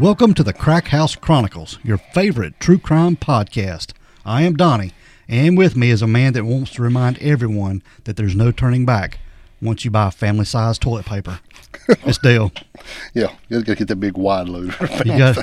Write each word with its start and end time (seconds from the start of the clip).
Welcome 0.00 0.32
to 0.34 0.42
the 0.42 0.54
Crack 0.54 0.86
House 0.88 1.14
Chronicles, 1.14 1.78
your 1.84 1.98
favorite 1.98 2.58
true 2.58 2.78
crime 2.78 3.16
podcast. 3.16 3.92
I 4.24 4.44
am 4.44 4.56
Donnie, 4.56 4.92
and 5.28 5.58
with 5.58 5.76
me 5.76 5.90
is 5.90 6.00
a 6.00 6.06
man 6.06 6.32
that 6.32 6.46
wants 6.46 6.70
to 6.70 6.82
remind 6.82 7.18
everyone 7.18 7.82
that 8.04 8.16
there's 8.16 8.34
no 8.34 8.50
turning 8.50 8.86
back 8.86 9.18
once 9.60 9.84
you 9.84 9.90
buy 9.90 10.08
family 10.08 10.46
sized 10.46 10.80
toilet 10.80 11.04
paper. 11.04 11.40
It's 12.06 12.16
Dale. 12.16 12.50
Yeah, 13.12 13.34
you 13.50 13.60
gotta 13.60 13.76
get 13.76 13.88
that 13.88 13.96
big 13.96 14.16
wide 14.16 14.48
load. 14.48 14.74
You 15.04 15.18
got 15.18 15.36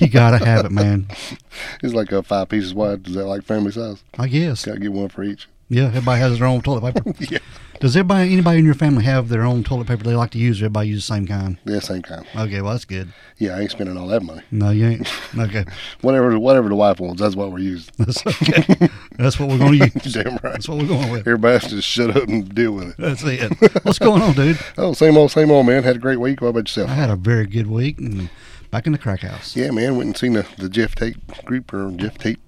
you 0.00 0.08
gotta 0.08 0.44
have 0.44 0.64
it, 0.64 0.72
man. 0.72 1.06
it's 1.82 1.94
like 1.94 2.10
a 2.10 2.24
five 2.24 2.48
pieces 2.48 2.74
wide. 2.74 3.06
Is 3.06 3.14
that 3.14 3.26
like 3.26 3.44
family 3.44 3.70
size? 3.70 4.02
I 4.18 4.26
guess. 4.26 4.64
Gotta 4.64 4.80
get 4.80 4.92
one 4.92 5.08
for 5.08 5.22
each. 5.22 5.46
Yeah, 5.68 5.84
everybody 5.86 6.20
has 6.20 6.38
their 6.38 6.46
own 6.48 6.60
toilet 6.62 6.94
paper. 6.94 7.12
Yeah, 7.30 7.38
Does 7.80 7.96
everybody 7.96 8.32
anybody 8.32 8.58
in 8.58 8.64
your 8.64 8.74
family 8.74 9.02
have 9.04 9.28
their 9.28 9.42
own 9.42 9.64
toilet 9.64 9.86
paper 9.88 10.04
they 10.04 10.14
like 10.14 10.30
to 10.32 10.38
use 10.38 10.60
or 10.60 10.66
everybody 10.66 10.88
use 10.88 11.06
the 11.06 11.14
same 11.14 11.26
kind? 11.26 11.58
yeah, 11.64 11.80
same 11.80 12.02
kind. 12.02 12.24
Okay, 12.36 12.60
well 12.60 12.72
that's 12.72 12.84
good. 12.84 13.12
Yeah, 13.38 13.56
I 13.56 13.60
ain't 13.60 13.70
spending 13.70 13.96
all 13.96 14.06
that 14.08 14.22
money. 14.22 14.42
No, 14.50 14.70
you 14.70 14.86
ain't. 14.86 15.08
Okay. 15.38 15.64
Whatever, 16.02 16.38
whatever 16.38 16.68
the 16.68 16.76
wife 16.76 17.00
wants, 17.00 17.20
that's 17.20 17.34
what 17.34 17.50
we're 17.50 17.58
using. 17.58 17.92
That's 17.98 18.24
okay. 18.24 18.88
That's 19.18 19.40
what 19.40 19.48
we're 19.48 19.58
gonna 19.58 19.76
use. 19.76 19.92
Damn 20.12 20.34
right. 20.34 20.42
That's 20.42 20.68
what 20.68 20.78
we're 20.78 20.86
going 20.86 21.10
with. 21.10 21.20
Everybody 21.26 21.54
has 21.54 21.62
to 21.64 21.68
just 21.76 21.88
shut 21.88 22.16
up 22.16 22.28
and 22.28 22.54
deal 22.54 22.70
with 22.72 22.90
it. 22.90 22.96
That's 22.98 23.22
it. 23.24 23.84
What's 23.84 23.98
going 23.98 24.22
on, 24.22 24.34
dude? 24.34 24.58
Oh, 24.78 24.92
same 24.92 25.16
old, 25.16 25.32
same 25.32 25.50
old, 25.50 25.66
man. 25.66 25.82
Had 25.82 25.96
a 25.96 25.98
great 25.98 26.20
week. 26.20 26.40
What 26.40 26.48
about 26.48 26.68
yourself? 26.68 26.90
I 26.90 26.94
had 26.94 27.10
a 27.10 27.16
very 27.16 27.46
good 27.46 27.66
week 27.66 27.98
and 27.98 28.30
back 28.70 28.86
in 28.86 28.92
the 28.92 28.98
crack 28.98 29.20
house. 29.20 29.56
Yeah, 29.56 29.72
man. 29.72 29.96
Went 29.96 30.06
and 30.08 30.16
seen 30.16 30.34
the, 30.34 30.46
the 30.58 30.68
Geoff 30.68 30.94
Tate 30.94 31.44
group 31.44 31.72
or 31.72 31.90
Geoff 31.90 32.18
Tate 32.18 32.38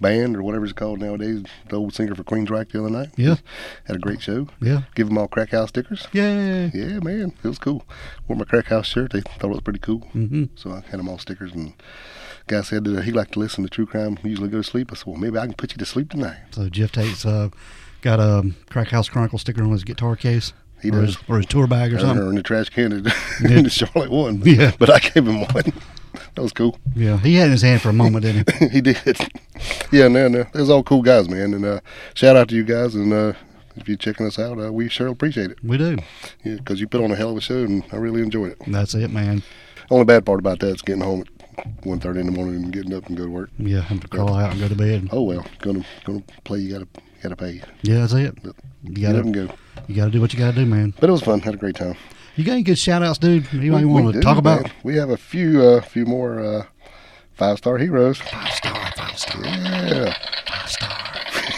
band 0.00 0.36
or 0.36 0.42
whatever 0.42 0.64
it's 0.64 0.72
called 0.72 1.00
nowadays. 1.00 1.44
The 1.68 1.76
old 1.76 1.94
singer 1.94 2.14
for 2.14 2.24
Queensryche 2.24 2.72
the 2.72 2.80
other 2.80 2.90
night. 2.90 3.08
Yeah. 3.16 3.36
Had 3.84 3.96
a 3.96 3.98
great 3.98 4.20
show. 4.22 4.48
Yeah. 4.60 4.82
Give 4.94 5.08
them 5.08 5.18
all 5.18 5.28
crack 5.28 5.50
house 5.50 5.68
stickers. 5.70 6.06
Yeah, 6.12 6.70
Yeah, 6.72 6.98
man, 7.00 7.32
it 7.42 7.48
was 7.48 7.58
cool. 7.58 7.84
Wore 8.28 8.36
my 8.38 8.44
crack 8.44 8.66
house 8.66 8.86
shirt. 8.86 9.12
They 9.12 9.20
thought 9.20 9.44
it 9.44 9.48
was 9.48 9.60
pretty 9.60 9.78
cool. 9.80 10.00
hmm 10.12 10.44
So 10.54 10.70
I 10.72 10.80
had 10.90 10.98
them 10.98 11.08
all 11.08 11.18
stickers. 11.18 11.52
And 11.52 11.74
guy 12.46 12.62
said 12.62 12.84
that 12.84 13.04
he 13.04 13.12
liked 13.12 13.32
to 13.32 13.38
listen 13.38 13.64
to 13.64 13.70
true 13.70 13.86
crime. 13.86 14.18
Usually 14.22 14.48
go 14.48 14.58
to 14.58 14.64
sleep. 14.64 14.90
I 14.92 14.96
said, 14.96 15.06
well, 15.06 15.16
maybe 15.16 15.38
I 15.38 15.46
can 15.46 15.54
put 15.54 15.72
you 15.72 15.78
to 15.78 15.86
sleep 15.86 16.10
tonight. 16.10 16.38
So 16.52 16.68
Geoff 16.68 16.92
Tate's 16.92 17.24
uh, 17.26 17.48
got 18.02 18.20
a 18.20 18.50
Crack 18.70 18.88
House 18.88 19.08
Chronicle 19.08 19.38
sticker 19.38 19.62
on 19.62 19.70
his 19.72 19.84
guitar 19.84 20.16
case. 20.16 20.52
He 20.82 20.88
or 20.90 21.00
does. 21.02 21.16
His, 21.16 21.28
or 21.28 21.36
his 21.38 21.46
tour 21.46 21.66
bag 21.66 21.92
or 21.92 21.96
Or, 21.96 22.00
something. 22.00 22.28
in 22.28 22.34
the 22.34 22.42
trash 22.42 22.68
can 22.68 22.92
in 22.92 23.04
Yeah. 23.04 23.62
the 23.62 23.70
Charlotte 23.70 24.10
one. 24.10 24.42
Yeah. 24.44 24.72
But 24.78 24.90
I 24.90 24.98
gave 25.00 25.26
him 25.26 25.40
one. 25.40 25.72
that 26.34 26.42
was 26.42 26.52
cool. 26.52 26.78
Yeah, 26.94 27.18
he 27.18 27.34
had 27.36 27.50
his 27.50 27.62
hand 27.62 27.82
for 27.82 27.88
a 27.90 27.92
moment, 27.94 28.24
didn't 28.24 28.50
he? 28.54 28.68
he 28.68 28.80
did. 28.80 29.16
Yeah, 29.92 30.08
no, 30.08 30.28
no. 30.28 30.44
There's 30.52 30.70
all 30.70 30.82
cool 30.82 31.02
guys, 31.02 31.28
man. 31.28 31.54
And 31.54 31.64
uh, 31.64 31.80
shout 32.14 32.36
out 32.36 32.48
to 32.48 32.54
you 32.54 32.64
guys. 32.64 32.94
And 32.94 33.12
uh, 33.12 33.32
if 33.76 33.88
you're 33.88 33.96
checking 33.96 34.26
us 34.26 34.38
out, 34.38 34.58
uh, 34.58 34.72
we 34.72 34.88
sure 34.88 35.08
appreciate 35.08 35.50
it. 35.50 35.58
We 35.64 35.78
do. 35.78 35.96
Yeah, 36.44 36.56
because 36.56 36.80
you 36.80 36.86
put 36.88 37.02
on 37.02 37.10
a 37.10 37.16
hell 37.16 37.30
of 37.30 37.36
a 37.36 37.40
show, 37.40 37.58
and 37.64 37.84
I 37.92 37.96
really 37.96 38.22
enjoyed 38.22 38.52
it. 38.52 38.58
That's 38.66 38.94
it, 38.94 39.10
man. 39.10 39.42
Only 39.90 40.04
bad 40.04 40.24
part 40.26 40.40
about 40.40 40.58
that 40.60 40.68
is 40.74 40.82
getting 40.82 41.02
home 41.02 41.24
at 41.58 41.64
1.30 41.82 42.20
in 42.20 42.26
the 42.26 42.32
morning 42.32 42.56
and 42.64 42.72
getting 42.72 42.92
up 42.94 43.06
and 43.06 43.16
go 43.16 43.24
to 43.24 43.30
work. 43.30 43.50
Yeah, 43.58 43.80
have 43.82 44.00
to 44.00 44.08
crawl 44.08 44.34
out 44.34 44.52
and 44.52 44.60
go 44.60 44.68
to 44.68 44.74
bed. 44.74 45.08
Oh 45.12 45.22
well, 45.22 45.46
gonna 45.60 45.84
gonna 46.04 46.22
play. 46.44 46.58
You 46.58 46.72
gotta 46.72 46.88
gotta 47.22 47.36
pay. 47.36 47.62
Yeah, 47.82 48.00
that's 48.00 48.12
it. 48.14 48.34
Yep. 48.44 48.56
You 48.82 49.08
and 49.08 49.34
gotta 49.34 49.46
go. 49.48 49.54
You 49.86 49.94
gotta 49.94 50.10
do 50.10 50.20
what 50.20 50.32
you 50.32 50.38
gotta 50.38 50.56
do, 50.56 50.66
man. 50.66 50.94
But 51.00 51.08
it 51.08 51.12
was 51.12 51.22
fun. 51.22 51.40
Had 51.40 51.54
a 51.54 51.58
great 51.58 51.76
time. 51.76 51.96
You 52.36 52.44
got 52.44 52.52
any 52.52 52.62
good 52.62 52.78
shout 52.78 53.02
outs, 53.02 53.18
dude? 53.18 53.46
Anybody 53.52 53.84
We- 53.86 53.92
want 54.02 54.14
to 54.14 54.20
talk 54.20 54.36
about? 54.38 54.70
We 54.82 54.96
have 54.96 55.10
a 55.10 55.16
few 55.16 55.62
uh, 55.62 55.80
few 55.80 56.04
more 56.04 56.38
uh, 56.40 56.64
five 57.34 57.58
star 57.58 57.78
heroes. 57.78 58.18
Five 58.18 58.52
star, 58.52 58.92
five 58.96 59.18
star, 59.18 59.42
Yeah. 59.44 60.14
five 60.46 60.70
star. 60.70 61.02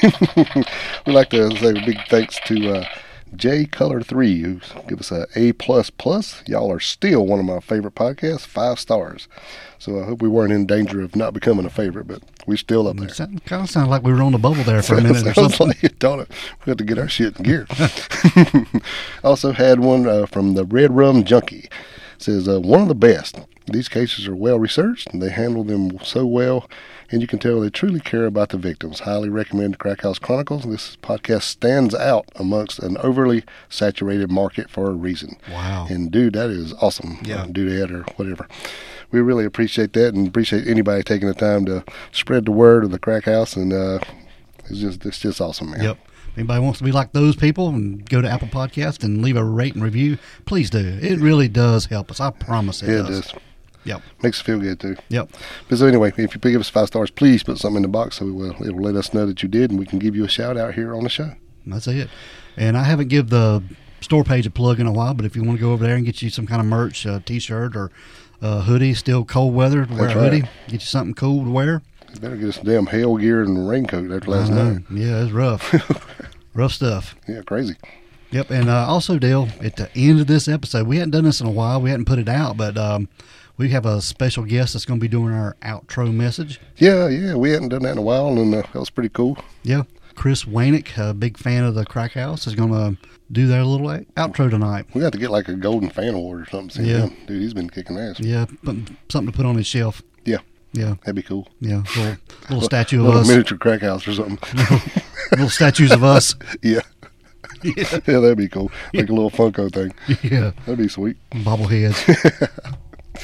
We'd 1.06 1.14
like 1.14 1.30
to 1.30 1.50
say 1.56 1.70
a 1.70 1.72
big 1.86 1.98
thanks 2.08 2.38
to 2.46 2.76
uh, 2.80 2.84
J 3.34 3.64
Color 3.66 4.02
Three, 4.02 4.40
who 4.42 4.60
give 4.88 5.00
us 5.00 5.10
a 5.10 5.26
A 5.36 5.52
plus 5.52 5.90
plus. 5.90 6.42
Y'all 6.46 6.72
are 6.72 6.80
still 6.80 7.26
one 7.26 7.38
of 7.38 7.44
my 7.44 7.60
favorite 7.60 7.94
podcasts. 7.94 8.46
Five 8.46 8.78
stars. 8.78 9.28
So 9.78 10.00
I 10.00 10.04
hope 10.04 10.20
we 10.20 10.28
weren't 10.28 10.52
in 10.52 10.66
danger 10.66 11.00
of 11.02 11.14
not 11.14 11.32
becoming 11.34 11.64
a 11.64 11.70
favorite, 11.70 12.08
but 12.08 12.22
we're 12.46 12.56
still 12.56 12.88
up 12.88 12.96
there. 12.96 13.08
Sound, 13.10 13.44
kind 13.44 13.62
of 13.62 13.70
sounded 13.70 13.90
like 13.90 14.02
we 14.02 14.12
were 14.12 14.22
on 14.22 14.32
the 14.32 14.38
bubble 14.38 14.64
there 14.64 14.82
for 14.82 14.96
a 14.96 15.00
minute 15.02 15.26
or 15.26 15.34
something. 15.34 15.68
like 15.68 15.84
it, 15.84 15.98
don't 15.98 16.20
it? 16.20 16.30
We 16.64 16.70
have 16.70 16.78
to 16.78 16.84
get 16.84 16.98
our 16.98 17.08
shit 17.08 17.36
in 17.38 17.44
gear. 17.44 17.66
also 19.24 19.52
had 19.52 19.80
one 19.80 20.06
uh, 20.08 20.26
from 20.26 20.54
the 20.54 20.64
Red 20.64 20.92
Rum 20.96 21.22
Junkie. 21.24 21.68
says 22.18 22.48
uh, 22.48 22.60
one 22.60 22.82
of 22.82 22.88
the 22.88 22.94
best. 22.94 23.38
These 23.72 23.88
cases 23.88 24.26
are 24.26 24.34
well 24.36 24.58
researched 24.58 25.08
and 25.08 25.22
they 25.22 25.30
handle 25.30 25.64
them 25.64 25.98
so 26.02 26.26
well, 26.26 26.68
and 27.10 27.20
you 27.20 27.26
can 27.26 27.38
tell 27.38 27.60
they 27.60 27.70
truly 27.70 28.00
care 28.00 28.26
about 28.26 28.50
the 28.50 28.58
victims. 28.58 29.00
Highly 29.00 29.28
recommend 29.28 29.78
Crack 29.78 30.02
House 30.02 30.18
Chronicles. 30.18 30.64
This 30.64 30.96
podcast 30.96 31.42
stands 31.42 31.94
out 31.94 32.26
amongst 32.36 32.78
an 32.78 32.96
overly 32.98 33.44
saturated 33.68 34.30
market 34.30 34.70
for 34.70 34.90
a 34.90 34.94
reason. 34.94 35.36
Wow. 35.50 35.86
And 35.88 36.10
dude, 36.10 36.34
that 36.34 36.50
is 36.50 36.72
awesome. 36.80 37.18
Yeah. 37.22 37.42
Uh, 37.42 37.46
dudette 37.46 37.90
or 37.90 38.02
whatever. 38.16 38.48
We 39.10 39.20
really 39.20 39.44
appreciate 39.44 39.92
that 39.94 40.14
and 40.14 40.28
appreciate 40.28 40.66
anybody 40.66 41.02
taking 41.02 41.28
the 41.28 41.34
time 41.34 41.64
to 41.66 41.84
spread 42.12 42.44
the 42.44 42.52
word 42.52 42.84
of 42.84 42.90
the 42.90 42.98
Crack 42.98 43.24
House. 43.24 43.56
And 43.56 43.72
uh, 43.72 44.00
it's 44.66 44.80
just 44.80 45.06
it's 45.06 45.18
just 45.18 45.40
awesome, 45.40 45.70
man. 45.70 45.82
Yep. 45.82 45.98
Anybody 46.36 46.60
wants 46.60 46.78
to 46.78 46.84
be 46.84 46.92
like 46.92 47.12
those 47.12 47.34
people 47.34 47.68
and 47.70 48.08
go 48.08 48.20
to 48.22 48.28
Apple 48.28 48.46
Podcast 48.48 49.02
and 49.02 49.22
leave 49.22 49.36
a 49.36 49.42
rate 49.42 49.74
and 49.74 49.82
review, 49.82 50.18
please 50.46 50.70
do. 50.70 50.98
It 51.02 51.18
really 51.18 51.48
does 51.48 51.86
help 51.86 52.12
us. 52.12 52.20
I 52.20 52.30
promise 52.30 52.80
it 52.82 52.86
does. 52.86 53.08
it 53.08 53.22
does. 53.22 53.34
Yep. 53.88 54.02
Makes 54.22 54.40
us 54.40 54.46
feel 54.46 54.58
good 54.58 54.78
too. 54.78 54.96
Yep. 55.08 55.30
But 55.68 55.78
so 55.78 55.86
anyway, 55.86 56.12
if 56.18 56.34
you 56.34 56.40
give 56.40 56.60
us 56.60 56.68
five 56.68 56.88
stars, 56.88 57.10
please 57.10 57.42
put 57.42 57.56
something 57.56 57.76
in 57.76 57.82
the 57.82 57.88
box 57.88 58.16
so 58.16 58.26
we 58.26 58.32
will, 58.32 58.54
it'll 58.62 58.82
let 58.82 58.96
us 58.96 59.14
know 59.14 59.24
that 59.24 59.42
you 59.42 59.48
did, 59.48 59.70
and 59.70 59.80
we 59.80 59.86
can 59.86 59.98
give 59.98 60.14
you 60.14 60.24
a 60.24 60.28
shout 60.28 60.58
out 60.58 60.74
here 60.74 60.94
on 60.94 61.04
the 61.04 61.08
show. 61.08 61.32
That's 61.66 61.86
it. 61.86 62.10
And 62.58 62.76
I 62.76 62.84
haven't 62.84 63.08
give 63.08 63.30
the 63.30 63.62
store 64.02 64.24
page 64.24 64.46
a 64.46 64.50
plug 64.50 64.78
in 64.78 64.86
a 64.86 64.92
while, 64.92 65.14
but 65.14 65.24
if 65.24 65.34
you 65.34 65.42
want 65.42 65.58
to 65.58 65.64
go 65.64 65.72
over 65.72 65.84
there 65.86 65.96
and 65.96 66.04
get 66.04 66.20
you 66.20 66.28
some 66.28 66.46
kind 66.46 66.60
of 66.60 66.66
merch, 66.66 67.06
a 67.06 67.20
t-shirt 67.20 67.74
or 67.74 67.90
a 68.42 68.60
hoodie, 68.60 68.92
still 68.92 69.24
cold 69.24 69.54
weather, 69.54 69.86
to 69.86 69.94
wear 69.94 70.04
a 70.04 70.14
That's 70.14 70.16
right. 70.16 70.42
get 70.66 70.72
you 70.72 70.78
something 70.80 71.14
cool 71.14 71.44
to 71.44 71.50
wear. 71.50 71.82
You 72.12 72.20
better 72.20 72.36
get 72.36 72.48
us 72.50 72.56
some 72.56 72.64
damn 72.64 72.86
hail 72.86 73.16
gear 73.16 73.42
and 73.42 73.68
raincoat 73.68 74.10
after 74.10 74.30
last 74.30 74.50
night. 74.50 74.82
Yeah, 74.90 75.22
it's 75.22 75.32
rough. 75.32 75.74
rough 76.54 76.72
stuff. 76.72 77.16
Yeah, 77.26 77.40
crazy. 77.42 77.76
Yep, 78.30 78.50
and 78.50 78.68
uh, 78.68 78.86
also, 78.86 79.18
Dale, 79.18 79.48
at 79.62 79.76
the 79.76 79.90
end 79.96 80.20
of 80.20 80.26
this 80.26 80.48
episode, 80.48 80.86
we 80.86 80.98
hadn't 80.98 81.12
done 81.12 81.24
this 81.24 81.40
in 81.40 81.46
a 81.46 81.50
while. 81.50 81.80
We 81.80 81.88
hadn't 81.88 82.04
put 82.04 82.18
it 82.18 82.28
out, 82.28 82.58
but 82.58 82.76
um, 82.76 83.08
we 83.58 83.68
have 83.70 83.84
a 83.84 84.00
special 84.00 84.44
guest 84.44 84.72
that's 84.72 84.84
going 84.84 84.98
to 85.00 85.04
be 85.04 85.08
doing 85.08 85.32
our 85.34 85.56
outro 85.62 86.12
message. 86.12 86.60
Yeah, 86.76 87.08
yeah, 87.08 87.34
we 87.34 87.50
hadn't 87.50 87.68
done 87.68 87.82
that 87.82 87.92
in 87.92 87.98
a 87.98 88.02
while, 88.02 88.28
and 88.28 88.54
uh, 88.54 88.62
that 88.62 88.74
was 88.74 88.90
pretty 88.90 89.08
cool. 89.10 89.36
Yeah, 89.62 89.82
Chris 90.14 90.44
Wanick, 90.44 90.96
a 90.96 91.12
big 91.12 91.36
fan 91.36 91.64
of 91.64 91.74
the 91.74 91.84
Crack 91.84 92.12
House, 92.12 92.46
is 92.46 92.54
going 92.54 92.70
to 92.72 92.96
do 93.30 93.46
their 93.46 93.64
little 93.64 93.88
out- 93.90 94.06
outro 94.16 94.48
tonight. 94.50 94.86
We 94.94 95.00
got 95.00 95.12
to 95.12 95.18
get 95.18 95.30
like 95.30 95.48
a 95.48 95.54
golden 95.54 95.90
fan 95.90 96.14
award 96.14 96.42
or 96.42 96.46
something. 96.50 96.84
Yeah. 96.84 97.06
him. 97.08 97.16
dude, 97.26 97.42
he's 97.42 97.52
been 97.54 97.68
kicking 97.68 97.98
ass. 97.98 98.20
Yeah, 98.20 98.46
something 98.64 99.26
to 99.26 99.32
put 99.32 99.44
on 99.46 99.56
his 99.56 99.66
shelf. 99.66 100.02
Yeah. 100.24 100.38
Yeah, 100.72 100.96
That'd 101.00 101.14
be 101.16 101.22
cool. 101.22 101.48
yeah, 101.60 101.78
little, 101.96 102.16
little 102.50 102.60
statue 102.60 102.98
of 103.00 103.06
little 103.06 103.20
us, 103.22 103.28
miniature 103.28 103.56
crack 103.56 103.80
house 103.80 104.06
or 104.06 104.12
something. 104.12 104.38
little 105.32 105.48
statues 105.48 105.90
of 105.92 106.04
us. 106.04 106.34
yeah, 106.62 106.80
Yeah, 107.64 107.74
yeah, 108.06 108.18
that'd 108.20 108.36
be 108.36 108.48
cool. 108.48 108.70
Like 108.92 109.08
a 109.08 109.12
little 109.12 109.30
Funko 109.30 109.72
thing. 109.72 109.94
yeah, 110.22 110.50
That'd 110.66 110.76
be 110.78 110.88
sweet, 110.88 111.16
bobbleheads. 111.32 112.76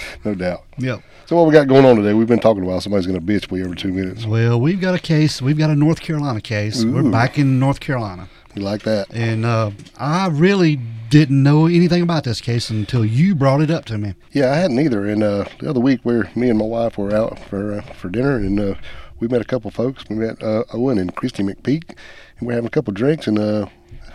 no 0.24 0.34
doubt. 0.34 0.64
Yep. 0.78 1.02
So 1.26 1.36
what 1.36 1.46
we 1.46 1.52
got 1.52 1.68
going 1.68 1.84
on 1.84 1.96
today? 1.96 2.14
We've 2.14 2.28
been 2.28 2.40
talking 2.40 2.64
about 2.64 2.82
somebody's 2.82 3.06
going 3.06 3.18
to 3.18 3.24
bitch 3.24 3.50
me 3.50 3.62
every 3.62 3.76
two 3.76 3.92
minutes. 3.92 4.26
Well, 4.26 4.60
we've 4.60 4.80
got 4.80 4.94
a 4.94 4.98
case. 4.98 5.40
We've 5.40 5.58
got 5.58 5.70
a 5.70 5.76
North 5.76 6.00
Carolina 6.00 6.40
case. 6.40 6.84
We're 6.84 7.10
back 7.10 7.38
in 7.38 7.58
North 7.58 7.80
Carolina. 7.80 8.28
You 8.54 8.62
like 8.62 8.82
that? 8.82 9.12
And 9.12 9.44
uh, 9.44 9.72
I 9.98 10.28
really 10.28 10.78
didn't 11.08 11.42
know 11.42 11.66
anything 11.66 12.02
about 12.02 12.24
this 12.24 12.40
case 12.40 12.70
until 12.70 13.04
you 13.04 13.34
brought 13.34 13.60
it 13.60 13.70
up 13.70 13.84
to 13.86 13.98
me. 13.98 14.14
Yeah, 14.32 14.52
I 14.52 14.56
hadn't 14.56 14.78
either. 14.78 15.06
And 15.06 15.22
uh, 15.22 15.44
the 15.60 15.70
other 15.70 15.80
week, 15.80 16.00
where 16.02 16.30
me 16.34 16.50
and 16.50 16.58
my 16.58 16.64
wife 16.64 16.98
were 16.98 17.14
out 17.14 17.38
for 17.38 17.74
uh, 17.74 17.82
for 17.82 18.08
dinner, 18.08 18.36
and 18.36 18.60
uh, 18.60 18.74
we 19.18 19.28
met 19.28 19.40
a 19.40 19.44
couple 19.44 19.70
folks. 19.70 20.04
We 20.08 20.16
met 20.16 20.42
uh, 20.42 20.64
Owen 20.72 20.98
and 20.98 21.14
Christy 21.14 21.42
McPeak, 21.42 21.96
and 22.38 22.46
we're 22.46 22.54
having 22.54 22.66
a 22.66 22.70
couple 22.70 22.92
drinks. 22.92 23.26
And 23.26 23.38
uh, 23.38 23.66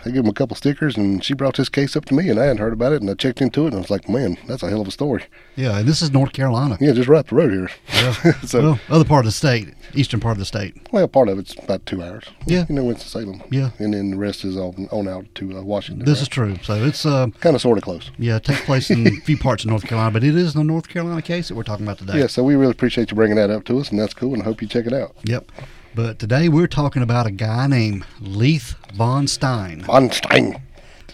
I 0.04 0.10
gave 0.10 0.24
him 0.24 0.28
a 0.28 0.32
couple 0.32 0.56
stickers, 0.56 0.96
and 0.96 1.22
she 1.22 1.34
brought 1.34 1.56
this 1.56 1.68
case 1.68 1.96
up 1.96 2.04
to 2.06 2.14
me, 2.14 2.28
and 2.28 2.38
I 2.38 2.44
hadn't 2.44 2.58
heard 2.58 2.72
about 2.72 2.92
it. 2.92 3.00
And 3.00 3.10
I 3.10 3.14
checked 3.14 3.40
into 3.40 3.64
it, 3.64 3.68
and 3.68 3.76
I 3.76 3.78
was 3.78 3.90
like, 3.90 4.08
man, 4.08 4.38
that's 4.46 4.62
a 4.62 4.68
hell 4.68 4.80
of 4.80 4.88
a 4.88 4.90
story. 4.90 5.24
Yeah, 5.56 5.78
and 5.78 5.88
this 5.88 6.02
is 6.02 6.10
North 6.10 6.32
Carolina. 6.32 6.78
Yeah, 6.80 6.92
just 6.92 7.08
right 7.08 7.20
up 7.20 7.28
the 7.28 7.34
road 7.36 7.50
here. 7.52 7.70
Yeah. 7.88 8.40
so, 8.44 8.62
well, 8.62 8.80
other 8.88 9.04
part 9.04 9.20
of 9.20 9.26
the 9.26 9.32
state, 9.32 9.74
eastern 9.94 10.20
part 10.20 10.32
of 10.32 10.38
the 10.38 10.44
state. 10.44 10.74
well, 10.92 11.06
part 11.08 11.28
of 11.28 11.38
it's 11.38 11.54
about 11.58 11.84
two 11.86 12.02
hours. 12.02 12.24
Yeah. 12.46 12.66
You 12.68 12.74
know, 12.74 12.84
Winston-Salem. 12.84 13.42
Yeah. 13.50 13.70
And 13.78 13.94
then 13.94 14.12
the 14.12 14.16
rest 14.16 14.44
is 14.44 14.56
on, 14.56 14.88
on 14.90 15.08
out 15.08 15.26
to 15.36 15.58
uh, 15.58 15.62
Washington. 15.62 16.04
This 16.04 16.22
is 16.22 16.28
true. 16.28 16.56
So 16.62 16.74
it's 16.84 17.04
uh, 17.04 17.28
kind 17.40 17.54
of 17.54 17.62
sort 17.62 17.78
of 17.78 17.84
close. 17.84 18.10
yeah, 18.18 18.36
it 18.36 18.44
takes 18.44 18.62
place 18.62 18.90
in 18.90 19.06
a 19.06 19.10
few 19.22 19.36
parts 19.36 19.64
of 19.64 19.70
North 19.70 19.86
Carolina, 19.86 20.10
but 20.12 20.24
it 20.24 20.36
is 20.36 20.54
the 20.54 20.64
North 20.64 20.88
Carolina 20.88 21.22
case 21.22 21.48
that 21.48 21.54
we're 21.54 21.62
talking 21.62 21.86
about 21.86 21.98
today. 21.98 22.18
Yeah, 22.18 22.26
so 22.26 22.42
we 22.42 22.54
really 22.54 22.72
appreciate 22.72 23.10
you 23.10 23.14
bringing 23.14 23.36
that 23.36 23.50
up 23.50 23.64
to 23.64 23.78
us, 23.78 23.90
and 23.90 23.98
that's 24.00 24.14
cool, 24.14 24.32
and 24.34 24.42
I 24.42 24.46
hope 24.46 24.62
you 24.62 24.68
check 24.68 24.86
it 24.86 24.92
out. 24.92 25.14
Yep. 25.24 25.50
But 25.94 26.18
today 26.18 26.48
we're 26.48 26.66
talking 26.68 27.02
about 27.02 27.26
a 27.26 27.30
guy 27.30 27.66
named 27.66 28.04
Leith 28.20 28.74
Von 28.94 29.26
Stein. 29.26 29.82
Von 29.82 30.10
Stein. 30.10 30.62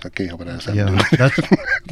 I 0.05 0.09
can't 0.11 0.29
help 0.29 0.43
it. 0.43 0.49
I 0.49 0.59
said 0.59 0.75
Yeah, 0.77 1.03
that's 1.17 1.41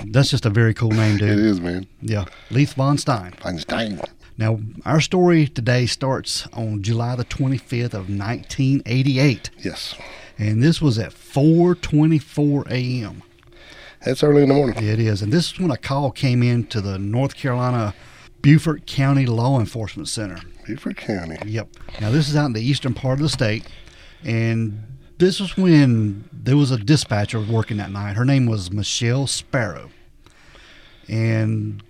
that's 0.06 0.30
just 0.30 0.44
a 0.46 0.50
very 0.50 0.74
cool 0.74 0.90
name, 0.90 1.16
dude. 1.16 1.30
It 1.38 1.38
is, 1.38 1.60
man. 1.60 1.86
Yeah, 2.02 2.26
Leith 2.50 2.74
Von 2.74 2.98
Stein. 2.98 3.32
Von 3.42 3.58
Stein. 3.58 4.00
Now, 4.36 4.58
our 4.84 5.00
story 5.00 5.46
today 5.46 5.86
starts 5.86 6.46
on 6.52 6.82
July 6.82 7.14
the 7.16 7.24
25th 7.24 7.94
of 7.94 8.08
1988, 8.10 9.50
Yes. 9.60 9.94
and 10.38 10.60
this 10.62 10.82
was 10.82 10.98
at 10.98 11.12
4:24 11.12 12.68
a.m. 12.70 13.22
That's 14.04 14.22
early 14.22 14.42
in 14.42 14.48
the 14.48 14.54
morning. 14.54 14.76
It 14.84 14.98
is, 14.98 15.22
and 15.22 15.32
this 15.32 15.52
is 15.52 15.58
when 15.60 15.70
a 15.70 15.76
call 15.78 16.10
came 16.10 16.42
in 16.42 16.66
to 16.66 16.80
the 16.82 16.98
North 16.98 17.36
Carolina 17.36 17.94
Beaufort 18.42 18.86
County 18.86 19.24
Law 19.24 19.58
Enforcement 19.58 20.08
Center. 20.08 20.40
Beaufort 20.64 20.96
County. 20.96 21.36
Yep. 21.46 21.68
Now 22.00 22.10
this 22.10 22.28
is 22.28 22.36
out 22.36 22.46
in 22.46 22.52
the 22.52 22.62
eastern 22.62 22.94
part 22.94 23.18
of 23.18 23.22
the 23.22 23.28
state, 23.28 23.64
and 24.24 24.82
this 25.18 25.40
was 25.40 25.56
when 25.56 26.28
there 26.32 26.56
was 26.56 26.70
a 26.70 26.78
dispatcher 26.78 27.40
working 27.40 27.76
that 27.76 27.90
night. 27.90 28.16
Her 28.16 28.24
name 28.24 28.46
was 28.46 28.70
Michelle 28.70 29.26
Sparrow, 29.26 29.90
and 31.08 31.82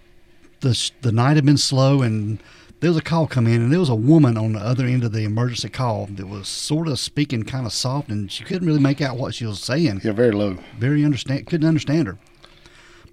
the 0.60 0.90
the 1.02 1.12
night 1.12 1.36
had 1.36 1.44
been 1.44 1.56
slow, 1.56 2.02
and 2.02 2.38
there 2.80 2.90
was 2.90 2.98
a 2.98 3.02
call 3.02 3.26
come 3.26 3.46
in, 3.46 3.62
and 3.62 3.72
there 3.72 3.80
was 3.80 3.88
a 3.88 3.94
woman 3.94 4.36
on 4.36 4.52
the 4.52 4.58
other 4.58 4.84
end 4.84 5.04
of 5.04 5.12
the 5.12 5.24
emergency 5.24 5.68
call 5.70 6.06
that 6.06 6.26
was 6.26 6.48
sort 6.48 6.86
of 6.88 6.98
speaking 6.98 7.44
kind 7.44 7.66
of 7.66 7.72
soft, 7.72 8.10
and 8.10 8.30
she 8.30 8.44
couldn't 8.44 8.66
really 8.66 8.80
make 8.80 9.00
out 9.00 9.16
what 9.16 9.34
she 9.34 9.46
was 9.46 9.60
saying. 9.60 10.02
Yeah, 10.04 10.12
very 10.12 10.32
low. 10.32 10.58
Very 10.78 11.04
understand, 11.04 11.46
couldn't 11.46 11.66
understand 11.68 12.08
her. 12.08 12.18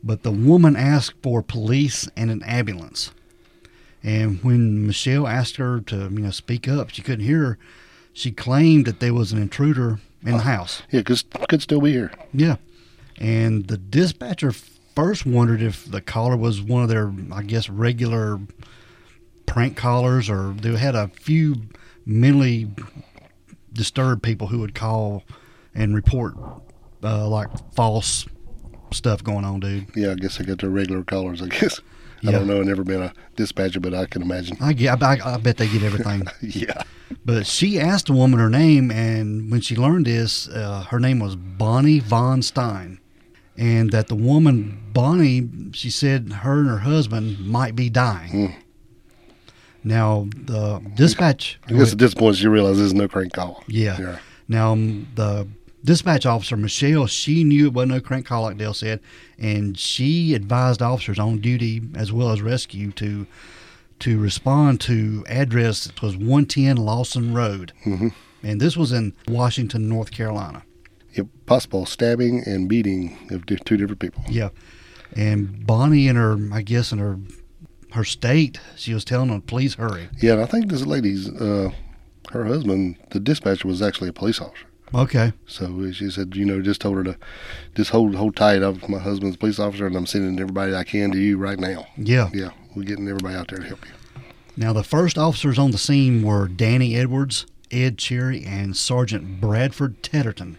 But 0.04 0.24
the 0.24 0.32
woman 0.32 0.76
asked 0.76 1.14
for 1.22 1.42
police 1.42 2.10
and 2.18 2.32
an 2.32 2.44
ambulance. 2.44 3.12
And 4.04 4.44
when 4.44 4.88
Michelle 4.88 5.28
asked 5.28 5.58
her 5.58 5.80
to, 5.82 5.96
you 5.96 6.10
know, 6.10 6.32
speak 6.32 6.68
up, 6.68 6.90
she 6.90 7.02
couldn't 7.02 7.26
hear 7.26 7.40
her. 7.46 7.58
She 8.14 8.32
claimed 8.32 8.86
that 8.86 9.00
there 9.00 9.14
was 9.14 9.32
an 9.32 9.42
intruder 9.42 10.00
in 10.26 10.34
the 10.34 10.40
house. 10.40 10.82
Yeah, 10.92 11.02
cause 11.02 11.24
could 11.48 11.62
still 11.62 11.82
be 11.82 11.92
here. 11.92 12.12
Yeah. 12.34 12.58
And 13.20 13.68
the 13.68 13.78
dispatcher 13.78 14.52
first 14.96 15.26
wondered 15.26 15.62
if 15.62 15.90
the 15.90 16.02
caller 16.02 16.36
was 16.36 16.62
one 16.62 16.84
of 16.84 16.90
their, 16.90 17.14
I 17.32 17.44
guess, 17.44 17.70
regular 17.70 18.40
prank 19.46 19.78
callers, 19.78 20.30
or 20.30 20.54
they 20.54 20.76
had 20.76 20.96
a 20.96 21.08
few 21.10 21.58
mentally 22.06 22.70
disturbed 23.74 24.24
people 24.24 24.48
who 24.48 24.60
would 24.60 24.76
call 24.76 25.24
and 25.74 25.96
report 25.96 26.36
uh, 27.04 27.28
like 27.28 27.48
false 27.74 28.26
stuff 28.92 29.24
going 29.24 29.46
on, 29.46 29.60
dude. 29.60 29.88
Yeah, 29.96 30.12
I 30.12 30.16
guess 30.16 30.38
they 30.38 30.46
got 30.46 30.60
their 30.60 30.70
regular 30.70 31.04
callers. 31.04 31.42
I 31.42 31.48
guess. 31.48 31.80
I 32.24 32.32
Yeah. 32.32 32.38
don't 32.40 32.48
know. 32.48 32.60
I've 32.60 32.66
never 32.66 32.84
been 32.84 33.02
a 33.02 33.14
dispatcher, 33.36 33.80
but 33.80 33.94
I 33.94 34.06
can 34.06 34.22
imagine. 34.22 34.58
I, 34.62 34.74
get, 34.74 35.02
I, 35.02 35.20
I 35.24 35.38
bet 35.38 35.58
they 35.58 35.68
get 35.68 35.84
everything. 35.84 36.24
yeah. 36.42 36.84
But 37.26 37.46
she 37.48 37.80
asked 37.80 38.08
the 38.08 38.14
woman 38.14 38.40
her 38.40 38.50
name, 38.50 38.92
and 38.92 39.52
when 39.52 39.62
she 39.62 39.76
learned 39.76 40.06
this, 40.06 40.48
uh, 40.48 40.86
her 40.90 41.00
name 41.00 41.20
was 41.20 41.36
Bonnie 41.36 42.00
Von 42.00 42.42
Stein. 42.42 43.00
And 43.58 43.92
that 43.92 44.08
the 44.08 44.16
woman, 44.16 44.82
Bonnie, 44.94 45.50
she 45.74 45.90
said 45.90 46.32
her 46.42 46.60
and 46.60 46.70
her 46.70 46.80
husband 46.80 47.40
might 47.46 47.76
be 47.76 47.90
dying. 47.90 48.32
Mm. 48.32 48.56
Now, 49.84 50.28
the 50.36 50.80
dispatch. 50.96 51.60
I 51.68 51.74
guess 51.74 51.92
at 51.92 51.98
this 51.98 52.14
point 52.14 52.38
she 52.38 52.48
realize 52.48 52.78
there's 52.78 52.94
no 52.94 53.08
crank 53.08 53.34
call. 53.34 53.64
Yeah. 53.68 53.98
Yeah. 54.00 54.20
Now, 54.48 54.72
um, 54.74 55.08
the 55.16 55.48
dispatch 55.84 56.26
officer, 56.26 56.56
Michelle, 56.58 57.08
she 57.08 57.44
knew 57.44 57.68
it 57.68 57.74
wasn't 57.74 57.94
no 57.94 58.00
crank 58.02 58.26
call, 58.26 58.44
like 58.44 58.58
Dale 58.58 58.74
said, 58.74 59.00
and 59.38 59.78
she 59.78 60.34
advised 60.34 60.82
officers 60.82 61.20
on 61.20 61.40
duty 61.40 61.82
as 61.96 62.12
well 62.12 62.32
as 62.32 62.42
rescue 62.42 62.92
to 62.94 63.28
to 64.00 64.20
respond 64.20 64.82
to 64.82 65.24
address 65.28 65.84
that 65.86 66.02
was 66.02 66.18
110 66.18 66.76
Lawson 66.78 67.36
Road. 67.36 67.72
hmm 67.84 68.08
And 68.42 68.60
this 68.60 68.76
was 68.76 68.92
in 68.92 69.14
Washington, 69.28 69.88
North 69.88 70.10
Carolina. 70.10 70.64
Yep. 71.14 71.28
Possible 71.46 71.86
stabbing 71.86 72.42
and 72.48 72.68
beating 72.68 73.16
of 73.30 73.46
two 73.46 73.78
different 73.78 74.00
people. 74.00 74.24
Yeah. 74.28 74.50
And 75.16 75.68
Bonnie, 75.68 76.08
in 76.08 76.16
her, 76.16 76.38
I 76.52 76.62
guess, 76.64 76.92
in 76.92 76.98
her 77.00 77.20
her 77.92 78.04
state, 78.06 78.60
she 78.76 78.94
was 78.94 79.04
telling 79.04 79.30
them, 79.30 79.42
please 79.42 79.76
hurry. 79.76 80.10
Yeah, 80.22 80.34
and 80.34 80.42
I 80.42 80.46
think 80.46 80.70
this 80.70 80.86
lady's, 80.86 81.30
uh, 81.30 81.70
her 82.32 82.46
husband, 82.46 82.96
the 83.10 83.20
dispatcher, 83.20 83.68
was 83.68 83.82
actually 83.82 84.10
a 84.10 84.14
police 84.14 84.40
officer. 84.40 84.66
Okay. 84.94 85.34
So 85.48 85.92
she 85.92 86.10
said, 86.10 86.36
you 86.36 86.46
know, 86.46 86.62
just 86.62 86.82
told 86.82 86.98
her 86.98 87.04
to 87.04 87.18
just 87.76 87.92
hold 87.92 88.16
hold 88.16 88.36
tight. 88.36 88.62
I'm, 88.62 88.82
my 88.90 89.00
husband's 89.00 89.36
a 89.36 89.40
police 89.40 89.60
officer, 89.60 89.88
and 89.88 89.96
I'm 89.96 90.06
sending 90.06 90.40
everybody 90.40 90.76
I 90.76 90.84
can 90.84 91.12
to 91.12 91.18
you 91.18 91.38
right 91.38 91.60
now. 91.60 91.88
Yeah. 91.98 92.30
Yeah, 92.34 92.50
we're 92.76 92.84
getting 92.84 93.08
everybody 93.08 93.36
out 93.36 93.48
there 93.48 93.60
to 93.60 93.66
help 93.66 93.86
you. 93.86 93.92
Now, 94.58 94.74
the 94.74 94.84
first 94.84 95.18
officers 95.18 95.58
on 95.58 95.72
the 95.72 95.78
scene 95.78 96.24
were 96.24 96.48
Danny 96.48 96.96
Edwards, 96.96 97.46
Ed 97.72 97.98
Cherry, 97.98 98.44
and 98.44 98.76
Sergeant 98.76 99.40
Bradford 99.40 100.04
Tedderton. 100.04 100.58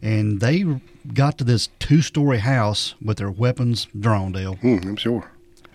And 0.00 0.40
they 0.40 0.64
got 1.12 1.38
to 1.38 1.44
this 1.44 1.68
two 1.78 2.02
story 2.02 2.38
house 2.38 2.94
with 3.02 3.18
their 3.18 3.30
weapons 3.30 3.86
drawn, 3.98 4.32
Dale. 4.32 4.54
Hmm, 4.56 4.78
I'm 4.82 4.96
sure. 4.96 5.30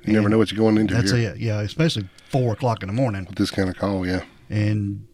You 0.06 0.14
never 0.14 0.30
know 0.30 0.38
what 0.38 0.52
you're 0.52 0.58
going 0.58 0.78
into 0.78 0.94
That's 0.94 1.12
here 1.12 1.32
it. 1.32 1.40
Yeah, 1.40 1.60
especially 1.62 2.08
four 2.30 2.54
o'clock 2.54 2.82
in 2.82 2.88
the 2.88 2.94
morning. 2.94 3.26
with 3.26 3.38
this 3.38 3.52
kind 3.52 3.70
of 3.70 3.76
call. 3.76 4.08
Yeah. 4.08 4.24
And 4.50 5.07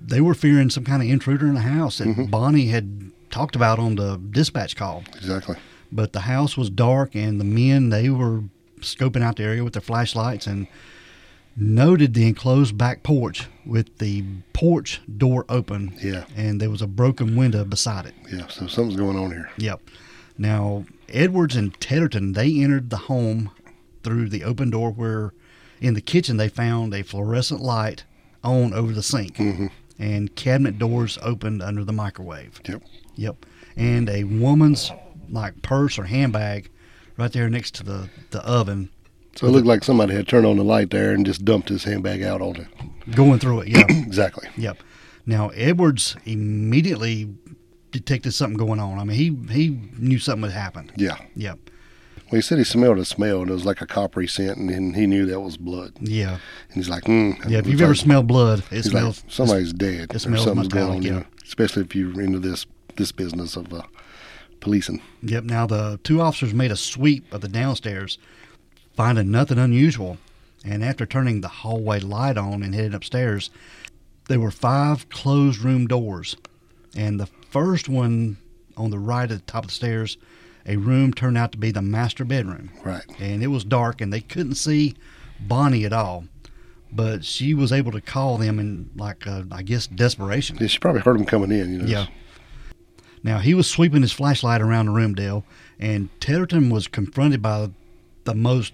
they 0.00 0.20
were 0.20 0.34
fearing 0.34 0.70
some 0.70 0.84
kind 0.84 1.02
of 1.02 1.08
intruder 1.08 1.46
in 1.46 1.54
the 1.54 1.60
house 1.60 1.98
that 1.98 2.08
Mhm. 2.08 2.30
Bonnie 2.30 2.66
had 2.68 3.10
talked 3.30 3.56
about 3.56 3.78
on 3.78 3.96
the 3.96 4.20
dispatch 4.30 4.76
call. 4.76 5.02
Exactly. 5.16 5.56
But 5.90 6.12
the 6.12 6.20
house 6.20 6.56
was 6.56 6.70
dark, 6.70 7.14
and 7.14 7.40
the 7.40 7.44
men 7.44 7.88
they 7.90 8.08
were 8.10 8.42
scoping 8.80 9.22
out 9.22 9.36
the 9.36 9.44
area 9.44 9.64
with 9.64 9.72
their 9.74 9.82
flashlights 9.82 10.46
and 10.46 10.66
noted 11.56 12.14
the 12.14 12.26
enclosed 12.26 12.76
back 12.76 13.02
porch 13.02 13.46
with 13.64 13.98
the 13.98 14.24
porch 14.52 15.00
door 15.16 15.44
open, 15.48 15.94
Yeah. 16.02 16.24
and 16.36 16.60
there 16.60 16.70
was 16.70 16.82
a 16.82 16.86
broken 16.86 17.36
window 17.36 17.64
beside 17.64 18.06
it. 18.06 18.14
Yeah. 18.32 18.48
So 18.48 18.66
something's 18.66 18.96
going 18.98 19.16
on 19.16 19.30
here. 19.30 19.48
Yep. 19.58 19.80
Now 20.36 20.84
Edwards 21.08 21.54
and 21.54 21.78
Tedderton 21.78 22.34
they 22.34 22.60
entered 22.60 22.90
the 22.90 22.96
home 22.96 23.50
through 24.02 24.28
the 24.30 24.42
open 24.42 24.70
door 24.70 24.90
where 24.90 25.32
in 25.80 25.94
the 25.94 26.00
kitchen 26.00 26.36
they 26.38 26.48
found 26.48 26.92
a 26.92 27.02
fluorescent 27.04 27.60
light 27.60 28.02
on 28.42 28.74
over 28.74 28.92
the 28.92 29.02
sink 29.02 29.36
hmm 29.36 29.66
and 29.98 30.34
cabinet 30.36 30.78
doors 30.78 31.18
opened 31.22 31.62
under 31.62 31.84
the 31.84 31.92
microwave. 31.92 32.60
Yep. 32.68 32.82
Yep. 33.16 33.46
And 33.76 34.08
a 34.08 34.24
woman's 34.24 34.90
like 35.30 35.60
purse 35.62 35.98
or 35.98 36.04
handbag 36.04 36.70
right 37.16 37.32
there 37.32 37.48
next 37.48 37.74
to 37.76 37.84
the, 37.84 38.08
the 38.30 38.40
oven 38.44 38.90
So 39.36 39.46
it 39.46 39.50
looked 39.50 39.66
like 39.66 39.84
somebody 39.84 40.14
had 40.14 40.28
turned 40.28 40.46
on 40.46 40.56
the 40.56 40.64
light 40.64 40.90
there 40.90 41.12
and 41.12 41.24
just 41.24 41.44
dumped 41.44 41.68
his 41.68 41.84
handbag 41.84 42.22
out 42.22 42.40
on 42.42 42.56
it. 42.56 42.66
going 43.14 43.38
through 43.38 43.60
it. 43.60 43.68
Yeah. 43.68 43.84
Exactly. 44.06 44.48
yep. 44.56 44.78
Now 45.26 45.48
Edwards 45.50 46.16
immediately 46.24 47.34
detected 47.90 48.32
something 48.32 48.56
going 48.56 48.78
on. 48.80 48.98
I 48.98 49.04
mean, 49.04 49.16
he 49.16 49.52
he 49.52 49.68
knew 49.98 50.18
something 50.18 50.50
had 50.50 50.60
happened. 50.60 50.92
Yeah. 50.96 51.16
Yep. 51.34 51.58
Well, 52.34 52.38
he 52.38 52.42
said 52.42 52.58
he 52.58 52.64
smelled 52.64 52.98
a 52.98 53.04
smell 53.04 53.42
and 53.42 53.50
it 53.50 53.52
was 53.52 53.64
like 53.64 53.80
a 53.80 53.86
coppery 53.86 54.26
scent, 54.26 54.58
and 54.58 54.68
then 54.68 54.94
he 54.94 55.06
knew 55.06 55.24
that 55.26 55.38
was 55.38 55.56
blood. 55.56 55.92
Yeah. 56.00 56.32
And 56.32 56.74
he's 56.74 56.88
like, 56.88 57.04
mm, 57.04 57.38
Yeah. 57.48 57.58
If 57.58 57.68
you've 57.68 57.80
ever 57.80 57.94
smelled 57.94 58.26
blood, 58.26 58.64
it 58.72 58.82
smells. 58.82 59.22
like, 59.22 59.32
somebody's 59.32 59.72
dead. 59.72 60.12
it 60.12 60.18
smells 60.18 60.42
something's 60.42 60.66
going 60.66 60.84
metallic, 60.84 60.96
on, 60.96 61.02
you 61.04 61.12
yeah. 61.12 61.18
know, 61.20 61.26
especially 61.44 61.84
if 61.84 61.94
you're 61.94 62.20
into 62.20 62.40
this 62.40 62.66
this 62.96 63.12
business 63.12 63.54
of 63.54 63.72
uh, 63.72 63.82
policing. 64.58 65.00
Yep. 65.22 65.44
Now 65.44 65.64
the 65.68 66.00
two 66.02 66.20
officers 66.20 66.52
made 66.52 66.72
a 66.72 66.76
sweep 66.76 67.32
of 67.32 67.40
the 67.40 67.46
downstairs, 67.46 68.18
finding 68.96 69.30
nothing 69.30 69.58
unusual, 69.58 70.18
and 70.64 70.82
after 70.82 71.06
turning 71.06 71.40
the 71.40 71.46
hallway 71.46 72.00
light 72.00 72.36
on 72.36 72.64
and 72.64 72.74
heading 72.74 72.94
upstairs, 72.94 73.48
there 74.26 74.40
were 74.40 74.50
five 74.50 75.08
closed 75.08 75.60
room 75.60 75.86
doors, 75.86 76.36
and 76.96 77.20
the 77.20 77.28
first 77.50 77.88
one 77.88 78.38
on 78.76 78.90
the 78.90 78.98
right 78.98 79.30
at 79.30 79.46
the 79.46 79.52
top 79.52 79.62
of 79.62 79.68
the 79.68 79.74
stairs, 79.76 80.18
a 80.66 80.76
room 80.76 81.12
turned 81.12 81.36
out 81.38 81.52
to 81.52 81.58
be 81.58 81.70
the 81.70 81.82
master 81.82 82.24
bedroom, 82.24 82.70
Right. 82.84 83.02
and 83.18 83.42
it 83.42 83.48
was 83.48 83.64
dark 83.64 84.00
and 84.00 84.12
they 84.12 84.20
couldn't 84.20 84.54
see 84.54 84.94
Bonnie 85.40 85.84
at 85.84 85.92
all. 85.92 86.24
But 86.92 87.24
she 87.24 87.54
was 87.54 87.72
able 87.72 87.90
to 87.92 88.00
call 88.00 88.38
them 88.38 88.58
in 88.60 88.90
like 88.96 89.26
uh, 89.26 89.42
I 89.50 89.62
guess 89.62 89.86
desperation. 89.88 90.56
Yeah, 90.60 90.68
she 90.68 90.78
probably 90.78 91.00
heard 91.00 91.18
them 91.18 91.26
coming 91.26 91.50
in, 91.50 91.72
you 91.72 91.78
know. 91.78 91.84
Yeah. 91.86 92.06
Now 93.22 93.38
he 93.38 93.52
was 93.54 93.68
sweeping 93.68 94.02
his 94.02 94.12
flashlight 94.12 94.60
around 94.60 94.86
the 94.86 94.92
room, 94.92 95.14
Dale, 95.14 95.44
and 95.80 96.08
Tedderton 96.20 96.70
was 96.70 96.86
confronted 96.86 97.42
by 97.42 97.70
the 98.24 98.34
most 98.34 98.72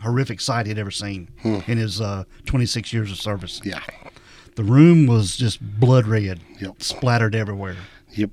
horrific 0.00 0.40
sight 0.40 0.66
he'd 0.66 0.78
ever 0.78 0.90
seen 0.90 1.28
Hmm. 1.42 1.58
in 1.66 1.78
his 1.78 2.00
uh, 2.00 2.24
26 2.46 2.92
years 2.92 3.10
of 3.10 3.18
service. 3.20 3.60
Yeah. 3.64 3.80
The 4.54 4.64
room 4.64 5.06
was 5.06 5.36
just 5.36 5.60
blood 5.80 6.06
red, 6.06 6.40
Yep. 6.60 6.82
splattered 6.82 7.34
everywhere. 7.34 7.76
Yep. 8.12 8.30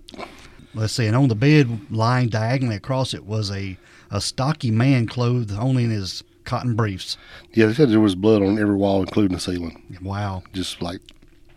Let's 0.73 0.93
see, 0.93 1.05
and 1.05 1.15
on 1.15 1.27
the 1.27 1.35
bed, 1.35 1.91
lying 1.91 2.29
diagonally 2.29 2.75
across 2.77 3.13
it, 3.13 3.25
was 3.25 3.51
a, 3.51 3.77
a 4.09 4.21
stocky 4.21 4.71
man 4.71 5.05
clothed 5.05 5.51
only 5.51 5.83
in 5.83 5.89
his 5.91 6.23
cotton 6.45 6.75
briefs. 6.75 7.17
Yeah, 7.53 7.67
they 7.67 7.73
said 7.73 7.89
there 7.89 7.99
was 7.99 8.15
blood 8.15 8.41
on 8.41 8.57
every 8.57 8.75
wall, 8.75 9.01
including 9.01 9.35
the 9.35 9.41
ceiling, 9.41 9.99
Wow. 10.01 10.43
just 10.53 10.81
like 10.81 11.01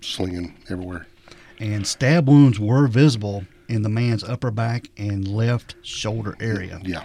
slinging 0.01 0.55
everywhere. 0.69 1.07
And 1.61 1.87
stab 1.87 2.29
wounds 2.29 2.59
were 2.59 2.89
visible 2.89 3.45
in 3.69 3.83
the 3.83 3.89
man's 3.89 4.25
upper 4.25 4.51
back 4.51 4.91
and 4.99 5.27
left 5.27 5.77
shoulder 5.83 6.37
area. 6.41 6.81
Yeah. 6.85 7.05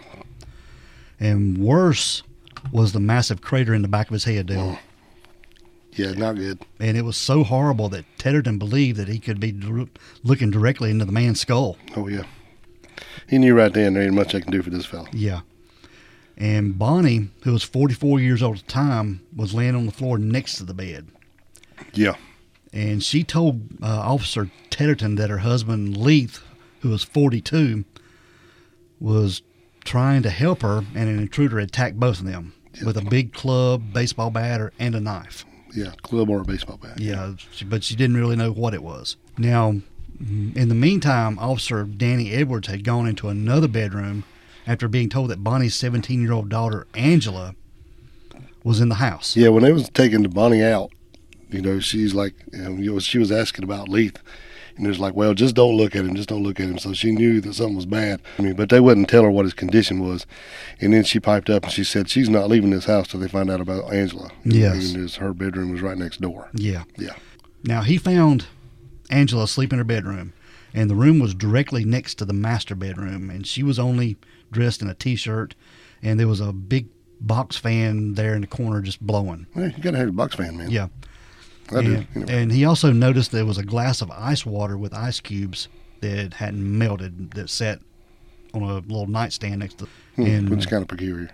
And 1.20 1.58
worse 1.58 2.24
was 2.72 2.92
the 2.92 3.00
massive 3.00 3.42
crater 3.42 3.74
in 3.74 3.82
the 3.84 3.88
back 3.88 4.08
of 4.08 4.14
his 4.14 4.24
head, 4.26 4.48
Dale. 4.48 4.80
Yeah, 6.00 6.12
not 6.12 6.38
good. 6.38 6.60
And 6.80 6.96
it 6.96 7.04
was 7.04 7.18
so 7.18 7.44
horrible 7.44 7.90
that 7.90 8.06
Tedderton 8.18 8.58
believed 8.58 8.98
that 8.98 9.10
he 9.10 9.20
could 9.20 9.38
be 9.38 9.52
looking 10.24 10.50
directly 10.50 10.92
into 10.92 11.04
the 11.04 11.12
man's 11.12 11.42
skull. 11.42 11.78
Oh, 11.98 12.08
yeah. 12.08 12.24
He 13.28 13.38
knew 13.38 13.54
right 13.54 13.74
then 13.74 13.96
there 13.96 14.04
ain't 14.04 14.14
much 14.14 14.34
I 14.34 14.40
can 14.40 14.50
do 14.50 14.62
for 14.62 14.70
this 14.70 14.86
fella. 14.86 15.10
Yeah. 15.12 15.42
And 16.38 16.80
Bonnie, 16.80 17.32
who 17.44 17.52
was 17.52 17.64
44 17.64 18.22
years 18.22 18.42
old 18.42 18.60
at 18.60 18.66
the 18.66 18.72
time, 18.72 19.20
was 19.36 19.54
laying 19.54 19.76
on 19.76 19.88
the 19.88 19.92
floor 19.92 20.18
next 20.18 20.56
to 20.56 20.64
the 20.64 20.74
bed. 20.74 21.10
Yeah. 21.94 22.16
And 22.72 23.04
she 23.04 23.26
told 23.26 23.62
uh, 23.84 23.88
Officer 23.88 24.50
Tedderton 24.70 25.18
that 25.18 25.30
her 25.30 25.40
husband, 25.40 25.98
Leith, 25.98 26.42
who 26.80 26.92
was 26.92 27.04
42, 27.04 27.84
was 29.02 29.42
trying 29.84 30.24
to 30.24 30.30
help 30.30 30.62
her, 30.62 30.86
and 30.96 31.10
an 31.10 31.20
intruder 31.20 31.60
attacked 31.60 32.00
both 32.00 32.20
of 32.22 32.26
them. 32.26 32.54
with 32.86 32.96
a 32.96 33.02
big 33.02 33.34
club, 33.34 33.92
baseball 33.92 34.30
bat, 34.30 34.62
or, 34.62 34.72
and 34.80 34.96
a 34.96 35.02
knife. 35.02 35.46
Yeah, 35.74 35.92
club 36.02 36.30
or 36.30 36.42
a 36.42 36.46
baseball 36.46 36.78
bat. 36.78 37.00
Yeah, 37.00 37.34
but 37.66 37.84
she 37.84 37.96
didn't 37.96 38.18
really 38.18 38.36
know 38.36 38.52
what 38.52 38.74
it 38.74 38.84
was. 38.84 39.18
Now, 39.38 39.82
in 40.20 40.70
the 40.70 40.76
meantime, 40.76 41.40
Officer 41.40 41.84
Danny 41.84 42.32
Edwards 42.32 42.68
had 42.68 42.84
gone 42.84 43.08
into 43.08 43.30
another 43.30 43.68
bedroom 43.68 44.24
after 44.68 44.88
being 44.88 45.10
told 45.10 45.30
that 45.30 45.44
Bonnie's 45.44 45.76
17 45.76 46.22
year 46.22 46.34
old 46.34 46.50
daughter, 46.50 46.88
Angela, 46.94 47.56
was 48.64 48.82
in 48.82 48.90
the 48.90 48.96
house. 48.96 49.36
Yeah, 49.36 49.50
when 49.50 49.64
they 49.64 49.72
was 49.72 49.90
taking 49.90 50.24
the 50.24 50.30
Bonnie 50.30 50.64
out, 50.64 50.92
you 51.50 51.62
know, 51.62 51.80
she's 51.80 52.14
like, 52.14 52.34
you 52.52 52.70
know, 52.70 53.00
she 53.00 53.18
was 53.18 53.32
asking 53.32 53.64
about 53.64 53.90
Leith. 53.90 54.18
And 54.80 54.88
it 54.88 54.90
was 54.90 55.00
like, 55.00 55.14
well, 55.14 55.34
just 55.34 55.56
don't 55.56 55.76
look 55.76 55.94
at 55.94 56.06
him, 56.06 56.16
just 56.16 56.30
don't 56.30 56.42
look 56.42 56.58
at 56.58 56.68
him. 56.70 56.80
So 56.80 56.94
she 56.94 57.12
knew 57.12 57.42
that 57.42 57.54
something 57.54 57.76
was 57.76 57.86
bad. 57.86 58.22
I 58.38 58.42
mean, 58.42 58.54
but 58.56 58.70
they 58.70 58.80
wouldn't 58.80 59.10
tell 59.10 59.24
her 59.24 59.30
what 59.30 59.44
his 59.44 59.54
condition 59.54 60.00
was. 60.00 60.26
And 60.80 60.94
then 60.94 61.04
she 61.04 61.20
piped 61.20 61.50
up 61.50 61.64
and 61.64 61.72
she 61.72 61.84
said 61.84 62.10
she's 62.10 62.30
not 62.30 62.48
leaving 62.48 62.70
this 62.70 62.86
house 62.86 63.10
till 63.10 63.20
they 63.20 63.28
find 63.28 63.52
out 63.52 63.60
about 63.60 63.94
Angela. 63.94 64.32
Yes. 64.46 64.94
And 64.94 65.04
his, 65.04 65.18
her 65.18 65.34
bedroom 65.34 65.70
was 65.72 65.82
right 65.82 65.98
next 65.98 66.22
door. 66.22 66.50
Yeah. 66.54 66.86
Yeah. 66.98 67.16
Now, 67.64 67.82
he 67.82 67.98
found 67.98 68.46
Angela 69.10 69.44
asleep 69.44 69.74
in 69.74 69.80
her 69.80 69.84
bedroom, 69.84 70.32
and 70.74 70.90
the 70.90 70.96
room 70.96 71.20
was 71.20 71.36
directly 71.36 71.84
next 71.84 72.16
to 72.16 72.26
the 72.26 72.32
master 72.32 72.74
bedroom, 72.74 73.30
and 73.30 73.46
she 73.46 73.64
was 73.64 73.80
only 73.80 74.16
dressed 74.50 74.82
in 74.82 74.88
a 74.88 74.94
t 74.94 75.18
shirt, 75.18 75.56
and 76.02 76.18
there 76.18 76.28
was 76.28 76.40
a 76.40 76.54
big 76.54 76.88
box 77.20 77.58
fan 77.58 78.14
there 78.14 78.34
in 78.34 78.42
the 78.42 78.48
corner 78.48 78.82
just 78.82 79.02
blowing. 79.02 79.46
Well, 79.54 79.70
you 79.70 79.84
gotta 79.84 79.98
have 79.98 80.08
a 80.08 80.14
box 80.14 80.36
fan, 80.36 80.58
man. 80.58 80.70
Yeah. 80.72 80.88
I 81.72 81.82
do. 81.82 81.94
and, 81.96 82.08
Anyway. 82.16 82.34
and 82.34 82.52
he 82.52 82.66
also 82.66 82.92
noticed 82.92 83.32
there 83.32 83.46
was 83.46 83.58
a 83.58 83.64
glass 83.64 84.02
of 84.02 84.10
ice 84.12 84.46
water 84.46 84.78
with 84.78 84.94
ice 84.94 85.20
cubes 85.20 85.68
that 86.02 86.36
hadn't 86.36 86.78
melted 86.78 87.32
that 87.32 87.50
sat 87.50 87.80
on 88.54 88.64
a 88.64 88.74
little 88.76 89.08
nightstand 89.08 89.60
next 89.60 89.78
to. 89.80 89.88
Hmm, 90.16 90.26
and 90.26 90.50
which 90.50 90.60
is 90.62 90.66
kind 90.66 90.82
of 90.82 90.88
peculiar. 90.88 91.30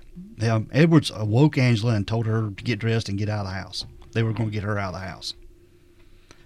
um, 0.50 0.68
Edwards 0.72 1.12
awoke 1.16 1.58
Angela 1.58 1.94
and 1.96 2.08
told 2.08 2.26
her 2.26 2.50
to 2.52 2.64
get 2.64 2.80
dressed 2.80 3.08
and 3.10 3.18
get 3.18 3.30
out 3.30 3.42
of 3.42 3.48
the 3.48 3.54
house. 3.54 3.86
They 4.14 4.24
were 4.24 4.34
going 4.34 4.50
to 4.50 4.54
get 4.54 4.64
her 4.64 4.78
out 4.78 4.94
of 4.94 5.02
the 5.02 5.08
house. 5.08 5.34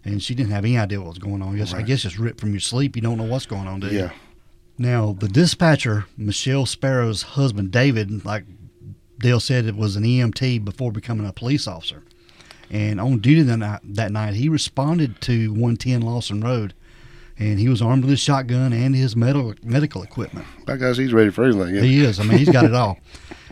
And 0.05 0.23
she 0.23 0.33
didn't 0.33 0.51
have 0.51 0.63
any 0.65 0.77
idea 0.77 0.99
what 0.99 1.09
was 1.09 1.17
going 1.19 1.41
on. 1.41 1.55
I 1.55 1.57
guess, 1.57 1.73
I 1.73 1.81
guess 1.81 2.01
just 2.03 2.17
ripped 2.17 2.39
from 2.39 2.51
your 2.51 2.59
sleep. 2.61 2.95
You 2.95 3.01
don't 3.01 3.17
know 3.17 3.25
what's 3.25 3.45
going 3.45 3.67
on, 3.67 3.79
do 3.81 3.87
you? 3.87 3.99
Yeah. 3.99 4.11
Now, 4.77 5.11
the 5.19 5.27
dispatcher, 5.27 6.05
Michelle 6.17 6.65
Sparrow's 6.65 7.21
husband, 7.21 7.71
David, 7.71 8.23
like 8.25 8.45
Dale 9.19 9.41
said, 9.41 9.65
it 9.65 9.75
was 9.75 9.97
an 9.97 10.03
EMT 10.03 10.63
before 10.63 10.91
becoming 10.93 11.27
a 11.27 11.33
police 11.33 11.67
officer. 11.67 12.03
And 12.71 12.99
on 13.01 13.19
duty 13.19 13.41
that 13.43 13.57
night, 13.57 13.79
that 13.83 14.11
night, 14.11 14.35
he 14.35 14.47
responded 14.49 15.19
to 15.21 15.49
110 15.51 16.01
Lawson 16.01 16.41
Road, 16.41 16.73
and 17.37 17.59
he 17.59 17.67
was 17.67 17.81
armed 17.81 18.03
with 18.03 18.11
his 18.11 18.19
shotgun 18.19 18.73
and 18.73 18.95
his 18.95 19.15
medical 19.15 19.55
medical 19.63 20.03
equipment. 20.03 20.45
That 20.67 20.77
guy's 20.79 20.97
he's 20.97 21.13
ready 21.13 21.31
for 21.31 21.45
anything. 21.45 21.75
Yeah. 21.75 21.81
He 21.81 22.01
is. 22.01 22.19
I 22.19 22.23
mean, 22.23 22.37
he's 22.37 22.49
got 22.49 22.65
it 22.65 22.73
all. 22.75 22.99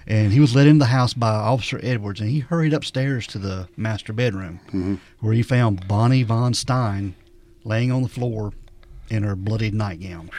And 0.05 0.31
he 0.31 0.39
was 0.39 0.55
let 0.55 0.67
into 0.67 0.79
the 0.79 0.85
house 0.85 1.13
by 1.13 1.29
Officer 1.31 1.79
Edwards, 1.83 2.21
and 2.21 2.29
he 2.29 2.39
hurried 2.39 2.73
upstairs 2.73 3.27
to 3.27 3.39
the 3.39 3.67
master 3.75 4.13
bedroom, 4.13 4.59
Mhm. 4.71 4.99
where 5.19 5.33
he 5.33 5.41
found 5.41 5.87
Bonnie 5.87 6.23
Von 6.23 6.53
Stein 6.53 7.15
laying 7.65 7.91
on 7.91 8.03
the 8.03 8.07
floor 8.09 8.53
in 9.09 9.23
her 9.23 9.35
bloodied 9.35 9.73
nightgown. 9.73 10.29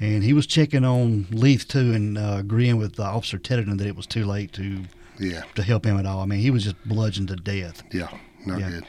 And 0.00 0.24
he 0.24 0.32
was 0.32 0.46
checking 0.46 0.84
on 0.84 1.26
Leith 1.30 1.68
too, 1.68 1.92
and 1.92 2.16
uh, 2.16 2.36
agreeing 2.38 2.76
with 2.78 2.98
uh, 2.98 3.02
Officer 3.04 3.38
Tedderton 3.38 3.78
that 3.78 3.86
it 3.86 3.96
was 3.96 4.06
too 4.06 4.24
late 4.24 4.52
to 4.54 4.84
yeah. 5.18 5.42
to 5.54 5.62
help 5.62 5.84
him 5.86 5.98
at 5.98 6.06
all. 6.06 6.20
I 6.20 6.26
mean, 6.26 6.40
he 6.40 6.50
was 6.50 6.64
just 6.64 6.76
bludgeoned 6.84 7.28
to 7.28 7.36
death. 7.36 7.82
Yeah. 7.92 8.08
Not 8.46 8.60
Yeah. 8.60 8.70
good. 8.70 8.84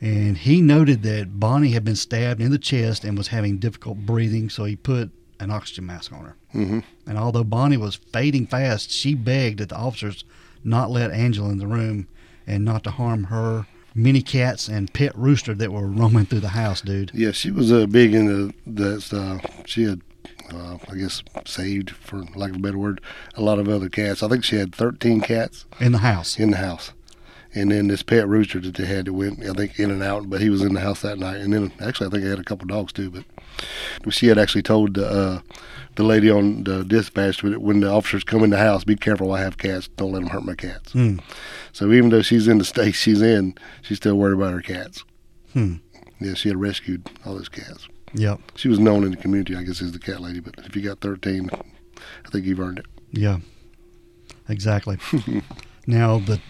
And 0.00 0.38
he 0.38 0.62
noted 0.62 1.02
that 1.02 1.38
Bonnie 1.38 1.72
had 1.72 1.84
been 1.84 1.96
stabbed 1.96 2.40
in 2.40 2.50
the 2.50 2.58
chest 2.58 3.04
and 3.04 3.18
was 3.18 3.28
having 3.28 3.58
difficult 3.58 3.98
breathing, 3.98 4.48
so 4.48 4.64
he 4.64 4.74
put 4.76 5.10
an 5.38 5.50
oxygen 5.50 5.86
mask 5.86 6.12
on 6.12 6.24
her. 6.24 6.36
hmm 6.52 6.78
And 7.06 7.18
although 7.18 7.44
Bonnie 7.44 7.76
was 7.76 7.96
fading 7.96 8.46
fast, 8.46 8.90
she 8.90 9.14
begged 9.14 9.58
that 9.60 9.68
the 9.68 9.76
officers 9.76 10.24
not 10.64 10.90
let 10.90 11.10
Angela 11.10 11.50
in 11.50 11.58
the 11.58 11.66
room 11.66 12.06
and 12.46 12.64
not 12.64 12.82
to 12.84 12.90
harm 12.90 13.24
her 13.24 13.66
many 13.94 14.22
cats 14.22 14.68
and 14.68 14.92
pet 14.92 15.16
rooster 15.16 15.54
that 15.54 15.72
were 15.72 15.86
roaming 15.86 16.24
through 16.26 16.40
the 16.40 16.48
house, 16.50 16.80
dude. 16.80 17.10
Yeah, 17.12 17.32
she 17.32 17.50
was 17.50 17.70
uh, 17.72 17.86
big 17.86 18.14
into 18.14 18.52
that. 18.66 19.12
Uh, 19.12 19.38
she 19.66 19.82
had, 19.84 20.00
uh, 20.54 20.78
I 20.90 20.96
guess, 20.96 21.22
saved 21.46 21.90
for 21.90 22.24
lack 22.34 22.50
of 22.50 22.56
a 22.56 22.60
better 22.60 22.78
word, 22.78 23.00
a 23.34 23.42
lot 23.42 23.58
of 23.58 23.68
other 23.68 23.88
cats. 23.88 24.22
I 24.22 24.28
think 24.28 24.44
she 24.44 24.56
had 24.56 24.74
13 24.74 25.20
cats 25.20 25.66
In 25.80 25.92
the 25.92 25.98
house. 25.98 26.38
in 26.38 26.50
the 26.52 26.56
house, 26.58 26.92
and 27.54 27.70
then 27.70 27.88
this 27.88 28.02
pet 28.02 28.28
rooster 28.28 28.60
that 28.60 28.74
they 28.76 28.86
had 28.86 29.06
that 29.06 29.12
went, 29.12 29.44
I 29.44 29.52
think, 29.52 29.78
in 29.78 29.90
and 29.90 30.02
out. 30.02 30.28
But 30.30 30.40
he 30.40 30.50
was 30.50 30.62
in 30.62 30.74
the 30.74 30.80
house 30.80 31.02
that 31.02 31.18
night, 31.18 31.36
and 31.40 31.52
then 31.52 31.72
actually, 31.80 32.06
I 32.06 32.10
think 32.10 32.24
they 32.24 32.30
had 32.30 32.38
a 32.38 32.44
couple 32.44 32.66
dogs 32.66 32.92
too. 32.92 33.10
But 33.10 34.14
she 34.14 34.28
had 34.28 34.38
actually 34.38 34.62
told 34.62 34.94
the 34.94 35.06
uh, 35.08 35.40
the 35.96 36.04
lady 36.04 36.30
on 36.30 36.64
the 36.64 36.84
dispatch 36.84 37.42
that 37.42 37.60
when 37.60 37.80
the 37.80 37.90
officers 37.90 38.24
come 38.24 38.42
in 38.44 38.50
the 38.50 38.56
house, 38.58 38.84
be 38.84 38.96
careful. 38.96 39.32
I 39.32 39.40
have 39.40 39.58
cats. 39.58 39.88
Don't 39.96 40.12
let 40.12 40.20
them 40.20 40.28
hurt 40.30 40.44
my 40.44 40.54
cats. 40.54 40.92
Hmm. 40.92 41.16
So 41.72 41.90
even 41.92 42.10
though 42.10 42.22
she's 42.22 42.46
in 42.48 42.58
the 42.58 42.64
state 42.64 42.92
she's 42.94 43.20
in, 43.22 43.54
she's 43.82 43.98
still 43.98 44.14
worried 44.16 44.36
about 44.38 44.52
her 44.52 44.62
cats. 44.62 45.04
Hmm. 45.52 45.74
Yeah, 46.20 46.34
she 46.34 46.48
had 46.48 46.58
rescued 46.60 47.08
all 47.24 47.34
those 47.34 47.48
cats. 47.48 47.88
Yep. 48.14 48.40
She 48.56 48.68
was 48.68 48.78
known 48.78 49.04
in 49.04 49.10
the 49.10 49.16
community, 49.16 49.56
I 49.56 49.62
guess, 49.62 49.80
as 49.82 49.92
the 49.92 49.98
cat 49.98 50.20
lady. 50.20 50.40
But 50.40 50.54
if 50.58 50.74
you 50.74 50.82
got 50.82 51.00
13, 51.00 51.50
I 51.52 52.28
think 52.30 52.44
you've 52.44 52.60
earned 52.60 52.80
it. 52.80 52.86
Yeah. 53.12 53.38
Exactly. 54.48 54.98
now 55.86 56.18
the 56.18 56.40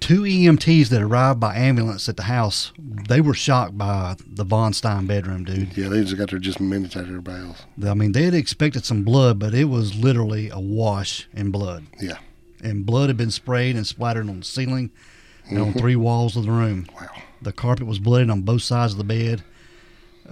two 0.00 0.22
EMTs 0.22 0.88
that 0.88 1.02
arrived 1.02 1.40
by 1.40 1.54
ambulance 1.54 2.08
at 2.08 2.16
the 2.16 2.24
house, 2.24 2.72
they 2.78 3.20
were 3.20 3.34
shocked 3.34 3.76
by 3.78 4.16
the 4.26 4.44
Von 4.44 4.72
Stein 4.72 5.06
bedroom, 5.06 5.44
dude. 5.44 5.76
Yeah, 5.76 5.88
they 5.88 6.02
just 6.02 6.16
got 6.16 6.30
there 6.30 6.38
just 6.38 6.60
minutes 6.60 6.96
after 6.96 7.08
everybody 7.08 7.44
else. 7.44 7.64
I 7.86 7.94
mean, 7.94 8.12
they 8.12 8.24
had 8.24 8.34
expected 8.34 8.84
some 8.84 9.04
blood, 9.04 9.38
but 9.38 9.54
it 9.54 9.64
was 9.64 9.94
literally 9.94 10.50
a 10.50 10.60
wash 10.60 11.28
in 11.32 11.50
blood. 11.50 11.84
Yeah. 12.00 12.18
And 12.62 12.84
blood 12.84 13.08
had 13.08 13.16
been 13.16 13.30
sprayed 13.30 13.76
and 13.76 13.86
splattered 13.86 14.28
on 14.28 14.40
the 14.40 14.44
ceiling 14.44 14.90
and 15.48 15.58
on 15.58 15.68
mm-hmm. 15.68 15.78
three 15.78 15.96
walls 15.96 16.36
of 16.36 16.44
the 16.44 16.50
room. 16.50 16.86
Wow. 16.94 17.08
The 17.42 17.52
carpet 17.52 17.86
was 17.86 17.98
blooded 17.98 18.28
on 18.28 18.42
both 18.42 18.62
sides 18.62 18.92
of 18.92 18.98
the 18.98 19.04
bed, 19.04 19.42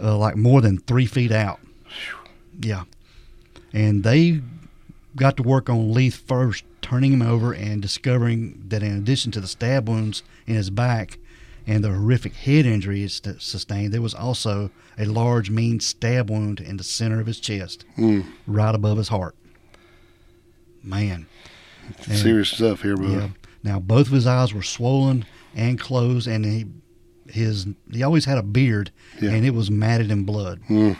uh, 0.02 0.16
like 0.16 0.36
more 0.36 0.60
than 0.60 0.78
three 0.78 1.06
feet 1.06 1.32
out. 1.32 1.60
Yeah. 2.60 2.84
And 3.72 4.02
they 4.04 4.40
got 5.16 5.36
to 5.36 5.42
work 5.42 5.68
on 5.68 5.92
Leith 5.92 6.16
first, 6.26 6.64
turning 6.82 7.12
him 7.12 7.22
over 7.22 7.52
and 7.52 7.82
discovering 7.82 8.62
that 8.68 8.82
in 8.82 8.96
addition 8.96 9.30
to 9.32 9.40
the 9.40 9.48
stab 9.48 9.88
wounds 9.88 10.22
in 10.46 10.54
his 10.54 10.70
back 10.70 11.18
and 11.66 11.84
the 11.84 11.90
horrific 11.90 12.34
head 12.34 12.64
injuries 12.64 13.20
that 13.20 13.42
sustained, 13.42 13.92
there 13.92 14.00
was 14.02 14.14
also 14.14 14.70
a 14.98 15.04
large, 15.04 15.50
mean 15.50 15.80
stab 15.80 16.30
wound 16.30 16.60
in 16.60 16.76
the 16.78 16.84
center 16.84 17.20
of 17.20 17.26
his 17.26 17.40
chest, 17.40 17.84
Mm, 17.98 18.24
right 18.46 18.74
above 18.74 18.96
his 18.98 19.08
heart. 19.08 19.34
Man. 20.82 21.26
And- 22.06 22.18
serious 22.18 22.48
stuff 22.50 22.82
here, 22.82 22.96
bro. 22.96 23.08
yeah. 23.10 23.28
Now 23.62 23.80
both 23.80 24.06
of 24.06 24.12
his 24.12 24.26
eyes 24.26 24.54
were 24.54 24.62
swollen 24.62 25.24
and 25.54 25.78
closed, 25.78 26.26
and 26.28 26.44
he 26.44 26.66
his 27.30 27.66
he 27.90 28.02
always 28.02 28.24
had 28.24 28.38
a 28.38 28.42
beard, 28.42 28.90
Yeah. 29.20 29.30
and 29.30 29.44
it 29.44 29.54
was 29.54 29.70
matted 29.70 30.10
in 30.10 30.24
blood, 30.24 30.60
Mm, 30.68 30.96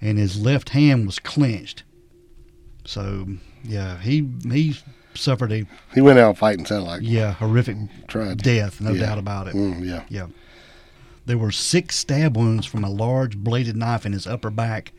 and 0.00 0.18
his 0.18 0.36
left 0.40 0.70
hand 0.70 1.06
was 1.06 1.18
clenched. 1.18 1.82
So 2.84 3.26
yeah, 3.62 3.98
he 4.00 4.28
he 4.50 4.76
suffered 5.14 5.52
a 5.52 5.64
he 5.94 6.00
went 6.00 6.18
out 6.18 6.36
fighting, 6.38 6.66
sounded 6.66 6.86
like. 6.86 7.00
yeah 7.02 7.32
horrific 7.34 7.76
Tried. 8.08 8.38
death, 8.38 8.80
no 8.80 8.92
Yeah. 8.92 9.06
doubt 9.06 9.18
about 9.18 9.48
it. 9.48 9.54
Mm, 9.54 10.04
yeah. 10.10 10.26
There 11.26 11.38
were 11.38 11.52
six 11.52 11.96
stab 11.96 12.36
wounds 12.36 12.66
from 12.66 12.84
a 12.84 12.90
large 12.90 13.38
bladed 13.38 13.76
knife 13.76 14.04
in 14.04 14.12
his 14.12 14.26
upper 14.26 14.50
back 14.50 14.92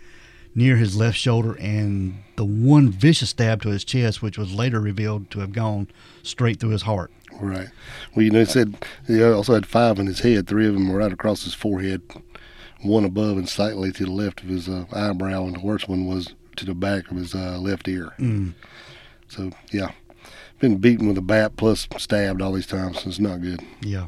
near 0.55 0.77
his 0.77 0.95
left 0.95 1.17
shoulder, 1.17 1.53
and 1.59 2.15
the 2.37 2.45
one 2.45 2.89
vicious 2.89 3.29
stab 3.29 3.61
to 3.61 3.69
his 3.69 3.83
chest, 3.83 4.21
which 4.23 4.37
was 4.37 4.53
later 4.53 4.79
revealed 4.79 5.29
to 5.29 5.41
have 5.41 5.51
gone 5.51 5.87
straight 6.23 6.59
through 6.59 6.69
his 6.71 6.83
heart. 6.83 7.11
Right. 7.39 7.67
Well, 8.15 8.23
you 8.23 8.31
know, 8.31 8.39
it 8.41 8.49
said 8.49 8.75
he 9.07 9.23
also 9.23 9.53
had 9.53 9.65
five 9.65 9.99
in 9.99 10.07
his 10.07 10.19
head. 10.19 10.47
Three 10.47 10.67
of 10.67 10.73
them 10.73 10.89
were 10.89 10.99
right 10.99 11.11
across 11.11 11.43
his 11.43 11.53
forehead, 11.53 12.01
one 12.81 13.03
above 13.05 13.37
and 13.37 13.47
slightly 13.49 13.91
to 13.93 14.05
the 14.05 14.11
left 14.11 14.41
of 14.41 14.47
his 14.49 14.69
uh, 14.69 14.85
eyebrow, 14.93 15.43
and 15.45 15.55
the 15.55 15.59
worst 15.65 15.87
one 15.89 16.05
was 16.05 16.33
to 16.55 16.65
the 16.65 16.73
back 16.75 17.09
of 17.11 17.17
his 17.17 17.35
uh, 17.35 17.57
left 17.59 17.87
ear. 17.87 18.13
Mm. 18.19 18.53
So, 19.27 19.51
yeah. 19.71 19.91
Been 20.59 20.77
beaten 20.77 21.07
with 21.07 21.17
a 21.17 21.21
bat 21.21 21.57
plus 21.57 21.87
stabbed 21.97 22.41
all 22.41 22.53
these 22.53 22.65
times. 22.67 23.01
So 23.03 23.09
it's 23.09 23.19
not 23.19 23.41
good. 23.41 23.59
Yeah. 23.81 24.07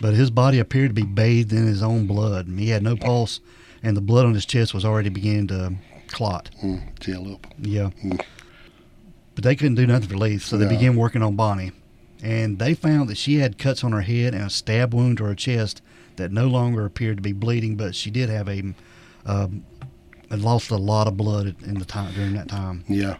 But 0.00 0.14
his 0.14 0.30
body 0.30 0.58
appeared 0.58 0.90
to 0.90 0.94
be 0.94 1.02
bathed 1.06 1.52
in 1.52 1.66
his 1.66 1.82
own 1.82 2.06
blood. 2.06 2.48
He 2.48 2.70
had 2.70 2.82
no 2.82 2.96
pulse, 2.96 3.40
and 3.82 3.94
the 3.96 4.00
blood 4.00 4.24
on 4.24 4.32
his 4.34 4.46
chest 4.46 4.72
was 4.72 4.84
already 4.86 5.10
beginning 5.10 5.48
to 5.48 5.74
clot. 6.08 6.50
Mm, 6.62 6.98
gel 6.98 7.30
up. 7.34 7.46
Yeah. 7.60 7.90
Mm. 8.02 8.20
But 9.34 9.44
they 9.44 9.54
couldn't 9.54 9.74
do 9.74 9.86
nothing 9.86 10.08
for 10.08 10.16
Leith, 10.16 10.42
so 10.42 10.56
they 10.56 10.64
No. 10.64 10.70
began 10.70 10.96
working 10.96 11.22
on 11.22 11.36
Bonnie. 11.36 11.72
And 12.24 12.58
they 12.58 12.72
found 12.72 13.10
that 13.10 13.18
she 13.18 13.36
had 13.36 13.58
cuts 13.58 13.84
on 13.84 13.92
her 13.92 14.00
head 14.00 14.32
and 14.32 14.44
a 14.44 14.50
stab 14.50 14.94
wound 14.94 15.18
to 15.18 15.24
her 15.24 15.34
chest 15.34 15.82
that 16.16 16.32
no 16.32 16.46
longer 16.46 16.86
appeared 16.86 17.18
to 17.18 17.22
be 17.22 17.34
bleeding, 17.34 17.76
but 17.76 17.94
she 17.94 18.10
did 18.10 18.30
have 18.30 18.48
a, 18.48 18.72
um, 19.26 19.66
lost 20.30 20.70
a 20.70 20.76
lot 20.76 21.06
of 21.06 21.18
blood 21.18 21.54
in 21.62 21.78
the 21.78 21.84
time 21.84 22.14
during 22.14 22.32
that 22.32 22.48
time. 22.48 22.82
Yeah. 22.88 23.18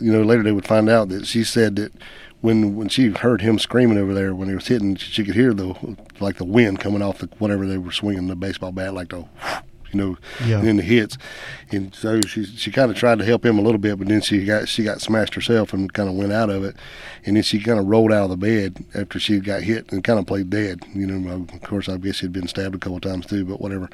You 0.00 0.12
know, 0.12 0.22
later 0.22 0.42
they 0.42 0.50
would 0.50 0.66
find 0.66 0.88
out 0.88 1.10
that 1.10 1.26
she 1.26 1.44
said 1.44 1.76
that 1.76 1.92
when 2.40 2.74
when 2.74 2.88
she 2.88 3.08
heard 3.10 3.40
him 3.40 3.58
screaming 3.58 3.98
over 3.98 4.12
there 4.12 4.34
when 4.34 4.48
he 4.48 4.54
was 4.54 4.66
hitting, 4.66 4.96
she 4.96 5.24
could 5.24 5.34
hear 5.34 5.54
the 5.54 5.96
like 6.18 6.36
the 6.36 6.44
wind 6.44 6.80
coming 6.80 7.02
off 7.02 7.18
the 7.18 7.28
whatever 7.38 7.66
they 7.66 7.78
were 7.78 7.92
swinging 7.92 8.26
the 8.26 8.36
baseball 8.36 8.72
bat, 8.72 8.94
like 8.94 9.10
the, 9.10 9.24
you 9.94 10.00
know, 10.00 10.16
Yeah. 10.46 10.60
then 10.60 10.76
the 10.76 10.82
hits. 10.82 11.16
And 11.70 11.94
so 11.94 12.20
she 12.22 12.44
she 12.44 12.70
kind 12.70 12.90
of 12.90 12.96
tried 12.96 13.18
to 13.18 13.24
help 13.24 13.44
him 13.44 13.58
a 13.58 13.62
little 13.62 13.78
bit, 13.78 13.98
but 13.98 14.08
then 14.08 14.20
she 14.20 14.44
got 14.44 14.68
she 14.68 14.82
got 14.84 15.00
smashed 15.00 15.34
herself 15.34 15.72
and 15.72 15.92
kind 15.92 16.08
of 16.08 16.14
went 16.14 16.32
out 16.32 16.50
of 16.50 16.64
it. 16.64 16.76
And 17.24 17.36
then 17.36 17.42
she 17.42 17.60
kind 17.60 17.78
of 17.78 17.86
rolled 17.86 18.12
out 18.12 18.24
of 18.24 18.30
the 18.30 18.36
bed 18.36 18.84
after 18.94 19.18
she 19.18 19.38
got 19.40 19.62
hit 19.62 19.90
and 19.92 20.04
kind 20.04 20.18
of 20.18 20.26
played 20.26 20.50
dead. 20.50 20.82
You 20.94 21.06
know, 21.06 21.46
of 21.52 21.62
course, 21.62 21.88
I 21.88 21.96
guess 21.96 22.16
she'd 22.16 22.32
been 22.32 22.48
stabbed 22.48 22.74
a 22.74 22.78
couple 22.78 23.00
times 23.00 23.26
too, 23.26 23.44
but 23.44 23.60
whatever. 23.60 23.88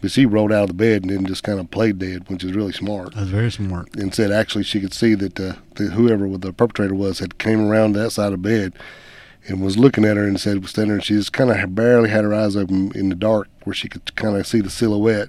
But 0.00 0.10
she 0.10 0.26
rolled 0.26 0.52
out 0.52 0.62
of 0.64 0.68
the 0.68 0.74
bed 0.74 1.02
and 1.02 1.10
then 1.10 1.24
just 1.24 1.42
kind 1.44 1.58
of 1.58 1.70
played 1.70 1.98
dead, 1.98 2.28
which 2.28 2.44
is 2.44 2.52
really 2.52 2.72
smart 2.72 3.14
That's 3.14 3.28
very 3.30 3.50
smart. 3.50 3.94
and 3.96 4.14
said 4.14 4.30
actually 4.32 4.64
she 4.64 4.78
could 4.80 4.92
see 4.92 5.14
that 5.14 5.40
uh, 5.40 5.54
the, 5.76 5.84
whoever 5.84 6.28
the 6.36 6.52
perpetrator 6.52 6.94
was 6.94 7.20
had 7.20 7.38
came 7.38 7.60
around 7.66 7.92
that 7.94 8.10
side 8.10 8.32
of 8.34 8.42
the 8.42 8.48
bed 8.48 8.74
and 9.46 9.60
was 9.60 9.76
looking 9.76 10.04
at 10.04 10.16
her 10.16 10.24
and 10.26 10.40
said 10.40 10.60
was 10.62 10.70
standing 10.70 10.88
there 10.88 10.96
and 10.96 11.04
she 11.04 11.14
just 11.14 11.32
kind 11.32 11.50
of 11.50 11.74
barely 11.74 12.08
had 12.08 12.24
her 12.24 12.34
eyes 12.34 12.56
open 12.56 12.92
in 12.94 13.08
the 13.08 13.14
dark 13.14 13.48
where 13.64 13.74
she 13.74 13.88
could 13.88 14.14
kind 14.16 14.36
of 14.36 14.46
see 14.46 14.60
the 14.60 14.70
silhouette 14.70 15.28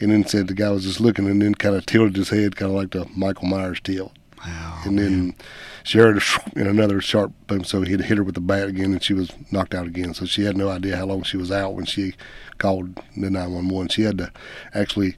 and 0.00 0.10
then 0.10 0.26
said 0.26 0.46
the 0.48 0.54
guy 0.54 0.70
was 0.70 0.84
just 0.84 1.00
looking 1.00 1.26
and 1.28 1.40
then 1.40 1.54
kind 1.54 1.74
of 1.74 1.86
tilted 1.86 2.16
his 2.16 2.30
head 2.30 2.56
kind 2.56 2.70
of 2.70 2.76
like 2.76 2.90
the 2.90 3.06
Michael 3.16 3.46
Myers 3.46 3.80
tilt 3.80 4.12
Wow. 4.44 4.82
and 4.84 4.98
then 4.98 5.34
she 5.82 5.98
heard 5.98 6.18
a 6.18 6.20
and 6.54 6.68
another 6.68 7.00
sharp 7.00 7.32
boom 7.46 7.64
so 7.64 7.82
he 7.82 7.92
had 7.92 8.02
hit 8.02 8.18
her 8.18 8.22
with 8.22 8.34
the 8.36 8.40
bat 8.40 8.68
again 8.68 8.92
and 8.92 9.02
she 9.02 9.14
was 9.14 9.32
knocked 9.50 9.74
out 9.74 9.86
again. 9.86 10.14
So 10.14 10.24
she 10.26 10.44
had 10.44 10.56
no 10.56 10.68
idea 10.68 10.96
how 10.96 11.06
long 11.06 11.22
she 11.22 11.36
was 11.36 11.50
out 11.50 11.74
when 11.74 11.84
she 11.86 12.14
called 12.58 12.94
the 13.16 13.30
911 13.30 13.88
she 13.88 14.02
had 14.02 14.18
to 14.18 14.30
actually 14.74 15.16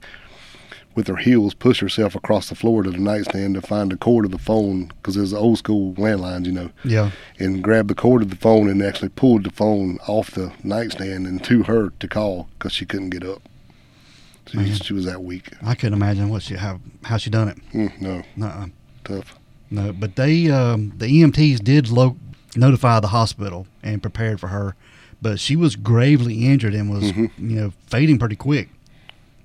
with 0.95 1.07
her 1.07 1.15
heels 1.17 1.53
push 1.53 1.79
herself 1.79 2.15
across 2.15 2.49
the 2.49 2.55
floor 2.55 2.83
to 2.83 2.89
the 2.91 2.97
nightstand 2.97 3.55
to 3.55 3.61
find 3.61 3.91
the 3.91 3.97
cord 3.97 4.25
of 4.25 4.31
the 4.31 4.37
phone 4.37 4.85
because 4.87 5.15
it 5.15 5.21
was 5.21 5.33
old 5.33 5.57
school 5.57 5.93
landlines 5.93 6.45
you 6.45 6.51
know 6.51 6.69
yeah. 6.83 7.11
and 7.39 7.63
grabbed 7.63 7.89
the 7.89 7.95
cord 7.95 8.21
of 8.21 8.29
the 8.29 8.35
phone 8.35 8.67
and 8.69 8.81
actually 8.81 9.09
pulled 9.09 9.43
the 9.43 9.49
phone 9.51 9.97
off 10.07 10.31
the 10.31 10.51
nightstand 10.63 11.25
and 11.25 11.43
to 11.43 11.63
her 11.63 11.91
to 11.99 12.07
call 12.07 12.49
because 12.57 12.73
she 12.73 12.85
couldn't 12.85 13.11
get 13.11 13.23
up 13.23 13.41
she, 14.47 14.57
Man. 14.57 14.73
she 14.73 14.93
was 14.93 15.05
that 15.05 15.23
weak 15.23 15.53
I 15.61 15.75
couldn't 15.75 15.93
imagine 15.93 16.29
what 16.29 16.41
she 16.41 16.55
how 16.55 16.79
how 17.03 17.17
she 17.17 17.29
done 17.29 17.47
it. 17.49 17.57
mm, 17.71 18.01
no 18.01 18.23
Nuh-uh. 18.35 18.67
tough 19.03 19.37
No, 19.69 19.93
but 19.93 20.15
they 20.15 20.49
um, 20.49 20.91
the 20.97 21.05
EMTs 21.05 21.63
did 21.63 21.89
lo- 21.89 22.17
notify 22.55 22.99
the 22.99 23.09
hospital 23.09 23.67
and 23.83 24.01
prepared 24.01 24.39
for 24.39 24.47
her, 24.47 24.75
but 25.21 25.39
she 25.39 25.55
was 25.55 25.75
gravely 25.75 26.45
injured 26.47 26.73
and 26.73 26.89
was 26.89 27.11
Mhm. 27.11 27.29
you 27.37 27.55
know 27.61 27.73
fading 27.85 28.17
pretty 28.17 28.35
quick, 28.35 28.69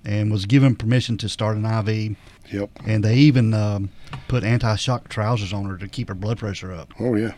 and 0.04 0.30
was 0.30 0.46
given 0.46 0.76
permission 0.76 1.16
to 1.18 1.28
start 1.28 1.56
an 1.56 1.64
IV, 1.64 2.16
yep 2.52 2.70
and 2.86 3.02
they 3.04 3.16
even 3.16 3.54
um, 3.54 3.90
put 4.28 4.44
anti-shock 4.44 5.08
trousers 5.08 5.52
on 5.52 5.64
her 5.64 5.76
to 5.78 5.88
keep 5.88 6.08
her 6.08 6.14
blood 6.14 6.38
pressure 6.38 6.72
up. 6.72 6.92
oh 7.00 7.14
yeah 7.14 7.32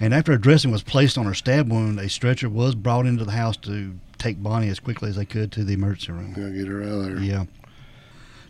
And 0.00 0.12
after 0.14 0.32
a 0.32 0.40
dressing 0.40 0.70
was 0.70 0.82
placed 0.82 1.16
on 1.18 1.26
her 1.26 1.34
stab 1.34 1.70
wound, 1.70 1.98
a 2.00 2.08
stretcher 2.08 2.48
was 2.48 2.74
brought 2.74 3.06
into 3.06 3.24
the 3.24 3.32
house 3.32 3.56
to 3.58 3.94
take 4.18 4.42
Bonnie 4.42 4.68
as 4.68 4.80
quickly 4.80 5.08
as 5.10 5.16
they 5.16 5.24
could 5.24 5.52
to 5.52 5.62
the 5.64 5.74
emergency 5.74 6.12
room. 6.12 6.32
gotta 6.32 6.50
get 6.50 6.66
her 6.66 6.82
out 6.82 6.88
of 6.88 7.04
there 7.04 7.18
Yeah. 7.20 7.44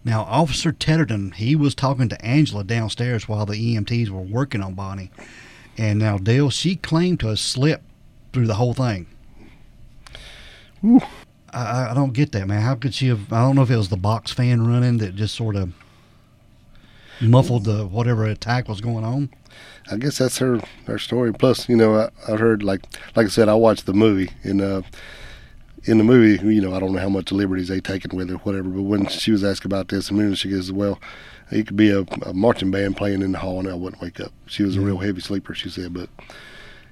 Now, 0.04 0.22
Officer 0.22 0.72
Tedderton, 0.72 1.34
he 1.34 1.54
was 1.56 1.74
talking 1.74 2.08
to 2.08 2.24
Angela 2.24 2.64
downstairs 2.64 3.28
while 3.28 3.44
the 3.44 3.56
EMTs 3.76 4.08
were 4.08 4.20
working 4.22 4.62
on 4.62 4.72
Bonnie. 4.74 5.10
And 5.76 5.98
now, 5.98 6.16
Dale, 6.16 6.48
she 6.50 6.76
claimed 6.76 7.20
to 7.20 7.26
have 7.28 7.38
slept 7.40 7.84
through 8.32 8.46
the 8.46 8.54
whole 8.54 8.72
thing. 8.74 9.06
Whew. 10.80 11.00
I, 11.52 11.62
I- 11.64 11.90
I 11.90 11.94
don't 11.94 12.12
get 12.12 12.32
that, 12.32 12.46
man. 12.48 12.62
How 12.62 12.74
could 12.74 12.94
she 12.94 13.08
have? 13.08 13.32
I 13.32 13.40
don't 13.42 13.56
know 13.56 13.62
if 13.62 13.70
it 13.70 13.76
was 13.76 13.88
the 13.88 13.96
box 13.96 14.30
fan 14.32 14.66
running 14.66 14.98
that 14.98 15.14
just 15.14 15.34
sort 15.34 15.56
of 15.56 15.72
muffled 17.20 17.64
the 17.64 17.86
whatever 17.86 18.24
attack 18.26 18.68
was 18.68 18.80
going 18.80 19.04
on. 19.04 19.30
I 19.90 19.96
guess 19.96 20.18
that's 20.18 20.38
her 20.38 20.60
her 20.86 20.98
story. 20.98 21.32
Plus, 21.32 21.68
you 21.68 21.76
know, 21.76 21.96
I, 21.96 22.10
I've 22.32 22.38
heard 22.40 22.62
like 22.62 22.82
like 23.16 23.26
I 23.26 23.30
said, 23.30 23.48
I 23.48 23.54
watched 23.54 23.86
the 23.86 23.92
movie 23.94 24.30
and 24.42 24.60
uh, 24.60 24.82
in 25.84 25.98
the 25.98 26.04
movie, 26.04 26.44
you 26.54 26.60
know, 26.60 26.74
I 26.74 26.80
don't 26.80 26.92
know 26.92 27.00
how 27.00 27.08
much 27.08 27.32
liberties 27.32 27.68
they 27.68 27.80
taken 27.80 28.16
with 28.16 28.28
her, 28.30 28.36
whatever. 28.36 28.68
But 28.68 28.82
when 28.82 29.06
she 29.08 29.32
was 29.32 29.42
asked 29.42 29.64
about 29.64 29.88
this, 29.88 30.10
a 30.10 30.14
minute 30.14 30.38
she 30.38 30.50
goes, 30.50 30.70
"Well, 30.70 31.00
it 31.50 31.66
could 31.66 31.76
be 31.76 31.90
a, 31.90 32.00
a 32.22 32.34
marching 32.34 32.70
band 32.70 32.96
playing 32.96 33.22
in 33.22 33.32
the 33.32 33.38
hall, 33.38 33.58
and 33.58 33.68
I 33.68 33.74
wouldn't 33.74 34.02
wake 34.02 34.20
up." 34.20 34.32
She 34.46 34.62
was 34.62 34.76
a 34.76 34.80
real 34.80 34.98
heavy 34.98 35.20
sleeper, 35.20 35.54
she 35.54 35.70
said, 35.70 35.94
but 35.94 36.10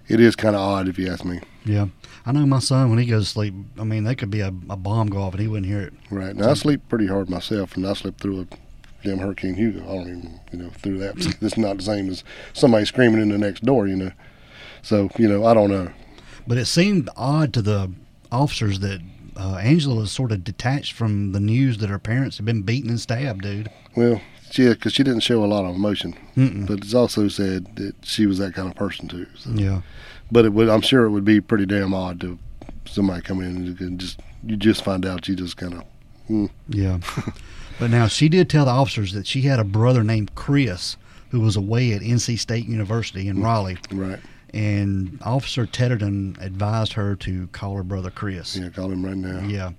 it 0.09 0.21
is 0.21 0.37
kind 0.37 0.55
of 0.55 0.62
odd 0.62 0.88
if 0.88 0.99
you 0.99 1.11
ask 1.11 1.25
me. 1.25 1.40
Yeah. 1.64 1.87
I 2.25 2.33
know 2.33 2.47
my 2.47 2.59
son, 2.59 2.90
when 2.90 2.99
he 2.99 3.07
goes 3.07 3.25
to 3.25 3.31
sleep, 3.31 3.55
I 3.79 3.85
mean, 3.85 4.05
they 4.05 4.14
could 4.14 4.31
be 4.31 4.40
a, 4.40 4.49
a 4.49 4.77
bomb 4.77 5.09
go 5.09 5.19
off 5.19 5.33
and 5.35 5.40
he 5.40 5.49
wouldn't 5.49 5.66
hear 5.66 5.81
it. 5.81 5.92
Right 6.11 6.35
now, 6.35 6.51
I 6.51 6.55
sleep 6.55 6.81
pretty 6.88 7.07
hard 7.07 7.31
myself, 7.31 7.77
and 7.77 7.87
I 7.87 7.92
slept 7.92 8.21
through 8.21 8.42
a 8.42 8.47
damn 9.07 9.19
Hurricane 9.19 9.55
Hugo. 9.55 9.83
I 9.83 9.95
don't 9.95 10.09
even, 10.09 10.40
you 10.53 10.59
know, 10.59 10.71
through 10.71 10.99
that. 10.99 11.14
it's 11.40 11.57
not 11.57 11.77
the 11.77 11.83
same 11.85 12.11
as 12.11 12.25
somebody 12.53 12.85
screaming 12.85 13.21
in 13.21 13.29
the 13.29 13.38
next 13.38 13.64
door, 13.64 13.87
you 13.87 13.97
know. 13.97 14.12
So, 14.83 15.09
you 15.19 15.29
know, 15.29 15.47
I 15.47 15.55
don't 15.55 15.71
know. 15.71 15.90
But 16.47 16.59
it 16.59 16.66
seemed 16.66 17.09
odd 17.16 17.53
to 17.55 17.62
the 17.62 17.92
officers 18.31 18.81
that 18.81 19.01
uh, 19.37 19.57
Angela 19.57 19.97
was 19.97 20.12
sort 20.12 20.33
of 20.33 20.45
detached 20.45 20.92
from 20.92 21.33
the 21.33 21.40
news 21.40 21.79
that 21.79 21.90
her 21.90 21.99
parents 21.99 22.37
had 22.37 22.47
been 22.47 22.62
beaten 22.62 22.90
and 22.90 23.01
stabbed, 23.01 23.42
dude. 23.42 23.71
Well, 23.97 24.21
yeah, 24.53 24.71
because 24.71 24.93
she 24.93 25.03
didn't 25.03 25.21
show 25.21 25.45
a 25.45 25.47
lot 25.47 25.65
of 25.65 25.75
emotion, 25.75 26.17
Mm-mm. 26.37 26.67
but 26.67 26.79
it's 26.79 26.95
also 26.95 27.29
said 27.29 27.77
that 27.77 27.95
she 28.03 28.27
was 28.27 28.39
that 28.39 28.55
kind 28.55 28.69
of 28.69 28.75
person 28.75 29.09
too. 29.09 29.27
So. 29.37 29.51
Yeah. 29.51 29.83
But 30.31 30.45
it 30.45 30.53
would, 30.53 30.69
I'm 30.69 30.81
sure 30.81 31.05
it 31.05 31.11
would 31.11 31.25
be 31.25 31.41
pretty 31.41 31.67
damn 31.67 31.95
odd 31.95 32.21
to 32.21 32.39
somebody 32.87 33.23
come 33.23 33.41
in 33.41 33.57
and 33.57 33.81
you 33.81 33.91
just 33.97 34.21
you 34.45 34.57
just 34.57 34.85
find 34.85 35.05
out 35.05 35.29
you 35.29 35.37
just 35.37 35.57
kind 35.57 35.75
of 35.75 35.85
hmm. 36.27 36.47
Yeah. 36.69 36.99
but 37.79 37.91
now 37.91 38.07
she 38.07 38.29
did 38.29 38.49
tell 38.49 38.65
the 38.65 38.71
officers 38.71 39.13
that 39.13 39.27
she 39.27 39.43
had 39.43 39.59
a 39.59 39.65
brother 39.65 40.03
named 40.05 40.35
Chris 40.35 40.97
who 41.31 41.41
was 41.41 41.57
away 41.57 41.93
at 41.93 42.03
NC 42.03 42.39
State 42.39 42.67
University 42.67 43.29
in 43.29 43.43
Raleigh. 43.43 43.79
right. 43.93 44.21
And 44.55 45.21
Officer 45.23 45.67
Tedderton 45.67 46.41
advised 46.41 46.95
her 46.95 47.15
to 47.17 47.47
call 47.49 47.77
her 47.77 47.83
brother 47.83 48.11
Chris. 48.11 48.57
Yeah, 48.57 48.71
call 48.71 48.91
him 48.91 49.05
right 49.05 49.17
now. 49.17 49.47
Yeah. 49.47 49.73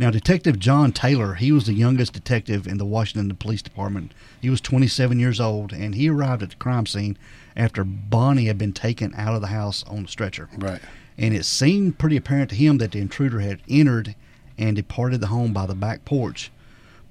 Now, 0.00 0.10
Detective 0.10 0.58
John 0.58 0.92
Taylor, 0.92 1.34
he 1.34 1.52
was 1.52 1.66
the 1.66 1.74
youngest 1.74 2.14
detective 2.14 2.66
in 2.66 2.78
the 2.78 2.86
Washington 2.86 3.36
Police 3.36 3.60
Department. 3.60 4.12
He 4.40 4.48
was 4.48 4.62
27 4.62 5.18
years 5.18 5.38
old, 5.38 5.74
and 5.74 5.94
he 5.94 6.08
arrived 6.08 6.42
at 6.42 6.48
the 6.48 6.56
crime 6.56 6.86
scene 6.86 7.18
after 7.54 7.84
Bonnie 7.84 8.46
had 8.46 8.56
been 8.56 8.72
taken 8.72 9.12
out 9.14 9.34
of 9.34 9.42
the 9.42 9.48
house 9.48 9.84
on 9.86 10.06
a 10.06 10.08
stretcher. 10.08 10.48
Right. 10.56 10.80
And 11.18 11.34
it 11.34 11.44
seemed 11.44 11.98
pretty 11.98 12.16
apparent 12.16 12.48
to 12.48 12.56
him 12.56 12.78
that 12.78 12.92
the 12.92 12.98
intruder 12.98 13.40
had 13.40 13.60
entered 13.68 14.14
and 14.56 14.74
departed 14.74 15.20
the 15.20 15.26
home 15.26 15.52
by 15.52 15.66
the 15.66 15.74
back 15.74 16.06
porch. 16.06 16.50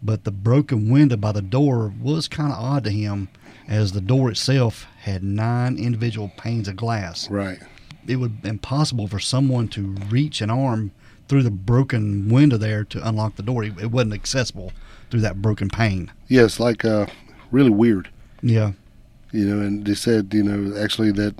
But 0.02 0.24
the 0.24 0.32
broken 0.32 0.90
window 0.90 1.16
by 1.18 1.34
the 1.34 1.44
door 1.44 1.94
was 2.02 2.28
kind 2.28 2.52
of 2.52 2.58
odd 2.58 2.86
to 2.86 2.90
him, 2.90 3.30
as 3.68 3.92
the 3.92 4.02
door 4.02 4.32
itself 4.32 4.88
had 5.02 5.24
nine 5.24 5.78
individual 5.78 6.32
panes 6.38 6.68
of 6.68 6.76
glass 6.76 7.30
Right. 7.30 7.60
it 8.08 8.16
would 8.16 8.42
be 8.42 8.50
impossible 8.50 9.08
for 9.08 9.20
someone 9.20 9.68
to 9.68 9.96
reach 10.10 10.42
an 10.42 10.50
arm 10.50 10.90
through 11.30 11.44
the 11.44 11.52
broken 11.52 12.28
window 12.28 12.58
there 12.58 12.84
to 12.84 13.08
unlock 13.08 13.36
the 13.38 13.44
door. 13.44 13.64
It, 13.64 13.92
wasn't 13.92 14.14
accessible 14.14 14.74
through 15.10 15.22
that 15.22 15.42
broken 15.42 15.70
pane. 15.70 16.12
Yeah, 16.28 16.44
it's 16.44 16.60
like 16.60 16.84
uh, 16.84 17.06
really 17.52 17.70
weird, 17.70 18.10
Yeah, 18.42 18.72
you 19.32 19.46
know. 19.46 19.62
And 19.66 19.86
they 19.86 19.94
said, 19.96 20.34
you 20.34 20.44
know, 20.44 20.76
actually 20.78 21.12
that 21.14 21.36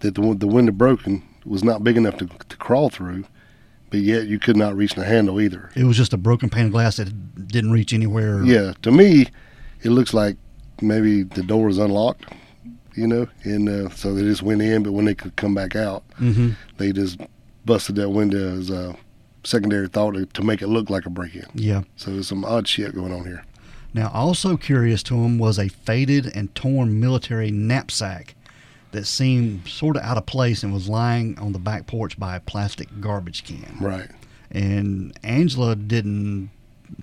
that 0.00 0.14
the 0.16 0.34
the 0.34 0.46
window 0.48 0.72
broken 0.72 1.22
was 1.44 1.62
not 1.62 1.84
big 1.84 1.96
enough 1.96 2.16
to 2.18 2.26
to 2.26 2.56
crawl 2.56 2.88
through, 2.90 3.24
but 3.90 4.00
yet 4.00 4.26
you 4.26 4.38
could 4.38 4.56
not 4.56 4.74
reach 4.74 4.94
the 4.94 5.04
handle 5.04 5.40
either. 5.40 5.70
it 5.76 5.84
was 5.84 5.96
just 5.96 6.12
a 6.12 6.18
broken 6.18 6.48
pane 6.50 6.66
of 6.66 6.72
glass 6.72 6.96
that 6.96 7.46
didn't 7.48 7.72
reach 7.72 7.92
anywhere. 7.92 8.42
Yeah, 8.42 8.72
to 8.82 8.90
me, 8.90 9.28
it 9.82 9.90
looks 9.90 10.12
like 10.14 10.36
maybe 10.82 11.22
the 11.24 11.42
door 11.42 11.66
was 11.66 11.76
unlocked, 11.78 12.24
you 12.94 13.06
know, 13.06 13.26
and 13.44 13.68
uh, 13.68 13.90
so 13.90 14.14
they 14.14 14.22
just 14.22 14.42
went 14.42 14.62
in, 14.62 14.82
but 14.82 14.92
when 14.92 15.04
they 15.04 15.14
could 15.14 15.36
come 15.36 15.54
back 15.54 15.76
out, 15.76 16.02
hmm 16.16 16.50
they 16.78 16.92
just 16.92 17.20
busted 17.66 17.96
that 17.96 18.08
window 18.08 18.56
as 18.58 18.70
a 18.70 18.96
secondary 19.50 19.88
thought 19.88 20.12
to, 20.12 20.26
to 20.26 20.42
make 20.42 20.62
it 20.62 20.68
look 20.68 20.88
like 20.88 21.06
a 21.06 21.10
break-in. 21.10 21.46
Yeah. 21.54 21.82
So 21.96 22.12
there's 22.12 22.28
some 22.28 22.44
odd 22.44 22.68
shit 22.68 22.94
going 22.94 23.12
on 23.12 23.24
here. 23.24 23.44
Now, 23.92 24.10
also 24.14 24.56
curious 24.56 25.02
to 25.04 25.14
him 25.14 25.38
was 25.38 25.58
a 25.58 25.68
faded 25.68 26.30
and 26.34 26.54
torn 26.54 27.00
military 27.00 27.50
knapsack 27.50 28.36
that 28.92 29.06
seemed 29.06 29.66
sort 29.68 29.96
of 29.96 30.02
out 30.02 30.16
of 30.16 30.26
place 30.26 30.62
and 30.62 30.72
was 30.72 30.88
lying 30.88 31.38
on 31.38 31.52
the 31.52 31.58
back 31.58 31.86
porch 31.86 32.18
by 32.18 32.36
a 32.36 32.40
plastic 32.40 32.88
garbage 33.00 33.44
can. 33.44 33.76
Right. 33.80 34.08
And 34.50 35.16
Angela 35.22 35.76
didn't 35.76 36.50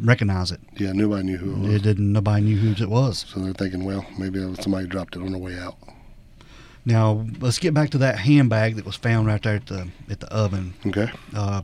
recognize 0.02 0.52
it. 0.52 0.60
Yeah, 0.76 0.92
nobody 0.94 1.24
knew 1.24 1.38
who 1.38 1.52
it 1.52 1.58
was. 1.58 1.74
It 1.76 1.84
didn't. 1.84 2.12
Nobody 2.12 2.42
knew 2.42 2.58
whose 2.58 2.82
it 2.82 2.90
was. 2.90 3.26
So 3.28 3.40
they're 3.40 3.54
thinking, 3.54 3.84
well, 3.84 4.06
maybe 4.18 4.40
somebody 4.62 4.88
dropped 4.88 5.16
it 5.16 5.22
on 5.22 5.32
their 5.32 5.42
way 5.42 5.58
out. 5.58 5.78
Now 6.86 7.26
let's 7.42 7.60
get 7.60 7.74
back 7.74 7.90
to 7.92 7.98
that 8.00 8.20
handbag 8.20 8.76
that 8.78 8.86
was 8.86 8.96
found 8.96 9.28
right 9.28 9.44
there 9.44 9.56
at 9.56 9.66
the 9.68 9.90
at 10.10 10.22
the 10.22 10.34
oven. 10.34 10.74
Okay. 10.86 11.12
Uh, 11.36 11.62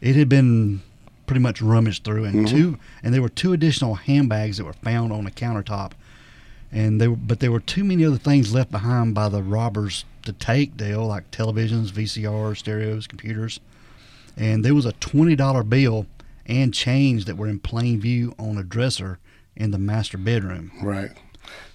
it 0.00 0.16
had 0.16 0.28
been 0.28 0.82
pretty 1.26 1.40
much 1.40 1.60
rummaged 1.60 2.04
through, 2.04 2.24
and 2.24 2.46
Mhm. 2.46 2.50
two 2.50 2.78
and 3.02 3.12
there 3.14 3.22
were 3.22 3.28
two 3.28 3.52
additional 3.52 3.94
handbags 3.96 4.58
that 4.58 4.64
were 4.64 4.72
found 4.74 5.12
on 5.12 5.24
the 5.24 5.30
countertop, 5.30 5.92
and 6.70 7.00
they 7.00 7.08
were, 7.08 7.16
but 7.16 7.40
there 7.40 7.50
were 7.52 7.60
too 7.60 7.82
many 7.84 8.04
other 8.04 8.18
things 8.18 8.52
left 8.54 8.70
behind 8.70 9.14
by 9.14 9.28
the 9.28 9.42
robbers 9.42 10.04
to 10.22 10.32
take. 10.32 10.76
Dale, 10.76 11.06
like 11.06 11.30
televisions, 11.30 11.90
VCRs, 11.92 12.58
stereos, 12.60 13.06
computers, 13.06 13.58
and 14.36 14.64
there 14.64 14.74
was 14.74 14.86
a 14.86 14.92
twenty 14.92 15.34
dollar 15.36 15.62
bill 15.62 16.06
and 16.46 16.72
change 16.72 17.24
that 17.24 17.36
were 17.36 17.48
in 17.48 17.58
plain 17.58 18.00
view 18.00 18.34
on 18.38 18.56
a 18.56 18.62
dresser 18.62 19.18
in 19.56 19.72
the 19.72 19.78
master 19.78 20.16
bedroom. 20.18 20.70
Right. 20.82 21.10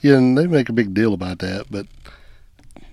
Yeah, 0.02 0.16
and 0.18 0.38
they 0.38 0.48
make 0.48 0.70
a 0.70 0.74
big 0.74 0.94
deal 0.94 1.14
about 1.14 1.40
that, 1.40 1.66
but 1.70 1.88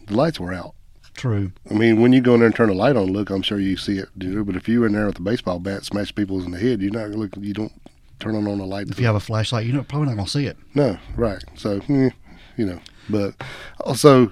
the 0.06 0.14
lights 0.16 0.40
were 0.40 0.52
out. 0.52 0.74
True. 1.18 1.52
I 1.70 1.74
mean, 1.74 2.00
when 2.00 2.12
you 2.12 2.20
go 2.20 2.34
in 2.34 2.40
there 2.40 2.46
and 2.46 2.54
turn 2.56 2.68
the 2.68 2.74
light 2.74 2.96
on, 2.96 3.12
look, 3.12 3.28
I'm 3.28 3.42
sure 3.42 3.58
you 3.58 3.76
see 3.76 3.98
it. 3.98 4.08
But 4.16 4.56
if 4.56 4.68
you're 4.68 4.86
in 4.86 4.92
there 4.92 5.06
with 5.06 5.18
a 5.18 5.22
baseball 5.22 5.58
bat, 5.58 5.84
smash 5.84 6.14
people 6.14 6.42
in 6.44 6.52
the 6.52 6.58
head, 6.58 6.80
you're 6.80 6.92
not 6.92 7.10
look. 7.10 7.30
You 7.38 7.52
don't 7.52 7.72
turn 8.20 8.34
on 8.36 8.46
on 8.46 8.58
the 8.58 8.64
light. 8.66 8.88
If 8.88 8.98
you 9.00 9.06
have 9.06 9.14
a 9.16 9.20
flashlight, 9.20 9.66
you're 9.66 9.74
not, 9.76 9.88
probably 9.88 10.08
not 10.08 10.14
going 10.14 10.26
to 10.26 10.30
see 10.30 10.46
it. 10.46 10.56
No, 10.74 10.96
right. 11.16 11.42
So, 11.56 11.80
eh, 11.88 12.10
you 12.56 12.66
know, 12.66 12.80
but 13.10 13.34
also, 13.80 14.28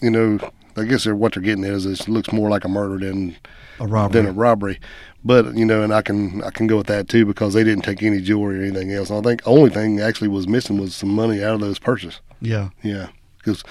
you 0.00 0.10
know, 0.10 0.38
I 0.76 0.84
guess 0.84 1.04
they're, 1.04 1.14
what 1.14 1.34
they're 1.34 1.42
getting 1.42 1.64
at 1.64 1.72
is 1.72 1.84
it 1.86 2.08
looks 2.08 2.32
more 2.32 2.48
like 2.48 2.64
a 2.64 2.68
murder 2.68 2.98
than 3.06 3.36
A 3.78 3.86
robbery. 3.86 4.22
than 4.22 4.30
a 4.30 4.32
robbery. 4.32 4.80
But 5.24 5.54
you 5.54 5.64
know, 5.66 5.82
and 5.82 5.92
I 5.94 6.02
can 6.02 6.42
I 6.42 6.50
can 6.50 6.66
go 6.66 6.78
with 6.78 6.86
that 6.88 7.08
too 7.08 7.24
because 7.26 7.52
they 7.54 7.62
didn't 7.62 7.84
take 7.84 8.02
any 8.02 8.20
jewelry 8.20 8.58
or 8.58 8.62
anything 8.64 8.90
else. 8.90 9.10
I 9.10 9.20
think 9.20 9.44
the 9.44 9.50
only 9.50 9.70
thing 9.70 10.00
actually 10.00 10.28
was 10.28 10.48
missing 10.48 10.78
was 10.78 10.96
some 10.96 11.10
money 11.10 11.44
out 11.44 11.54
of 11.54 11.60
those 11.60 11.78
purses. 11.78 12.20
yeah. 12.40 12.70
Yeah, 12.82 13.08
because 13.38 13.62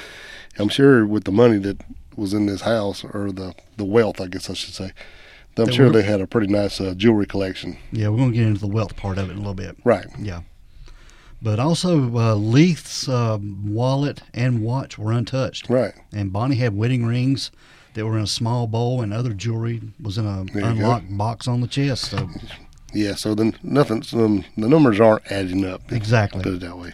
I'm 0.60 0.70
sure 0.70 1.06
with 1.06 1.24
the 1.26 1.32
money 1.34 1.58
that 1.58 1.82
was 2.16 2.34
in 2.34 2.46
this 2.46 2.62
house 2.62 3.04
or 3.04 3.32
the 3.32 3.54
the 3.78 3.86
wealth, 3.86 4.20
I 4.22 4.28
guess 4.28 4.50
I 4.50 4.54
should 4.54 4.74
say, 4.74 4.92
I'm 5.58 5.72
sure 5.72 5.88
were- 5.88 5.94
they 5.94 6.04
had 6.04 6.22
a 6.22 6.28
pretty 6.28 6.48
nice 6.48 6.80
uh, 6.82 6.94
jewelry 6.96 7.26
collection. 7.26 7.78
Yeah, 7.92 8.10
we're 8.10 8.18
going 8.18 8.32
to 8.32 8.38
get 8.38 8.48
into 8.48 8.62
the 8.62 8.68
wealth 8.68 8.96
part 8.96 9.18
of 9.18 9.30
it 9.30 9.32
in 9.34 9.38
a 9.38 9.40
little 9.42 9.54
bit. 9.54 9.78
Right. 9.84 10.06
Yeah. 10.20 10.42
But 11.44 11.60
also, 11.60 12.16
uh, 12.16 12.36
Leith's 12.36 13.10
uh, 13.10 13.40
wallet 13.66 14.22
and 14.34 14.62
watch 14.62 15.00
were 15.00 15.12
untouched. 15.12 15.70
Right. 15.70 15.94
And 16.14 16.32
Bonnie 16.32 16.58
had 16.58 16.78
wedding 16.78 17.04
rings 17.06 17.50
that 17.96 18.06
were 18.06 18.16
in 18.18 18.24
a 18.24 18.28
small 18.28 18.68
bowl, 18.68 19.02
and 19.02 19.12
other 19.12 19.34
jewelry 19.34 19.82
was 20.00 20.18
in 20.20 20.26
a 20.28 20.46
go. 20.46 20.60
unlocked 20.64 21.18
box 21.18 21.48
on 21.48 21.62
the 21.62 21.68
chest. 21.68 22.12
So, 22.12 22.30
Yeah. 22.94 23.16
So 23.16 23.34
then 23.34 23.56
nothing. 23.64 24.04
Um, 24.14 24.46
the 24.56 24.70
numbers 24.70 25.00
aren't 25.00 25.32
adding 25.32 25.66
up. 25.66 25.92
exactly. 25.92 26.44
Put 26.44 26.54
it 26.54 26.60
that 26.62 26.78
way. 26.78 26.92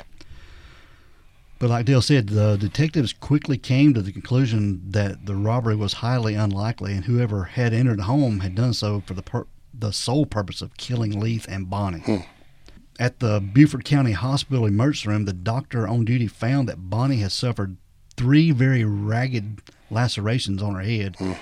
But 1.59 1.69
like 1.71 1.85
Dale 1.85 2.01
said, 2.03 2.29
the 2.29 2.55
detectives 2.55 3.13
quickly 3.13 3.57
came 3.57 3.93
to 3.93 4.01
the 4.01 4.11
conclusion 4.11 4.81
that 4.91 5.25
the 5.25 5.35
robbery 5.35 5.75
was 5.75 5.93
highly 5.93 6.35
unlikely, 6.35 6.93
and 6.93 7.05
whoever 7.05 7.45
had 7.45 7.73
entered 7.73 7.99
the 7.99 8.03
home 8.03 8.41
had 8.41 8.53
done 8.53 8.73
so 8.73 9.01
for 9.01 9.13
the 9.15 9.23
pur- 9.23 9.47
the 9.73 9.91
sole 9.91 10.25
purpose 10.25 10.61
of 10.61 10.77
killing 10.77 11.19
Leith 11.19 11.45
and 11.49 11.69
Bonnie. 11.69 11.99
Hmm. 11.99 12.17
At 12.99 13.19
the 13.19 13.39
Beaufort 13.39 13.85
County 13.85 14.11
Hospital 14.13 14.65
emergency 14.65 15.09
room, 15.09 15.25
the 15.25 15.33
doctor 15.33 15.87
on 15.87 16.05
duty 16.05 16.27
found 16.27 16.67
that 16.69 16.89
Bonnie 16.89 17.17
had 17.17 17.31
suffered 17.31 17.77
three 18.15 18.51
very 18.51 18.83
ragged 18.83 19.61
lacerations 19.91 20.61
on 20.61 20.75
her 20.75 20.81
head, 20.81 21.15
Hmm. 21.17 21.33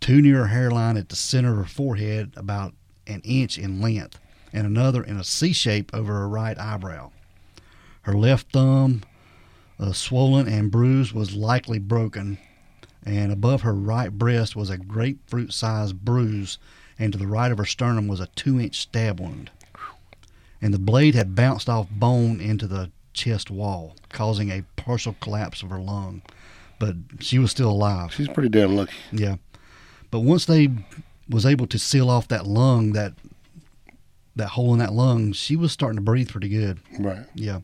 two 0.00 0.22
near 0.22 0.38
her 0.38 0.46
hairline 0.48 0.96
at 0.96 1.08
the 1.10 1.16
center 1.16 1.52
of 1.52 1.56
her 1.58 1.64
forehead, 1.64 2.32
about 2.36 2.74
an 3.06 3.20
inch 3.24 3.58
in 3.58 3.80
length, 3.80 4.18
and 4.52 4.66
another 4.66 5.02
in 5.02 5.18
a 5.18 5.24
C 5.24 5.52
shape 5.52 5.90
over 5.94 6.12
her 6.14 6.28
right 6.28 6.58
eyebrow. 6.58 7.10
Her 8.02 8.14
left 8.14 8.52
thumb, 8.52 9.02
uh, 9.78 9.92
swollen 9.92 10.48
and 10.48 10.70
bruised, 10.70 11.12
was 11.12 11.34
likely 11.34 11.78
broken, 11.78 12.38
and 13.04 13.32
above 13.32 13.62
her 13.62 13.74
right 13.74 14.10
breast 14.10 14.56
was 14.56 14.70
a 14.70 14.78
grapefruit 14.78 15.52
sized 15.52 16.04
bruise, 16.04 16.58
and 16.98 17.12
to 17.12 17.18
the 17.18 17.26
right 17.26 17.52
of 17.52 17.58
her 17.58 17.64
sternum 17.64 18.08
was 18.08 18.20
a 18.20 18.28
two 18.34 18.60
inch 18.60 18.80
stab 18.80 19.20
wound. 19.20 19.50
And 20.60 20.74
the 20.74 20.78
blade 20.78 21.14
had 21.14 21.36
bounced 21.36 21.68
off 21.68 21.88
bone 21.88 22.40
into 22.40 22.66
the 22.66 22.90
chest 23.12 23.50
wall, 23.50 23.94
causing 24.08 24.50
a 24.50 24.64
partial 24.76 25.14
collapse 25.20 25.62
of 25.62 25.70
her 25.70 25.78
lung. 25.78 26.22
But 26.80 26.96
she 27.20 27.38
was 27.38 27.50
still 27.50 27.70
alive. 27.70 28.12
She's 28.12 28.28
pretty 28.28 28.48
damn 28.48 28.76
lucky. 28.76 28.94
Yeah. 29.12 29.36
But 30.10 30.20
once 30.20 30.46
they 30.46 30.68
was 31.28 31.44
able 31.44 31.66
to 31.68 31.78
seal 31.78 32.08
off 32.08 32.28
that 32.28 32.46
lung, 32.46 32.92
that 32.92 33.12
that 34.36 34.48
hole 34.50 34.72
in 34.72 34.78
that 34.78 34.92
lung, 34.92 35.32
she 35.32 35.56
was 35.56 35.72
starting 35.72 35.96
to 35.96 36.02
breathe 36.02 36.30
pretty 36.30 36.48
good. 36.48 36.78
Right. 36.98 37.26
Yeah. 37.34 37.60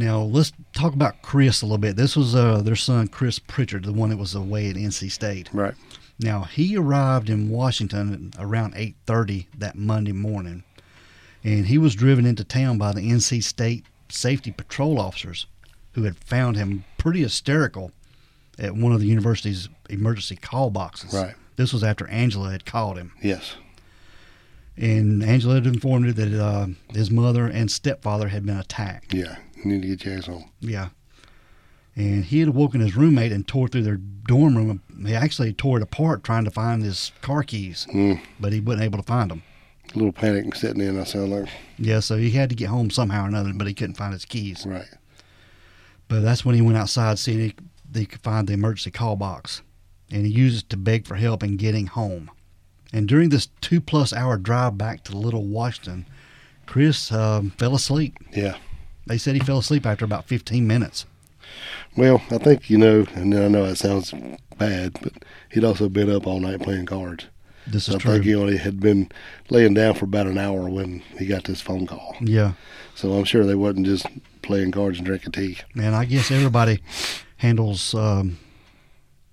Now 0.00 0.20
let's 0.22 0.52
talk 0.72 0.94
about 0.94 1.20
Chris 1.20 1.60
a 1.60 1.66
little 1.66 1.76
bit. 1.78 1.94
This 1.96 2.16
was 2.16 2.34
uh, 2.34 2.62
their 2.62 2.74
son 2.76 3.08
Chris 3.08 3.38
Pritchard, 3.38 3.84
the 3.84 3.92
one 3.92 4.08
that 4.08 4.16
was 4.16 4.34
away 4.34 4.70
at 4.70 4.76
NC 4.76 5.10
State. 5.12 5.50
Right. 5.52 5.74
Now 6.18 6.44
he 6.44 6.74
arrived 6.76 7.28
in 7.28 7.50
Washington 7.50 8.32
around 8.38 8.74
8:30 8.74 9.46
that 9.58 9.76
Monday 9.76 10.12
morning, 10.12 10.64
and 11.44 11.66
he 11.66 11.76
was 11.76 11.94
driven 11.94 12.24
into 12.24 12.44
town 12.44 12.78
by 12.78 12.92
the 12.92 13.02
NC 13.02 13.42
State 13.44 13.84
safety 14.08 14.50
patrol 14.50 14.98
officers, 14.98 15.46
who 15.92 16.04
had 16.04 16.16
found 16.18 16.56
him 16.56 16.84
pretty 16.96 17.20
hysterical 17.20 17.92
at 18.58 18.74
one 18.74 18.92
of 18.92 19.00
the 19.00 19.06
university's 19.06 19.68
emergency 19.90 20.36
call 20.36 20.70
boxes. 20.70 21.12
Right. 21.12 21.34
This 21.56 21.72
was 21.74 21.84
after 21.84 22.08
Angela 22.08 22.50
had 22.52 22.64
called 22.64 22.96
him, 22.96 23.12
Yes. 23.22 23.54
and 24.76 25.22
Angela 25.22 25.54
had 25.56 25.66
informed 25.66 26.06
him 26.06 26.14
that 26.30 26.42
uh, 26.42 26.66
his 26.94 27.10
mother 27.10 27.46
and 27.46 27.70
stepfather 27.70 28.28
had 28.28 28.46
been 28.46 28.56
attacked. 28.56 29.12
Yeah. 29.12 29.36
You 29.64 29.70
need 29.72 29.82
to 29.82 29.88
get 29.88 30.04
your 30.04 30.16
ass 30.18 30.26
home. 30.26 30.50
Yeah. 30.60 30.88
And 31.96 32.24
he 32.24 32.40
had 32.40 32.50
woken 32.50 32.80
his 32.80 32.96
roommate 32.96 33.32
and 33.32 33.46
tore 33.46 33.68
through 33.68 33.82
their 33.82 33.96
dorm 33.96 34.56
room. 34.56 34.82
He 35.04 35.14
actually 35.14 35.52
tore 35.52 35.78
it 35.78 35.82
apart 35.82 36.22
trying 36.24 36.44
to 36.44 36.50
find 36.50 36.82
his 36.82 37.12
car 37.20 37.42
keys, 37.42 37.86
Mm. 37.92 38.20
but 38.38 38.52
he 38.52 38.60
wasn't 38.60 38.84
able 38.84 38.98
to 38.98 39.04
find 39.04 39.30
them. 39.30 39.42
A 39.92 39.98
little 39.98 40.12
panic 40.12 40.54
setting 40.54 40.80
in. 40.82 40.98
I 41.00 41.04
sound 41.04 41.30
like. 41.32 41.48
Yeah, 41.78 41.98
so 42.00 42.16
he 42.16 42.30
had 42.30 42.48
to 42.50 42.54
get 42.54 42.68
home 42.68 42.90
somehow 42.90 43.24
or 43.24 43.28
another, 43.28 43.52
but 43.52 43.66
he 43.66 43.74
couldn't 43.74 43.96
find 43.96 44.12
his 44.12 44.24
keys. 44.24 44.64
Right. 44.64 44.86
But 46.08 46.20
that's 46.20 46.44
when 46.44 46.54
he 46.54 46.60
went 46.62 46.78
outside, 46.78 47.18
seeing 47.18 47.38
he, 47.40 47.54
he 47.94 48.06
could 48.06 48.20
find 48.22 48.46
the 48.46 48.52
emergency 48.52 48.92
call 48.92 49.16
box, 49.16 49.62
and 50.10 50.24
he 50.24 50.32
used 50.32 50.64
it 50.66 50.70
to 50.70 50.76
beg 50.76 51.06
for 51.06 51.16
help 51.16 51.42
in 51.42 51.56
getting 51.56 51.86
home. 51.88 52.30
And 52.92 53.08
during 53.08 53.28
this 53.30 53.48
two 53.60 53.80
plus 53.80 54.12
hour 54.12 54.36
drive 54.36 54.78
back 54.78 55.02
to 55.04 55.16
Little 55.16 55.44
Washington, 55.44 56.06
Chris 56.66 57.10
um, 57.12 57.50
fell 57.50 57.74
asleep. 57.74 58.16
Yeah. 58.32 58.56
They 59.10 59.18
said 59.18 59.34
he 59.34 59.40
fell 59.40 59.58
asleep 59.58 59.86
after 59.86 60.04
about 60.04 60.26
15 60.26 60.64
minutes. 60.64 61.04
Well, 61.96 62.22
I 62.30 62.38
think 62.38 62.70
you 62.70 62.78
know, 62.78 63.06
and 63.16 63.34
I 63.34 63.48
know 63.48 63.64
it 63.64 63.74
sounds 63.74 64.14
bad, 64.56 64.96
but 65.02 65.12
he'd 65.50 65.64
also 65.64 65.88
been 65.88 66.08
up 66.08 66.28
all 66.28 66.38
night 66.38 66.62
playing 66.62 66.86
cards. 66.86 67.26
This 67.66 67.88
is 67.88 67.96
I 67.96 67.98
true. 67.98 68.12
think 68.12 68.24
he 68.24 68.36
only 68.36 68.56
had 68.58 68.78
been 68.78 69.10
laying 69.48 69.74
down 69.74 69.94
for 69.94 70.04
about 70.04 70.28
an 70.28 70.38
hour 70.38 70.70
when 70.70 71.00
he 71.18 71.26
got 71.26 71.42
this 71.42 71.60
phone 71.60 71.88
call. 71.88 72.14
yeah. 72.20 72.52
So 72.94 73.14
I'm 73.14 73.24
sure 73.24 73.44
they 73.44 73.56
wasn't 73.56 73.86
just 73.86 74.06
playing 74.42 74.70
cards 74.70 74.98
and 74.98 75.06
drinking 75.06 75.32
tea. 75.32 75.58
And 75.74 75.96
I 75.96 76.04
guess 76.04 76.30
everybody 76.30 76.80
handles 77.38 77.92
um, 77.96 78.38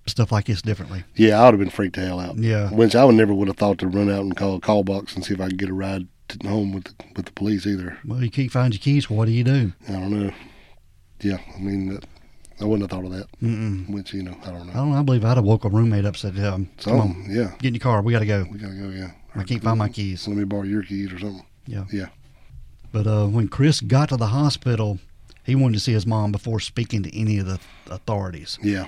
stuff 0.06 0.32
like 0.32 0.46
this 0.46 0.60
differently. 0.60 1.04
Yeah, 1.14 1.40
I 1.40 1.44
would 1.44 1.54
have 1.54 1.60
been 1.60 1.70
freaked 1.70 1.94
the 1.94 2.04
hell 2.04 2.18
out. 2.18 2.36
Yeah. 2.36 2.70
Which 2.70 2.96
I 2.96 3.04
would 3.04 3.14
never 3.14 3.32
would 3.32 3.46
have 3.46 3.56
thought 3.58 3.78
to 3.78 3.86
run 3.86 4.10
out 4.10 4.22
and 4.22 4.36
call 4.36 4.56
a 4.56 4.60
call 4.60 4.82
box 4.82 5.14
and 5.14 5.24
see 5.24 5.34
if 5.34 5.40
I 5.40 5.46
could 5.46 5.58
get 5.58 5.68
a 5.68 5.74
ride 5.74 6.08
home 6.42 6.72
with 6.72 6.84
the, 6.84 6.94
with 7.16 7.26
the 7.26 7.32
police 7.32 7.66
either. 7.66 7.98
Well, 8.04 8.22
you 8.22 8.30
can't 8.30 8.50
find 8.50 8.72
your 8.74 8.80
keys. 8.80 9.08
What 9.10 9.26
do 9.26 9.32
you 9.32 9.44
do? 9.44 9.72
I 9.88 9.92
don't 9.92 10.10
know. 10.10 10.32
Yeah, 11.20 11.38
I 11.56 11.58
mean, 11.58 11.88
that, 11.94 12.04
I 12.60 12.64
wouldn't 12.64 12.90
have 12.90 12.96
thought 12.96 13.06
of 13.10 13.16
that. 13.16 13.26
Mm-mm. 13.42 13.88
Which 13.90 14.12
you 14.12 14.22
know, 14.22 14.36
I 14.44 14.50
don't 14.50 14.66
know. 14.66 14.72
I 14.72 14.76
don't 14.76 14.90
know. 14.92 14.98
I 14.98 15.02
believe 15.02 15.24
I'd 15.24 15.36
have 15.36 15.44
woke 15.44 15.64
a 15.64 15.68
roommate 15.68 16.04
up 16.04 16.16
said, 16.16 16.38
um, 16.40 16.68
So 16.78 16.90
come 16.92 17.00
on, 17.00 17.26
yeah, 17.28 17.52
get 17.58 17.68
in 17.68 17.74
your 17.74 17.80
car. 17.80 18.02
We 18.02 18.12
got 18.12 18.20
to 18.20 18.26
go. 18.26 18.46
we 18.50 18.58
gotta 18.58 18.74
go. 18.74 18.88
Yeah, 18.88 19.10
I 19.34 19.42
can't 19.44 19.62
find 19.62 19.78
my 19.78 19.88
keys. 19.88 20.26
Let 20.28 20.36
me 20.36 20.44
borrow 20.44 20.62
your 20.62 20.82
keys 20.82 21.12
or 21.12 21.18
something. 21.18 21.44
Yeah. 21.66 21.84
Yeah. 21.92 22.08
But 22.92 23.06
uh, 23.06 23.26
when 23.26 23.48
Chris 23.48 23.80
got 23.82 24.08
to 24.08 24.16
the 24.16 24.28
hospital, 24.28 24.98
he 25.44 25.54
wanted 25.54 25.74
to 25.74 25.80
see 25.80 25.92
his 25.92 26.06
mom 26.06 26.32
before 26.32 26.58
speaking 26.60 27.02
to 27.02 27.14
any 27.18 27.38
of 27.38 27.46
the 27.46 27.60
authorities. 27.90 28.58
Yeah, 28.62 28.86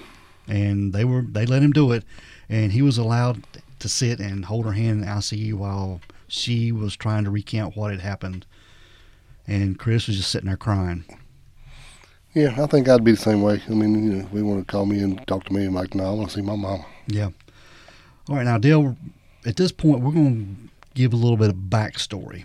And 0.48 0.92
they 0.92 1.04
were 1.04 1.22
they 1.22 1.44
let 1.46 1.62
him 1.62 1.72
do 1.72 1.92
it, 1.92 2.04
and 2.48 2.72
he 2.72 2.80
was 2.82 2.96
allowed 2.96 3.44
to 3.78 3.88
sit 3.88 4.18
and 4.20 4.44
hold 4.46 4.64
her 4.66 4.72
hand 4.72 4.90
in 4.90 5.00
the 5.00 5.06
ICU 5.06 5.54
while 5.54 6.00
she 6.30 6.72
was 6.72 6.96
trying 6.96 7.24
to 7.24 7.30
recount 7.30 7.76
what 7.76 7.90
had 7.90 8.00
happened. 8.00 8.46
And 9.46 9.78
Chris 9.78 10.06
was 10.06 10.16
just 10.16 10.30
sitting 10.30 10.46
there 10.48 10.56
crying. 10.56 11.04
yeah. 12.34 12.54
I 12.62 12.66
think 12.66 12.88
I'd 12.88 13.02
be 13.04 13.12
the 13.12 13.16
same 13.16 13.42
way. 13.42 13.60
I 13.68 13.70
mean, 13.72 13.94
you 14.04 14.12
know, 14.14 14.24
if 14.24 14.32
we 14.32 14.42
want 14.42 14.66
to 14.66 14.70
call 14.70 14.86
me 14.86 15.00
and 15.00 15.24
talk 15.26 15.44
to 15.44 15.52
me. 15.52 15.64
I'm 15.66 15.74
like, 15.74 15.94
no, 15.94 16.04
I 16.04 16.10
want 16.10 16.30
to 16.30 16.36
see 16.36 16.42
my 16.42 16.54
mama. 16.56 16.84
Yeah. 17.08 17.30
All 18.28 18.36
right, 18.36 18.44
now 18.44 18.58
Dale. 18.58 18.96
At 19.44 19.56
this 19.56 19.72
point, 19.72 20.02
we're 20.02 20.12
going 20.12 20.68
to 20.68 20.70
give 20.94 21.12
a 21.12 21.16
little 21.16 21.36
bit 21.38 21.48
of 21.50 21.56
backstory 21.56 22.44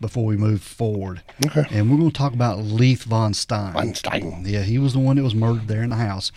before 0.00 0.26
we 0.26 0.36
move 0.36 0.60
forward, 0.60 1.22
Okay. 1.46 1.64
and 1.70 1.88
we're 1.90 1.96
going 1.96 2.10
to 2.10 2.16
talk 2.18 2.34
about 2.34 2.58
Leith 2.58 3.04
von 3.04 3.32
Stein. 3.32 3.72
Weinstein. 3.72 4.42
Yeah, 4.44 4.62
he 4.62 4.76
was 4.76 4.92
the 4.92 4.98
one 4.98 5.16
that 5.16 5.22
was 5.22 5.34
murdered 5.36 5.68
there 5.68 5.82
in 5.82 5.90
the 5.90 5.96
house. 5.96 6.32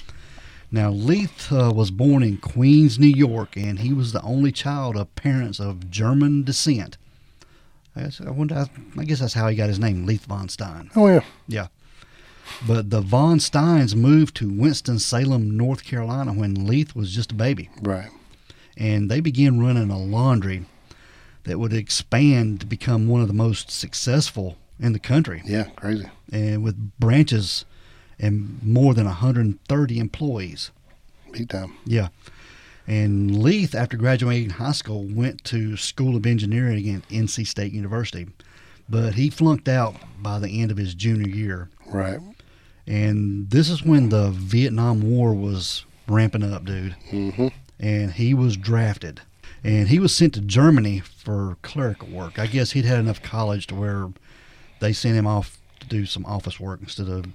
Now, 0.69 0.91
Leith 0.91 1.51
uh, 1.51 1.71
was 1.73 1.91
born 1.91 2.23
in 2.23 2.37
Queens, 2.37 2.99
New 2.99 3.07
York, 3.07 3.55
and 3.55 3.79
he 3.79 3.93
was 3.93 4.11
the 4.11 4.21
only 4.21 4.51
child 4.51 4.97
of 4.97 5.13
parents 5.15 5.59
of 5.59 5.89
German 5.89 6.43
descent. 6.43 6.97
I 7.95 8.01
guess, 8.01 8.21
I, 8.21 8.29
wonder, 8.31 8.67
I 8.97 9.03
guess 9.05 9.19
that's 9.19 9.33
how 9.33 9.47
he 9.47 9.55
got 9.55 9.69
his 9.69 9.79
name, 9.79 10.05
Leith 10.05 10.25
von 10.25 10.49
Stein. 10.49 10.91
Oh 10.95 11.07
yeah. 11.07 11.23
Yeah. 11.47 11.67
But 12.67 12.89
the 12.89 13.01
von 13.01 13.39
Steins 13.39 13.95
moved 13.95 14.35
to 14.37 14.49
Winston-Salem, 14.49 15.55
North 15.57 15.83
Carolina 15.83 16.33
when 16.33 16.67
Leith 16.67 16.95
was 16.95 17.13
just 17.15 17.31
a 17.31 17.35
baby. 17.35 17.69
Right. 17.81 18.09
And 18.77 19.09
they 19.09 19.19
began 19.21 19.59
running 19.59 19.89
a 19.89 19.97
laundry 19.99 20.65
that 21.45 21.59
would 21.59 21.73
expand 21.73 22.59
to 22.59 22.65
become 22.65 23.07
one 23.07 23.21
of 23.21 23.27
the 23.27 23.33
most 23.33 23.71
successful 23.71 24.57
in 24.79 24.93
the 24.93 24.99
country 24.99 25.41
Yeah. 25.45 25.69
Crazy. 25.75 26.07
and 26.31 26.61
with 26.63 26.99
branches 26.99 27.65
and 28.19 28.61
more 28.63 28.93
than 28.93 29.05
130 29.05 29.99
employees. 29.99 30.71
Big 31.31 31.49
time. 31.49 31.75
Yeah. 31.85 32.09
And 32.87 33.43
Leith, 33.43 33.75
after 33.75 33.97
graduating 33.97 34.51
high 34.51 34.71
school, 34.71 35.05
went 35.05 35.43
to 35.45 35.75
School 35.75 36.15
of 36.15 36.25
Engineering 36.25 36.89
at 36.95 37.07
NC 37.09 37.45
State 37.45 37.73
University, 37.73 38.27
but 38.87 39.15
he 39.15 39.29
flunked 39.29 39.67
out 39.67 39.95
by 40.21 40.39
the 40.39 40.61
end 40.61 40.71
of 40.71 40.77
his 40.77 40.95
junior 40.95 41.27
year. 41.27 41.69
Right. 41.85 42.19
And 42.87 43.49
this 43.49 43.69
is 43.69 43.83
when 43.83 44.07
the 44.07 44.29
Vietnam 44.31 45.01
War 45.01 45.33
was 45.33 45.85
ramping 46.07 46.43
up, 46.43 46.63
dude. 46.63 46.95
Mm-hmm. 47.11 47.47
And 47.79 48.11
he 48.13 48.33
was 48.33 48.55
drafted. 48.55 49.19
And 49.63 49.89
he 49.89 49.99
was 49.99 50.15
sent 50.15 50.33
to 50.35 50.41
Germany 50.41 50.99
for 50.99 51.57
clerical 51.61 52.07
work. 52.07 52.39
I 52.39 52.47
guess 52.47 52.71
he'd 52.71 52.85
had 52.85 52.99
enough 52.99 53.21
college 53.21 53.67
to 53.67 53.75
where 53.75 54.07
they 54.79 54.93
sent 54.93 55.15
him 55.17 55.27
off 55.27 55.57
to 55.81 55.87
do 55.87 56.05
some 56.05 56.25
office 56.25 56.59
work 56.59 56.79
instead 56.81 57.09
of 57.09 57.25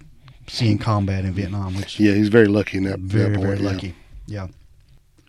seeing 0.48 0.78
combat 0.78 1.24
in 1.24 1.32
Vietnam, 1.32 1.74
which 1.76 1.98
Yeah, 2.00 2.14
he's 2.14 2.28
very 2.28 2.46
lucky 2.46 2.78
in 2.78 2.84
that. 2.84 2.98
very, 2.98 3.30
that 3.30 3.36
point, 3.36 3.46
very 3.46 3.58
yeah. 3.60 3.70
lucky. 3.70 3.94
Yeah. 4.26 4.48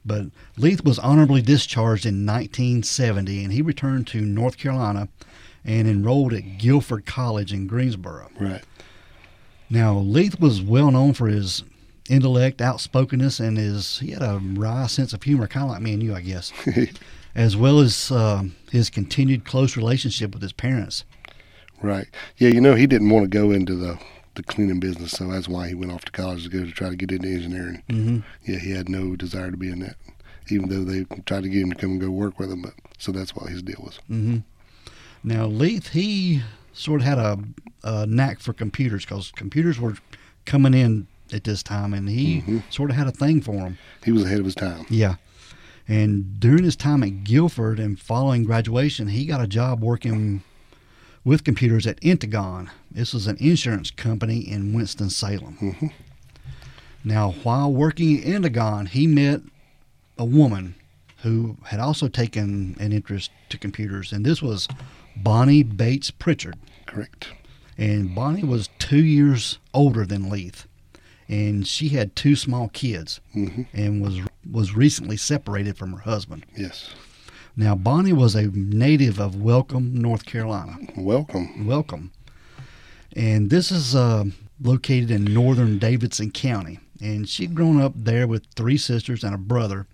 But 0.06 0.26
Leith 0.58 0.84
was 0.84 1.00
honorably 1.00 1.42
discharged 1.42 2.06
in 2.06 2.26
1970, 2.26 3.44
and 3.44 3.54
he 3.54 3.62
returned 3.62 4.08
to 4.08 4.22
North 4.22 4.58
Carolina 4.58 5.08
and 5.64 5.88
enrolled 5.88 6.34
at 6.34 6.58
Guilford 6.58 7.06
College 7.06 7.54
in 7.54 7.68
Greensboro. 7.68 8.30
Right. 8.40 8.62
Now, 9.70 9.98
Leith 9.98 10.40
was 10.40 10.62
well 10.62 10.92
known 10.92 11.14
for 11.14 11.28
his 11.28 11.64
intellect, 12.10 12.62
outspokenness, 12.62 13.40
and 13.40 13.58
his 13.58 14.00
he 14.00 14.12
had 14.12 14.22
a 14.22 14.40
wry 14.44 14.88
sense 14.88 15.14
of 15.14 15.24
humor, 15.24 15.48
kind 15.48 15.64
of 15.66 15.72
like 15.72 15.82
me 15.82 15.94
and 15.94 16.04
you, 16.04 16.14
I 16.14 16.22
guess, 16.22 16.52
as 17.36 17.56
well 17.56 17.80
as 17.80 18.12
uh, 18.12 18.44
his 18.72 18.90
continued 18.90 19.46
close 19.46 19.78
relationship 19.78 20.34
with 20.34 20.42
his 20.42 20.54
parents. 20.54 21.06
Right. 21.82 22.08
Yeah, 22.38 22.50
you 22.50 22.60
know, 22.62 22.76
he 22.76 22.88
didn't 22.88 23.10
want 23.10 23.24
to 23.24 23.30
go 23.38 23.52
into 23.52 23.76
the 23.76 23.98
the 24.36 24.44
cleaning 24.44 24.80
business, 24.80 25.12
so 25.12 25.28
that's 25.28 25.48
why 25.48 25.68
he 25.68 25.76
went 25.76 25.92
off 25.92 26.06
to 26.06 26.12
college 26.12 26.44
to 26.44 26.50
go 26.50 26.66
to 26.66 26.72
try 26.72 26.90
to 26.90 26.96
get 26.96 27.12
into 27.12 27.28
engineering. 27.28 27.84
Mm-hmm. 27.90 28.20
Yeah, 28.52 28.60
he 28.60 28.72
had 28.72 28.90
no 28.90 29.16
desire 29.16 29.52
to 29.52 29.58
be 29.58 29.70
in 29.70 29.80
that, 29.80 29.96
even 30.50 30.70
though 30.70 30.84
they 30.84 31.04
tried 31.26 31.44
to 31.44 31.50
get 31.50 31.62
him 31.62 31.70
to 31.72 31.76
come 31.76 31.92
and 31.92 32.02
go 32.02 32.10
work 32.10 32.40
with 32.40 32.50
them. 32.50 32.62
But 32.64 32.74
so 32.98 33.12
that's 33.12 33.36
what 33.36 33.50
his 33.50 33.62
deal 33.62 33.82
was. 33.84 34.00
Mm-hmm. 34.10 34.38
Now, 35.24 35.46
Leith, 35.46 35.90
he 35.90 36.42
sort 36.74 37.02
of 37.02 37.08
had 37.08 37.18
a, 37.20 37.38
a 37.84 38.06
knack 38.08 38.40
for 38.40 38.54
computers 38.54 39.06
because 39.06 39.32
computers 39.36 39.80
were 39.80 39.96
coming 40.46 40.74
in 40.74 41.08
at 41.32 41.44
this 41.46 41.64
time, 41.64 41.94
and 41.94 42.10
he 42.10 42.42
Mhm. 42.42 42.64
sort 42.72 42.90
of 42.90 42.96
had 42.96 43.08
a 43.08 43.12
thing 43.12 43.42
for 43.42 43.54
them. 43.54 43.78
He 44.04 44.12
was 44.12 44.24
ahead 44.24 44.40
of 44.40 44.46
his 44.46 44.56
time. 44.56 44.86
Yeah. 44.90 45.16
And 45.88 46.40
during 46.40 46.64
his 46.64 46.76
time 46.76 47.04
at 47.04 47.24
Guilford 47.24 47.80
and 47.80 48.00
following 48.00 48.44
graduation, 48.44 49.10
he 49.10 49.26
got 49.26 49.42
a 49.42 49.48
job 49.48 49.82
working 49.82 50.42
with 51.24 51.44
computers 51.44 51.86
at 51.88 52.00
Integon. 52.02 52.70
This 52.94 53.14
was 53.14 53.26
an 53.28 53.38
insurance 53.40 53.90
company 53.90 54.40
in 54.40 54.74
Winston-Salem. 54.74 55.56
hmm 55.56 55.88
Now, 57.04 57.32
while 57.44 57.74
working 57.74 58.20
at 58.20 58.26
Integon, 58.26 58.88
he 58.90 59.08
met 59.08 59.42
a 60.18 60.26
woman 60.26 60.76
who 61.24 61.58
had 61.66 61.80
also 61.80 62.08
taken 62.08 62.78
an 62.80 62.92
interest 62.92 63.32
to 63.50 63.58
computers, 63.58 64.12
and 64.12 64.24
this 64.26 64.42
was 64.42 64.68
Bonnie 65.16 65.64
Bates 65.64 66.12
Pritchard. 66.12 66.58
Correct. 66.86 67.30
And 67.78 68.14
Bonnie 68.14 68.44
was 68.44 68.70
two 68.78 69.04
years 69.04 69.58
older 69.74 70.06
than 70.06 70.30
Leith, 70.30 70.68
and 71.28 71.68
she 71.68 71.90
had 71.90 72.16
two 72.16 72.36
small 72.36 72.70
kids, 72.70 73.20
hmm 73.34 73.64
and 73.74 74.04
was 74.04 74.20
was 74.50 74.76
recently 74.76 75.18
separated 75.18 75.78
from 75.78 75.94
her 75.94 76.02
husband. 76.02 76.46
Yes. 76.56 76.94
Now, 77.56 77.76
Bonnie 77.76 78.14
was 78.14 78.36
a 78.36 78.48
native 78.48 79.20
of 79.20 79.42
Welcome, 79.42 79.96
North 79.96 80.26
Carolina. 80.26 80.78
Welcome. 80.98 81.66
Welcome. 81.66 82.12
And 83.16 83.50
this 83.50 83.72
is 83.72 83.96
uh, 83.96 84.26
located 84.62 85.12
in 85.12 85.24
northern 85.26 85.78
Davidson 85.80 86.32
County. 86.32 86.80
And 87.02 87.28
she'd 87.28 87.54
grown 87.56 87.82
up 87.82 87.94
there 87.96 88.28
with 88.28 88.46
three 88.56 88.78
sisters 88.78 89.24
and 89.24 89.36
a 89.36 89.38
brother. 89.38 89.88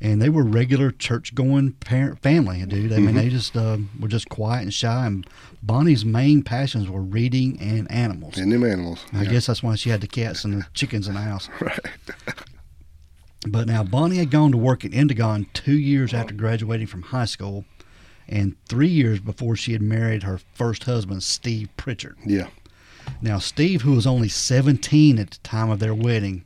And 0.00 0.20
they 0.20 0.28
were 0.28 0.42
regular 0.42 0.90
church 0.90 1.32
going 1.34 1.72
parent 1.74 2.18
family, 2.20 2.64
dude. 2.66 2.92
I 2.92 2.98
mean, 2.98 3.14
they 3.14 3.28
just 3.28 3.56
uh, 3.56 3.76
were 4.00 4.08
just 4.08 4.28
quiet 4.28 4.62
and 4.62 4.74
shy. 4.74 5.06
And 5.06 5.24
Bonnie's 5.62 6.04
main 6.04 6.42
passions 6.42 6.88
were 6.88 7.02
reading 7.02 7.56
and 7.60 7.88
animals. 7.92 8.36
And 8.36 8.50
them 8.50 8.64
animals. 8.64 9.04
I 9.12 9.22
Yeah. 9.22 9.30
guess 9.30 9.46
that's 9.46 9.62
why 9.62 9.76
she 9.76 9.90
had 9.90 10.00
the 10.00 10.08
cats 10.08 10.44
and 10.44 10.54
the 10.62 10.66
chickens 10.74 11.06
in 11.06 11.14
the 11.14 11.20
house. 11.20 11.48
Right. 11.60 11.78
But 13.46 13.66
now 13.66 13.82
Bonnie 13.84 14.16
had 14.18 14.30
gone 14.30 14.52
to 14.52 14.56
work 14.58 14.84
at 14.84 14.92
Integon 14.92 15.46
two 15.52 15.76
years 15.78 16.14
after 16.14 16.32
graduating 16.34 16.86
from 16.86 17.02
high 17.02 17.24
school, 17.24 17.64
and 18.32 18.56
three 18.66 18.88
years 18.88 19.20
before 19.20 19.54
she 19.54 19.72
had 19.72 19.82
married 19.82 20.22
her 20.22 20.40
first 20.54 20.84
husband, 20.84 21.22
Steve 21.22 21.68
Pritchard. 21.76 22.16
Yeah. 22.24 22.48
Now 23.20 23.38
Steve, 23.38 23.82
who 23.82 23.92
was 23.92 24.06
only 24.06 24.28
17 24.28 25.18
at 25.18 25.30
the 25.30 25.38
time 25.38 25.70
of 25.70 25.78
their 25.78 25.94
wedding, 25.94 26.44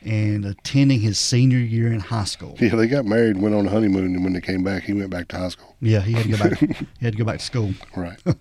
and 0.00 0.44
attending 0.44 1.00
his 1.00 1.18
senior 1.18 1.58
year 1.58 1.92
in 1.92 2.00
high 2.00 2.24
school. 2.24 2.56
Yeah, 2.58 2.74
they 2.74 2.88
got 2.88 3.04
married, 3.04 3.36
went 3.36 3.54
on 3.54 3.66
a 3.66 3.70
honeymoon, 3.70 4.16
and 4.16 4.24
when 4.24 4.32
they 4.32 4.40
came 4.40 4.64
back, 4.64 4.84
he 4.84 4.92
went 4.92 5.10
back 5.10 5.28
to 5.28 5.36
high 5.36 5.48
school. 5.48 5.76
Yeah, 5.80 6.00
he 6.00 6.12
had 6.12 6.24
to 6.24 6.30
go 6.30 6.38
back. 6.38 6.58
he 6.98 7.04
had 7.04 7.12
to 7.12 7.18
go 7.18 7.24
back 7.24 7.38
to 7.38 7.44
school. 7.44 7.74
Right. 7.94 8.20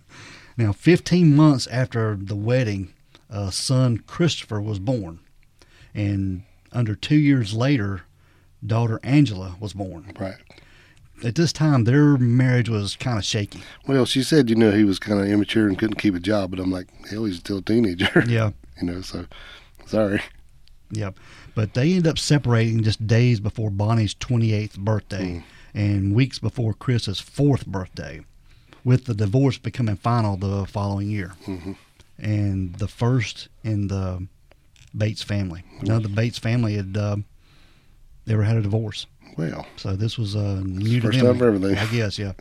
Now, 0.58 0.74
15 0.74 1.34
months 1.34 1.66
after 1.68 2.16
the 2.16 2.36
wedding, 2.36 2.94
a 3.30 3.54
son 3.54 4.00
Christopher 4.00 4.62
was 4.62 4.80
born, 4.80 5.22
and 5.96 6.44
under 6.74 6.94
two 6.94 7.16
years 7.16 7.54
later, 7.54 8.02
daughter 8.64 9.00
Angela 9.02 9.56
was 9.60 9.74
born. 9.74 10.12
Right. 10.20 10.36
At 11.24 11.36
this 11.36 11.54
time, 11.54 11.84
their 11.84 12.18
marriage 12.18 12.68
was 12.70 12.96
kind 12.96 13.18
of 13.18 13.24
shaky. 13.24 13.62
Well, 13.88 14.06
she 14.06 14.24
said, 14.24 14.50
you 14.50 14.56
know, 14.56 14.72
he 14.72 14.84
was 14.84 14.98
kind 15.00 15.20
of 15.22 15.28
immature 15.28 15.68
and 15.68 15.78
couldn't 15.78 15.98
keep 16.00 16.16
a 16.16 16.20
job, 16.20 16.52
but 16.52 16.60
I'm 16.60 16.72
like, 16.72 16.88
hell, 17.10 17.26
he's 17.26 17.38
still 17.38 17.58
a 17.60 17.62
teenager. 17.62 18.24
Yeah, 18.28 18.52
you 18.82 18.88
know, 18.88 19.02
so 19.02 19.26
sorry. 19.86 20.22
Yep. 20.92 21.18
But 21.54 21.74
they 21.74 21.90
ended 21.90 22.08
up 22.08 22.18
separating 22.18 22.82
just 22.84 23.06
days 23.06 23.40
before 23.40 23.70
Bonnie's 23.70 24.16
28th 24.16 24.78
birthday 24.80 25.44
and 25.74 26.16
weeks 26.16 26.40
before 26.40 26.74
Chris's 26.74 27.20
fourth 27.20 27.66
birthday, 27.68 28.22
with 28.84 29.06
the 29.06 29.14
divorce 29.14 29.58
becoming 29.58 29.96
final 29.98 30.38
the 30.38 30.66
following 30.66 31.10
year. 31.10 31.34
Mhm. 31.46 31.76
And 32.18 32.76
the 32.76 32.88
first 32.88 33.48
in 33.64 33.88
the 33.88 34.28
Bates 34.98 35.24
family. 35.24 35.64
None 35.82 35.98
of 35.98 36.04
the 36.04 36.10
Bates 36.10 36.38
family 36.38 36.76
had 36.76 36.98
uh, 36.98 37.18
ever 38.28 38.44
had 38.44 38.58
a 38.58 38.62
divorce. 38.62 39.06
Well, 39.38 39.66
So 39.78 39.96
this 39.96 40.18
was 40.18 40.36
uh, 40.36 40.62
new 40.64 41.00
to 41.02 41.10
them. 41.10 41.26
time 41.26 41.38
for 41.38 41.48
everything. 41.48 41.78
I 41.78 41.86
guess, 41.92 42.20
yeah. 42.20 42.34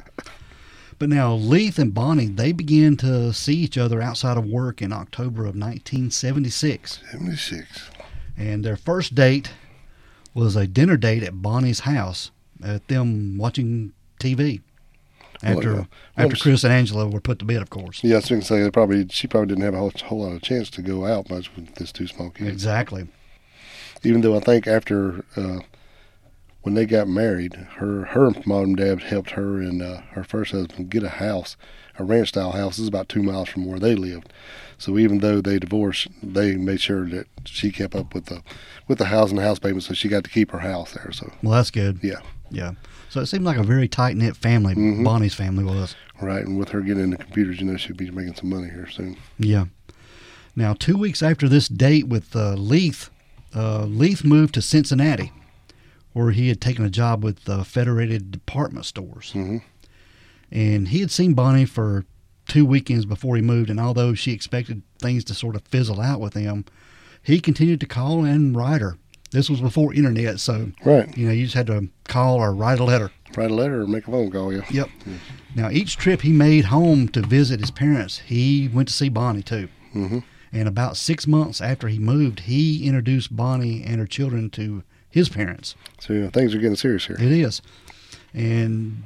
But 0.98 1.08
now 1.08 1.34
Leith 1.34 1.78
and 1.78 1.94
Bonnie, 1.94 2.26
they 2.26 2.52
began 2.52 2.96
to 2.98 3.32
see 3.32 3.54
each 3.54 3.78
other 3.78 4.02
outside 4.02 4.36
of 4.36 4.44
work 4.44 4.82
in 4.82 4.92
October 4.92 5.42
of 5.42 5.56
1976. 5.56 7.00
76. 7.10 7.90
And 8.36 8.64
their 8.64 8.76
first 8.76 9.14
date 9.14 9.52
was 10.34 10.56
a 10.56 10.66
dinner 10.66 10.96
date 10.96 11.22
at 11.22 11.40
Bonnie's 11.42 11.80
house 11.80 12.30
at 12.62 12.86
them 12.88 13.38
watching 13.38 13.92
TV. 14.20 14.60
After 15.42 15.72
Well, 15.72 15.88
yeah. 16.18 16.24
after 16.24 16.36
Chris 16.36 16.64
and 16.64 16.72
Angela 16.72 17.08
were 17.08 17.20
put 17.20 17.38
to 17.38 17.46
bed, 17.46 17.62
of 17.62 17.70
course. 17.70 18.04
Yeah, 18.04 18.16
I 18.16 18.18
was 18.18 18.28
going 18.28 18.42
to 18.42 18.46
say, 18.46 18.62
they 18.62 18.70
probably, 18.70 19.06
she 19.08 19.26
probably 19.26 19.48
didn't 19.48 19.64
have 19.64 19.72
a 19.74 19.78
whole, 19.78 19.92
whole 20.04 20.20
lot 20.26 20.32
of 20.34 20.42
chance 20.42 20.68
to 20.70 20.82
go 20.82 21.06
out 21.06 21.30
much 21.30 21.54
with 21.56 21.74
this 21.76 21.92
two 21.92 22.06
small 22.06 22.28
kids. 22.28 22.50
Exactly. 22.50 23.08
Even 24.02 24.20
though 24.20 24.36
I 24.36 24.40
think 24.40 24.66
after, 24.66 25.24
uh, 25.36 25.60
when 26.62 26.74
they 26.74 26.86
got 26.86 27.08
married, 27.08 27.54
her 27.76 28.04
her 28.06 28.30
mom 28.46 28.64
and 28.64 28.76
dad 28.76 29.02
helped 29.02 29.30
her 29.30 29.60
and 29.60 29.80
uh, 29.82 30.00
her 30.12 30.24
first 30.24 30.52
husband 30.52 30.90
get 30.90 31.02
a 31.02 31.08
house, 31.08 31.56
a 31.98 32.04
ranch 32.04 32.28
style 32.28 32.52
house. 32.52 32.76
This 32.76 32.80
is 32.82 32.88
about 32.88 33.08
two 33.08 33.22
miles 33.22 33.48
from 33.48 33.64
where 33.66 33.78
they 33.78 33.94
lived. 33.94 34.32
So 34.78 34.98
even 34.98 35.18
though 35.18 35.40
they 35.40 35.58
divorced, 35.58 36.08
they 36.22 36.56
made 36.56 36.80
sure 36.80 37.06
that 37.10 37.26
she 37.44 37.70
kept 37.70 37.94
up 37.94 38.14
with 38.14 38.26
the 38.26 38.42
with 38.88 38.98
the 38.98 39.06
house 39.06 39.30
and 39.30 39.38
the 39.38 39.42
house 39.42 39.58
payment, 39.58 39.82
so 39.84 39.94
she 39.94 40.08
got 40.08 40.24
to 40.24 40.30
keep 40.30 40.50
her 40.50 40.58
house 40.60 40.92
there. 40.92 41.12
So 41.12 41.32
Well, 41.42 41.52
that's 41.54 41.70
good. 41.70 42.00
Yeah. 42.02 42.20
Yeah. 42.50 42.72
So 43.08 43.20
it 43.20 43.26
seemed 43.26 43.44
like 43.44 43.56
a 43.56 43.62
very 43.62 43.88
tight 43.88 44.16
knit 44.16 44.36
family. 44.36 44.74
Mhm. 44.74 45.04
Bonnie's 45.04 45.34
family 45.34 45.64
was. 45.64 45.94
right, 46.22 46.44
and 46.44 46.58
with 46.58 46.68
her 46.70 46.80
getting 46.82 47.04
into 47.04 47.16
computers, 47.16 47.60
you 47.60 47.66
know, 47.66 47.76
she'll 47.78 47.96
be 47.96 48.10
making 48.10 48.34
some 48.34 48.50
money 48.50 48.68
here 48.68 48.88
soon. 48.88 49.16
Yeah. 49.38 49.66
Now, 50.54 50.74
two 50.74 50.96
weeks 50.98 51.22
after 51.22 51.48
this 51.48 51.66
date 51.68 52.08
with 52.08 52.34
uh, 52.36 52.54
Leith, 52.54 53.08
uh, 53.54 53.84
Leith 53.84 54.22
moved 54.24 54.52
to 54.54 54.62
Cincinnati, 54.62 55.32
where 56.12 56.30
he 56.30 56.48
had 56.48 56.60
taken 56.60 56.84
a 56.84 56.90
job 56.90 57.22
with 57.22 57.48
uh, 57.48 57.62
Federated 57.64 58.30
Department 58.30 58.84
Stores. 58.86 59.30
hmm 59.32 59.58
And 60.50 60.88
he 60.88 61.00
had 61.00 61.10
seen 61.10 61.34
Bonnie 61.34 61.64
for 61.66 62.04
two 62.48 62.64
weekends 62.64 63.06
before 63.06 63.36
he 63.36 63.42
moved, 63.42 63.70
and 63.70 63.78
although 63.78 64.14
she 64.14 64.32
expected 64.32 64.82
things 64.98 65.22
to 65.24 65.34
sort 65.34 65.54
of 65.54 65.62
fizzle 65.62 66.00
out 66.00 66.20
with 66.20 66.34
him, 66.34 66.64
he 67.22 67.38
continued 67.40 67.80
to 67.80 67.86
call 67.86 68.24
and 68.24 68.56
write 68.56 68.80
her. 68.80 68.96
This 69.30 69.48
was 69.48 69.60
before 69.60 69.94
internet, 69.94 70.40
so 70.40 70.72
Right, 70.84 71.16
you 71.16 71.26
know 71.26 71.32
you 71.32 71.44
just 71.44 71.54
had 71.54 71.68
to 71.68 71.88
call 72.08 72.38
or 72.38 72.52
write 72.52 72.80
a 72.80 72.84
letter. 72.84 73.12
write 73.36 73.52
a 73.52 73.54
letter 73.54 73.82
or 73.82 73.86
make 73.86 74.08
a 74.08 74.10
phone 74.10 74.30
call. 74.32 74.52
Yeah. 74.52 74.62
Yep. 74.68 74.88
Now 75.54 75.70
each 75.70 75.96
trip 75.96 76.22
he 76.22 76.32
made 76.32 76.64
home 76.64 77.06
to 77.10 77.20
visit 77.22 77.60
his 77.60 77.70
parents, 77.70 78.18
he 78.26 78.66
went 78.72 78.88
to 78.88 78.94
see 78.94 79.08
Bonnie 79.08 79.42
too. 79.44 79.68
hmm 79.92 80.18
And 80.52 80.66
about 80.66 80.96
six 80.96 81.28
months 81.28 81.60
after 81.60 81.86
he 81.86 82.00
moved, 82.00 82.40
he 82.40 82.84
introduced 82.84 83.36
Bonnie 83.36 83.84
and 83.84 84.00
her 84.00 84.06
children 84.08 84.50
to 84.50 84.82
his 85.10 85.28
parents. 85.28 85.74
So 85.98 86.12
you 86.12 86.20
know, 86.20 86.30
things 86.30 86.54
are 86.54 86.58
getting 86.58 86.76
serious 86.76 87.06
here. 87.06 87.16
It 87.16 87.32
is. 87.32 87.60
And 88.32 89.02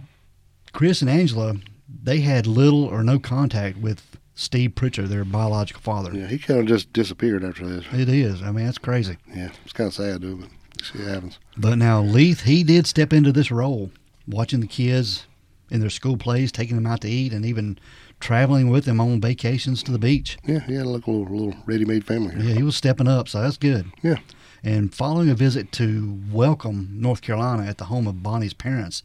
Chris 0.72 1.00
and 1.00 1.10
Angela, 1.10 1.56
they 2.02 2.20
had 2.20 2.46
little 2.46 2.84
or 2.84 3.02
no 3.02 3.18
contact 3.18 3.78
with 3.78 4.16
Steve 4.34 4.74
Pritchard, 4.74 5.08
their 5.08 5.24
biological 5.24 5.80
father. 5.80 6.12
Yeah, 6.12 6.26
he 6.26 6.38
kind 6.38 6.60
of 6.60 6.66
just 6.66 6.92
disappeared 6.92 7.44
after 7.44 7.66
this. 7.66 7.84
It 7.92 8.08
is. 8.08 8.42
I 8.42 8.50
mean, 8.50 8.66
that's 8.66 8.78
crazy. 8.78 9.16
Yeah, 9.34 9.50
it's 9.64 9.72
kind 9.72 9.88
of 9.88 9.94
sad, 9.94 10.20
dude, 10.20 10.40
but 10.40 10.50
see 10.84 10.98
what 10.98 11.08
happens. 11.08 11.38
But 11.56 11.76
now 11.78 12.02
Leith, 12.02 12.42
he 12.42 12.64
did 12.64 12.86
step 12.86 13.12
into 13.12 13.32
this 13.32 13.50
role, 13.50 13.90
watching 14.26 14.60
the 14.60 14.66
kids 14.66 15.26
in 15.70 15.80
their 15.80 15.90
school 15.90 16.16
plays, 16.16 16.52
taking 16.52 16.76
them 16.76 16.86
out 16.86 17.00
to 17.02 17.08
eat, 17.08 17.32
and 17.32 17.46
even 17.46 17.78
traveling 18.20 18.70
with 18.70 18.86
him 18.86 19.00
on 19.00 19.20
vacations 19.20 19.82
to 19.82 19.92
the 19.92 19.98
beach. 19.98 20.38
Yeah, 20.44 20.60
he 20.60 20.74
had 20.74 20.86
a 20.86 20.88
little, 20.88 21.22
little 21.22 21.54
ready-made 21.66 22.06
family. 22.06 22.34
Here. 22.34 22.44
Yeah, 22.44 22.54
he 22.54 22.62
was 22.62 22.76
stepping 22.76 23.08
up, 23.08 23.28
so 23.28 23.42
that's 23.42 23.56
good. 23.56 23.86
Yeah. 24.02 24.16
And 24.62 24.94
following 24.94 25.28
a 25.28 25.34
visit 25.34 25.72
to 25.72 26.18
Welcome, 26.32 26.88
North 26.92 27.20
Carolina, 27.20 27.64
at 27.66 27.78
the 27.78 27.84
home 27.86 28.06
of 28.06 28.22
Bonnie's 28.22 28.54
parents, 28.54 29.02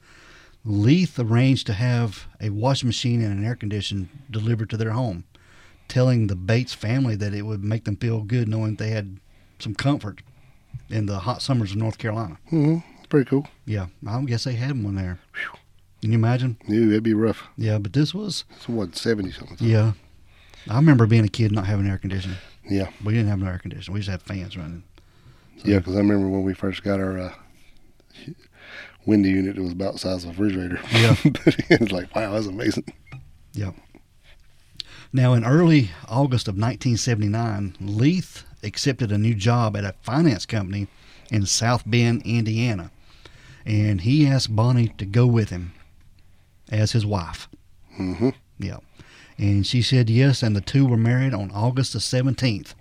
Leith 0.63 1.19
arranged 1.19 1.67
to 1.67 1.73
have 1.73 2.27
a 2.39 2.49
washing 2.49 2.87
machine 2.87 3.21
and 3.21 3.37
an 3.37 3.45
air 3.45 3.55
conditioner 3.55 4.07
delivered 4.31 4.69
to 4.69 4.77
their 4.77 4.91
home, 4.91 5.25
telling 5.87 6.27
the 6.27 6.35
Bates 6.35 6.73
family 6.73 7.15
that 7.15 7.33
it 7.33 7.41
would 7.43 7.63
make 7.63 7.83
them 7.85 7.97
feel 7.97 8.21
good 8.23 8.47
knowing 8.47 8.75
they 8.75 8.91
had 8.91 9.19
some 9.57 9.75
comfort 9.75 10.21
in 10.89 11.05
the 11.07 11.19
hot 11.19 11.41
summers 11.41 11.71
of 11.71 11.77
North 11.77 11.97
Carolina. 11.97 12.37
hmm 12.49 12.77
Pretty 13.09 13.27
cool. 13.27 13.47
Yeah, 13.65 13.87
I 14.07 14.21
guess 14.25 14.43
they 14.43 14.53
had 14.53 14.83
one 14.83 14.93
there. 14.93 15.17
Can 16.01 16.11
you 16.11 16.17
imagine? 16.17 16.57
Yeah, 16.67 16.87
it'd 16.87 17.03
be 17.03 17.13
rough. 17.13 17.43
Yeah, 17.57 17.77
but 17.77 17.93
this 17.93 18.13
was 18.13 18.45
It's 18.55 18.69
what 18.69 18.95
seventy 18.95 19.31
something. 19.31 19.57
yeah. 19.67 19.93
I 20.69 20.75
remember 20.75 21.05
being 21.05 21.25
a 21.25 21.29
kid 21.29 21.51
not 21.51 21.65
having 21.67 21.87
air 21.87 21.97
conditioning. 21.97 22.37
Yeah. 22.69 22.89
We 23.03 23.13
didn't 23.13 23.29
have 23.29 23.39
no 23.39 23.47
air 23.47 23.59
conditioning. 23.59 23.93
We 23.93 23.99
just 24.01 24.09
had 24.11 24.21
fans 24.21 24.55
running. 24.57 24.83
Yeah, 25.63 25.79
because 25.79 25.95
I 25.95 25.99
remember 25.99 26.27
when 26.29 26.43
we 26.43 26.53
first 26.53 26.83
got 26.83 26.99
our 26.99 27.17
uh, 27.17 27.33
window 29.05 29.29
unit, 29.29 29.57
it 29.57 29.61
was 29.61 29.71
about 29.71 29.93
the 29.93 29.99
size 29.99 30.23
of 30.25 30.29
a 30.39 30.41
refrigerator. 30.43 30.79
Yeah. 30.93 31.15
but 31.23 31.55
it 31.69 31.79
was 31.81 31.91
like, 31.91 32.13
wow, 32.15 32.31
that's 32.33 32.45
amazing. 32.47 32.85
Yeah. 33.53 33.71
Now, 35.11 35.33
in 35.33 35.43
early 35.43 35.89
August 36.07 36.47
of 36.47 36.53
1979, 36.55 37.75
Leith 37.81 38.43
accepted 38.63 39.11
a 39.11 39.17
new 39.17 39.33
job 39.33 39.75
at 39.75 39.83
a 39.83 39.95
finance 40.03 40.45
company 40.45 40.87
in 41.31 41.45
South 41.45 41.83
Bend, 41.85 42.21
Indiana, 42.25 42.91
and 43.65 44.01
he 44.01 44.27
asked 44.27 44.55
Bonnie 44.55 44.89
to 44.97 45.05
go 45.05 45.25
with 45.25 45.49
him 45.49 45.73
as 46.71 46.91
his 46.91 47.05
wife. 47.05 47.47
hmm 47.95 48.29
Yeah. 48.57 48.77
And 49.37 49.65
she 49.65 49.81
said 49.81 50.09
yes, 50.09 50.43
and 50.43 50.55
the 50.55 50.61
two 50.61 50.85
were 50.85 50.97
married 50.97 51.33
on 51.33 51.49
August 51.51 51.93
the 51.93 51.99
17th. 51.99 52.73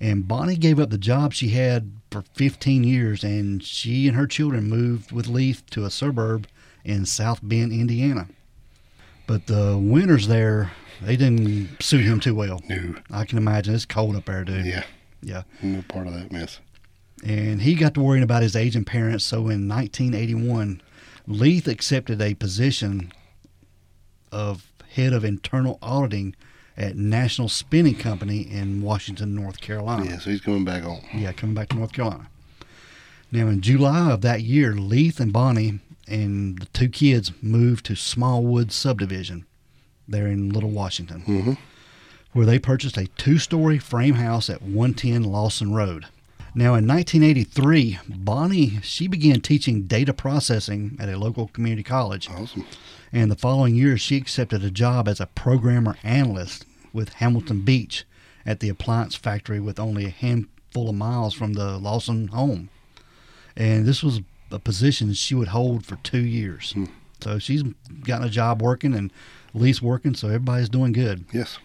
And 0.00 0.28
Bonnie 0.28 0.56
gave 0.56 0.78
up 0.78 0.90
the 0.90 0.98
job 0.98 1.32
she 1.32 1.48
had 1.48 1.90
for 2.10 2.22
15 2.34 2.84
years, 2.84 3.24
and 3.24 3.62
she 3.62 4.06
and 4.06 4.16
her 4.16 4.26
children 4.26 4.68
moved 4.68 5.10
with 5.10 5.26
Leith 5.26 5.62
to 5.70 5.84
a 5.84 5.90
suburb 5.90 6.46
in 6.84 7.04
South 7.06 7.40
Bend, 7.42 7.72
Indiana. 7.72 8.28
But 9.26 9.46
the 9.48 9.76
winters 9.76 10.28
there, 10.28 10.70
they 11.02 11.16
didn't 11.16 11.82
suit 11.82 12.04
him 12.04 12.20
too 12.20 12.34
well. 12.34 12.60
No. 12.68 12.94
I 13.10 13.24
can 13.24 13.38
imagine 13.38 13.74
it's 13.74 13.84
cold 13.86 14.14
up 14.14 14.26
there, 14.26 14.44
dude. 14.44 14.66
Yeah. 14.66 14.84
Yeah. 15.22 15.42
No 15.62 15.82
part 15.88 16.06
of 16.06 16.14
that 16.14 16.30
mess. 16.30 16.60
And 17.24 17.62
he 17.62 17.74
got 17.74 17.94
to 17.94 18.00
worrying 18.00 18.22
about 18.22 18.42
his 18.42 18.54
aging 18.54 18.84
parents. 18.84 19.24
So 19.24 19.48
in 19.48 19.66
1981, 19.66 20.80
Leith 21.26 21.66
accepted 21.66 22.20
a 22.20 22.34
position 22.34 23.12
of 24.30 24.72
head 24.94 25.12
of 25.12 25.24
internal 25.24 25.78
auditing 25.82 26.34
at 26.76 26.96
National 26.96 27.48
Spinning 27.48 27.94
Company 27.96 28.40
in 28.40 28.82
Washington, 28.82 29.34
North 29.34 29.60
Carolina. 29.60 30.04
Yeah, 30.04 30.18
so 30.18 30.30
he's 30.30 30.40
coming 30.40 30.64
back 30.64 30.82
home. 30.82 31.00
Yeah, 31.14 31.32
coming 31.32 31.54
back 31.54 31.70
to 31.70 31.76
North 31.76 31.92
Carolina. 31.92 32.28
Now, 33.32 33.48
in 33.48 33.60
July 33.60 34.10
of 34.10 34.20
that 34.20 34.42
year, 34.42 34.74
Leith 34.74 35.18
and 35.18 35.32
Bonnie 35.32 35.80
and 36.06 36.58
the 36.60 36.66
two 36.66 36.88
kids 36.88 37.32
moved 37.42 37.84
to 37.86 37.96
Smallwood 37.96 38.70
Subdivision 38.70 39.46
there 40.06 40.28
in 40.28 40.50
Little 40.50 40.70
Washington, 40.70 41.20
hmm 41.22 41.52
where 42.32 42.44
they 42.44 42.58
purchased 42.58 42.98
a 42.98 43.06
two 43.16 43.38
story 43.38 43.78
frame 43.78 44.16
house 44.16 44.50
at 44.50 44.60
110 44.60 45.24
Lawson 45.24 45.72
Road. 45.72 46.04
Now, 46.56 46.72
in 46.74 46.86
1983, 46.88 47.98
Bonnie 48.08 48.80
she 48.80 49.08
began 49.08 49.42
teaching 49.42 49.82
data 49.82 50.14
processing 50.14 50.96
at 50.98 51.10
a 51.10 51.18
local 51.18 51.48
community 51.48 51.82
college, 51.82 52.30
Awesome. 52.30 52.64
and 53.12 53.30
the 53.30 53.36
following 53.36 53.74
year 53.74 53.98
she 53.98 54.16
accepted 54.16 54.64
a 54.64 54.70
job 54.70 55.06
as 55.06 55.20
a 55.20 55.26
programmer 55.26 55.98
analyst 56.02 56.64
with 56.94 57.12
Hamilton 57.14 57.60
Beach 57.60 58.06
at 58.46 58.60
the 58.60 58.70
appliance 58.70 59.14
factory 59.14 59.60
with 59.60 59.78
only 59.78 60.06
a 60.06 60.08
handful 60.08 60.88
of 60.88 60.94
miles 60.94 61.34
from 61.34 61.52
the 61.52 61.76
Lawson 61.76 62.28
home. 62.28 62.70
And 63.54 63.84
this 63.84 64.02
was 64.02 64.22
a 64.50 64.58
position 64.58 65.12
she 65.12 65.34
would 65.34 65.48
hold 65.48 65.84
for 65.84 65.96
two 65.96 66.24
years. 66.24 66.72
Hmm. 66.72 66.86
So 67.20 67.38
she's 67.38 67.64
gotten 68.04 68.26
a 68.26 68.30
job 68.30 68.62
working 68.62 68.94
and 68.94 69.12
Leith's 69.52 69.82
working, 69.82 70.14
so 70.14 70.28
everybody's 70.28 70.70
doing 70.70 70.92
good. 70.92 71.26
Yes. 71.34 71.58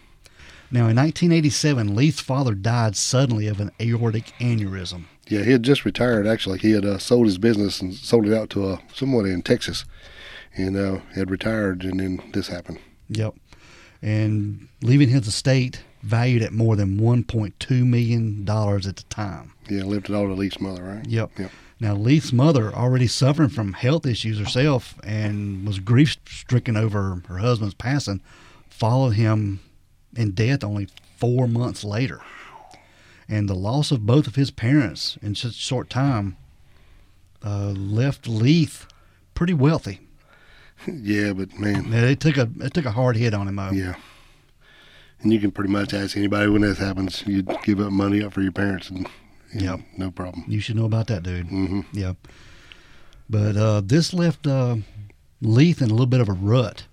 Now, 0.72 0.88
in 0.88 0.96
1987, 0.96 1.94
Leith's 1.94 2.20
father 2.20 2.54
died 2.54 2.96
suddenly 2.96 3.46
of 3.46 3.60
an 3.60 3.72
aortic 3.78 4.32
aneurysm. 4.40 5.04
Yeah, 5.28 5.42
he 5.42 5.50
had 5.50 5.62
just 5.62 5.84
retired. 5.84 6.26
Actually, 6.26 6.60
he 6.60 6.70
had 6.70 6.86
uh, 6.86 6.96
sold 6.96 7.26
his 7.26 7.36
business 7.36 7.82
and 7.82 7.92
sold 7.92 8.26
it 8.26 8.32
out 8.32 8.48
to 8.50 8.64
uh, 8.64 8.76
someone 8.94 9.26
in 9.26 9.42
Texas, 9.42 9.84
and 10.56 10.74
uh, 10.74 11.00
had 11.14 11.30
retired. 11.30 11.84
And 11.84 12.00
then 12.00 12.22
this 12.32 12.48
happened. 12.48 12.78
Yep. 13.10 13.34
And 14.00 14.68
leaving 14.80 15.10
his 15.10 15.26
estate 15.26 15.84
valued 16.02 16.40
at 16.40 16.54
more 16.54 16.74
than 16.74 16.98
$1.2 16.98 17.86
million 17.86 18.48
at 18.48 18.96
the 18.96 19.04
time. 19.10 19.52
Yeah, 19.68 19.84
left 19.84 20.08
it 20.08 20.14
all 20.14 20.26
to 20.26 20.32
Leith's 20.32 20.58
mother, 20.58 20.82
right? 20.82 21.06
Yep. 21.06 21.38
Yep. 21.38 21.50
Now, 21.80 21.94
Leith's 21.94 22.32
mother, 22.32 22.72
already 22.72 23.08
suffering 23.08 23.50
from 23.50 23.74
health 23.74 24.06
issues 24.06 24.38
herself 24.38 24.98
and 25.04 25.66
was 25.66 25.80
grief 25.80 26.16
stricken 26.26 26.78
over 26.78 27.22
her 27.28 27.38
husband's 27.38 27.74
passing, 27.74 28.22
followed 28.70 29.10
him 29.10 29.60
in 30.16 30.32
death 30.32 30.62
only 30.64 30.88
four 31.16 31.46
months 31.48 31.84
later. 31.84 32.20
And 33.28 33.48
the 33.48 33.54
loss 33.54 33.90
of 33.90 34.04
both 34.04 34.26
of 34.26 34.34
his 34.34 34.50
parents 34.50 35.16
in 35.22 35.34
such 35.34 35.52
a 35.52 35.54
short 35.54 35.88
time 35.88 36.36
uh, 37.44 37.70
left 37.70 38.28
Leith 38.28 38.86
pretty 39.34 39.54
wealthy. 39.54 40.00
yeah, 40.86 41.32
but 41.32 41.58
man, 41.58 41.90
Now, 41.90 42.04
It 42.04 42.20
took 42.20 42.36
a 42.36 42.48
it 42.60 42.74
took 42.74 42.84
a 42.84 42.90
hard 42.90 43.16
hit 43.16 43.34
on 43.34 43.48
him. 43.48 43.56
Though. 43.56 43.70
yeah. 43.70 43.94
And 45.20 45.32
you 45.32 45.38
can 45.38 45.52
pretty 45.52 45.70
much 45.70 45.94
ask 45.94 46.16
anybody 46.16 46.50
when 46.50 46.62
this 46.62 46.78
happens, 46.78 47.22
you'd 47.26 47.48
give 47.62 47.78
up 47.80 47.92
money 47.92 48.22
up 48.24 48.32
for 48.32 48.42
your 48.42 48.50
parents, 48.50 48.90
and 48.90 49.06
yeah, 49.54 49.76
no 49.96 50.10
problem. 50.10 50.44
You 50.48 50.58
should 50.58 50.74
know 50.74 50.84
about 50.84 51.06
that, 51.06 51.22
dude. 51.22 51.46
hmm 51.46 51.82
Yeah. 51.92 52.14
But 53.30 53.56
uh, 53.56 53.82
this 53.84 54.12
left 54.12 54.46
uh, 54.48 54.76
Leith 55.40 55.80
in 55.80 55.88
a 55.88 55.92
little 55.92 56.06
bit 56.06 56.20
of 56.20 56.28
a 56.28 56.32
rut. 56.32 56.86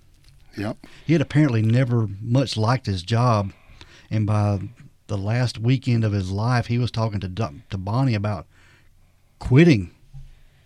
Yep. 0.58 0.78
He 1.06 1.14
had 1.14 1.22
apparently 1.22 1.62
never 1.62 2.08
much 2.22 2.58
liked 2.58 2.86
his 2.86 3.04
job, 3.04 3.54
and 4.10 4.26
by 4.26 4.60
the 5.08 5.18
last 5.18 5.58
weekend 5.58 6.04
of 6.04 6.12
his 6.12 6.32
life, 6.32 6.68
he 6.68 6.78
was 6.78 6.92
talking 6.92 7.20
to 7.20 7.30
to 7.70 7.78
Bonnie 7.78 8.16
about 8.16 8.46
quitting 9.40 9.92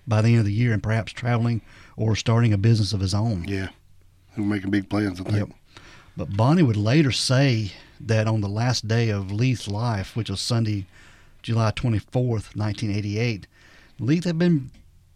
by 0.07 0.21
the 0.21 0.29
end 0.29 0.39
of 0.39 0.45
the 0.45 0.53
year 0.53 0.73
and 0.73 0.83
perhaps 0.83 1.11
traveling 1.11 1.61
or 1.95 2.15
starting 2.15 2.53
a 2.53 2.57
business 2.57 2.93
of 2.93 2.99
his 2.99 3.13
own. 3.13 3.45
Yeah. 3.47 3.69
We're 4.37 4.45
making 4.45 4.71
big 4.71 4.89
plans, 4.89 5.21
I 5.21 5.23
think. 5.23 5.37
Yep. 5.37 5.49
But 6.17 6.37
Bonnie 6.37 6.63
would 6.63 6.77
later 6.77 7.11
say 7.11 7.71
that 7.99 8.27
on 8.27 8.41
the 8.41 8.49
last 8.49 8.87
day 8.87 9.09
of 9.09 9.31
Leith's 9.31 9.67
life, 9.67 10.15
which 10.15 10.29
was 10.29 10.41
Sunday, 10.41 10.85
July 11.41 11.71
24th, 11.71 12.55
1988, 12.55 13.47
Leith 13.99 14.23
had 14.23 14.37
been 14.37 14.71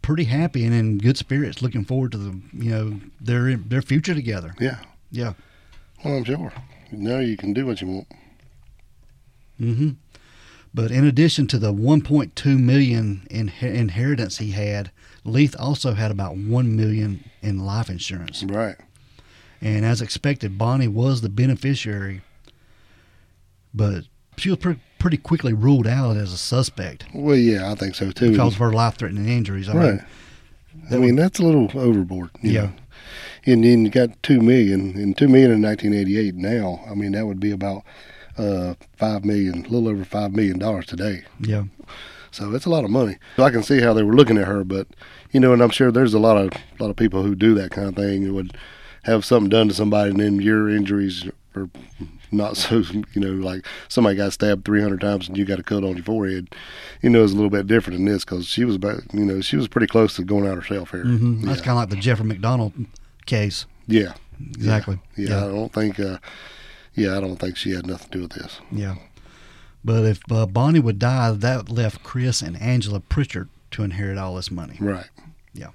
pretty 0.08 0.24
happy 0.24 0.63
and 0.63 0.74
in 0.74 0.98
good 1.00 1.17
spirits, 1.17 1.62
looking 1.62 1.84
forward 1.84 2.13
to 2.13 2.17
the 2.17 2.39
you 2.54 2.72
know 2.72 3.00
their 3.20 3.58
their 3.58 3.82
future 3.82 4.15
together. 4.15 4.56
Yeah. 4.58 4.80
Yeah. 5.12 5.34
Well, 6.04 6.15
I'm 6.15 6.24
sure. 6.24 6.54
Now 6.93 7.20
you 7.20 7.36
can 7.36 7.52
do 7.52 7.65
what 7.65 7.82
you 7.82 7.88
want. 7.88 8.08
Mm 9.60 9.76
hmm 9.76 9.89
But 10.74 10.91
in 10.91 11.04
addition 11.04 11.46
to 11.48 11.60
the 11.60 11.74
1.2 11.74 12.58
million 12.58 13.28
in 13.30 13.52
inheritance 13.60 14.38
he 14.38 14.52
had, 14.52 14.91
Leith 15.26 15.56
also 15.60 15.93
had 15.93 16.10
about 16.10 16.38
1 16.38 16.76
million 16.76 17.26
in 17.41 17.65
life 17.65 17.89
insurance. 17.89 18.43
Right. 18.43 18.78
And 19.60 19.84
as 19.84 20.02
expected, 20.02 20.58
Bonnie 20.58 20.88
was 20.88 21.20
the 21.20 21.30
beneficiary, 21.30 22.22
but 23.74 24.06
she 24.38 24.52
was 24.52 24.60
pre- 24.60 24.80
pretty 25.00 25.18
quickly 25.18 25.54
ruled 25.54 25.88
out 25.88 26.18
as 26.18 26.34
a 26.34 26.38
suspect 26.38 27.06
Well, 27.14 27.36
yeah, 27.36 27.72
I 27.72 27.76
think 27.76 27.96
so 27.96 28.12
too. 28.12 28.32
because 28.32 28.54
of 28.54 28.60
her 28.60 28.72
life-threatening 28.72 29.28
injuries. 29.28 29.70
I 29.70 29.74
mean, 29.74 29.82
right. 29.84 30.02
I 30.92 30.98
mean, 30.98 31.16
that's 31.16 31.40
a 31.40 31.44
little 31.44 31.70
overboard. 31.80 32.30
you 32.42 32.52
Yeah. 32.52 32.62
know. 32.62 32.72
And 33.46 33.64
then 33.64 33.86
you 33.86 33.92
got 33.92 34.22
two 34.24 34.42
million, 34.42 34.92
and 34.98 35.18
two 35.18 35.28
million 35.30 35.52
in 35.52 35.62
1988. 35.62 36.36
Now, 36.36 36.82
I 36.90 36.94
mean, 36.96 37.14
that 37.14 37.26
would 37.28 37.40
be 37.40 37.52
about 37.52 37.84
uh, 38.38 38.74
five 38.98 39.24
million, 39.24 39.66
a 39.66 39.70
little 39.70 39.88
over 39.88 40.04
five 40.04 40.34
million 40.34 40.60
dollars 40.60 40.86
today. 40.86 41.24
yeah, 41.39 41.64
So 42.32 42.54
it's 42.54 42.66
a 42.66 42.70
lot 42.70 42.84
of 42.84 42.89
money. 42.91 43.18
So 43.38 43.43
I 43.43 43.50
can 43.52 43.64
see 43.64 43.80
how 43.82 43.93
they 43.93 44.04
were 44.04 44.16
looking 44.16 44.38
at 44.38 44.48
her, 44.48 44.64
but 44.64 44.88
you 45.32 45.39
know, 45.39 45.54
and 45.54 45.62
I'm 45.62 45.70
sure 45.70 45.91
there's 45.91 46.14
a 46.14 46.20
lot 46.20 46.38
of 46.38 46.50
a 46.80 46.84
lot 46.84 46.89
of 46.89 46.95
people 46.98 47.24
who 47.24 47.36
do 47.36 47.54
that 47.56 47.72
kind 47.72 47.88
of 47.88 47.95
thing. 47.95 48.24
Who 48.24 48.34
would 48.34 48.58
have 49.04 49.24
something 49.24 49.50
done 49.50 49.70
to 49.70 49.74
somebody, 49.74 50.12
and 50.12 50.20
then 50.20 50.41
your 50.41 50.70
injuries 50.70 51.26
are 51.56 51.70
not 52.32 52.57
so. 52.57 52.84
You 53.13 53.21
know, 53.21 53.32
like 53.32 53.65
somebody 53.89 54.15
got 54.17 54.34
stabbed 54.34 54.65
300 54.65 54.99
times 55.01 55.28
and 55.28 55.38
you 55.38 55.45
got 55.45 55.59
a 55.59 55.63
cut 55.63 55.84
on 55.84 55.95
your 55.95 56.03
forehead. 56.03 56.53
You 57.01 57.09
know, 57.09 57.23
it's 57.23 57.34
a 57.34 57.36
little 57.36 57.49
bit 57.49 57.67
different 57.67 57.97
than 57.99 58.05
this 58.05 58.23
because 58.25 58.45
she 58.47 58.65
was 58.65 58.75
about. 58.75 59.01
You 59.13 59.25
know, 59.25 59.41
she 59.41 59.55
was 59.57 59.67
pretty 59.67 59.88
close 59.88 60.15
to 60.15 60.23
going 60.23 60.47
out 60.47 60.55
herself 60.55 60.91
here. 60.91 61.03
hmm 61.03 61.41
that's 61.45 61.61
kind 61.61 61.71
of 61.78 61.78
like 61.78 61.89
the 61.89 61.95
Jeffrey 61.95 62.25
MacDonald 62.25 62.73
case. 63.25 63.65
Yeah, 63.88 64.13
Exactly. 64.55 64.99
yeah. 65.15 65.38
I 65.45 65.47
don't 65.47 65.71
think. 65.73 65.99
Uh, 65.99 66.17
yeah, 66.93 67.15
I 67.15 67.19
don't 67.21 67.38
think 67.38 67.57
she 67.57 67.71
had 67.71 67.86
nothing 67.86 68.09
to 68.09 68.17
do 68.17 68.21
with 68.23 68.32
this. 68.34 68.59
Yeah. 68.71 68.95
But 69.86 70.03
if 70.05 70.19
uh, 70.32 70.45
Bonnie 70.47 70.80
would 70.80 70.99
die, 70.99 71.32
that 71.32 71.69
left 71.69 72.03
Chris 72.03 72.41
and 72.41 72.59
Angela 72.59 72.99
Pritchard 72.99 73.47
to 73.71 73.84
inherit 73.84 74.17
all 74.17 74.36
this 74.36 74.49
money. 74.51 74.75
Right. 74.80 75.07
Yeah. 75.53 75.67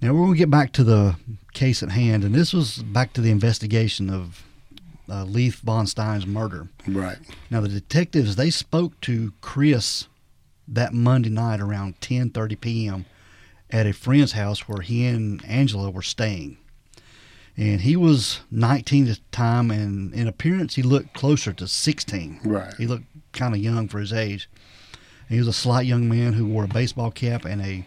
Now 0.00 0.12
we're 0.12 0.20
going 0.24 0.32
to 0.34 0.38
get 0.38 0.50
back 0.50 0.72
to 0.72 0.84
the 0.84 1.16
case 1.54 1.82
at 1.82 1.90
hand, 1.90 2.24
and 2.24 2.34
this 2.34 2.52
was 2.52 2.78
back 2.78 3.12
to 3.14 3.20
the 3.20 3.30
investigation 3.30 4.10
of 4.10 4.44
uh, 5.08 5.24
Leith 5.24 5.60
Von 5.60 5.86
Stein's 5.86 6.26
murder. 6.26 6.68
Right. 6.86 7.18
Now 7.50 7.60
the 7.60 7.68
detectives 7.68 8.36
they 8.36 8.50
spoke 8.50 9.00
to 9.02 9.32
Chris 9.40 10.08
that 10.68 10.94
Monday 10.94 11.30
night 11.30 11.60
around 11.60 12.00
10:30 12.00 12.60
p.m. 12.60 13.06
at 13.70 13.86
a 13.86 13.92
friend's 13.92 14.32
house 14.32 14.68
where 14.68 14.82
he 14.82 15.06
and 15.06 15.44
Angela 15.44 15.90
were 15.90 16.02
staying. 16.02 16.58
And 17.54 17.82
he 17.82 17.96
was 17.96 18.40
19 18.50 19.08
at 19.08 19.16
the 19.16 19.22
time, 19.30 19.70
and 19.70 20.14
in 20.14 20.26
appearance 20.26 20.76
he 20.76 20.82
looked 20.82 21.12
closer 21.12 21.52
to 21.52 21.68
16. 21.68 22.40
Right. 22.44 22.72
He 22.78 22.86
looked 22.86 23.04
kind 23.32 23.54
of 23.54 23.60
young 23.60 23.88
for 23.88 23.98
his 23.98 24.12
age. 24.12 24.48
He 25.28 25.38
was 25.38 25.48
a 25.48 25.52
slight 25.52 25.86
young 25.86 26.08
man 26.08 26.32
who 26.34 26.46
wore 26.46 26.64
a 26.64 26.68
baseball 26.68 27.10
cap 27.10 27.44
and 27.44 27.60
a 27.60 27.86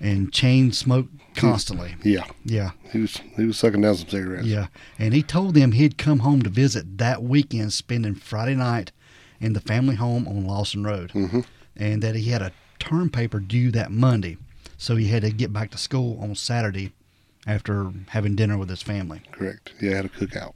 and 0.00 0.32
chain 0.32 0.72
smoked 0.72 1.12
constantly. 1.34 1.94
Yeah. 2.02 2.24
Yeah, 2.44 2.70
He 2.92 2.98
was 3.00 3.20
he 3.36 3.44
was 3.44 3.58
sucking 3.58 3.80
down 3.82 3.96
some 3.96 4.08
cigarettes. 4.08 4.46
yeah. 4.46 4.66
And 4.98 5.14
he 5.14 5.22
told 5.22 5.54
them 5.54 5.72
he'd 5.72 5.98
come 5.98 6.20
home 6.20 6.42
to 6.42 6.50
visit 6.50 6.98
that 6.98 7.22
weekend, 7.22 7.72
spending 7.72 8.14
Friday 8.14 8.54
night 8.54 8.92
in 9.40 9.52
the 9.52 9.60
family 9.60 9.94
home 9.96 10.26
on 10.26 10.44
Lawson 10.46 10.82
Road, 10.84 11.10
Mhm. 11.12 11.44
and 11.76 12.02
that 12.02 12.14
he 12.16 12.30
had 12.30 12.42
a 12.42 12.52
term 12.78 13.08
paper 13.10 13.38
due 13.40 13.70
that 13.72 13.90
Monday, 13.92 14.36
so 14.76 14.96
he 14.96 15.08
had 15.08 15.22
to 15.22 15.30
get 15.30 15.52
back 15.52 15.70
to 15.72 15.78
school 15.78 16.18
on 16.20 16.34
Saturday 16.34 16.92
after 17.46 17.92
having 18.08 18.34
dinner 18.36 18.58
with 18.58 18.68
his 18.68 18.82
family. 18.82 19.22
Correct. 19.32 19.72
Yeah, 19.80 19.88
he 19.90 19.94
had 19.96 20.04
a 20.04 20.08
cookout. 20.08 20.54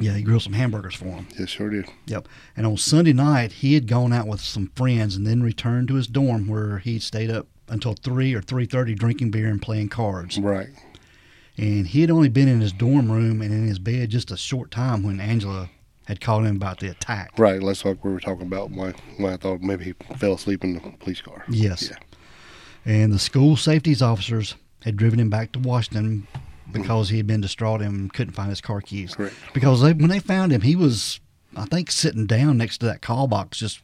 Yeah, 0.00 0.14
he 0.14 0.22
grilled 0.22 0.42
some 0.42 0.52
hamburgers 0.52 0.94
for 0.94 1.06
him. 1.06 1.26
Yes, 1.38 1.48
sure 1.48 1.70
did. 1.70 1.86
Yep. 2.06 2.28
And 2.56 2.66
on 2.66 2.76
Sunday 2.76 3.12
night, 3.12 3.52
he 3.52 3.74
had 3.74 3.86
gone 3.88 4.12
out 4.12 4.26
with 4.28 4.40
some 4.40 4.70
friends 4.76 5.16
and 5.16 5.26
then 5.26 5.42
returned 5.42 5.88
to 5.88 5.94
his 5.94 6.06
dorm 6.06 6.46
where 6.46 6.78
he 6.78 6.98
stayed 7.00 7.30
up 7.30 7.46
until 7.68 7.94
three 7.94 8.34
or 8.34 8.40
three 8.40 8.66
thirty 8.66 8.94
drinking 8.94 9.30
beer 9.30 9.48
and 9.48 9.60
playing 9.60 9.88
cards. 9.88 10.38
Right. 10.38 10.68
And 11.56 11.86
he 11.88 12.00
had 12.02 12.10
only 12.10 12.28
been 12.28 12.48
in 12.48 12.60
his 12.60 12.72
dorm 12.72 13.10
room 13.10 13.42
and 13.42 13.52
in 13.52 13.66
his 13.66 13.78
bed 13.78 14.10
just 14.10 14.30
a 14.30 14.36
short 14.36 14.70
time 14.70 15.02
when 15.02 15.20
Angela 15.20 15.68
had 16.06 16.20
called 16.20 16.46
him 16.46 16.56
about 16.56 16.78
the 16.80 16.88
attack. 16.88 17.32
Right. 17.36 17.60
That's 17.62 17.84
what 17.84 18.02
we 18.04 18.12
were 18.12 18.20
talking 18.20 18.46
about. 18.46 18.70
Why 18.70 18.92
why 19.16 19.32
I 19.32 19.36
thought 19.36 19.60
maybe 19.60 19.84
he 19.84 19.92
fell 20.16 20.34
asleep 20.34 20.62
in 20.64 20.74
the 20.74 20.80
police 21.00 21.20
car. 21.20 21.44
Yes. 21.48 21.90
Yeah. 21.90 21.96
And 22.84 23.12
the 23.12 23.18
school 23.18 23.56
safeties 23.56 24.00
officers 24.00 24.54
had 24.84 24.96
driven 24.96 25.18
him 25.18 25.28
back 25.30 25.52
to 25.52 25.58
Washington 25.58 26.26
because 26.72 27.08
he 27.08 27.16
had 27.16 27.26
been 27.26 27.40
distraught 27.40 27.82
and 27.82 28.12
couldn't 28.12 28.34
find 28.34 28.50
his 28.50 28.60
car 28.60 28.80
keys. 28.80 29.14
Correct. 29.14 29.34
Because 29.52 29.82
they, 29.82 29.92
when 29.92 30.08
they 30.08 30.20
found 30.20 30.52
him, 30.52 30.60
he 30.60 30.76
was, 30.76 31.18
I 31.56 31.64
think, 31.64 31.90
sitting 31.90 32.26
down 32.26 32.56
next 32.58 32.78
to 32.78 32.86
that 32.86 33.02
call 33.02 33.26
box, 33.26 33.58
just 33.58 33.80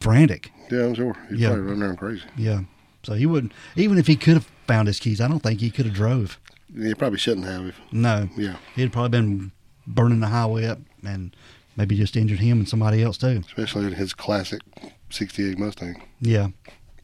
frantic. 0.00 0.50
Yeah, 0.70 0.86
I'm 0.86 0.94
sure. 0.94 1.16
He's 1.28 1.40
Yeah. 1.40 1.48
probably 1.48 1.64
running 1.66 1.82
around 1.82 1.96
crazy. 1.98 2.22
Yeah. 2.36 2.60
So 3.02 3.14
he 3.14 3.26
wouldn't, 3.26 3.52
even 3.76 3.98
if 3.98 4.06
he 4.06 4.16
could 4.16 4.34
have 4.34 4.50
found 4.66 4.86
his 4.88 4.98
keys, 5.00 5.20
I 5.20 5.28
don't 5.28 5.40
think 5.40 5.60
he 5.60 5.70
could 5.70 5.86
have 5.86 5.94
drove. 5.94 6.38
He 6.74 6.94
probably 6.94 7.18
shouldn't 7.18 7.46
have. 7.46 7.66
If, 7.66 7.80
No. 7.92 8.28
yeah. 8.36 8.56
He'd 8.76 8.92
probably 8.92 9.08
been 9.10 9.52
burning 9.86 10.20
the 10.20 10.28
highway 10.28 10.66
up 10.66 10.78
and 11.04 11.34
maybe 11.76 11.96
just 11.96 12.16
injured 12.16 12.40
him 12.40 12.58
and 12.58 12.68
somebody 12.68 13.02
else 13.02 13.16
too. 13.18 13.42
Especially 13.46 13.86
in 13.86 13.92
his 13.94 14.12
classic 14.14 14.60
'68 15.08 15.58
Mustang 15.58 16.00
Yeah. 16.20 16.48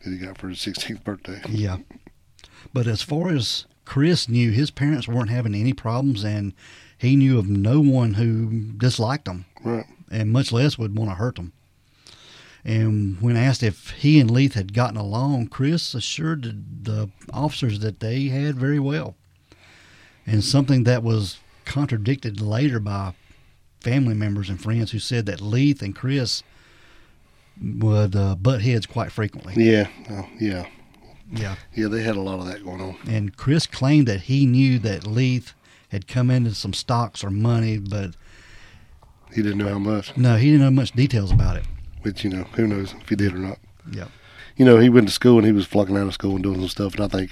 that 0.05 0.11
he 0.11 0.19
got 0.19 0.39
for 0.39 0.49
his 0.49 0.59
16th 0.59 1.03
birthday. 1.03 1.41
Yeah. 1.49 1.79
But 2.73 2.87
as 2.87 3.03
far 3.03 3.31
as 3.31 3.65
Chris 3.85 4.29
knew, 4.29 4.51
his 4.51 4.71
parents 4.71 5.09
weren't 5.09 5.31
having 5.31 5.55
any 5.55 5.73
problems 5.73 6.25
and 6.25 6.53
he 6.99 7.17
knew 7.17 7.39
of 7.39 7.49
no 7.49 7.81
one 7.81 8.15
who 8.15 8.73
disliked 8.77 9.25
them 9.25 9.47
Right. 9.65 9.87
and 10.11 10.31
much 10.33 10.53
less 10.53 10.77
would 10.79 10.97
want 10.97 11.11
to 11.11 11.15
hurt 11.17 11.37
them. 11.37 11.53
And 12.67 13.21
when 13.23 13.37
asked 13.37 13.63
if 13.63 13.91
he 13.93 14.19
and 14.19 14.29
Leith 14.29 14.55
had 14.55 14.73
gotten 14.75 14.97
along, 14.97 15.47
Chris 15.49 15.95
assured 15.95 16.43
the- 16.43 16.57
the 16.83 17.11
officers 17.33 17.79
that 17.79 18.01
they 18.01 18.25
had 18.27 18.57
very 18.57 18.81
well. 18.81 19.15
And 20.27 20.43
something 20.43 20.83
that 20.85 21.05
was 21.05 21.39
contradicted 21.65 22.41
later 22.41 22.81
by 22.81 23.15
family 23.81 24.15
members 24.15 24.49
and 24.51 24.61
friends 24.61 24.91
who 24.91 24.99
said 24.99 25.27
that 25.27 25.41
Leith 25.41 25.81
and 25.81 25.95
Chris 25.95 26.43
would 27.63 28.17
uh, 28.17 28.35
butt 28.35 28.63
heads 28.63 28.85
quite 28.87 29.13
frequently. 29.13 29.55
Yeah. 29.57 29.87
Oh, 30.11 30.27
yeah. 30.41 30.67
Yeah. 31.33 31.55
Yeah. 31.75 31.87
They 31.89 32.03
had 32.03 32.17
a 32.17 32.21
lot 32.21 32.41
of 32.41 32.47
that 32.47 32.65
going 32.65 32.81
on. 32.81 32.97
And 33.09 33.37
Chris 33.37 33.67
claimed 33.67 34.09
that 34.09 34.23
he 34.23 34.45
knew 34.45 34.79
that 34.81 35.07
Leith 35.07 35.53
had 35.91 36.07
come 36.09 36.31
into 36.31 36.53
some 36.55 36.73
stocks 36.73 37.23
or 37.23 37.31
money, 37.31 37.79
but 37.79 38.15
He 39.33 39.43
didn't 39.43 39.59
know 39.59 39.69
how 39.69 39.79
much. 39.79 40.17
no, 40.17 40.37
he 40.37 40.47
didn't 40.47 40.63
know 40.63 40.71
much 40.71 40.93
details 40.93 41.31
about 41.31 41.57
it. 41.57 41.65
Which 42.07 42.23
you 42.23 42.31
know, 42.31 42.45
who 42.55 42.69
knows 42.69 42.95
if 43.01 43.09
he 43.09 43.17
did 43.17 43.35
or 43.35 43.39
not. 43.39 43.59
Yeah. 43.91 44.07
You 44.57 44.65
know, 44.65 44.79
he 44.79 44.89
went 44.89 45.09
to 45.09 45.13
school 45.13 45.39
and 45.39 45.47
he 45.47 45.53
was 45.53 45.67
flunking 45.67 45.97
out 45.97 46.07
of 46.07 46.15
school 46.15 46.35
and 46.37 46.43
doing 46.45 46.61
some 46.61 46.69
stuff. 46.69 46.95
And 46.95 47.03
I 47.05 47.09
think 47.09 47.31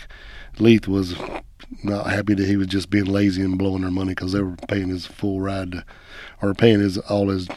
Leith 0.58 0.88
was 0.88 1.14
not 1.84 2.08
happy 2.08 2.34
that 2.34 2.46
he 2.46 2.56
was 2.56 2.66
just 2.66 2.90
being 2.90 3.04
lazy 3.04 3.40
and 3.42 3.56
blowing 3.56 3.82
their 3.82 3.90
money 3.92 4.10
because 4.10 4.32
they 4.32 4.42
were 4.42 4.56
paying 4.68 4.88
his 4.88 5.06
full 5.06 5.40
ride 5.40 5.70
to, 5.72 5.84
or 6.42 6.54
paying 6.54 6.80
his 6.80 6.98
all 6.98 7.28
his 7.28 7.48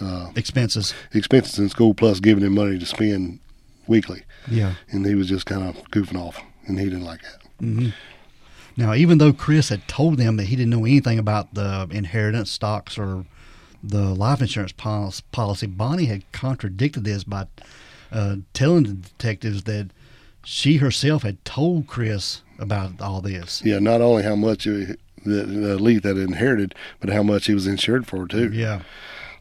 uh, 0.00 0.30
Expenses. 0.36 0.92
expenses 1.14 1.58
in 1.58 1.68
school 1.70 1.94
plus 1.94 2.20
giving 2.20 2.44
him 2.44 2.54
money 2.54 2.78
to 2.78 2.84
spend 2.86 3.40
weekly. 3.86 4.24
Yeah. 4.46 4.74
And 4.90 5.06
he 5.06 5.14
was 5.14 5.28
just 5.30 5.46
kind 5.46 5.62
of 5.66 5.76
goofing 5.90 6.20
off, 6.20 6.38
and 6.66 6.78
he 6.78 6.84
didn't 6.84 7.04
like 7.04 7.22
that. 7.22 7.42
hmm 7.60 7.88
Now, 8.76 8.92
even 8.94 9.16
though 9.18 9.32
Chris 9.32 9.70
had 9.70 9.88
told 9.88 10.18
them 10.18 10.36
that 10.36 10.44
he 10.44 10.56
didn't 10.56 10.70
know 10.70 10.84
anything 10.84 11.18
about 11.18 11.54
the 11.54 11.88
inheritance 11.90 12.50
stocks 12.50 12.98
or 12.98 13.24
the 13.82 14.14
life 14.14 14.40
insurance 14.40 14.72
policy, 14.72 15.66
Bonnie 15.66 16.06
had 16.06 16.30
contradicted 16.32 17.04
this 17.04 17.24
by 17.24 17.46
uh, 18.10 18.36
telling 18.52 18.84
the 18.84 18.92
detectives 18.94 19.64
that 19.64 19.90
she 20.44 20.76
herself 20.78 21.22
had 21.22 21.44
told 21.44 21.86
Chris 21.86 22.42
about 22.58 23.00
all 23.00 23.20
this. 23.20 23.62
Yeah, 23.64 23.78
not 23.78 24.00
only 24.00 24.22
how 24.22 24.36
much 24.36 24.66
uh, 24.66 24.94
that 25.24 25.44
uh, 25.48 25.80
Leith 25.80 26.04
had 26.04 26.16
inherited, 26.16 26.74
but 27.00 27.10
how 27.10 27.22
much 27.22 27.46
he 27.46 27.54
was 27.54 27.66
insured 27.66 28.06
for 28.06 28.26
too. 28.26 28.50
Yeah. 28.52 28.82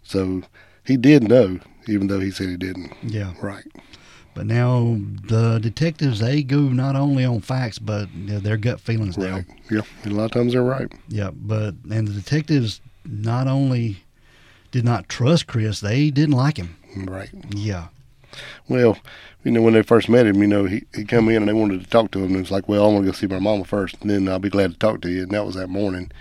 So 0.04 0.44
he 0.84 0.98
did 0.98 1.28
know, 1.28 1.60
even 1.88 2.08
though 2.08 2.20
he 2.20 2.32
said 2.32 2.50
he 2.50 2.58
didn't. 2.58 2.94
Yeah. 3.04 3.34
Right. 3.42 3.66
But 4.34 4.46
now 4.46 5.00
the 5.28 5.60
detectives 5.60 6.20
they 6.20 6.44
go 6.44 6.60
not 6.60 6.96
only 6.96 7.26
on 7.26 7.42
facts 7.42 7.80
but 7.80 8.08
you 8.14 8.34
know, 8.34 8.40
their 8.40 8.58
gut 8.58 8.80
feelings 8.80 9.18
now. 9.18 9.44
Yeah. 9.72 9.82
And 10.04 10.14
a 10.14 10.16
lot 10.16 10.26
of 10.26 10.32
times 10.32 10.54
they're 10.54 10.62
right. 10.62 10.92
Yeah, 11.08 11.32
but 11.34 11.74
and 11.90 12.08
the 12.08 12.14
detectives 12.14 12.82
not 13.04 13.48
only 13.48 13.98
did 14.78 14.86
not 14.86 15.10
trust 15.10 15.48
Chris, 15.48 15.80
they 15.80 16.10
didn't 16.12 16.36
like 16.36 16.58
him. 16.58 16.76
Right. 16.96 17.30
Yeah. 17.50 17.88
Well, 18.70 18.98
you 19.44 19.52
know, 19.52 19.62
when 19.64 19.74
they 19.74 19.82
first 19.82 20.08
met 20.08 20.28
him, 20.28 20.40
you 20.42 20.48
know, 20.48 20.66
he, 20.66 20.84
he 20.94 21.04
come 21.04 21.30
in 21.30 21.38
and 21.38 21.48
they 21.48 21.54
wanted 21.54 21.82
to 21.84 21.90
talk 21.90 22.12
to 22.12 22.20
him. 22.24 22.34
And 22.36 22.42
it's 22.42 22.52
like, 22.52 22.68
well, 22.70 22.84
I 22.86 22.94
want 22.94 23.06
to 23.06 23.12
go 23.12 23.16
see 23.18 23.26
my 23.28 23.40
mama 23.40 23.66
first, 23.66 23.96
and 24.02 24.10
then 24.10 24.28
I'll 24.30 24.38
be 24.40 24.50
glad 24.50 24.72
to 24.74 24.78
talk 24.78 25.02
to 25.02 25.10
you. 25.10 25.24
And 25.24 25.32
that 25.32 25.46
was 25.46 25.56
that 25.56 25.68
morning. 25.70 26.12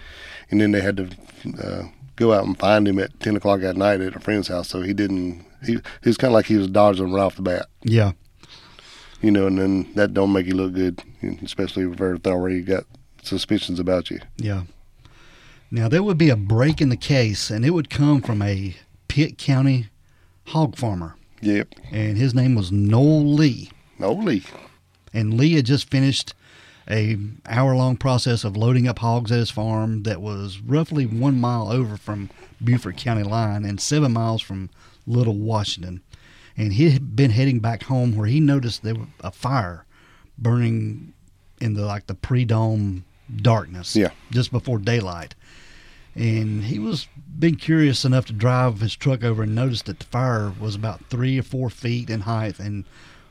And 0.50 0.60
then 0.60 0.72
they 0.72 0.80
had 0.80 0.96
to 0.96 1.08
uh, 1.62 1.82
go 2.16 2.32
out 2.32 2.46
and 2.46 2.58
find 2.58 2.88
him 2.88 2.98
at 2.98 3.18
10 3.20 3.36
o'clock 3.36 3.62
at 3.62 3.76
night 3.76 4.00
at 4.00 4.16
a 4.16 4.20
friend's 4.20 4.48
house. 4.48 4.68
So 4.68 4.80
he 4.80 4.94
didn't, 4.94 5.44
he, 5.64 5.72
he 6.02 6.08
was 6.08 6.16
kind 6.16 6.30
of 6.30 6.34
like 6.34 6.46
he 6.46 6.56
was 6.56 6.68
dodging 6.68 7.12
right 7.12 7.22
off 7.22 7.36
the 7.36 7.42
bat, 7.42 7.66
Yeah. 7.82 8.12
you 9.20 9.30
know, 9.30 9.46
and 9.46 9.58
then 9.58 9.92
that 9.94 10.14
don't 10.14 10.32
make 10.32 10.46
you 10.46 10.54
look 10.54 10.72
good, 10.72 11.02
especially 11.42 11.82
if 11.84 12.22
they 12.22 12.30
already 12.30 12.62
got 12.62 12.84
suspicions 13.22 13.78
about 13.78 14.10
you. 14.10 14.20
Yeah. 14.38 14.62
Now 15.70 15.88
there 15.88 16.02
would 16.02 16.18
be 16.18 16.30
a 16.30 16.36
break 16.36 16.80
in 16.80 16.88
the 16.88 16.96
case 16.96 17.50
and 17.50 17.64
it 17.64 17.70
would 17.70 17.90
come 17.90 18.22
from 18.22 18.42
a 18.42 18.76
Pitt 19.08 19.38
County 19.38 19.88
hog 20.46 20.76
farmer. 20.76 21.16
Yep. 21.40 21.74
And 21.92 22.16
his 22.16 22.34
name 22.34 22.54
was 22.54 22.72
Noel 22.72 23.24
Lee. 23.24 23.70
Holy. 23.98 24.42
And 25.12 25.34
Lee 25.34 25.54
had 25.54 25.66
just 25.66 25.90
finished 25.90 26.34
a 26.88 27.18
hour 27.46 27.74
long 27.74 27.96
process 27.96 28.44
of 28.44 28.56
loading 28.56 28.86
up 28.86 29.00
hogs 29.00 29.32
at 29.32 29.38
his 29.38 29.50
farm 29.50 30.04
that 30.04 30.20
was 30.20 30.60
roughly 30.60 31.04
one 31.04 31.40
mile 31.40 31.70
over 31.70 31.96
from 31.96 32.30
Beaufort 32.60 32.96
County 32.96 33.24
line 33.24 33.64
and 33.64 33.80
seven 33.80 34.12
miles 34.12 34.42
from 34.42 34.70
Little 35.06 35.36
Washington. 35.36 36.02
And 36.56 36.74
he 36.74 36.90
had 36.90 37.16
been 37.16 37.30
heading 37.30 37.58
back 37.58 37.84
home 37.84 38.16
where 38.16 38.26
he 38.26 38.40
noticed 38.40 38.82
there 38.82 38.94
was 38.94 39.08
a 39.20 39.30
fire 39.30 39.84
burning 40.38 41.12
in 41.60 41.74
the 41.74 41.84
like 41.84 42.06
the 42.06 42.14
pre 42.14 42.44
dawn 42.44 43.04
darkness. 43.34 43.96
Yeah. 43.96 44.10
Just 44.30 44.52
before 44.52 44.78
daylight. 44.78 45.34
And 46.16 46.64
he 46.64 46.78
was 46.78 47.08
being 47.38 47.56
curious 47.56 48.04
enough 48.04 48.26
to 48.26 48.32
drive 48.32 48.80
his 48.80 48.96
truck 48.96 49.22
over 49.22 49.42
and 49.42 49.54
notice 49.54 49.82
that 49.82 49.98
the 49.98 50.06
fire 50.06 50.52
was 50.58 50.74
about 50.74 51.04
three 51.10 51.38
or 51.38 51.42
four 51.42 51.68
feet 51.70 52.08
in 52.08 52.20
height 52.20 52.58
and 52.58 52.84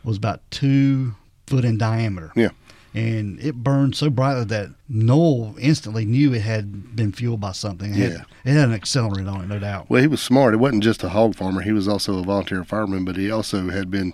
was 0.03 0.17
about 0.17 0.41
two 0.51 1.15
foot 1.47 1.65
in 1.65 1.77
diameter. 1.79 2.31
Yeah. 2.35 2.49
And 2.93 3.39
it 3.41 3.55
burned 3.55 3.95
so 3.95 4.09
brightly 4.09 4.45
that 4.45 4.69
Noel 4.87 5.55
instantly 5.59 6.05
knew 6.05 6.33
it 6.33 6.43
had 6.43 6.95
been 6.95 7.11
fueled 7.11 7.41
by 7.41 7.51
something. 7.51 7.93
It, 7.93 7.97
Yeah. 7.97 8.07
had, 8.09 8.25
it 8.45 8.51
had 8.53 8.69
an 8.69 8.79
accelerant 8.79 9.29
on 9.29 9.41
it, 9.41 9.47
no 9.47 9.59
doubt. 9.59 9.89
Well, 9.89 10.01
he 10.01 10.07
was 10.07 10.21
smart. 10.21 10.53
It 10.53 10.57
wasn't 10.57 10.83
just 10.83 11.03
a 11.03 11.09
hog 11.09 11.35
farmer. 11.35 11.61
He 11.61 11.73
was 11.73 11.87
also 11.89 12.19
a 12.19 12.23
volunteer 12.23 12.63
fireman, 12.63 13.03
but 13.03 13.17
he 13.17 13.29
also 13.29 13.67
had 13.69 13.89
been, 13.91 14.13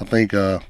I 0.00 0.04
think, 0.04 0.32
uh, 0.32 0.60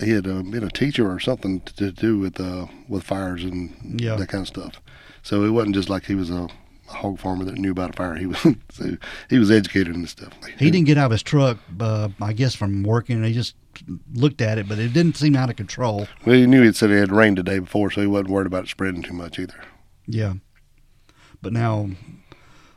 he 0.00 0.10
had 0.10 0.26
uh, 0.26 0.42
been 0.42 0.64
a 0.64 0.70
teacher 0.70 1.10
or 1.10 1.20
something 1.20 1.60
to 1.60 1.92
do 1.92 2.18
with 2.18 2.40
uh, 2.40 2.66
with 2.88 3.04
fires 3.04 3.44
and 3.44 4.00
Yeah. 4.00 4.16
that 4.16 4.28
kind 4.28 4.42
of 4.42 4.48
stuff. 4.48 4.80
So 5.22 5.44
it 5.44 5.50
wasn't 5.50 5.74
just 5.74 5.88
like 5.88 6.06
he 6.06 6.14
was 6.14 6.30
a, 6.30 6.48
a 6.88 6.92
hog 6.92 7.18
farmer 7.18 7.44
that 7.44 7.56
knew 7.58 7.70
about 7.70 7.90
a 7.90 7.92
fire. 7.92 8.16
He 8.16 8.26
was 8.26 8.38
so 8.70 8.96
he 9.30 9.38
was 9.38 9.50
educated 9.50 9.94
in 9.94 10.02
this 10.02 10.10
stuff. 10.12 10.32
He 10.58 10.70
didn't 10.70 10.86
get 10.86 10.98
out 10.98 11.06
of 11.06 11.12
his 11.12 11.22
truck, 11.22 11.58
uh, 11.80 12.08
I 12.20 12.32
guess, 12.32 12.54
from 12.54 12.82
working. 12.82 13.22
He 13.22 13.32
just 13.32 13.54
looked 14.14 14.40
at 14.40 14.58
it, 14.58 14.68
but 14.68 14.78
it 14.78 14.92
didn't 14.92 15.16
seem 15.16 15.36
out 15.36 15.50
of 15.50 15.56
control. 15.56 16.08
Well, 16.24 16.36
he 16.36 16.46
knew 16.46 16.62
he'd 16.62 16.76
said 16.76 16.90
it 16.90 16.98
had 16.98 17.12
rained 17.12 17.38
the 17.38 17.42
day 17.42 17.58
before, 17.58 17.90
so 17.90 18.00
he 18.00 18.06
wasn't 18.06 18.30
worried 18.30 18.46
about 18.46 18.64
it 18.64 18.70
spreading 18.70 19.02
too 19.02 19.14
much 19.14 19.38
either. 19.38 19.62
Yeah. 20.06 20.34
But 21.40 21.52
now, 21.52 21.90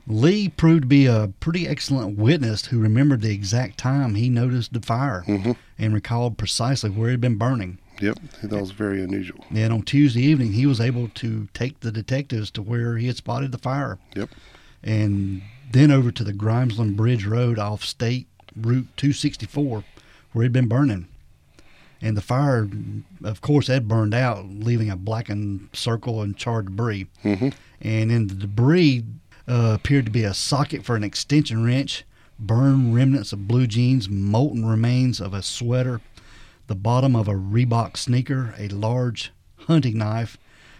Lee 0.08 0.50
proved 0.50 0.84
to 0.84 0.88
be 0.88 1.06
a 1.06 1.32
pretty 1.40 1.68
excellent 1.68 2.18
witness 2.18 2.68
who 2.68 2.80
remembered 2.80 3.22
the 3.22 3.34
exact 3.34 3.78
time 3.78 4.16
he 4.16 4.30
noticed 4.30 4.74
the 4.74 4.82
fire 4.82 5.22
hmm 5.22 5.54
and 5.78 5.94
recalled 5.94 6.38
precisely 6.38 6.90
where 6.90 7.10
it 7.10 7.14
had 7.14 7.22
been 7.22 7.38
burning. 7.38 7.78
Yep, 8.00 8.18
it 8.44 8.52
was 8.52 8.72
very 8.72 9.04
unusual. 9.04 9.44
And 9.54 9.74
on 9.74 9.82
Tuesday 9.82 10.22
evening, 10.22 10.54
he 10.54 10.66
was 10.66 10.80
able 10.80 11.10
to 11.16 11.50
take 11.54 11.82
the 11.82 11.92
detectives 11.92 12.50
to 12.52 12.62
where 12.62 12.98
he 12.98 13.08
had 13.08 13.18
spotted 13.18 13.52
the 13.52 13.58
fire. 13.58 13.98
Yep. 14.16 14.30
And 14.84 15.42
then 15.72 15.92
over 15.92 16.12
to 16.12 16.24
the 16.24 16.32
Grimesland 16.34 16.96
Bridge 16.96 17.26
Road 17.26 17.60
off 17.60 17.84
State 17.84 18.28
Route 18.56 18.88
264, 18.96 19.84
where 20.32 20.44
it 20.44 20.46
had 20.46 20.54
been 20.54 20.68
burning. 20.70 21.08
And 22.02 22.16
the 22.16 22.22
fire, 22.22 22.70
of 23.24 23.42
course, 23.42 23.68
had 23.68 23.88
burned 23.88 24.14
out, 24.14 24.46
leaving 24.48 24.90
a 24.90 24.96
blackened 24.96 25.70
circle 25.74 26.22
and 26.22 26.38
charred 26.38 26.66
debris. 26.68 27.08
hmm 27.22 27.50
And 27.82 28.12
in 28.12 28.28
the 28.28 28.36
debris 28.36 29.04
uh, 29.48 29.72
appeared 29.76 30.06
to 30.06 30.12
be 30.12 30.24
a 30.24 30.34
socket 30.34 30.84
for 30.84 30.96
an 30.96 31.04
extension 31.04 31.64
wrench, 31.64 32.04
burned 32.40 32.96
remnants 32.96 33.32
of 33.32 33.48
blue 33.48 33.68
jeans, 33.68 34.10
molten 34.10 34.66
remains 34.66 35.22
of 35.22 35.34
a 35.34 35.42
sweater, 35.42 36.02
the 36.68 36.76
bottom 36.76 37.16
of 37.16 37.28
a 37.28 37.34
Reebok 37.34 37.96
sneaker, 37.98 38.54
a 38.58 38.68
large 38.70 39.32
hunting 39.68 39.98
knife, 39.98 40.38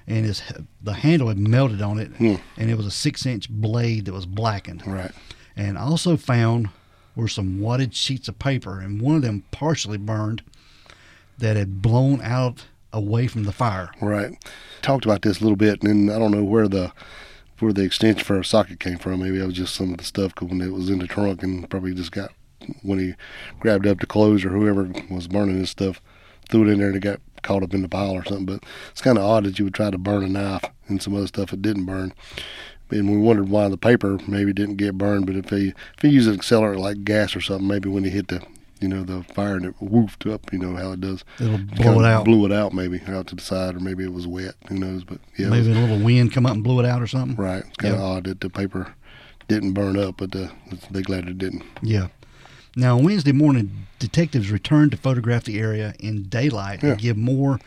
and 0.08 0.26
his, 0.26 0.42
the 0.82 0.94
handle 0.94 1.28
had 1.30 1.40
melted 1.40 1.82
on 1.82 2.00
it, 2.00 2.10
Hmm. 2.18 2.36
and 2.58 2.70
it 2.70 2.78
was 2.78 2.86
a 2.86 2.92
six-inch 2.92 3.50
blade 3.50 4.06
that 4.06 4.14
was 4.14 4.26
blackened. 4.26 4.86
Right. 4.86 5.12
And 5.56 5.78
also 5.78 6.18
found 6.18 6.70
were 7.16 7.28
some 7.28 7.60
wadded 7.60 7.96
sheets 7.96 8.28
of 8.28 8.38
paper, 8.40 8.80
and 8.80 9.02
one 9.02 9.16
of 9.16 9.22
them 9.22 9.44
partially 9.52 9.98
burned, 9.98 10.44
that 11.38 11.56
had 11.56 11.82
blown 11.82 12.22
out 12.22 12.66
away 12.94 13.28
from 13.28 13.44
the 13.44 13.52
fire. 13.52 13.90
Right. 14.02 14.32
Talked 14.82 15.06
about 15.06 15.22
this 15.22 15.40
a 15.40 15.44
little 15.44 15.56
bit, 15.58 15.82
and 15.84 16.10
then 16.10 16.16
I 16.16 16.20
don't 16.20 16.32
know 16.32 16.44
where 16.44 16.68
the 16.68 16.92
where 17.60 17.74
the 17.74 17.84
extension 17.84 18.24
for 18.24 18.40
a 18.40 18.46
socket 18.46 18.80
came 18.80 18.98
from. 18.98 19.22
Maybe 19.22 19.40
it 19.40 19.46
was 19.46 19.56
just 19.56 19.76
some 19.76 19.92
of 19.92 19.98
the 19.98 20.04
stuff 20.04 20.34
when 20.40 20.62
it 20.62 20.74
was 20.74 20.90
in 20.90 21.00
the 21.00 21.08
trunk, 21.08 21.44
and 21.44 21.70
probably 21.70 21.94
just 21.94 22.12
got 22.12 22.32
when 22.82 23.00
he 23.00 23.14
grabbed 23.60 23.88
up 23.88 24.00
the 24.00 24.08
clothes 24.08 24.44
or 24.44 24.50
whoever 24.50 24.92
was 25.10 25.28
burning 25.28 25.58
his 25.58 25.70
stuff, 25.70 26.02
threw 26.50 26.68
it 26.68 26.72
in 26.72 26.80
there 26.80 26.88
and 26.88 26.98
it 26.98 27.02
got 27.02 27.20
caught 27.42 27.64
up 27.64 27.74
in 27.74 27.82
the 27.82 27.90
pile 27.90 28.12
or 28.12 28.26
something. 28.26 28.46
But 28.46 28.64
it's 28.92 29.02
kind 29.02 29.18
of 29.18 29.24
odd 29.24 29.44
that 29.46 29.60
you 29.60 29.66
would 29.66 29.74
try 29.74 29.92
to 29.92 29.98
burn 29.98 30.24
a 30.24 30.28
knife 30.28 30.66
and 30.88 31.02
some 31.02 31.16
other 31.16 31.28
stuff 31.28 31.52
that 31.52 31.62
didn't 31.62 31.86
burn. 31.86 32.14
And 32.90 33.10
we 33.10 33.18
wondered 33.18 33.50
why 33.50 33.68
the 33.68 33.78
paper 33.78 34.20
maybe 34.28 34.54
didn't 34.54 34.76
get 34.76 34.98
burned. 34.98 35.26
But 35.26 35.36
if 35.36 35.50
he 35.50 35.70
if 35.70 36.02
he 36.02 36.10
used 36.10 36.30
an 36.30 36.38
accelerant 36.38 36.80
like 36.80 37.04
gas 37.04 37.36
or 37.36 37.42
something, 37.42 37.68
maybe 37.68 37.90
when 37.90 38.04
he 38.04 38.10
hit 38.10 38.28
the 38.28 38.46
you 38.82 38.88
know 38.88 39.04
the 39.04 39.24
fire 39.34 39.56
and 39.56 39.66
it 39.66 39.76
woofed 39.80 40.32
up, 40.32 40.52
you 40.52 40.60
know 40.60 40.76
how 40.76 40.92
it 40.92 41.02
does. 41.02 41.24
It'll 41.40 41.58
blow 41.58 42.00
it 42.00 42.06
out. 42.06 42.26
Blew 42.26 42.46
it 42.46 42.52
out, 42.52 42.74
maybe 42.74 43.02
out 43.08 43.28
to 43.28 43.36
the 43.36 43.42
side, 43.42 43.76
or 43.76 43.80
maybe 43.80 44.04
it 44.04 44.14
was 44.14 44.28
wet. 44.28 44.56
Who 44.70 44.76
knows? 44.78 45.04
But 45.04 45.20
yeah, 45.38 45.48
it 45.48 45.52
was- 45.52 45.68
Maybe 45.68 45.80
a 45.80 45.82
little 45.82 46.00
wind 46.06 46.34
come 46.34 46.46
up 46.46 46.54
and 46.54 46.64
blew 46.64 46.80
it 46.80 46.86
out 46.86 47.02
or 47.02 47.08
something. 47.08 47.36
right. 47.38 47.64
It's 47.66 47.78
kind 47.78 47.94
of 47.94 48.00
Yeah. 48.00 48.06
odd 48.06 48.24
that 48.26 48.42
the 48.42 48.50
paper 48.50 48.94
didn't 49.48 49.74
burn 49.74 49.98
up, 49.98 50.18
but 50.18 50.36
uh, 50.36 50.48
they 50.92 51.02
glad 51.02 51.28
it 51.28 51.38
didn't. 51.38 51.64
Yeah. 51.82 52.08
Now, 52.76 52.98
on 52.98 53.06
Wednesday 53.06 53.32
morning, 53.32 53.88
detectives 54.00 54.52
returned 54.52 54.92
to 54.92 54.98
photograph 54.98 55.46
the 55.46 55.60
area 55.60 55.94
in 56.00 56.24
daylight 56.24 56.84
Yeah. 56.84 56.90
and 56.92 57.00
give 57.00 57.16
more 57.16 57.60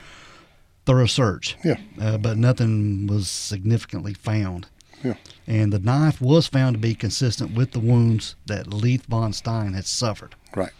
thorough 0.84 1.06
search. 1.06 1.56
Yeah. 1.64 1.76
Uh, 2.00 2.18
but 2.18 2.36
nothing 2.36 3.06
was 3.06 3.28
significantly 3.28 4.12
found. 4.14 4.66
Yeah. 5.04 5.14
And 5.46 5.72
the 5.72 5.78
knife 5.78 6.20
was 6.20 6.46
found 6.48 6.74
to 6.74 6.78
be 6.78 6.94
consistent 6.94 7.52
with 7.54 7.70
the 7.72 7.78
wounds 7.78 8.34
that 8.46 8.66
Leith 8.72 9.06
von 9.06 9.32
Stein 9.32 9.72
had 9.74 9.86
suffered. 9.86 10.34
Right. 10.56 10.72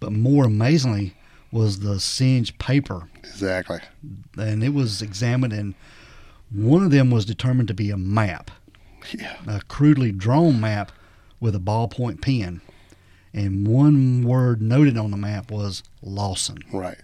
But 0.00 0.12
more 0.12 0.44
amazingly 0.44 1.14
was 1.50 1.80
the 1.80 2.00
singed 2.00 2.58
paper. 2.58 3.08
Exactly. 3.18 3.78
And 4.36 4.62
it 4.64 4.74
was 4.74 5.00
examined, 5.02 5.52
and 5.52 5.74
one 6.50 6.82
of 6.82 6.90
them 6.90 7.10
was 7.10 7.24
determined 7.24 7.68
to 7.68 7.74
be 7.74 7.90
a 7.90 7.96
map. 7.96 8.50
Yeah. 9.12 9.36
a 9.46 9.60
crudely 9.62 10.12
drawn 10.12 10.60
map 10.60 10.90
with 11.38 11.54
a 11.54 11.60
ballpoint 11.60 12.22
pen. 12.22 12.60
And 13.34 13.66
one 13.66 14.22
word 14.22 14.62
noted 14.62 14.96
on 14.96 15.10
the 15.10 15.16
map 15.16 15.50
was 15.50 15.82
Lawson. 16.02 16.58
Right. 16.72 16.98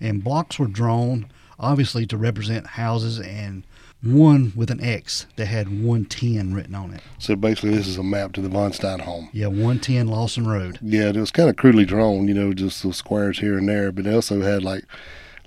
And 0.00 0.24
blocks 0.24 0.58
were 0.58 0.66
drawn, 0.66 1.30
obviously, 1.58 2.06
to 2.06 2.16
represent 2.16 2.66
houses, 2.66 3.20
and 3.20 3.64
one 4.02 4.52
with 4.54 4.70
an 4.70 4.80
X 4.82 5.26
that 5.36 5.46
had 5.46 5.68
110 5.68 6.54
written 6.54 6.74
on 6.74 6.94
it. 6.94 7.00
So 7.18 7.34
basically, 7.36 7.70
this 7.74 7.88
is 7.88 7.96
a 7.98 8.02
map 8.02 8.32
to 8.34 8.40
the 8.40 8.48
Von 8.48 8.72
Stein 8.72 9.00
home. 9.00 9.28
Yeah, 9.32 9.46
110 9.48 10.06
Lawson 10.06 10.46
Road. 10.46 10.78
Yeah, 10.82 11.08
it 11.08 11.16
was 11.16 11.30
kind 11.32 11.48
of 11.50 11.56
crudely 11.56 11.84
drawn, 11.84 12.28
you 12.28 12.34
know, 12.34 12.52
just 12.52 12.82
the 12.82 12.92
squares 12.92 13.40
here 13.40 13.58
and 13.58 13.68
there. 13.68 13.90
But 13.90 14.04
they 14.04 14.14
also 14.14 14.40
had 14.40 14.62
like 14.62 14.84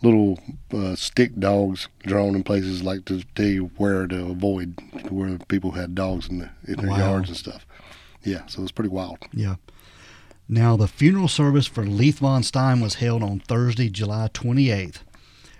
little 0.01 0.39
uh, 0.73 0.95
stick 0.95 1.39
dogs 1.39 1.87
drawn 1.99 2.35
in 2.35 2.43
places 2.43 2.83
like 2.83 3.05
to 3.05 3.23
tell 3.35 3.45
you 3.45 3.71
where 3.77 4.07
to 4.07 4.31
avoid, 4.31 4.77
where 5.09 5.37
people 5.47 5.71
had 5.71 5.95
dogs 5.95 6.27
in, 6.27 6.39
the, 6.39 6.49
in 6.67 6.75
their 6.75 6.89
Wow. 6.89 6.97
yards 6.97 7.29
and 7.29 7.37
stuff. 7.37 7.65
Yeah, 8.23 8.45
so 8.47 8.59
it 8.59 8.63
was 8.63 8.71
pretty 8.71 8.89
wild. 8.89 9.17
Yeah. 9.31 9.55
Now, 10.49 10.75
the 10.75 10.87
funeral 10.87 11.27
service 11.29 11.65
for 11.67 11.85
Leith 11.85 12.19
von 12.19 12.43
Stein 12.43 12.81
was 12.81 12.95
held 12.95 13.23
on 13.23 13.39
Thursday, 13.39 13.89
July 13.89 14.29
28th. 14.33 14.97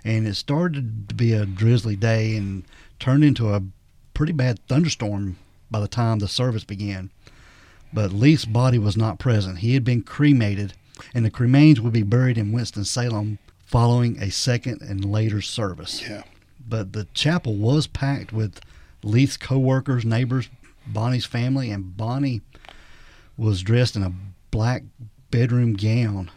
And 0.04 0.26
it 0.26 0.34
started 0.34 1.08
to 1.08 1.14
be 1.14 1.32
a 1.32 1.46
drizzly 1.46 1.96
day 1.96 2.36
and 2.36 2.64
turned 3.02 3.24
into 3.24 3.52
a 3.52 3.62
pretty 4.14 4.32
bad 4.32 4.58
thunderstorm 4.68 5.36
by 5.70 5.80
the 5.80 5.88
time 5.88 6.18
the 6.20 6.28
service 6.28 6.64
began. 6.64 7.10
But 7.92 8.12
Leith's 8.12 8.44
body 8.46 8.78
was 8.78 8.96
not 8.96 9.18
present. 9.18 9.58
He 9.58 9.74
had 9.74 9.84
been 9.84 10.02
cremated, 10.02 10.74
and 11.14 11.24
the 11.24 11.30
cremains 11.30 11.78
would 11.80 11.92
be 11.92 12.02
buried 12.02 12.38
in 12.38 12.52
Winston-Salem 12.52 13.38
following 13.66 14.18
a 14.18 14.30
second 14.30 14.80
and 14.82 15.04
later 15.04 15.40
service 15.40 16.02
Yeah. 16.02 16.22
but 16.66 16.92
the 16.92 17.06
chapel 17.14 17.56
was 17.56 17.86
packed 17.86 18.32
with 18.32 18.60
Leith's 19.02 19.36
co-workers, 19.36 20.04
neighbors, 20.04 20.48
Bonnie's 20.86 21.24
family, 21.26 21.70
and 21.70 21.96
Bonnie 21.96 22.40
was 23.36 23.62
dressed 23.62 23.96
in 23.96 24.02
a 24.02 24.12
black 24.50 24.82
bedroom 25.30 25.72
gown 25.72 26.30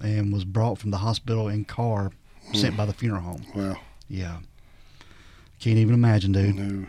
and 0.00 0.32
was 0.32 0.44
brought 0.44 0.78
from 0.78 0.90
the 0.90 0.98
hospital 0.98 1.48
in 1.48 1.64
car 1.64 2.10
sent 2.52 2.76
by 2.76 2.84
the 2.84 2.92
funeral 2.92 3.22
home. 3.22 3.46
Wow. 3.54 3.76
Yeah. 4.08 4.38
Can't 5.64 5.78
even 5.78 5.94
imagine, 5.94 6.32
dude. 6.32 6.56
No. 6.56 6.86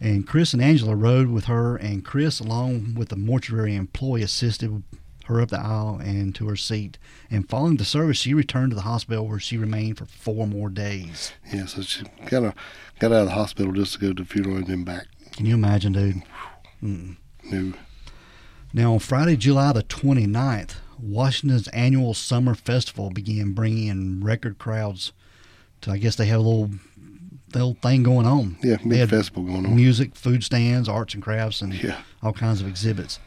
And 0.00 0.26
Chris 0.26 0.52
and 0.52 0.60
Angela 0.60 0.96
rode 0.96 1.28
with 1.28 1.44
her, 1.44 1.76
and 1.76 2.04
Chris, 2.04 2.40
along 2.40 2.96
with 2.96 3.10
the 3.10 3.16
mortuary 3.16 3.76
employee, 3.76 4.24
assisted 4.24 4.82
her 5.26 5.40
up 5.40 5.50
the 5.50 5.60
aisle 5.60 6.00
and 6.02 6.34
to 6.34 6.48
her 6.48 6.56
seat. 6.56 6.98
And 7.30 7.48
following 7.48 7.76
the 7.76 7.84
service, 7.84 8.18
she 8.18 8.34
returned 8.34 8.72
to 8.72 8.74
the 8.74 8.82
hospital 8.82 9.28
where 9.28 9.38
she 9.38 9.56
remained 9.56 9.98
for 9.98 10.04
four 10.04 10.48
more 10.48 10.68
days. 10.68 11.32
Yeah, 11.54 11.66
so 11.66 11.82
she 11.82 12.02
kind 12.26 12.46
of 12.46 12.54
got 12.98 13.12
out 13.12 13.20
of 13.20 13.26
the 13.26 13.34
hospital 13.34 13.72
just 13.72 13.92
to 13.92 14.00
go 14.00 14.08
to 14.08 14.24
the 14.24 14.28
funeral 14.28 14.56
and 14.56 14.66
then 14.66 14.82
back. 14.82 15.06
Can 15.30 15.46
you 15.46 15.54
imagine, 15.54 15.92
dude? 15.92 16.22
Mm. 16.82 17.18
No. 17.44 17.72
Now, 18.72 18.94
on 18.94 18.98
Friday, 18.98 19.36
July 19.36 19.72
the 19.72 19.84
29th, 19.84 20.74
Washington's 21.00 21.68
annual 21.68 22.14
summer 22.14 22.56
festival 22.56 23.10
began 23.10 23.52
bringing 23.52 23.86
in 23.86 24.24
record 24.24 24.58
crowds. 24.58 25.12
To 25.82 25.92
I 25.92 25.98
guess 25.98 26.16
they 26.16 26.26
have 26.26 26.40
a 26.40 26.42
little, 26.42 26.70
little 27.58 27.76
thing 27.82 28.02
going 28.02 28.26
on. 28.26 28.56
Yeah, 28.62 28.76
They 28.84 28.98
big 29.00 29.10
festival 29.10 29.42
going 29.44 29.66
on. 29.66 29.76
Music, 29.76 30.14
food 30.14 30.44
stands, 30.44 30.88
arts 30.88 31.14
and 31.14 31.22
crafts, 31.22 31.62
and 31.62 31.74
Yeah. 31.74 31.98
all 32.22 32.32
kinds 32.32 32.60
of 32.60 32.68
exhibits. 32.68 33.18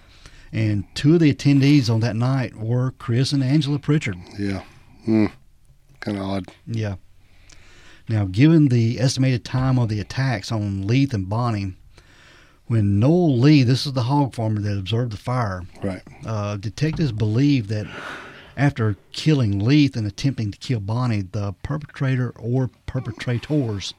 And 0.52 0.84
two 0.96 1.14
of 1.16 1.20
the 1.20 1.34
attendees 1.34 1.90
on 1.90 2.00
that 2.02 2.16
night 2.16 2.56
were 2.56 2.92
Chris 2.98 3.34
and 3.34 3.44
Angela 3.44 3.80
Pritchard. 3.80 4.18
Yeah. 4.38 4.64
Mm. 5.08 5.32
Kind 6.00 6.18
of 6.18 6.24
odd. 6.24 6.46
Yeah. 6.66 6.96
Now, 8.08 8.26
given 8.26 8.70
the 8.70 9.00
estimated 9.00 9.46
time 9.46 9.78
of 9.78 9.90
the 9.90 10.00
attacks 10.00 10.52
on 10.52 10.88
Leith 10.88 11.14
and 11.14 11.30
Bonnie, 11.30 11.74
when 12.66 13.00
Noel 13.00 13.38
Lee, 13.38 13.62
this 13.64 13.86
is 13.86 13.94
the 13.94 14.04
hog 14.04 14.34
farmer 14.34 14.62
that 14.62 14.78
observed 14.78 15.12
the 15.12 15.18
fire, 15.18 15.64
Right. 15.84 16.02
uh, 16.26 16.58
detectives 16.58 17.12
believe 17.12 17.68
that 17.68 17.86
after 18.58 18.98
killing 19.12 19.60
Leith 19.60 19.96
and 19.96 20.08
attempting 20.08 20.52
to 20.52 20.58
kill 20.58 20.80
Bonnie, 20.80 21.22
the 21.32 21.54
perpetrator 21.64 22.32
or 22.32 22.70
perpetrators 22.88 23.94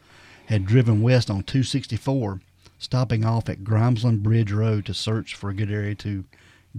had 0.50 0.66
driven 0.66 1.00
west 1.00 1.30
on 1.30 1.42
264, 1.44 2.40
stopping 2.78 3.24
off 3.24 3.48
at 3.48 3.64
Grimesland 3.64 4.22
Bridge 4.22 4.52
Road 4.52 4.84
to 4.86 4.92
search 4.94 5.34
for 5.34 5.48
a 5.48 5.54
good 5.54 5.70
area 5.70 5.94
to 5.96 6.24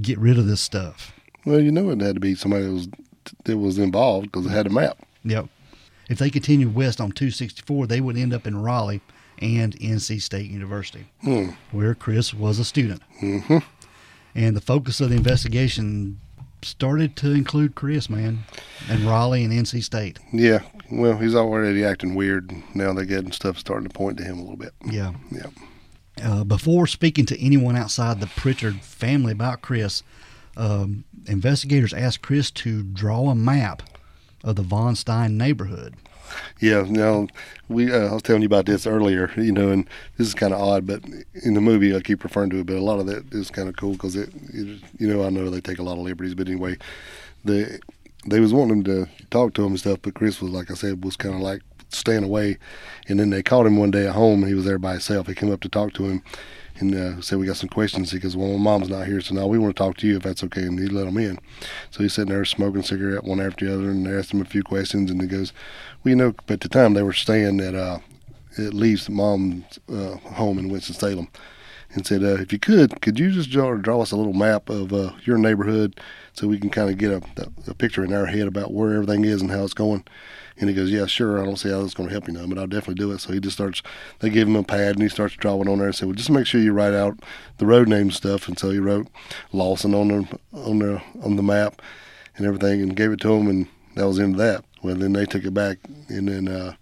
get 0.02 0.20
rid 0.20 0.38
of 0.38 0.46
this 0.46 0.62
stuff. 0.62 1.14
Well, 1.46 1.60
you 1.60 1.72
know 1.72 1.90
it 1.90 2.02
had 2.02 2.16
to 2.16 2.20
be 2.22 2.36
somebody 2.36 2.66
that 2.66 2.72
was 2.74 2.88
that 3.46 3.58
was 3.58 3.78
involved 3.80 4.28
because 4.32 4.46
it 4.46 4.50
had 4.52 4.68
a 4.68 4.72
map. 4.72 4.98
Yep. 5.24 5.48
If 6.10 6.20
they 6.20 6.30
continued 6.30 6.76
west 6.76 7.00
on 7.00 7.12
264, 7.12 7.88
they 7.88 8.02
would 8.02 8.18
end 8.18 8.34
up 8.34 8.46
in 8.46 8.62
Raleigh 8.62 9.02
and 9.40 9.76
NC 9.80 10.22
State 10.22 10.50
University, 10.52 11.06
Hmm. 11.22 11.50
where 11.72 11.96
Chris 11.96 12.34
was 12.34 12.60
a 12.60 12.66
student. 12.66 13.02
hmm 13.20 13.58
And 14.36 14.56
the 14.56 14.62
focus 14.62 15.02
of 15.02 15.10
the 15.10 15.16
investigation 15.16 16.20
started 16.64 17.16
to 17.18 17.32
include 17.32 17.76
Chris, 17.76 18.10
man, 18.10 18.40
and 18.90 19.02
Raleigh 19.02 19.44
and 19.44 19.54
NC 19.54 19.84
State. 19.84 20.20
Yeah. 20.32 20.62
Well, 20.92 21.18
he's 21.18 21.36
already 21.36 21.84
acting 21.84 22.16
weird. 22.16 22.52
Now 22.74 22.94
they're 22.94 23.06
getting 23.06 23.32
stuff 23.32 23.58
starting 23.58 23.88
to 23.88 23.94
point 23.94 24.18
to 24.18 24.24
him 24.24 24.38
a 24.38 24.42
little 24.42 24.58
bit. 24.58 24.74
Yeah. 24.86 25.14
Yeah. 25.32 25.48
Uh, 26.24 26.44
before 26.44 26.88
speaking 26.88 27.26
to 27.26 27.42
anyone 27.42 27.76
outside 27.76 28.20
the 28.20 28.28
Pritchard 28.28 28.82
family 28.82 29.32
about 29.32 29.62
Chris, 29.62 30.04
um, 30.58 31.04
investigators 31.26 31.94
asked 31.94 32.22
Chris 32.22 32.52
to 32.52 32.84
draw 32.84 33.30
a 33.30 33.36
map 33.36 33.84
of 34.44 34.56
the 34.56 34.62
Von 34.62 34.96
Stein 34.96 35.38
neighborhood. 35.38 35.96
Yeah, 36.60 36.86
now 36.88 37.28
we 37.68 37.92
uh, 37.92 38.10
I 38.10 38.14
was 38.14 38.22
telling 38.22 38.42
you 38.42 38.46
about 38.46 38.66
this 38.66 38.88
earlier, 38.88 39.32
you 39.36 39.52
know, 39.52 39.70
and 39.70 39.88
this 40.18 40.28
is 40.28 40.34
kind 40.34 40.54
of 40.54 40.62
odd, 40.62 40.88
but 40.88 41.04
in 41.44 41.54
the 41.56 41.62
movie 41.62 41.96
I 41.96 42.00
keep 42.00 42.24
referring 42.24 42.50
to 42.52 42.60
it, 42.60 42.68
but 42.68 42.78
a 42.78 42.82
lot 42.82 43.00
of 43.00 43.08
that 43.08 43.34
is 43.34 43.52
kind 43.52 43.68
of 43.68 43.76
cool 43.76 43.94
because 43.94 44.16
it, 44.16 44.30
it, 44.54 44.82
you 44.98 45.08
know, 45.08 45.24
I 45.24 45.30
know 45.30 45.50
they 45.50 45.62
take 45.62 45.80
a 45.80 45.84
lot 45.84 45.98
of 45.98 46.06
liberties, 46.06 46.36
but 46.36 46.48
anyway, 46.48 46.78
the 47.44 47.80
they 48.26 48.40
was 48.40 48.54
wanting 48.54 48.78
him 48.78 48.84
to 48.84 49.08
talk 49.30 49.54
to 49.56 49.64
him 49.64 49.70
and 49.70 49.80
stuff, 49.80 50.00
but 50.02 50.14
Chris 50.14 50.42
was 50.42 50.52
like 50.52 50.72
I 50.72 50.76
said 50.76 51.04
was 51.04 51.16
kind 51.16 51.36
of 51.36 51.42
like 51.42 51.62
staying 51.90 52.24
away, 52.24 52.58
and 53.08 53.20
then 53.20 53.30
they 53.30 53.44
called 53.44 53.68
him 53.68 53.78
one 53.78 53.92
day 53.92 54.08
at 54.08 54.16
home 54.16 54.42
and 54.42 54.48
he 54.48 54.56
was 54.56 54.66
there 54.66 54.80
by 54.80 54.92
himself. 54.92 55.28
He 55.28 55.36
came 55.36 55.52
up 55.52 55.62
to 55.62 55.70
talk 55.70 55.94
to 55.94 56.06
him, 56.06 56.24
and 56.80 56.96
uh, 56.96 57.22
said 57.22 57.40
we 57.40 57.48
got 57.48 57.58
some 57.58 57.70
questions. 57.70 58.12
Because 58.12 58.38
well 58.38 58.58
my 58.58 58.72
mom's 58.72 58.90
not 58.90 59.08
here 59.08 59.22
so 59.22 59.34
now 59.36 59.48
we 59.48 59.58
want 59.58 59.76
to 59.76 59.84
talk 59.84 59.98
to 59.98 60.08
you 60.08 60.18
if 60.18 60.24
that's 60.24 60.44
okay. 60.44 60.64
And 60.64 60.80
he 60.80 60.88
let 60.88 61.08
him 61.08 61.18
in. 61.18 61.40
So 61.90 62.04
he's 62.04 62.14
sitting 62.14 62.34
there 62.34 62.46
smoking 62.46 62.82
a 62.82 62.84
cigarette 62.84 63.24
one 63.24 63.42
after 63.42 63.66
the 63.66 63.74
other 63.74 63.90
and 63.90 64.06
they 64.06 64.18
asked 64.18 64.34
him 64.34 64.42
a 64.42 64.46
few 64.46 64.64
questions 64.64 65.10
and 65.10 65.22
he 65.22 65.28
goes 65.28 65.54
well 66.04 66.10
you 66.10 66.16
know 66.16 66.34
at 66.48 66.62
the 66.62 66.70
time 66.70 66.94
they 66.94 67.04
were 67.04 67.14
staying 67.14 67.60
at 67.60 67.76
uh 67.76 68.00
at 68.58 68.74
Lee's 68.74 69.10
mom's 69.10 69.80
uh, 69.90 70.18
home 70.18 70.60
in 70.60 70.70
Winston-Salem 70.70 71.30
and 71.94 72.06
said 72.06 72.24
uh, 72.24 72.36
if 72.36 72.54
you 72.54 72.60
could 72.60 73.02
could 73.02 73.20
you 73.20 73.32
just 73.32 73.50
draw, 73.50 73.76
draw 73.76 74.02
us 74.02 74.12
a 74.12 74.18
little 74.18 74.34
map 74.34 74.70
of 74.70 74.94
uh, 74.94 75.12
your 75.24 75.38
neighborhood 75.38 76.00
so 76.34 76.48
we 76.48 76.60
can 76.60 76.70
kind 76.70 76.90
of 76.90 76.98
get 76.98 77.12
a, 77.12 77.50
a 77.68 77.74
picture 77.74 78.04
in 78.04 78.14
our 78.14 78.26
head 78.26 78.48
about 78.48 78.74
where 78.74 78.94
everything 78.94 79.26
is 79.26 79.42
and 79.42 79.52
how 79.52 79.64
it's 79.64 79.74
going 79.74 80.04
and 80.62 80.70
he 80.70 80.76
goes, 80.76 80.92
Yeah, 80.92 81.08
sure. 81.08 81.42
I 81.42 81.46
don't 81.46 81.58
see 81.58 81.70
how 81.70 81.82
that's 81.82 81.96
going 81.96 82.08
to 82.08 82.14
help 82.14 82.28
you 82.28 82.34
none, 82.34 82.48
but 82.48 82.58
I'll 82.58 82.68
definitely 82.68 82.96
do 82.96 83.12
it. 83.12 83.20
So 83.20 83.34
he 83.34 83.40
just 83.40 83.56
starts, 83.56 83.82
they 84.20 84.30
give 84.30 84.48
him 84.48 84.56
a 84.56 84.64
pad 84.64 84.96
and 84.96 85.02
he 85.02 85.10
starts 85.10 85.36
drawing 85.36 85.68
on 85.68 85.80
there 85.80 85.88
and 85.88 85.96
said, 85.96 86.08
Well, 86.08 86.16
just 86.16 86.30
make 86.30 86.46
sure 86.46 86.62
you 86.62 86.72
write 86.72 86.94
out 86.94 87.20
the 87.58 87.66
road 87.66 87.88
name 87.88 88.12
stuff. 88.12 88.48
And 88.48 88.58
so 88.58 88.70
he 88.70 88.80
wrote 88.80 89.08
Lawson 89.52 89.96
on 89.96 90.08
the, 90.08 90.40
on 90.54 90.80
the, 90.80 91.02
on 91.24 91.36
the 91.36 91.44
map 91.44 91.82
and 92.38 92.46
everything 92.46 92.82
and 92.82 92.96
gave 92.96 93.12
it 93.12 93.20
to 93.22 93.34
him. 93.34 93.48
And 93.48 93.68
that 93.96 94.08
was 94.08 94.20
into 94.20 94.38
that. 94.38 94.64
Well, 94.84 94.96
then 94.96 95.14
they 95.14 95.26
took 95.26 95.44
it 95.44 95.54
back 95.54 95.80
and 96.10 96.28
then, 96.28 96.48
uh, 96.48 96.76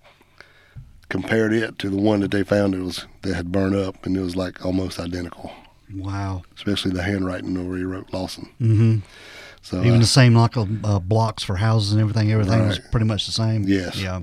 compared 1.10 1.54
it 1.54 1.78
to 1.80 1.90
the 1.90 1.98
one 1.98 2.20
that 2.22 2.32
they 2.32 2.44
found 2.44 2.74
it 2.76 2.80
was 2.82 3.06
that 3.24 3.34
had 3.36 3.52
burned 3.52 3.76
up 3.76 4.06
and 4.06 4.16
it 4.16 4.22
was 4.22 4.36
like 4.36 4.64
almost 4.66 5.00
identical 5.00 5.52
Wow. 5.96 6.44
especially 6.56 6.92
the 6.92 7.02
handwriting 7.04 7.68
where 7.68 7.78
he 7.78 7.84
wrote 7.84 8.14
lawson 8.14 8.48
Mm-hmm. 8.62 8.98
so 9.62 9.80
Even 9.82 9.96
uh, 9.96 10.00
the 10.00 10.06
same 10.06 10.36
like 10.36 10.56
uh, 10.56 11.00
blocks 11.00 11.44
for 11.44 11.56
houses 11.56 11.92
and 11.94 12.02
everything. 12.02 12.32
Everything 12.32 12.68
was 12.68 12.80
pretty 12.92 13.06
much 13.08 13.26
the 13.26 13.32
same. 13.32 13.64
Yes. 13.68 13.98
Yeah. 14.00 14.22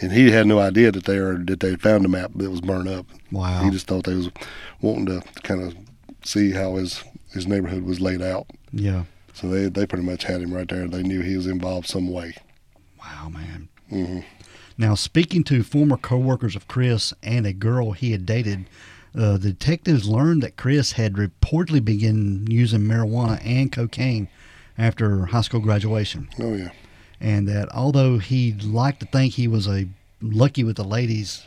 and 0.00 0.12
he 0.12 0.30
had 0.30 0.46
no 0.46 0.60
idea 0.60 0.92
that 0.92 1.04
they 1.04 1.18
that 1.18 1.58
they 1.60 1.74
found 1.76 2.04
a 2.04 2.08
map 2.08 2.30
that 2.36 2.50
was 2.50 2.60
burned 2.60 2.88
up 2.88 3.06
Wow. 3.32 3.62
He 3.64 3.70
just 3.70 3.86
thought 3.88 4.04
they 4.04 4.14
was 4.14 4.30
wanting 4.80 5.06
to 5.06 5.20
kind 5.42 5.62
of 5.62 5.74
see 6.24 6.52
how 6.52 6.76
his 6.76 7.02
his 7.32 7.46
neighborhood 7.46 7.82
was 7.82 8.00
laid 8.00 8.22
out. 8.22 8.46
yeah. 8.72 9.04
So 9.34 9.48
they 9.48 9.68
they 9.68 9.84
pretty 9.86 10.04
much 10.04 10.24
had 10.24 10.40
him 10.40 10.52
right 10.54 10.66
there. 10.68 10.88
They 10.88 11.02
knew 11.02 11.20
he 11.22 11.36
was 11.36 11.46
involved 11.46 11.86
some 11.88 12.08
way. 12.10 12.34
Wow, 13.00 13.28
man. 13.28 13.68
hmm 13.90 14.20
Now, 14.78 14.94
speaking 14.94 15.42
to 15.44 15.62
former 15.64 15.96
coworkers 15.96 16.54
of 16.54 16.68
Chris 16.68 17.12
and 17.22 17.46
a 17.46 17.52
girl 17.52 17.92
he 17.92 18.12
had 18.12 18.24
dated, 18.24 18.66
uh, 19.14 19.32
the 19.32 19.50
detectives 19.52 20.08
learned 20.08 20.42
that 20.44 20.56
Chris 20.56 20.92
had 20.92 21.14
reportedly 21.14 21.84
begun 21.84 22.46
using 22.48 22.82
marijuana 22.82 23.44
and 23.44 23.72
cocaine 23.72 24.28
after 24.76 25.26
high 25.26 25.40
school 25.40 25.58
graduation, 25.60 26.28
Oh 26.38 26.54
yeah, 26.54 26.70
and 27.20 27.48
that 27.48 27.68
although 27.74 28.18
he 28.18 28.52
liked 28.52 29.00
to 29.00 29.06
think 29.06 29.34
he 29.34 29.48
was 29.48 29.66
a 29.66 29.88
lucky 30.22 30.62
with 30.62 30.76
the 30.76 30.84
ladies, 30.84 31.42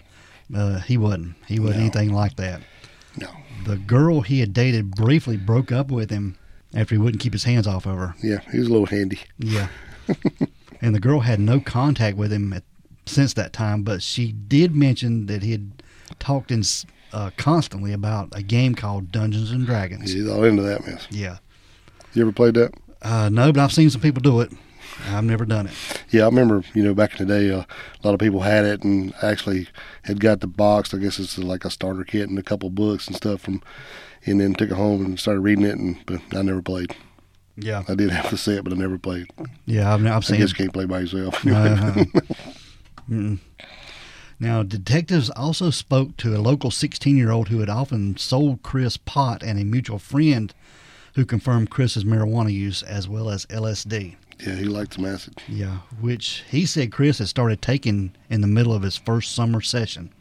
uh, 0.54 0.80
he 0.82 0.98
wasn't. 0.98 1.36
He 1.48 1.58
wasn't 1.60 1.78
No. 1.78 1.84
anything 1.84 2.14
like 2.14 2.36
that. 2.36 2.62
no, 3.18 3.30
The 3.66 3.78
girl 3.78 4.20
he 4.22 4.42
had 4.42 4.52
dated 4.54 4.92
briefly 4.92 5.38
broke 5.38 5.72
up 5.72 5.90
with 5.92 6.10
him 6.10 6.36
after 6.74 6.96
he 6.96 7.00
wouldn't 7.00 7.22
keep 7.24 7.32
his 7.34 7.46
hands 7.46 7.68
off 7.68 7.86
of 7.86 7.96
her. 7.96 8.16
yeah, 8.22 8.40
he 8.52 8.60
was 8.60 8.68
a 8.68 8.72
little 8.72 8.88
handy. 8.88 9.20
Yeah. 9.38 9.68
and 10.82 10.94
the 10.94 11.00
girl 11.00 11.22
had 11.22 11.40
no 11.40 11.62
contact 11.62 12.18
with 12.18 12.34
him 12.34 12.52
at, 12.52 12.64
since 13.06 13.34
that 13.34 13.54
time, 13.54 13.84
but 13.84 14.02
she 14.02 14.32
did 14.32 14.76
mention 14.76 15.26
that 15.28 15.44
he 15.44 15.52
had 15.52 15.84
talked 16.20 16.52
in, 16.52 16.64
uh, 17.14 17.32
constantly 17.38 17.94
about 17.94 18.30
a 18.32 18.42
game 18.42 18.76
called 18.76 19.12
Dungeons 19.12 19.52
and 19.52 19.66
Dragons. 19.66 20.14
He's 20.14 20.30
all 20.30 20.44
into 20.44 20.62
that 20.64 20.86
mess. 20.86 21.08
Yeah. 21.10 21.38
You 22.14 22.22
ever 22.24 22.32
played 22.32 22.54
that? 22.56 22.74
Uh, 23.02 23.30
no, 23.30 23.52
but 23.52 23.62
I've 23.64 23.74
seen 23.74 23.90
some 23.90 24.02
people 24.02 24.22
do 24.22 24.42
it. 24.42 24.52
I've 25.08 25.24
never 25.24 25.46
done 25.46 25.68
it. 25.68 25.74
Yeah, 26.12 26.24
I 26.24 26.26
remember. 26.26 26.64
You 26.74 26.84
know, 26.84 26.94
back 26.94 27.20
in 27.20 27.28
the 27.28 27.34
day, 27.34 27.50
uh, 27.50 27.62
a 27.64 28.02
lot 28.08 28.14
of 28.14 28.20
people 28.20 28.42
had 28.42 28.66
it 28.66 28.84
and 28.84 29.14
actually 29.24 29.68
had 30.04 30.20
got 30.20 30.42
the 30.42 30.48
box. 30.48 30.94
I 30.94 30.98
guess 30.98 31.18
it's 31.18 31.38
like 31.38 31.66
a 31.66 31.70
starter 31.72 32.04
kit 32.04 32.30
and 32.30 32.38
a 32.38 32.44
couple 32.44 32.70
books 32.70 33.08
and 33.08 33.16
stuff 33.16 33.42
from, 33.42 33.64
and 34.26 34.40
then 34.40 34.54
took 34.54 34.70
it 34.70 34.76
home 34.76 35.04
and 35.06 35.20
started 35.20 35.40
reading 35.42 35.66
it. 35.66 35.78
And 35.78 35.98
but 36.06 36.22
I 36.38 36.42
never 36.44 36.62
played. 36.62 36.96
Yeah. 37.56 37.84
I 37.88 37.96
did 37.96 38.12
have 38.12 38.26
to 38.26 38.32
the 38.32 38.38
set, 38.38 38.64
but 38.64 38.74
I 38.74 38.76
never 38.76 38.98
played. 38.98 39.28
Yeah, 39.66 39.94
I've, 39.94 40.06
I've 40.06 40.12
I 40.18 40.20
seen 40.20 40.40
guess 40.40 40.52
it. 40.52 40.58
can't 40.58 40.74
play 40.74 40.86
by 40.86 41.00
yourself. 41.00 41.46
Uh-huh. 41.46 42.06
Mm-mm. 43.12 43.40
Now, 44.40 44.64
detectives 44.64 45.30
also 45.30 45.70
spoke 45.70 46.18
to 46.18 46.36
a 46.36 46.42
local 46.42 46.72
16 46.72 47.16
year 47.16 47.30
old 47.30 47.50
who 47.50 47.60
had 47.60 47.70
often 47.70 48.18
sold 48.18 48.64
Chris 48.64 48.98
pot 48.98 49.44
and 49.44 49.60
a 49.60 49.64
mutual 49.64 50.00
friend 50.00 50.52
who 51.14 51.26
confirmed 51.26 51.70
Chris's 51.70 52.06
marijuana 52.06 52.52
use 52.52 52.82
as 52.82 53.08
well 53.08 53.30
as 53.30 53.46
LSD. 53.48 54.16
yeah, 54.40 54.56
he 54.56 54.64
liked 54.64 54.96
some 54.96 55.06
acid. 55.06 55.36
Yeah, 55.48 55.80
which 56.00 56.44
he 56.50 56.66
said 56.66 56.92
Chris 56.92 57.20
had 57.20 57.28
started 57.28 57.62
taking 57.62 58.14
in 58.30 58.42
the 58.42 58.48
middle 58.48 58.74
of 58.74 58.82
his 58.82 58.98
first 58.98 59.36
summer 59.36 59.62
session. 59.62 60.12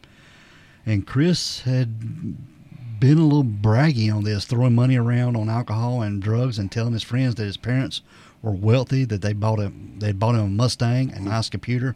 And 0.85 1.07
Chris 1.07 1.61
had 1.61 2.99
been 2.99 3.17
a 3.17 3.23
little 3.23 3.43
braggy 3.43 4.13
on 4.13 4.23
this, 4.23 4.45
throwing 4.45 4.75
money 4.75 4.97
around 4.97 5.35
on 5.35 5.49
alcohol 5.49 6.03
and 6.03 6.21
drugs 6.21 6.59
and 6.59 6.71
telling 6.71 6.93
his 6.93 7.03
friends 7.03 7.35
that 7.35 7.45
his 7.45 7.57
parents 7.57 8.01
were 8.43 8.51
wealthy, 8.51 9.05
that 9.05 9.23
they 9.23 9.33
bought 9.33 9.59
him 9.59 9.95
they 9.97 10.11
bought 10.11 10.35
him 10.35 10.41
a 10.41 10.47
Mustang, 10.47 11.11
a 11.11 11.19
nice 11.19 11.45
mm-hmm. 11.45 11.51
computer, 11.51 11.95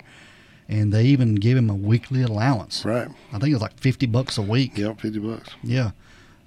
and 0.68 0.92
they 0.92 1.06
even 1.06 1.36
gave 1.36 1.58
him 1.58 1.70
a 1.70 1.76
weekly 1.76 2.22
allowance. 2.22 2.84
Right. 2.86 3.08
I 3.30 3.40
think 3.40 3.52
it 3.52 3.54
was 3.54 3.62
like 3.62 3.80
fifty 3.80 4.06
bucks 4.06 4.38
a 4.38 4.42
week. 4.42 4.78
Yep, 4.78 5.02
fifty 5.02 5.20
bucks. 5.20 5.50
Yeah. 5.64 5.92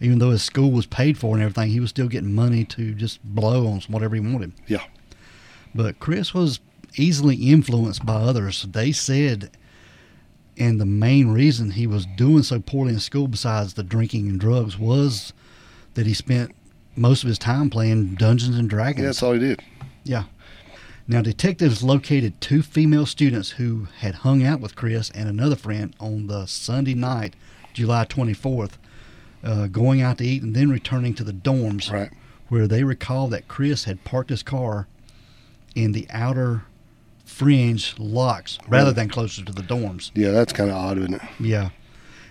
Even 0.01 0.19
though 0.19 0.31
his 0.31 0.43
school 0.43 0.71
was 0.71 0.87
paid 0.87 1.19
for 1.19 1.35
and 1.35 1.43
everything, 1.43 1.71
he 1.71 1.81
was 1.81 1.91
still 1.91 2.09
getting 2.09 2.33
money 2.33 2.65
to 2.65 2.95
just 2.95 3.23
blow 3.25 3.67
on 3.67 3.81
whatever 3.89 4.15
he 4.15 4.21
wanted. 4.21 4.53
Yeah. 4.67 4.85
But 5.75 5.99
Chris 5.99 6.33
was 6.33 6.61
easily 6.97 7.37
influenced 7.37 8.07
by 8.07 8.15
others. 8.15 8.63
They 8.71 8.93
said, 8.93 9.51
and 10.57 10.81
the 10.81 10.87
main 10.87 11.29
reason 11.33 11.73
he 11.73 11.87
was 11.87 12.07
doing 12.17 12.43
so 12.45 12.61
poorly 12.61 12.95
in 12.95 13.01
school, 13.01 13.29
besides 13.29 13.75
the 13.75 13.83
drinking 13.83 14.29
and 14.29 14.41
drugs, 14.41 14.79
was 14.79 15.33
that 15.95 16.07
he 16.07 16.15
spent 16.15 16.55
most 16.95 17.23
of 17.23 17.29
his 17.29 17.39
time 17.39 17.71
playing 17.71 18.15
Dungeons 18.15 18.57
and 18.57 18.71
Dragons. 18.71 19.01
Yeah, 19.01 19.07
that's 19.07 19.23
all 19.23 19.33
he 19.33 19.41
did. 19.41 19.63
Now, 21.11 21.23
detectives 21.23 21.83
located 21.83 22.39
two 22.41 22.61
female 22.63 23.07
students 23.07 23.53
who 23.53 23.89
had 24.01 24.17
hung 24.17 24.45
out 24.45 24.61
with 24.61 24.77
Chris 24.77 25.11
and 25.15 25.27
another 25.29 25.57
friend 25.57 25.95
on 25.99 26.27
the 26.27 26.45
Sunday 26.47 26.93
night, 26.95 27.35
July 27.73 28.05
24th, 28.05 28.73
uh, 29.43 29.69
going 29.69 30.03
out 30.03 30.19
to 30.19 30.25
eat 30.27 30.43
and 30.43 30.55
then 30.55 30.69
returning 30.69 31.15
to 31.15 31.25
the 31.25 31.33
dorms 31.33 31.91
Right. 31.91 32.11
where 32.49 32.67
they 32.67 32.85
recall 32.85 33.27
that 33.29 33.49
Chris 33.49 33.85
had 33.85 34.05
parked 34.05 34.29
his 34.29 34.43
car 34.43 34.87
in 35.75 35.93
the 35.93 36.07
outer 36.11 36.65
fringe 37.25 37.95
locks 37.99 38.59
rather 38.69 38.87
Right. 38.91 38.97
than 38.97 39.09
closer 39.09 39.43
to 39.45 39.53
the 39.53 39.63
dorms. 39.63 40.11
Yeah, 40.15 40.33
that's 40.33 40.53
kind 40.53 40.69
of 40.69 40.77
odd, 40.77 40.99
isn't 40.99 41.15
it? 41.15 41.23
Yeah. 41.41 41.71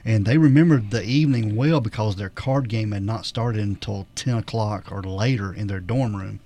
And 0.05 0.25
they 0.25 0.37
remembered 0.37 0.91
the 0.91 1.03
evening 1.03 1.55
well 1.55 1.81
because 1.81 2.15
their 2.15 2.29
card 2.29 2.69
game 2.69 2.91
had 2.91 3.03
not 3.03 3.25
started 3.25 3.61
until 3.63 4.05
10 4.15 4.37
o'clock 4.37 4.91
or 4.91 5.01
later 5.01 5.51
in 5.51 5.65
their 5.67 5.79
dorm 5.79 6.15
room 6.15 6.39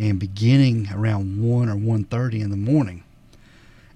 and 0.00 0.18
beginning 0.18 0.88
around 0.92 1.40
1 1.42 1.68
or 1.68 1.74
1.30 1.76 2.40
in 2.40 2.50
the 2.50 2.56
morning. 2.56 3.04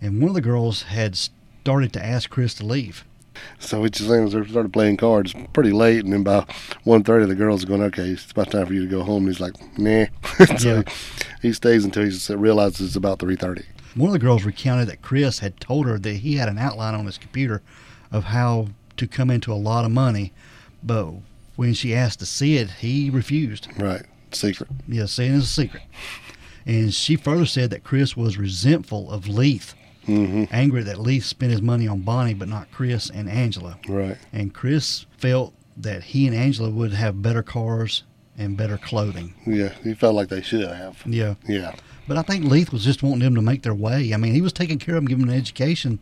And 0.01 0.21
one 0.21 0.29
of 0.29 0.35
the 0.35 0.41
girls 0.43 0.83
had 0.83 1.17
started 1.17 1.93
to 1.95 2.05
ask 2.05 2.29
Chris 2.29 2.55
to 2.57 2.67
leave. 2.67 3.05
So 3.59 3.81
what 3.81 3.99
you're 3.99 4.09
saying 4.09 4.29
is 4.29 4.33
they 4.35 4.45
started 4.45 4.73
playing 4.73 4.99
cards 4.99 5.35
pretty 5.53 5.73
late, 5.73 6.05
and 6.05 6.13
then 6.13 6.23
by 6.23 6.41
1.30 6.87 7.27
the 7.27 7.35
girls 7.35 7.65
are 7.65 7.67
going, 7.67 7.83
okay, 7.83 8.11
it's 8.11 8.31
about 8.31 8.51
time 8.51 8.67
for 8.67 8.75
you 8.75 8.83
to 8.83 8.87
go 8.87 9.03
home. 9.03 9.27
And 9.27 9.29
he's 9.35 9.41
like, 9.41 9.55
nah. 9.79 10.05
so 10.59 10.77
Yeah. 10.77 10.83
he 11.43 11.53
stays 11.53 11.85
until 11.85 12.05
he 12.09 12.35
realizes 12.35 12.89
it's 12.89 12.97
about 12.97 13.19
3.30. 13.19 13.65
One 13.97 14.09
of 14.09 14.13
the 14.13 14.19
girls 14.19 14.45
recounted 14.45 14.89
that 14.89 15.03
Chris 15.03 15.39
had 15.39 15.59
told 15.59 15.87
her 15.87 15.99
that 15.99 16.15
he 16.17 16.37
had 16.37 16.49
an 16.49 16.59
outline 16.59 16.95
on 16.95 17.07
his 17.07 17.17
computer 17.19 17.63
of 18.13 18.25
how 18.25 18.69
to 18.99 19.07
come 19.09 19.31
into 19.31 19.53
a 19.53 19.55
lot 19.55 19.85
of 19.85 19.91
money, 19.91 20.33
but 20.83 21.13
when 21.57 21.73
she 21.75 21.95
asked 21.95 22.19
to 22.21 22.27
see 22.27 22.57
it, 22.57 22.71
he 22.71 23.09
refused. 23.11 23.69
Right. 23.79 24.03
Secret. 24.35 24.69
Yeah, 24.89 25.07
saying 25.07 25.37
it's 25.37 25.47
a 25.47 25.49
secret. 25.49 25.83
And 26.67 26.93
she 26.95 27.17
further 27.17 27.47
said 27.47 27.71
that 27.71 27.85
Chris 27.85 28.17
was 28.17 28.39
resentful 28.39 29.11
of 29.11 29.29
Leith, 29.29 29.75
hmm 30.07 30.45
angry 30.51 30.83
that 30.83 30.99
Leith 31.01 31.25
spent 31.25 31.51
his 31.53 31.63
money 31.63 31.89
on 31.89 32.01
Bonnie 32.01 32.35
but 32.35 32.49
not 32.49 32.71
Chris 32.71 33.11
and 33.11 33.29
Angela. 33.29 33.79
Right. 33.89 34.17
And 34.33 34.53
Chris 34.53 35.07
felt 35.19 35.55
that 35.77 36.03
he 36.05 36.27
and 36.27 36.37
Angela 36.37 36.71
would 36.71 36.93
have 36.93 37.23
better 37.23 37.43
cars 37.43 38.03
and 38.37 38.57
better 38.57 38.77
clothing. 38.79 39.35
Yeah, 39.47 39.73
he 39.83 39.95
felt 39.95 40.15
like 40.15 40.29
they 40.29 40.43
should 40.43 40.69
have. 40.69 41.03
Yeah. 41.07 41.35
Yeah. 41.49 41.75
But 42.07 42.19
I 42.19 42.23
think 42.23 42.45
Leith 42.45 42.73
was 42.73 42.85
just 42.85 43.03
wanting 43.03 43.21
them 43.21 43.35
to 43.35 43.43
make 43.43 43.63
their 43.63 43.75
way. 43.75 44.13
I 44.13 44.17
mean, 44.19 44.35
he 44.35 44.43
was 44.43 44.53
taking 44.53 44.79
care 44.79 44.97
of 44.97 45.03
them, 45.03 45.09
giving 45.09 45.25
them 45.27 45.35
an 45.35 45.41
education 45.41 45.99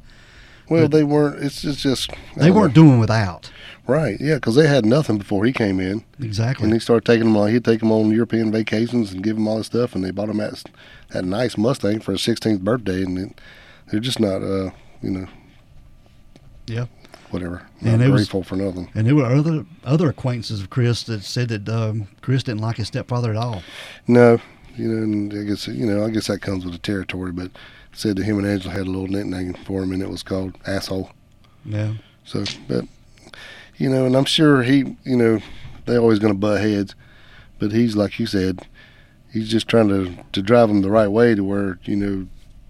Well, 0.68 0.88
they 0.88 1.04
weren't. 1.04 1.42
It's 1.42 1.62
just 1.62 1.80
just 1.80 2.10
They 2.36 2.50
weren't 2.50 2.74
know. 2.76 2.82
doing 2.82 2.98
without. 3.00 3.50
right. 3.86 4.16
Yeah, 4.20 4.34
because 4.36 4.54
they 4.54 4.66
had 4.66 4.86
nothing 4.86 5.18
before 5.18 5.44
he 5.44 5.52
came 5.52 5.80
in, 5.80 6.04
Exactly. 6.20 6.64
and 6.64 6.72
he 6.72 6.78
started 6.80 7.04
taking 7.04 7.24
them. 7.24 7.36
on 7.36 7.50
He'd 7.50 7.64
take 7.64 7.80
them 7.80 7.92
on 7.92 8.10
European 8.10 8.50
vacations 8.52 9.12
and 9.12 9.22
give 9.22 9.36
them 9.36 9.46
all 9.48 9.58
this 9.58 9.66
stuff, 9.66 9.94
and 9.94 10.02
they 10.04 10.10
bought 10.10 10.28
him 10.28 10.38
that 10.38 10.62
that 11.10 11.24
nice 11.24 11.58
Mustang 11.58 12.00
for 12.00 12.12
his 12.12 12.22
16th 12.22 12.60
birthday, 12.62 13.02
and 13.02 13.18
it, 13.18 13.40
they're 13.90 14.00
just 14.00 14.18
not, 14.20 14.42
uh, 14.42 14.70
you 15.02 15.10
know, 15.10 15.26
Yeah. 16.66 16.86
whatever. 17.30 17.62
And 17.82 18.00
Not 18.00 18.10
was- 18.10 18.22
grateful 18.22 18.42
for 18.44 18.56
nothing. 18.56 18.88
And 18.94 19.06
there 19.06 19.14
were 19.14 19.26
other 19.26 19.64
other 19.84 20.08
acquaintances 20.08 20.60
of 20.60 20.70
Chris 20.70 21.02
that 21.04 21.22
said 21.24 21.48
that 21.48 21.68
um, 21.68 22.08
Chris 22.20 22.42
didn't 22.44 22.60
like 22.60 22.76
his 22.76 22.88
stepfather 22.88 23.30
at 23.30 23.36
all. 23.36 23.62
No, 24.06 24.38
you 24.76 24.88
know, 24.88 25.02
and 25.02 25.32
I 25.32 25.42
guess 25.42 25.66
you 25.68 25.86
know, 25.86 26.04
I 26.06 26.10
guess 26.10 26.28
that 26.28 26.40
comes 26.40 26.64
with 26.64 26.72
the 26.72 26.78
territory. 26.78 27.32
But 27.32 27.50
said 27.92 28.16
that 28.16 28.24
him 28.24 28.38
and 28.38 28.46
Angela 28.46 28.72
had 28.74 28.86
a 28.86 28.90
little 28.90 29.08
nickname 29.08 29.54
for 29.66 29.82
him, 29.82 29.92
and 29.92 30.02
it 30.02 30.08
was 30.10 30.22
called 30.22 30.56
asshole. 30.66 31.10
Yeah. 31.64 31.94
So, 32.24 32.44
but 32.68 32.84
you 33.76 33.88
know, 33.88 34.06
and 34.06 34.16
I'm 34.16 34.24
sure 34.24 34.62
he, 34.62 34.96
you 35.04 35.16
know, 35.16 35.40
they're 35.86 35.98
always 36.00 36.18
going 36.18 36.32
to 36.32 36.38
butt 36.38 36.60
heads, 36.60 36.94
but 37.58 37.72
he's 37.72 37.96
like 37.96 38.18
you 38.18 38.26
said, 38.26 38.60
he's 39.32 39.48
just 39.48 39.68
trying 39.68 39.88
to 39.88 40.14
to 40.32 40.42
drive 40.42 40.68
them 40.68 40.82
the 40.82 40.90
right 40.90 41.08
way 41.08 41.34
to 41.34 41.42
where 41.44 41.78
you 41.84 41.96
know 41.96 42.26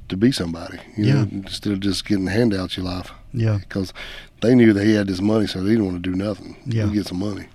to 0.09 0.17
be 0.17 0.33
somebody. 0.33 0.79
You 0.97 1.05
Yeah. 1.07 1.15
know, 1.15 1.29
instead 1.33 1.73
of 1.73 1.81
just 1.81 2.05
getting 2.07 2.27
handouts 2.27 2.77
your 2.77 2.85
life 2.87 3.13
Yeah. 3.33 3.59
because 3.61 3.93
they 4.43 4.55
knew 4.55 4.73
that 4.73 4.85
he 4.85 4.95
had 4.95 5.07
this 5.07 5.21
money, 5.21 5.47
so 5.47 5.63
they 5.63 5.71
didn't 5.71 5.87
want 5.87 6.03
to 6.03 6.11
do 6.11 6.17
nothing. 6.17 6.57
Yeah. 6.67 6.87
he 6.89 6.95
get 6.95 7.07
some 7.07 7.19
money. 7.21 7.47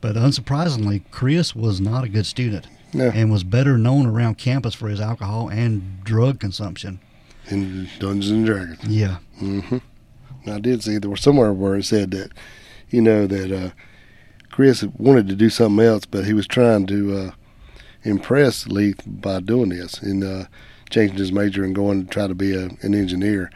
But 0.00 0.16
unsurprisingly, 0.16 1.02
Chris 1.10 1.54
was 1.56 1.80
not 1.80 2.04
a 2.04 2.08
good 2.10 2.26
student 2.26 2.66
Yeah, 2.94 3.10
and 3.14 3.30
was 3.30 3.44
better 3.44 3.76
known 3.76 4.06
around 4.06 4.38
campus 4.38 4.74
for 4.74 4.88
his 4.88 5.00
alcohol 5.00 5.48
and 5.48 6.02
drug 6.04 6.38
consumption. 6.40 7.00
in 7.50 7.88
Dungeons 7.98 8.30
and 8.30 8.46
Dragons. 8.46 8.84
Yeah. 8.86 9.18
hmm 9.38 9.78
I 10.46 10.60
did 10.60 10.82
see 10.82 10.98
there 10.98 11.10
was 11.10 11.20
somewhere 11.22 11.52
where 11.52 11.74
it 11.76 11.84
said 11.84 12.10
that, 12.12 12.30
you 12.90 13.00
know, 13.02 13.26
that 13.26 13.50
uh, 13.50 13.70
Chris 14.50 14.82
wanted 14.98 15.26
to 15.28 15.34
do 15.34 15.48
something 15.50 15.84
else, 15.84 16.04
but 16.04 16.26
he 16.26 16.34
was 16.34 16.46
trying 16.46 16.86
to 16.86 17.16
uh, 17.16 17.30
impress 18.02 18.66
Leith 18.66 19.00
by 19.06 19.40
doing 19.40 19.70
this 19.70 20.00
and 20.02 20.22
uh, 20.22 20.44
changing 20.90 21.16
his 21.18 21.32
major 21.32 21.64
and 21.64 21.74
going 21.74 22.04
to 22.04 22.08
try 22.10 22.26
to 22.26 22.34
be 22.34 22.54
a, 22.54 22.66
an 22.82 22.94
engineer. 22.94 23.50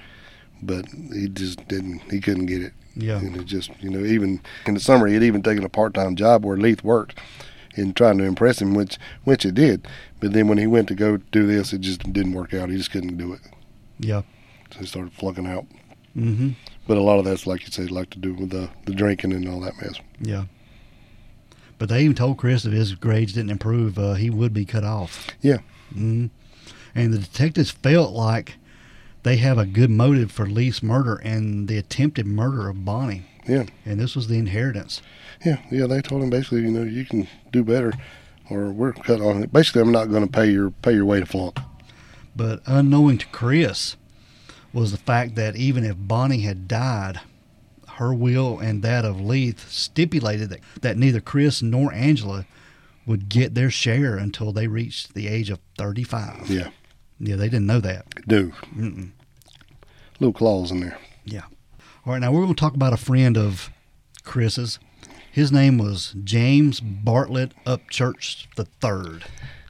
But 0.62 0.86
he 1.12 1.28
just 1.28 1.68
didn't. 1.68 2.00
He 2.10 2.20
couldn't 2.20 2.46
get 2.46 2.62
it. 2.62 2.72
Yeah. 2.96 3.18
And 3.18 3.36
it 3.36 3.44
just, 3.44 3.70
you 3.80 3.90
know, 3.90 4.04
even 4.04 4.40
in 4.66 4.74
the 4.74 4.80
summer, 4.80 5.06
he 5.06 5.14
had 5.14 5.22
even 5.22 5.42
taken 5.42 5.62
a 5.64 5.68
part-time 5.68 6.16
job 6.16 6.44
where 6.44 6.56
Leith 6.56 6.82
worked, 6.82 7.16
in 7.78 7.94
trying 7.94 8.18
to 8.18 8.24
impress 8.24 8.60
him, 8.60 8.74
which 8.74 8.98
which 9.24 9.44
it 9.44 9.54
did. 9.54 9.86
But 10.20 10.32
then 10.32 10.48
when 10.48 10.58
he 10.58 10.66
went 10.66 10.88
to 10.88 10.94
go 10.94 11.16
do 11.16 11.46
this, 11.46 11.72
it 11.72 11.80
just 11.80 12.12
didn't 12.12 12.32
work 12.34 12.52
out. 12.52 12.68
He 12.68 12.76
just 12.76 12.90
couldn't 12.90 13.16
do 13.16 13.32
it. 13.32 13.40
Yeah. 13.98 14.22
So 14.70 14.80
he 14.80 14.86
started 14.86 15.12
flunking 15.12 15.46
out. 15.46 15.66
Mm-hmm. 16.16 16.50
But 16.86 16.96
a 16.96 17.02
lot 17.02 17.18
of 17.18 17.24
that's 17.24 17.46
like 17.46 17.62
you 17.64 17.70
said, 17.70 17.90
like 17.90 18.10
to 18.10 18.18
do 18.18 18.34
with 18.34 18.50
the 18.50 18.70
the 18.86 18.94
drinking 18.94 19.32
and 19.32 19.48
all 19.48 19.60
that 19.60 19.80
mess. 19.80 19.94
Yeah. 20.20 20.44
But 21.78 21.88
they 21.88 22.02
even 22.02 22.16
told 22.16 22.38
Chris 22.38 22.64
if 22.64 22.72
his 22.72 22.94
grades 22.94 23.32
didn't 23.32 23.50
improve, 23.50 23.98
uh, 23.98 24.14
he 24.14 24.30
would 24.30 24.52
be 24.52 24.64
cut 24.64 24.84
off. 24.84 25.28
Yeah. 25.40 25.58
hmm 25.92 26.26
And 26.94 27.12
the 27.14 27.18
detectives 27.18 27.70
felt 27.70 28.12
like 28.12 28.56
they 29.22 29.36
have 29.36 29.58
a 29.58 29.66
good 29.66 29.90
motive 29.90 30.32
for 30.32 30.46
Leith's 30.46 30.82
murder 30.82 31.16
and 31.16 31.68
the 31.68 31.78
attempted 31.78 32.26
murder 32.26 32.68
of 32.68 32.84
Bonnie. 32.84 33.26
Yeah. 33.46 33.66
And 33.84 34.00
this 34.00 34.16
was 34.16 34.28
the 34.28 34.38
inheritance. 34.38 35.02
Yeah, 35.44 35.58
yeah. 35.70 35.86
They 35.86 36.00
told 36.00 36.22
him 36.22 36.30
basically, 36.30 36.62
you 36.62 36.70
know, 36.70 36.82
you 36.82 37.04
can 37.04 37.28
do 37.52 37.62
better, 37.64 37.92
or 38.50 38.70
we're 38.70 38.92
cut 38.92 39.20
on 39.20 39.42
it. 39.42 39.52
Basically, 39.52 39.82
I'm 39.82 39.92
not 39.92 40.10
going 40.10 40.24
to 40.26 40.30
pay 40.30 40.50
your 40.50 40.70
pay 40.70 40.92
your 40.94 41.04
way 41.04 41.20
to 41.20 41.26
flunk. 41.26 41.58
But 42.34 42.60
unknowing 42.66 43.18
to 43.18 43.26
Chris 43.28 43.96
was 44.72 44.92
the 44.92 44.98
fact 44.98 45.34
that 45.36 45.56
even 45.56 45.84
if 45.84 45.96
Bonnie 45.98 46.40
had 46.42 46.68
died, 46.68 47.20
her 47.94 48.12
will 48.14 48.58
and 48.58 48.82
that 48.82 49.04
of 49.04 49.20
Leith 49.20 49.68
stipulated 49.70 50.50
that, 50.50 50.60
that 50.82 50.96
neither 50.96 51.20
Chris 51.20 51.62
nor 51.62 51.92
Angela 51.92 52.46
would 53.06 53.28
get 53.28 53.54
their 53.54 53.70
share 53.70 54.16
until 54.16 54.52
they 54.52 54.66
reached 54.68 55.14
the 55.14 55.26
age 55.26 55.50
of 55.50 55.58
35. 55.78 56.48
Yeah, 56.50 56.68
Yeah, 57.18 57.36
they 57.36 57.48
didn't 57.48 57.66
know 57.66 57.80
that. 57.80 58.06
do 58.28 58.52
Mm-mm. 58.76 59.10
little 60.20 60.32
claws 60.34 60.70
in 60.70 60.80
there. 60.80 60.98
Yeah. 61.24 61.44
All 62.06 62.12
right, 62.12 62.20
now 62.20 62.30
we're 62.30 62.42
going 62.42 62.54
to 62.54 62.60
talk 62.60 62.74
about 62.74 62.92
a 62.92 62.98
friend 62.98 63.36
of 63.38 63.70
Chris's. 64.24 64.78
His 65.38 65.52
name 65.52 65.78
was 65.78 66.16
James 66.24 66.80
Bartlett 66.80 67.52
Upchurch 67.64 68.48
the 68.56 68.64
Third. 68.64 69.24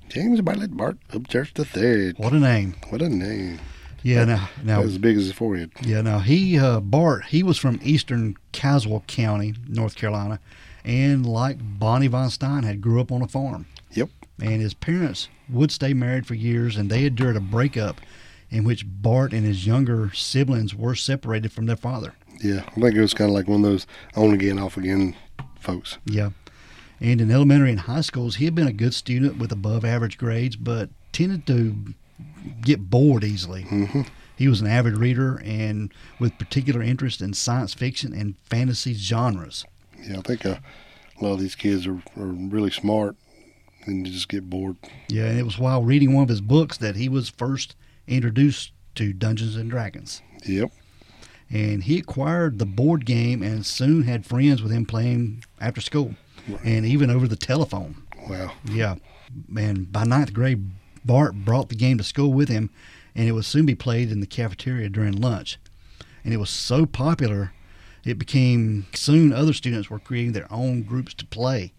James 0.08 0.40
Bartlett 0.40 0.74
Bart 0.74 0.96
Upchurch 1.10 1.52
the 1.52 1.66
third. 1.66 2.16
What 2.16 2.32
a 2.32 2.40
name! 2.40 2.74
What 2.88 3.02
a 3.02 3.10
name! 3.10 3.60
Yeah, 4.02 4.24
now, 4.24 4.48
now 4.64 4.80
was 4.80 4.92
as 4.92 4.98
big 4.98 5.18
as 5.18 5.24
his 5.24 5.34
forehead. 5.34 5.72
Yeah, 5.82 6.00
now 6.00 6.20
he 6.20 6.58
uh, 6.58 6.80
Bart 6.80 7.26
he 7.26 7.42
was 7.42 7.58
from 7.58 7.80
eastern 7.82 8.34
Caswell 8.52 9.04
County, 9.08 9.56
North 9.68 9.94
Carolina, 9.94 10.40
and 10.86 11.26
like 11.26 11.58
Bonnie 11.60 12.06
von 12.06 12.30
Stein 12.30 12.62
had 12.62 12.80
grew 12.80 12.98
up 13.02 13.12
on 13.12 13.20
a 13.20 13.28
farm. 13.28 13.66
Yep. 13.92 14.08
And 14.40 14.62
his 14.62 14.72
parents 14.72 15.28
would 15.50 15.70
stay 15.70 15.92
married 15.92 16.26
for 16.26 16.32
years, 16.32 16.78
and 16.78 16.88
they 16.88 17.04
endured 17.04 17.36
a 17.36 17.40
breakup 17.40 18.00
in 18.48 18.64
which 18.64 18.86
Bart 18.86 19.34
and 19.34 19.44
his 19.44 19.66
younger 19.66 20.12
siblings 20.14 20.74
were 20.74 20.94
separated 20.94 21.52
from 21.52 21.66
their 21.66 21.76
father. 21.76 22.14
Yeah, 22.42 22.62
I 22.68 22.80
think 22.80 22.94
it 22.94 23.02
was 23.02 23.12
kind 23.12 23.28
of 23.28 23.34
like 23.34 23.48
one 23.48 23.62
of 23.62 23.70
those 23.70 23.86
on 24.16 24.32
again, 24.32 24.58
off 24.58 24.78
again 24.78 25.14
folks. 25.60 25.98
Yeah. 26.04 26.30
And 27.00 27.20
in 27.20 27.30
elementary 27.30 27.70
and 27.70 27.80
high 27.80 28.00
schools, 28.00 28.36
he 28.36 28.44
had 28.44 28.54
been 28.54 28.66
a 28.66 28.72
good 28.72 28.94
student 28.94 29.38
with 29.38 29.52
above 29.52 29.84
average 29.84 30.18
grades, 30.18 30.56
but 30.56 30.90
tended 31.12 31.46
to 31.46 31.94
get 32.62 32.90
bored 32.90 33.24
easily. 33.24 33.62
hmm 33.62 34.02
He 34.36 34.48
was 34.48 34.60
an 34.60 34.66
avid 34.68 34.96
reader 34.96 35.40
and 35.44 35.92
with 36.20 36.38
particular 36.38 36.82
interest 36.82 37.20
in 37.20 37.34
science 37.34 37.74
fiction 37.74 38.12
and 38.12 38.36
fantasy 38.48 38.94
genres. 38.94 39.64
Yeah, 40.00 40.18
I 40.18 40.22
think 40.22 40.46
uh, 40.46 40.56
a 41.20 41.24
lot 41.24 41.32
of 41.34 41.40
these 41.40 41.54
kids 41.56 41.86
are, 41.86 42.00
are 42.16 42.26
really 42.26 42.70
smart 42.70 43.16
and 43.84 44.06
just 44.06 44.28
get 44.28 44.48
bored. 44.48 44.76
Yeah, 45.08 45.24
and 45.26 45.38
it 45.38 45.44
was 45.44 45.58
while 45.58 45.82
reading 45.82 46.12
one 46.14 46.22
of 46.24 46.28
his 46.28 46.40
books 46.40 46.76
that 46.78 46.94
he 46.96 47.08
was 47.08 47.28
first 47.28 47.74
introduced 48.06 48.72
to 48.96 49.12
Dungeons 49.12 49.56
and 49.56 49.70
Dragons. 49.70 50.22
Yep. 50.46 50.70
And 51.50 51.84
he 51.84 51.98
acquired 51.98 52.58
the 52.58 52.66
board 52.66 53.06
game 53.06 53.42
and 53.42 53.64
soon 53.64 54.02
had 54.02 54.26
friends 54.26 54.62
with 54.62 54.70
him 54.70 54.84
playing 54.84 55.44
after 55.60 55.80
school 55.80 56.14
and 56.64 56.84
even 56.84 57.10
over 57.10 57.26
the 57.26 57.36
telephone. 57.36 58.02
Wow. 58.28 58.52
Yeah. 58.64 58.96
And 59.56 59.90
by 59.90 60.04
ninth 60.04 60.32
grade, 60.32 60.70
Bart 61.04 61.34
brought 61.34 61.68
the 61.68 61.74
game 61.74 61.98
to 61.98 62.04
school 62.04 62.32
with 62.32 62.48
him, 62.48 62.70
and 63.14 63.28
it 63.28 63.32
would 63.32 63.44
soon 63.44 63.66
be 63.66 63.74
played 63.74 64.10
in 64.10 64.20
the 64.20 64.26
cafeteria 64.26 64.88
during 64.88 65.12
lunch. 65.12 65.58
And 66.24 66.34
it 66.34 66.38
was 66.38 66.50
so 66.50 66.84
popular, 66.84 67.52
it 68.04 68.18
became 68.18 68.86
soon 68.94 69.32
other 69.32 69.52
students 69.52 69.88
were 69.88 69.98
creating 69.98 70.32
their 70.32 70.52
own 70.52 70.82
groups 70.82 71.14
to 71.14 71.26
play. 71.26 71.72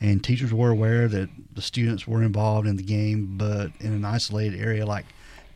And 0.00 0.22
teachers 0.24 0.52
were 0.52 0.70
aware 0.70 1.08
that 1.08 1.28
the 1.52 1.62
students 1.62 2.06
were 2.06 2.22
involved 2.22 2.66
in 2.66 2.76
the 2.76 2.82
game, 2.82 3.34
but 3.36 3.72
in 3.80 3.92
an 3.92 4.04
isolated 4.04 4.58
area 4.58 4.86
like 4.86 5.06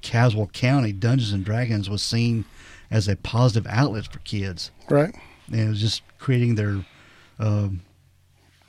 Caswell 0.02 0.48
County, 0.48 0.92
Dungeons 0.92 1.32
and 1.32 1.44
Dragons 1.44 1.88
was 1.88 2.02
seen 2.02 2.44
as 2.91 3.09
a 3.09 3.16
positive 3.16 3.66
outlet 3.70 4.07
for 4.12 4.18
kids. 4.20 4.70
Right. 4.91 5.14
And 5.51 5.61
it 5.61 5.68
was 5.68 5.80
just 5.80 6.03
creating 6.18 6.55
their, 6.55 6.85
um, 7.39 7.82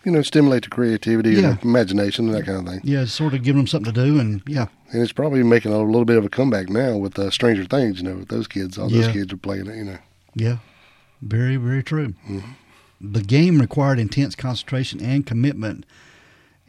You 0.04 0.12
know, 0.12 0.22
stimulate 0.22 0.64
the 0.64 0.70
creativity 0.70 1.32
Yeah. 1.32 1.52
and 1.52 1.64
imagination 1.64 2.28
and 2.28 2.36
that 2.36 2.46
kind 2.46 2.60
of 2.60 2.66
thing. 2.74 2.82
yeah, 2.84 3.06
sort 3.06 3.34
of 3.34 3.42
giving 3.44 3.62
them 3.62 3.68
something 3.68 3.92
to 3.94 4.06
do. 4.06 4.20
And 4.20 4.42
yeah, 4.48 4.68
And 4.92 5.02
it's 5.02 5.12
probably 5.14 5.42
making 5.44 5.72
a 5.74 5.82
little 5.82 6.06
bit 6.06 6.18
of 6.18 6.26
a 6.26 6.30
comeback 6.30 6.70
now 6.70 6.96
with 6.98 7.18
uh, 7.18 7.30
Stranger 7.32 7.66
Things. 7.66 8.02
You 8.02 8.10
know, 8.10 8.16
with 8.18 8.28
those 8.30 8.48
kids, 8.48 8.78
all 8.78 8.92
Yeah. 8.92 9.02
those 9.04 9.14
kids 9.14 9.34
are 9.34 9.38
playing 9.38 9.68
it. 9.68 9.76
You 9.78 9.84
know. 9.86 9.98
Yeah, 10.36 10.58
very, 11.22 11.56
very 11.58 11.82
true. 11.84 12.14
Mhm. 12.28 12.44
The 13.02 13.22
game 13.22 13.60
required 13.60 14.00
intense 14.00 14.36
concentration 14.36 15.02
and 15.02 15.26
commitment. 15.26 15.86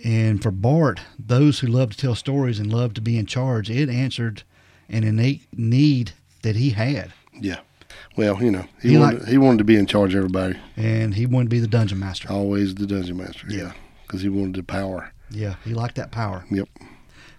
And 0.04 0.42
for 0.42 0.50
Bart, 0.50 1.00
those 1.18 1.60
who 1.60 1.66
love 1.66 1.90
to 1.90 1.96
tell 1.96 2.14
stories 2.14 2.58
and 2.58 2.72
love 2.72 2.94
to 2.94 3.00
be 3.00 3.16
in 3.18 3.26
charge, 3.26 3.70
it 3.70 3.88
answered 3.88 4.42
an 4.88 5.04
innate 5.04 5.42
need 5.56 6.12
that 6.42 6.56
he 6.56 6.70
had. 6.70 7.12
Yeah. 7.40 7.60
Well, 8.16 8.42
you 8.42 8.50
know, 8.50 8.64
he, 8.80 8.90
He 8.90 8.96
wanted 8.98 9.28
he 9.28 9.38
wanted 9.38 9.58
to 9.58 9.64
be 9.64 9.76
in 9.76 9.86
charge 9.86 10.14
of 10.14 10.18
everybody. 10.18 10.58
And 10.76 11.14
he 11.14 11.26
wanted 11.26 11.46
to 11.46 11.50
be 11.50 11.60
the 11.60 11.66
dungeon 11.66 11.98
master. 11.98 12.30
Always 12.30 12.74
the 12.74 12.86
dungeon 12.86 13.16
master. 13.18 13.46
Yeah. 13.48 13.58
Yeah. 13.58 13.72
Because 14.02 14.22
he 14.22 14.28
wanted 14.28 14.54
the 14.56 14.62
power. 14.62 15.12
Yeah, 15.30 15.56
he 15.64 15.74
liked 15.74 15.96
that 15.96 16.12
power. 16.12 16.44
Yep. 16.50 16.68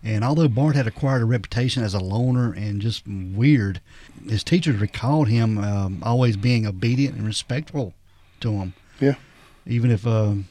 And 0.04 0.24
although 0.24 0.48
Bart 0.48 0.76
had 0.76 0.88
acquired 0.88 1.22
a 1.22 1.26
reputation 1.26 1.84
as 1.84 1.94
a 1.94 2.00
loner 2.00 2.54
and 2.54 2.82
just 2.82 3.08
weird, 3.08 3.82
his 4.28 4.44
teachers 4.44 4.80
recalled 4.80 5.28
him 5.28 5.58
um, 5.58 6.02
always 6.04 6.38
being 6.38 6.68
obedient 6.68 7.16
and 7.16 7.26
respectful 7.26 7.94
to 8.42 8.52
him. 8.52 8.74
Yeah. 9.00 9.16
Even 9.66 9.90
if 9.90 10.06
um, 10.06 10.48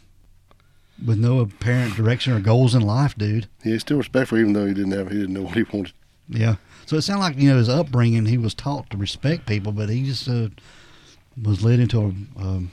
with 1.05 1.19
no 1.19 1.41
apparent 1.41 1.95
direction 1.95 2.33
or 2.33 2.41
goals 2.41 2.75
in 2.75 2.83
life, 2.83 3.15
dude. 3.17 3.47
Yeah, 3.65 3.73
he's 3.73 3.83
still 3.83 3.99
respectful, 3.99 4.39
even 4.39 4.53
though 4.55 4.67
he 4.67 4.75
didn't 4.75 4.93
have 4.93 5.11
he 5.11 5.19
didn't 5.19 5.35
know 5.35 5.43
what 5.43 5.55
he 5.57 5.63
wanted. 5.65 5.93
Yeah. 6.29 6.57
So 6.87 6.97
it 6.97 7.03
sounded 7.03 7.23
like 7.23 7.39
you 7.39 7.51
know 7.51 7.59
his 7.59 7.69
upbringing. 7.69 8.27
He 8.27 8.39
was 8.39 8.55
taught 8.55 8.91
to 8.91 8.97
respect 8.97 9.47
people, 9.47 9.73
but 9.73 9.89
he 9.89 10.05
just 10.05 10.29
uh, 10.29 10.49
was 11.43 11.65
led 11.65 11.81
into 11.81 11.99
a 12.01 12.41
um, 12.41 12.73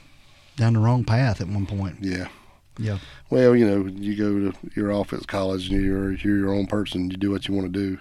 down 0.56 0.74
the 0.74 0.78
wrong 0.78 1.04
path 1.04 1.40
at 1.40 1.48
one 1.48 1.66
point. 1.66 1.98
Yeah. 2.00 2.28
Yeah. 2.78 2.98
Well, 3.30 3.54
you 3.54 3.66
know, 3.66 3.86
you 3.86 4.16
go 4.16 4.50
to 4.50 4.58
you're 4.74 4.92
off 4.92 5.12
at 5.12 5.26
college 5.26 5.68
and 5.68 5.84
you're 5.84 6.12
you're 6.12 6.38
your 6.38 6.54
own 6.54 6.66
person. 6.66 7.10
You 7.10 7.16
do 7.16 7.30
what 7.30 7.46
you 7.46 7.54
want 7.54 7.72
to 7.72 7.78
do, 7.78 7.98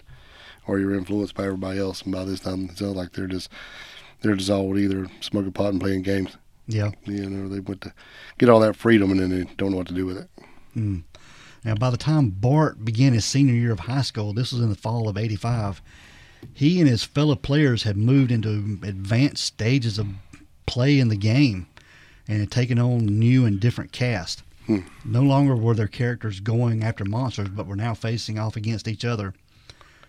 or 0.68 0.80
you're 0.80 0.96
influenced 0.96 1.36
by 1.36 1.46
everybody 1.46 1.80
else. 1.80 2.02
And 2.04 2.14
by 2.14 2.24
this 2.24 2.40
time, 2.40 2.70
it 2.70 2.78
sounds 2.78 2.96
like 2.96 3.12
they're 3.14 3.28
just 3.28 3.50
they're 4.22 4.36
just 4.36 4.50
all 4.50 4.78
either 4.78 5.08
smoking 5.20 5.52
pot 5.52 5.74
and 5.74 5.82
playing 5.82 6.04
games. 6.04 6.38
Yeah. 6.68 6.92
You 7.06 7.30
know, 7.30 7.50
they 7.50 7.60
went 7.60 7.82
to 7.82 7.94
get 8.38 8.50
all 8.50 8.60
that 8.62 8.76
freedom 8.76 9.12
and 9.12 9.20
then 9.20 9.30
they 9.30 9.44
don't 9.58 9.72
know 9.72 9.78
what 9.78 9.88
to 9.88 9.94
do 9.94 10.06
with 10.06 10.18
it. 10.18 10.30
Mm. 10.76 11.04
Now, 11.64 11.76
by 11.76 11.90
the 11.90 11.98
time 11.98 12.30
Bart 12.30 12.84
began 12.84 13.14
his 13.14 13.26
senior 13.26 13.54
year 13.54 13.72
of 13.72 13.82
high 13.82 14.02
school, 14.02 14.34
this 14.34 14.52
was 14.52 14.62
in 14.62 14.70
the 14.70 14.76
fall 14.76 15.08
of 15.08 15.18
85, 15.18 15.82
he 16.54 16.80
and 16.80 16.90
his 16.90 17.04
fellow 17.04 17.36
players 17.36 17.84
had 17.84 17.96
moved 17.96 18.32
into 18.32 18.80
advanced 18.84 19.46
stages 19.46 19.98
of 19.98 20.08
play 20.66 21.00
in 21.00 21.08
the 21.08 21.16
game 21.16 21.68
and 22.28 22.40
had 22.40 22.52
taken 22.52 22.80
on 22.80 23.06
new 23.06 23.46
and 23.46 23.60
different 23.60 23.92
cast. 23.92 24.44
Hmm. 24.66 24.80
No 25.04 25.22
longer 25.22 25.56
were 25.56 25.74
their 25.74 25.88
characters 25.88 26.40
going 26.40 26.84
after 26.84 27.06
monsters, 27.06 27.50
but 27.50 27.68
were 27.68 27.76
now 27.76 27.94
facing 27.94 28.40
off 28.40 28.56
against 28.56 28.88
each 28.88 29.04
other 29.04 29.34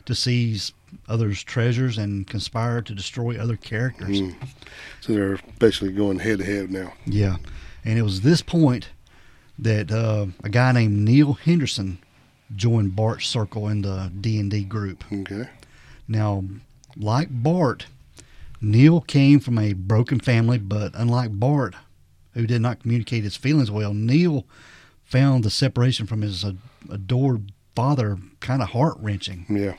to 0.06 0.14
seize 0.14 0.72
others' 1.08 1.42
treasures 1.42 1.98
and 1.98 2.26
conspire 2.26 2.80
to 2.82 2.94
destroy 2.94 3.36
other 3.36 3.56
characters. 3.56 4.20
Mm. 4.20 4.34
So 5.00 5.12
they're 5.12 5.40
basically 5.58 5.92
going 5.92 6.20
head 6.20 6.38
to 6.38 6.44
head 6.44 6.70
now. 6.70 6.92
Yeah, 7.04 7.36
and 7.84 7.98
it 7.98 8.02
was 8.02 8.20
this 8.20 8.42
point 8.42 8.90
that 9.58 9.90
uh, 9.90 10.26
a 10.42 10.48
guy 10.48 10.72
named 10.72 10.98
Neil 10.98 11.34
Henderson 11.34 11.98
joined 12.54 12.96
Bart's 12.96 13.26
circle 13.26 13.68
in 13.68 13.82
the 13.82 14.10
D 14.20 14.38
and 14.38 14.50
D 14.50 14.64
group. 14.64 15.04
Okay. 15.12 15.48
Now, 16.06 16.44
like 16.96 17.28
Bart, 17.30 17.86
Neil 18.60 19.00
came 19.00 19.40
from 19.40 19.58
a 19.58 19.72
broken 19.72 20.20
family, 20.20 20.58
but 20.58 20.92
unlike 20.94 21.38
Bart, 21.38 21.74
who 22.34 22.46
did 22.46 22.60
not 22.60 22.80
communicate 22.80 23.24
his 23.24 23.36
feelings 23.36 23.70
well, 23.70 23.94
Neil 23.94 24.44
found 25.04 25.44
the 25.44 25.50
separation 25.50 26.06
from 26.06 26.22
his 26.22 26.44
ad- 26.44 26.58
adored 26.90 27.52
father 27.74 28.18
kind 28.40 28.62
of 28.62 28.70
heart 28.70 28.96
wrenching. 29.00 29.46
Yeah. 29.48 29.74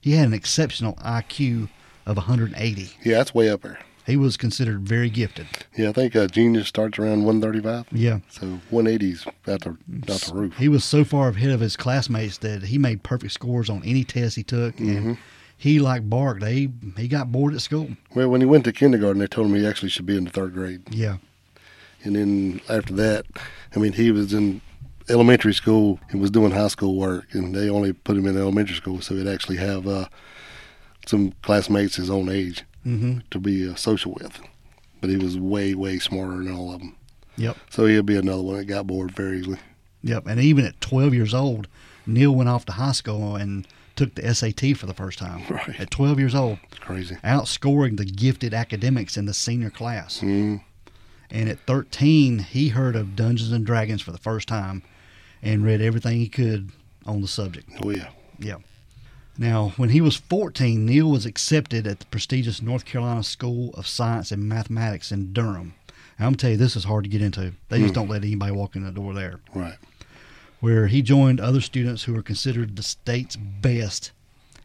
He 0.00 0.12
had 0.12 0.26
an 0.26 0.34
exceptional 0.34 0.94
IQ 0.94 1.68
of 2.06 2.16
180. 2.16 2.90
Yeah, 3.04 3.18
that's 3.18 3.34
way 3.34 3.48
up 3.48 3.62
there. 3.62 3.78
He 4.06 4.16
was 4.16 4.36
considered 4.36 4.80
very 4.80 5.08
gifted. 5.10 5.46
Yeah, 5.76 5.90
I 5.90 5.92
think 5.92 6.16
uh, 6.16 6.26
genius 6.26 6.66
starts 6.66 6.98
around 6.98 7.24
135. 7.24 7.86
Yeah. 7.92 8.18
So 8.30 8.58
180's 8.72 9.26
out 9.46 9.60
the 9.60 9.76
the 9.88 10.30
roof. 10.34 10.56
He 10.56 10.68
was 10.68 10.84
so 10.84 11.04
far 11.04 11.28
ahead 11.28 11.50
of 11.50 11.60
his 11.60 11.76
classmates 11.76 12.38
that 12.38 12.64
he 12.64 12.78
made 12.78 13.02
perfect 13.02 13.32
scores 13.32 13.70
on 13.70 13.82
any 13.84 14.02
test 14.04 14.36
he 14.36 14.42
took, 14.42 14.78
and 14.80 15.18
he, 15.56 15.78
like 15.78 16.08
Bart, 16.10 16.40
they 16.40 16.68
he 16.96 17.06
got 17.06 17.30
bored 17.30 17.54
at 17.54 17.60
school. 17.60 17.90
Well, 18.14 18.28
when 18.28 18.40
he 18.40 18.46
went 18.46 18.64
to 18.64 18.72
kindergarten, 18.72 19.20
they 19.20 19.28
told 19.28 19.46
him 19.46 19.54
he 19.54 19.66
actually 19.66 19.90
should 19.90 20.06
be 20.06 20.16
in 20.16 20.24
the 20.24 20.30
third 20.30 20.54
grade. 20.54 20.82
Yeah, 20.90 21.18
And 22.02 22.16
then 22.16 22.60
after 22.68 22.92
that, 22.94 23.26
I 23.76 23.78
mean, 23.78 23.92
he 23.92 24.10
was 24.10 24.32
in 24.32 24.60
elementary 25.08 25.54
school 25.54 26.00
and 26.10 26.20
was 26.20 26.32
doing 26.32 26.50
high 26.50 26.68
school 26.68 26.96
work, 26.96 27.26
and 27.32 27.54
they 27.54 27.70
only 27.70 27.92
put 27.92 28.16
him 28.16 28.26
in 28.26 28.36
elementary 28.36 28.74
school 28.74 29.00
so 29.00 29.14
he'd 29.14 29.28
actually 29.28 29.58
have 29.58 29.86
uh, 29.86 30.06
some 31.06 31.32
classmates 31.42 31.94
his 31.94 32.10
own 32.10 32.28
age 32.28 32.64
hmm 32.84 33.18
to 33.30 33.38
be 33.38 33.68
uh, 33.68 33.74
social 33.74 34.12
with. 34.12 34.40
But 35.00 35.10
he 35.10 35.16
was 35.16 35.38
way, 35.38 35.74
way 35.74 35.98
smarter 35.98 36.36
than 36.44 36.54
all 36.54 36.72
of 36.74 36.80
them. 36.80 36.96
Yep. 37.36 37.56
So 37.70 37.86
he'll 37.86 38.02
be 38.02 38.16
another 38.16 38.42
one 38.42 38.56
that 38.58 38.64
got 38.66 38.86
bored 38.86 39.10
very 39.12 39.38
easily. 39.40 39.58
yep. 40.02 40.26
And 40.26 40.40
even 40.40 40.64
at 40.64 40.80
12 40.80 41.12
years 41.14 41.34
old, 41.34 41.66
Neil 42.06 42.32
went 42.34 42.48
off 42.48 42.64
to 42.66 42.72
high 42.72 42.92
school 42.92 43.34
and 43.36 43.66
took 43.96 44.14
the 44.14 44.34
SAT 44.34 44.76
for 44.76 44.86
the 44.86 44.94
first 44.94 45.18
time. 45.18 45.42
Right. 45.50 45.80
At 45.80 45.90
12 45.90 46.18
years 46.18 46.34
old, 46.34 46.58
It's 46.70 46.78
crazy. 46.78 47.16
outscoring 47.24 47.96
the 47.96 48.04
gifted 48.04 48.54
academics 48.54 49.16
in 49.16 49.26
the 49.26 49.34
senior 49.34 49.70
class. 49.70 50.20
Mm, 50.20 50.62
And 51.30 51.48
at 51.48 51.58
13, 51.66 52.38
he 52.40 52.68
heard 52.68 52.94
of 52.96 53.16
Dungeons 53.16 53.52
and 53.52 53.64
Dragons 53.66 54.02
for 54.02 54.12
the 54.12 54.18
first 54.18 54.46
time 54.48 54.82
and 55.42 55.64
read 55.64 55.80
everything 55.80 56.18
he 56.18 56.28
could 56.28 56.70
on 57.06 57.20
the 57.22 57.28
subject. 57.28 57.68
oh, 57.84 57.90
yeah. 57.90 58.08
yeah. 58.38 58.56
Now, 59.42 59.72
when 59.76 59.88
he 59.88 60.00
was 60.00 60.14
14, 60.16 60.86
Neil 60.86 61.10
was 61.10 61.26
accepted 61.26 61.84
at 61.84 61.98
the 61.98 62.06
prestigious 62.06 62.62
North 62.62 62.84
Carolina 62.84 63.24
School 63.24 63.74
of 63.74 63.88
Science 63.88 64.30
and 64.30 64.48
Mathematics 64.48 65.10
in 65.10 65.32
Durham. 65.32 65.74
And 66.16 66.20
I'm 66.20 66.24
going 66.26 66.34
to 66.34 66.40
tell 66.42 66.50
you, 66.52 66.56
this 66.56 66.76
is 66.76 66.84
hard 66.84 67.02
to 67.02 67.10
get 67.10 67.22
into. 67.22 67.52
They 67.68 67.78
just 67.80 67.88
Hmm. 67.88 67.94
don't 67.94 68.08
let 68.08 68.22
anybody 68.22 68.52
walk 68.52 68.76
in 68.76 68.84
the 68.84 68.92
door 68.92 69.12
there. 69.14 69.40
Right. 69.52 69.74
Where 70.60 70.86
he 70.86 71.02
joined 71.02 71.40
other 71.40 71.60
students 71.60 72.04
who 72.04 72.12
were 72.12 72.22
considered 72.22 72.76
the 72.76 72.84
state's 72.84 73.34
best 73.34 74.12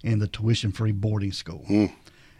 in 0.03 0.19
the 0.19 0.27
tuition 0.27 0.71
free 0.71 0.91
boarding 0.91 1.31
school. 1.31 1.65
Mm. 1.67 1.91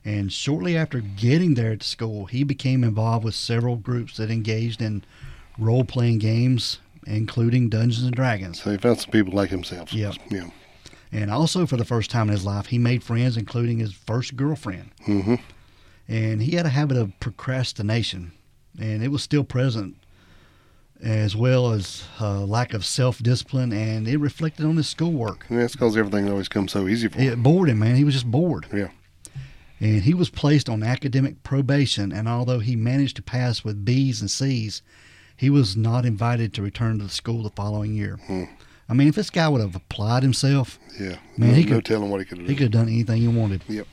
And 0.06 0.32
shortly 0.32 0.78
after 0.78 1.00
getting 1.00 1.56
there 1.56 1.72
at 1.72 1.80
the 1.80 1.86
school, 1.86 2.26
he 2.28 2.44
became 2.44 2.84
involved 2.84 3.26
with 3.26 3.34
several 3.34 3.78
groups 3.78 4.18
that 4.18 4.30
engaged 4.30 4.80
in 4.80 5.04
role 5.58 5.84
playing 5.84 6.20
games, 6.20 6.78
including 7.08 7.70
Dungeons 7.70 8.06
and 8.06 8.16
Dragons. 8.16 8.62
So 8.62 8.70
he 8.70 8.78
found 8.78 9.00
some 9.00 9.10
people 9.10 9.34
like 9.34 9.50
himself. 9.50 9.92
Yep. 9.92 10.14
Yeah. 10.30 10.50
And 11.12 11.32
also, 11.32 11.66
for 11.66 11.78
the 11.78 11.86
first 11.86 12.12
time 12.12 12.28
in 12.28 12.34
his 12.34 12.46
life, 12.46 12.68
he 12.68 12.78
made 12.78 13.04
friends, 13.04 13.38
including 13.38 13.80
his 13.80 13.94
first 13.94 14.36
girlfriend. 14.36 14.92
Mm-hmm. 15.06 15.36
And 16.08 16.42
he 16.42 16.56
had 16.56 16.66
a 16.66 16.70
habit 16.70 16.98
of 16.98 17.18
procrastination, 17.20 18.32
and 18.80 19.04
it 19.04 19.10
was 19.10 19.24
still 19.24 19.44
present, 19.44 19.96
as 21.02 21.36
well 21.36 21.72
as 21.72 22.06
a 22.20 22.40
lack 22.40 22.74
of 22.74 22.86
self 22.86 23.20
discipline, 23.20 23.72
and 23.72 24.08
it 24.08 24.18
reflected 24.18 24.66
on 24.66 24.78
his 24.78 24.88
schoolwork. 24.90 25.46
And 25.50 25.60
that's 25.60 25.74
because 25.74 25.98
everything 25.98 26.30
always 26.30 26.50
comes 26.50 26.72
so 26.72 26.88
easy 26.88 27.08
for 27.08 27.20
him. 27.20 27.34
It 27.34 27.44
bored 27.44 27.70
him, 27.70 27.80
man. 27.80 27.96
He 27.96 28.04
was 28.04 28.14
just 28.14 28.30
bored. 28.30 28.68
Yeah. 28.74 28.90
And 29.80 30.02
he 30.02 30.14
was 30.14 30.30
placed 30.30 30.70
on 30.70 30.82
academic 30.82 31.44
probation, 31.44 32.12
and 32.12 32.28
although 32.28 32.60
he 32.60 32.76
managed 32.76 33.16
to 33.18 33.22
pass 33.22 33.64
with 33.64 33.86
B's 33.86 34.22
and 34.22 34.32
C's, 34.32 34.82
he 35.36 35.50
was 35.50 35.78
not 35.78 36.06
invited 36.06 36.54
to 36.56 36.64
return 36.64 36.98
to 36.98 37.04
the 37.04 37.10
school 37.10 37.44
the 37.44 37.52
following 37.52 37.94
year. 37.94 38.18
Hmm. 38.26 38.46
I 38.90 38.94
mean, 38.94 39.08
if 39.08 39.16
this 39.16 39.30
guy 39.30 39.48
would 39.50 39.62
have 39.62 39.76
applied 39.76 40.24
himself, 40.24 40.80
Yeah. 41.00 41.18
Man, 41.38 41.50
no, 41.50 41.54
he 41.54 41.64
could 41.64 41.74
no 41.74 41.82
telling 41.82 42.10
what 42.10 42.20
he 42.20 42.26
could 42.26 42.38
have 42.40 42.48
he 42.48 42.56
could 42.56 42.64
have 42.64 42.72
done 42.72 42.88
anything 42.88 43.22
he 43.22 43.28
wanted. 43.28 43.64
Yep. 43.68 43.88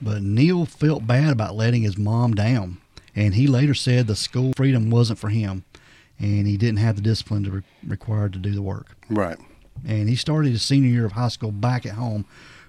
But 0.00 0.22
Neil 0.22 0.64
felt 0.66 1.06
bad 1.06 1.32
about 1.32 1.54
letting 1.54 1.82
his 1.82 1.96
mom 1.96 2.34
down, 2.34 2.78
and 3.14 3.34
he 3.34 3.46
later 3.46 3.74
said 3.74 4.06
the 4.06 4.16
school 4.16 4.52
freedom 4.56 4.90
wasn't 4.90 5.18
for 5.18 5.28
him, 5.28 5.64
and 6.18 6.46
he 6.46 6.56
didn't 6.56 6.78
have 6.78 6.96
the 6.96 7.02
discipline 7.02 7.44
to 7.44 7.50
re- 7.50 7.62
required 7.86 8.32
to 8.32 8.38
do 8.38 8.52
the 8.52 8.62
work. 8.62 8.96
Right. 9.08 9.38
And 9.86 10.08
he 10.08 10.16
started 10.16 10.50
his 10.52 10.62
senior 10.62 10.88
year 10.90 11.04
of 11.06 11.12
high 11.12 11.28
school 11.28 11.52
back 11.52 11.86
at 11.86 11.92
home, 11.92 12.24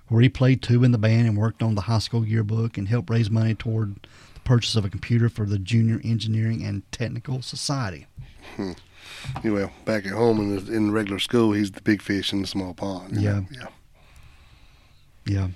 where 0.09 0.22
he 0.22 0.30
played 0.30 0.61
tuba 0.61 0.86
in 0.86 0.91
the 0.91 0.97
band 0.97 1.28
and 1.28 1.38
worked 1.38 1.64
on 1.64 1.76
the 1.76 1.82
high 1.82 1.99
school 1.99 2.26
yearbook 2.26 2.78
and 2.78 2.88
helped 2.88 3.09
raise 3.09 3.30
money 3.32 3.55
toward 3.55 3.95
the 4.36 4.39
purchase 4.41 4.76
of 4.76 4.86
a 4.86 4.89
computer 4.89 5.30
for 5.30 5.45
the 5.45 5.57
Junior 5.57 6.01
Engineering 6.03 6.64
and 6.64 6.84
Technical 6.91 7.41
Society. 7.41 8.05
Yeah, 8.59 8.74
Well, 9.43 9.72
back 9.86 10.05
at 10.05 10.11
home 10.11 10.39
in 10.39 10.55
the, 10.66 10.74
in 10.74 10.91
regular 10.91 11.20
school, 11.20 11.51
he's 11.53 11.72
the 11.72 11.82
big 11.82 12.01
fish 12.01 12.34
in 12.34 12.41
the 12.41 12.47
small 12.47 12.74
pond. 12.74 13.16
Yeah, 13.20 13.32
know? 13.39 13.45
Yeah. 13.51 13.68
Yeah. 15.26 15.47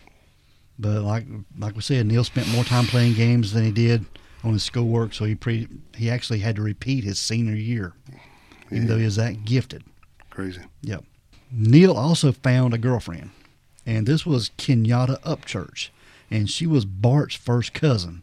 But 0.80 1.01
like 1.01 1.26
like 1.58 1.76
we 1.76 1.82
said, 1.82 2.05
Neil 2.05 2.24
spent 2.24 2.47
more 2.49 2.64
time 2.64 2.86
playing 2.86 3.14
games 3.14 3.53
than 3.53 3.64
he 3.66 3.72
did 3.72 4.05
on 4.43 4.53
his 4.53 4.64
schoolwork, 4.64 5.14
so 5.14 5.26
he 5.26 5.36
pre 5.36 5.68
he 5.95 6.10
actually 6.10 6.39
had 6.39 6.55
to 6.58 6.62
repeat 6.62 7.03
his 7.03 7.20
senior 7.20 7.55
year, 7.55 7.93
even 8.72 8.84
Yeah. 8.84 8.88
though 8.89 8.97
he 8.97 9.05
was 9.05 9.16
that 9.16 9.43
gifted. 9.45 9.84
Crazy. 10.30 10.62
Yep. 10.82 11.03
Neil 11.51 11.93
also 11.97 12.32
found 12.32 12.74
a 12.74 12.78
girlfriend, 12.78 13.32
and 13.86 14.05
this 14.05 14.26
was 14.26 14.51
Kenyatta 14.58 15.20
Upchurch, 15.22 15.89
and 16.30 16.49
she 16.49 16.68
was 16.68 16.86
Bart's 16.86 17.36
first 17.36 17.74
cousin. 17.74 18.22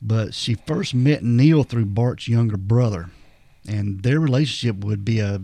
But 0.00 0.34
she 0.34 0.54
first 0.54 0.94
met 0.94 1.22
Neil 1.22 1.62
through 1.64 1.84
Bart's 1.86 2.26
younger 2.28 2.56
brother, 2.56 3.10
and 3.66 4.02
their 4.02 4.20
relationship 4.20 4.84
would 4.84 5.04
be 5.04 5.20
a 5.20 5.40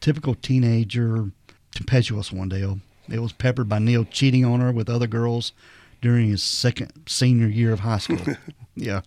typical 0.00 0.34
teenager, 0.34 1.30
tempestuous 1.74 2.32
one, 2.32 2.48
Dale. 2.48 2.80
It 3.08 3.20
was 3.20 3.32
peppered 3.32 3.68
by 3.68 3.78
Neil 3.78 4.04
cheating 4.04 4.44
on 4.44 4.60
her 4.60 4.72
with 4.72 4.88
other 4.88 5.06
girls 5.06 5.52
during 6.00 6.28
his 6.28 6.42
second 6.42 6.92
senior 7.06 7.46
year 7.46 7.72
of 7.72 7.80
high 7.80 7.98
school. 7.98 8.36
yeah. 8.76 9.02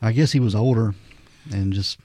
I 0.00 0.12
guess 0.12 0.32
he 0.32 0.40
was 0.40 0.54
older 0.54 0.94
and 1.50 1.72
just 1.72 1.98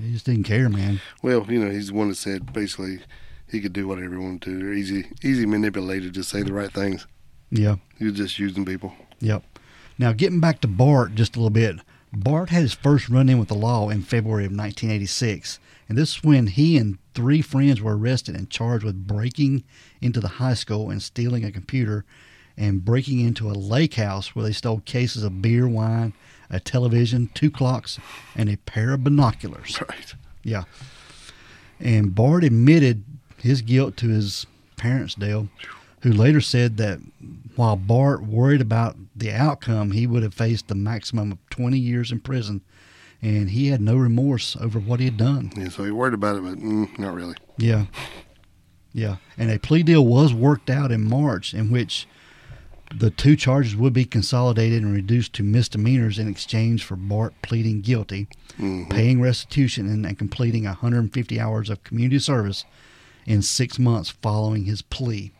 he 0.00 0.12
just 0.12 0.26
didn't 0.26 0.44
care, 0.44 0.68
man. 0.68 1.00
Well, 1.22 1.44
you 1.48 1.58
know, 1.58 1.70
he's 1.70 1.88
the 1.88 1.94
one 1.94 2.08
that 2.08 2.16
said 2.16 2.52
basically 2.52 3.00
he 3.48 3.60
could 3.60 3.72
do 3.72 3.88
whatever 3.88 4.10
he 4.10 4.16
wanted 4.16 4.42
to. 4.42 4.58
They're 4.58 4.72
easy, 4.72 5.06
easy 5.22 5.46
manipulated 5.46 6.14
to 6.14 6.22
say 6.22 6.42
the 6.42 6.52
right 6.52 6.72
things. 6.72 7.06
Yeah. 7.50 7.76
He 7.98 8.04
was 8.04 8.14
just 8.14 8.38
using 8.38 8.64
people. 8.64 8.94
Yep. 9.20 9.42
Now, 9.98 10.12
getting 10.12 10.40
back 10.40 10.60
to 10.60 10.68
Bart 10.68 11.14
just 11.14 11.34
a 11.34 11.40
little 11.40 11.50
bit, 11.50 11.80
Bart 12.12 12.50
had 12.50 12.62
his 12.62 12.74
first 12.74 13.08
run 13.08 13.28
in 13.28 13.38
with 13.38 13.48
the 13.48 13.54
law 13.54 13.90
in 13.90 14.02
February 14.02 14.44
of 14.44 14.52
1986. 14.52 15.58
And 15.88 15.96
this 15.96 16.16
is 16.16 16.24
when 16.24 16.48
he 16.48 16.76
and 16.76 16.98
three 17.14 17.42
friends 17.42 17.80
were 17.80 17.96
arrested 17.96 18.34
and 18.34 18.50
charged 18.50 18.84
with 18.84 19.06
breaking 19.06 19.64
into 20.00 20.20
the 20.20 20.28
high 20.28 20.54
school 20.54 20.90
and 20.90 21.02
stealing 21.02 21.44
a 21.44 21.52
computer 21.52 22.04
and 22.56 22.84
breaking 22.84 23.20
into 23.20 23.48
a 23.48 23.52
lake 23.52 23.94
house 23.94 24.34
where 24.34 24.44
they 24.44 24.52
stole 24.52 24.80
cases 24.80 25.22
of 25.22 25.40
beer, 25.40 25.68
wine, 25.68 26.12
a 26.50 26.60
television, 26.60 27.30
two 27.34 27.50
clocks, 27.50 27.98
and 28.34 28.48
a 28.48 28.56
pair 28.56 28.92
of 28.92 29.04
binoculars. 29.04 29.78
Right. 29.88 30.14
Yeah. 30.42 30.64
And 31.80 32.14
Bart 32.14 32.42
admitted 32.44 33.04
his 33.36 33.62
guilt 33.62 33.96
to 33.98 34.08
his 34.08 34.46
parents, 34.76 35.14
Dale, 35.14 35.48
who 36.02 36.12
later 36.12 36.40
said 36.40 36.76
that 36.78 37.00
while 37.58 37.74
Bart 37.74 38.22
worried 38.24 38.60
about 38.60 38.96
the 39.16 39.32
outcome, 39.32 39.90
he 39.90 40.06
would 40.06 40.22
have 40.22 40.32
faced 40.32 40.68
the 40.68 40.76
maximum 40.76 41.32
of 41.32 41.38
20 41.50 41.76
years 41.76 42.12
in 42.12 42.20
prison, 42.20 42.60
and 43.20 43.50
he 43.50 43.66
had 43.66 43.80
no 43.80 43.96
remorse 43.96 44.56
over 44.60 44.78
what 44.78 45.00
he 45.00 45.06
had 45.06 45.16
done. 45.16 45.50
Yeah, 45.56 45.68
so 45.68 45.82
he 45.84 45.90
worried 45.90 46.14
about 46.14 46.36
it, 46.36 46.44
but 46.44 46.58
mm, 46.58 46.96
not 47.00 47.14
really. 47.14 47.34
Yeah. 47.56 47.86
Yeah. 48.92 49.16
And 49.36 49.50
a 49.50 49.58
plea 49.58 49.82
deal 49.82 50.06
was 50.06 50.32
worked 50.32 50.70
out 50.70 50.92
in 50.92 51.04
March 51.08 51.52
in 51.52 51.70
which 51.72 52.06
The 52.96 53.10
two 53.10 53.36
charges 53.36 53.76
would 53.76 53.92
be 53.92 54.06
consolidated 54.06 54.82
and 54.82 54.94
reduced 54.94 55.34
to 55.34 55.42
misdemeanors 55.42 56.18
in 56.18 56.26
exchange 56.26 56.84
for 56.84 56.96
Bart 56.96 57.34
pleading 57.42 57.82
guilty, 57.82 58.28
Mhm. 58.58 58.88
paying 58.88 59.20
restitution, 59.20 59.86
and, 59.86 60.06
and 60.06 60.16
completing 60.16 60.64
150 60.64 61.38
hours 61.38 61.68
of 61.68 61.84
community 61.84 62.18
service 62.18 62.64
in 63.26 63.42
six 63.42 63.78
months 63.78 64.08
following 64.22 64.64
his 64.64 64.80
plea, 64.80 65.32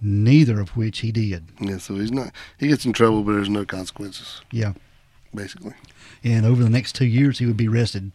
neither 0.00 0.60
of 0.60 0.76
which 0.76 1.00
he 1.00 1.12
did. 1.12 1.44
Yeah, 1.60 1.78
so 1.78 1.94
he's 1.96 2.12
not. 2.12 2.32
He 2.58 2.68
gets 2.68 2.84
in 2.84 2.92
trouble, 2.92 3.22
but 3.22 3.32
there's 3.32 3.48
no 3.48 3.64
consequences, 3.64 4.40
Yeah. 4.50 4.72
basically. 5.34 5.74
And 6.24 6.44
over 6.46 6.62
the 6.62 6.70
next 6.70 6.94
two 6.94 7.06
years, 7.06 7.38
he 7.38 7.46
would 7.46 7.56
be 7.56 7.68
arrested 7.68 8.12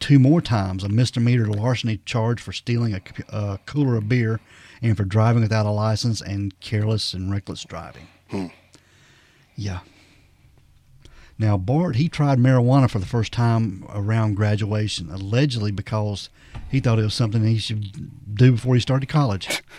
two 0.00 0.18
more 0.18 0.40
times 0.40 0.82
a 0.84 0.88
misdemeanor 0.88 1.46
larceny 1.46 1.98
charge 2.04 2.40
for 2.40 2.52
stealing 2.52 2.94
a 3.30 3.58
cooler 3.66 3.96
of 3.96 4.08
beer 4.08 4.40
and 4.82 4.96
for 4.96 5.04
driving 5.04 5.42
without 5.42 5.66
a 5.66 5.70
license 5.70 6.20
and 6.20 6.58
careless 6.60 7.14
and 7.14 7.30
reckless 7.30 7.64
driving. 7.64 8.08
Hmm. 8.30 8.46
Yeah. 9.56 9.80
Now, 11.38 11.56
Bart, 11.56 11.96
he 11.96 12.08
tried 12.08 12.38
marijuana 12.38 12.88
for 12.88 12.98
the 13.00 13.06
first 13.06 13.32
time 13.32 13.84
around 13.92 14.34
graduation, 14.34 15.10
allegedly 15.10 15.72
because 15.72 16.28
he 16.70 16.78
thought 16.80 16.98
it 16.98 17.02
was 17.02 17.14
something 17.14 17.44
he 17.44 17.58
should 17.58 18.34
do 18.36 18.52
before 18.52 18.74
he 18.74 18.80
started 18.80 19.08
college. 19.08 19.62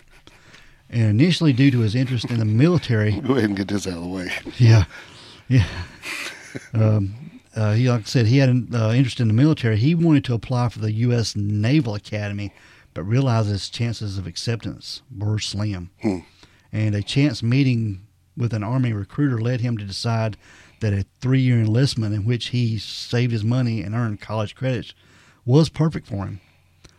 And 0.89 1.03
initially, 1.03 1.51
due 1.53 1.71
to 1.71 1.79
his 1.79 1.95
interest 1.95 2.29
in 2.29 2.39
the 2.39 2.45
military, 2.45 3.11
Go 3.21 3.33
ahead 3.33 3.45
and 3.45 3.57
get 3.57 3.67
this 3.67 3.87
out 3.87 3.97
of 3.97 4.03
the 4.03 4.09
way. 4.09 4.31
yeah, 4.57 4.85
yeah. 5.47 5.65
um, 6.73 7.15
uh, 7.55 7.73
he, 7.73 7.89
like 7.89 8.01
I 8.01 8.03
said, 8.03 8.27
he 8.27 8.37
had 8.37 8.49
an 8.49 8.69
uh, 8.73 8.91
interest 8.91 9.19
in 9.19 9.27
the 9.27 9.33
military. 9.33 9.77
He 9.77 9.95
wanted 9.95 10.25
to 10.25 10.33
apply 10.33 10.69
for 10.69 10.79
the 10.79 10.91
U.S. 10.91 11.35
Naval 11.35 11.95
Academy, 11.95 12.53
but 12.93 13.03
realized 13.03 13.49
his 13.49 13.69
chances 13.69 14.17
of 14.17 14.27
acceptance 14.27 15.01
were 15.15 15.39
slim. 15.39 15.89
Hmm. 16.01 16.19
And 16.71 16.93
a 16.93 17.01
chance 17.01 17.41
meeting 17.41 18.05
with 18.35 18.53
an 18.53 18.63
Army 18.63 18.91
recruiter 18.91 19.39
led 19.39 19.61
him 19.61 19.77
to 19.77 19.85
decide 19.85 20.37
that 20.81 20.93
a 20.93 21.05
three-year 21.21 21.59
enlistment 21.59 22.13
in 22.13 22.25
which 22.25 22.47
he 22.47 22.77
saved 22.77 23.31
his 23.31 23.43
money 23.43 23.81
and 23.81 23.95
earned 23.95 24.19
college 24.19 24.55
credits 24.55 24.93
was 25.45 25.69
perfect 25.69 26.07
for 26.07 26.25
him 26.25 26.41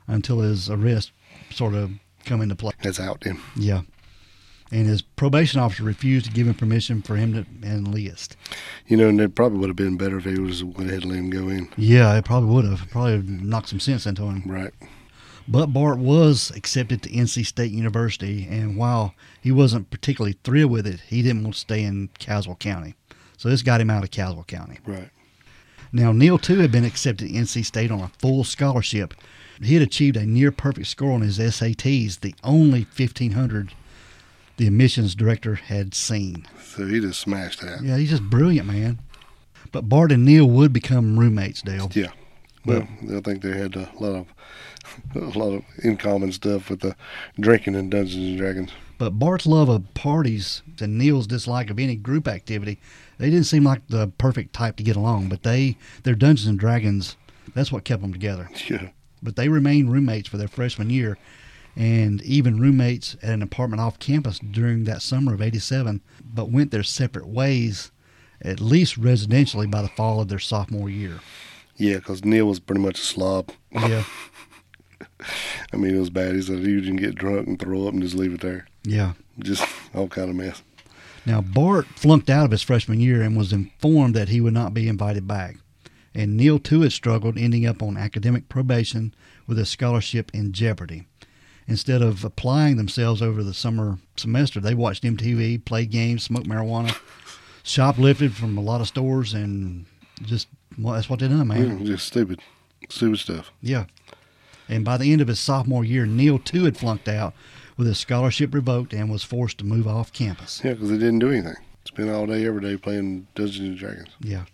until 0.06 0.40
his 0.40 0.70
arrest 0.70 1.12
sort 1.50 1.74
of 1.74 1.90
come 2.26 2.42
into 2.42 2.56
play. 2.56 2.72
That's 2.82 3.00
out 3.00 3.22
then. 3.22 3.40
Yeah. 3.56 3.82
And 4.72 4.86
his 4.86 5.00
probation 5.00 5.60
officer 5.60 5.84
refused 5.84 6.26
to 6.26 6.32
give 6.32 6.48
him 6.48 6.54
permission 6.54 7.00
for 7.00 7.14
him 7.14 7.32
to 7.32 7.46
enlist. 7.66 8.36
You 8.88 8.96
know, 8.96 9.08
and 9.08 9.20
it 9.20 9.36
probably 9.36 9.60
would 9.60 9.68
have 9.68 9.76
been 9.76 9.96
better 9.96 10.18
if 10.18 10.24
he 10.24 10.40
was 10.40 10.64
went 10.64 10.90
ahead 10.90 11.04
and 11.04 11.12
let 11.12 11.18
him 11.18 11.30
go 11.30 11.48
in. 11.48 11.68
Yeah, 11.76 12.16
it 12.16 12.24
probably 12.24 12.50
would 12.50 12.64
have. 12.64 12.90
Probably 12.90 13.22
knocked 13.22 13.68
some 13.68 13.80
sense 13.80 14.06
into 14.06 14.24
him. 14.24 14.42
Right. 14.44 14.72
But 15.48 15.66
Bart 15.66 15.98
was 15.98 16.50
accepted 16.56 17.02
to 17.02 17.10
NC 17.10 17.46
State 17.46 17.70
University, 17.70 18.48
and 18.50 18.76
while 18.76 19.14
he 19.40 19.52
wasn't 19.52 19.90
particularly 19.90 20.36
thrilled 20.42 20.72
with 20.72 20.86
it, 20.86 21.00
he 21.00 21.22
didn't 21.22 21.44
want 21.44 21.54
to 21.54 21.60
stay 21.60 21.84
in 21.84 22.10
Caswell 22.18 22.56
County. 22.56 22.96
So 23.36 23.48
this 23.48 23.62
got 23.62 23.80
him 23.80 23.90
out 23.90 24.02
of 24.02 24.10
Caswell 24.10 24.42
County. 24.44 24.78
Right. 24.84 25.10
Now, 25.92 26.10
Neil, 26.10 26.38
too, 26.38 26.58
had 26.58 26.72
been 26.72 26.84
accepted 26.84 27.28
to 27.28 27.34
NC 27.34 27.64
State 27.64 27.92
on 27.92 28.00
a 28.00 28.10
full 28.18 28.42
scholarship. 28.42 29.14
He 29.62 29.74
had 29.74 29.82
achieved 29.82 30.16
a 30.16 30.26
near 30.26 30.52
perfect 30.52 30.86
score 30.86 31.12
on 31.12 31.22
his 31.22 31.38
SATs, 31.38 32.20
the 32.20 32.34
only 32.44 32.80
1500 32.80 33.72
the 34.56 34.66
admissions 34.66 35.14
director 35.14 35.54
had 35.56 35.94
seen. 35.94 36.46
So 36.62 36.86
he 36.86 37.00
just 37.00 37.20
smashed 37.20 37.60
that. 37.60 37.82
Yeah, 37.82 37.96
he's 37.98 38.10
just 38.10 38.22
brilliant, 38.22 38.66
man. 38.66 38.98
But 39.72 39.88
Bart 39.88 40.12
and 40.12 40.24
Neil 40.24 40.48
would 40.48 40.72
become 40.72 41.18
roommates, 41.18 41.62
Dale. 41.62 41.90
Yeah. 41.94 42.12
Well, 42.64 42.88
I 43.14 43.20
think 43.20 43.42
they 43.42 43.56
had 43.56 43.76
a 43.76 43.90
lot 44.00 44.16
of 44.16 44.26
a 45.14 45.38
lot 45.38 45.52
of 45.52 45.62
in 45.82 45.96
common 45.96 46.32
stuff 46.32 46.70
with 46.70 46.80
the 46.80 46.96
drinking 47.38 47.74
in 47.74 47.90
Dungeons 47.90 48.28
and 48.28 48.38
Dragons. 48.38 48.70
But 48.98 49.18
Bart's 49.18 49.46
love 49.46 49.68
of 49.68 49.92
parties 49.94 50.62
and 50.80 50.96
Neil's 50.96 51.26
dislike 51.26 51.68
of 51.70 51.78
any 51.78 51.96
group 51.96 52.26
activity, 52.26 52.78
they 53.18 53.28
didn't 53.28 53.44
seem 53.44 53.64
like 53.64 53.86
the 53.88 54.08
perfect 54.18 54.54
type 54.54 54.76
to 54.76 54.82
get 54.82 54.96
along. 54.96 55.28
But 55.28 55.42
they, 55.42 55.76
their 56.04 56.14
Dungeons 56.14 56.48
and 56.48 56.58
Dragons, 56.58 57.16
that's 57.54 57.70
what 57.70 57.84
kept 57.84 58.02
them 58.02 58.12
together. 58.12 58.48
Yeah. 58.68 58.88
But 59.26 59.36
they 59.36 59.50
remained 59.50 59.92
roommates 59.92 60.28
for 60.28 60.38
their 60.38 60.48
freshman 60.48 60.88
year, 60.88 61.18
and 61.76 62.22
even 62.22 62.58
roommates 62.58 63.16
at 63.22 63.34
an 63.34 63.42
apartment 63.42 63.82
off 63.82 63.98
campus 63.98 64.38
during 64.38 64.84
that 64.84 65.02
summer 65.02 65.34
of 65.34 65.42
'87. 65.42 66.00
But 66.24 66.50
went 66.50 66.70
their 66.70 66.82
separate 66.82 67.26
ways, 67.26 67.90
at 68.40 68.60
least 68.60 68.98
residentially, 68.98 69.70
by 69.70 69.82
the 69.82 69.88
fall 69.88 70.20
of 70.22 70.28
their 70.28 70.38
sophomore 70.38 70.88
year. 70.88 71.20
Yeah, 71.76 71.96
because 71.96 72.24
Neil 72.24 72.46
was 72.46 72.60
pretty 72.60 72.80
much 72.80 72.98
a 73.00 73.02
slob. 73.02 73.50
Yeah, 73.70 74.04
I 75.72 75.76
mean, 75.76 75.94
it 75.94 75.98
was 75.98 76.08
bad. 76.10 76.34
He 76.34 76.40
said 76.42 76.60
he 76.60 76.74
would 76.76 76.98
get 76.98 77.14
drunk 77.16 77.46
and 77.46 77.58
throw 77.58 77.86
up 77.86 77.92
and 77.92 78.02
just 78.02 78.14
leave 78.14 78.32
it 78.34 78.40
there. 78.40 78.66
yeah. 78.84 79.12
Just 79.38 79.68
all 79.94 80.08
kind 80.08 80.30
of 80.30 80.36
mess. 80.36 80.62
Now, 81.26 81.42
Bart 81.42 81.84
flunked 81.88 82.30
out 82.30 82.46
of 82.46 82.52
his 82.52 82.62
freshman 82.62 83.00
year 83.00 83.20
and 83.20 83.36
was 83.36 83.52
informed 83.52 84.14
that 84.14 84.30
he 84.30 84.40
would 84.40 84.54
not 84.54 84.72
be 84.72 84.88
invited 84.88 85.28
back. 85.28 85.56
And 86.16 86.34
Neil, 86.34 86.58
too, 86.58 86.80
had 86.80 86.92
struggled, 86.92 87.36
ending 87.36 87.66
up 87.66 87.82
on 87.82 87.98
academic 87.98 88.48
probation 88.48 89.14
with 89.46 89.58
his 89.58 89.68
scholarship 89.68 90.30
in 90.32 90.52
jeopardy. 90.52 91.06
Instead 91.68 92.00
of 92.00 92.24
applying 92.24 92.78
themselves 92.78 93.20
over 93.20 93.44
the 93.44 93.52
summer 93.52 93.98
semester, 94.16 94.58
they 94.58 94.74
watched 94.74 95.04
MTV, 95.04 95.66
played 95.66 95.90
games, 95.90 96.24
smoked 96.24 96.48
marijuana, 96.48 96.96
shoplifted 97.62 98.32
from 98.32 98.56
a 98.56 98.62
lot 98.62 98.80
of 98.80 98.88
stores, 98.88 99.34
and 99.34 99.84
just, 100.22 100.48
well, 100.78 100.94
that's 100.94 101.10
what 101.10 101.20
they 101.20 101.28
done, 101.28 101.48
man. 101.48 101.80
Yeah, 101.80 101.84
just 101.84 102.06
stupid. 102.06 102.40
Stupid 102.88 103.18
stuff. 103.18 103.52
Yeah. 103.60 103.84
And 104.70 104.86
by 104.86 104.96
the 104.96 105.12
end 105.12 105.20
of 105.20 105.28
his 105.28 105.38
sophomore 105.38 105.84
year, 105.84 106.06
Neil, 106.06 106.38
too, 106.38 106.64
had 106.64 106.78
flunked 106.78 107.08
out 107.08 107.34
with 107.76 107.86
his 107.88 107.98
scholarship 107.98 108.54
revoked 108.54 108.94
and 108.94 109.10
was 109.10 109.22
forced 109.22 109.58
to 109.58 109.66
move 109.66 109.86
off 109.86 110.14
campus. 110.14 110.62
Yeah, 110.64 110.72
because 110.72 110.88
they 110.88 110.96
didn't 110.96 111.18
do 111.18 111.30
anything. 111.30 111.56
Spent 111.84 112.08
all 112.08 112.26
day, 112.26 112.46
every 112.46 112.62
day 112.62 112.78
playing 112.78 113.26
Dungeons 113.34 113.68
and 113.68 113.76
Dragons. 113.76 114.08
Yeah. 114.20 114.44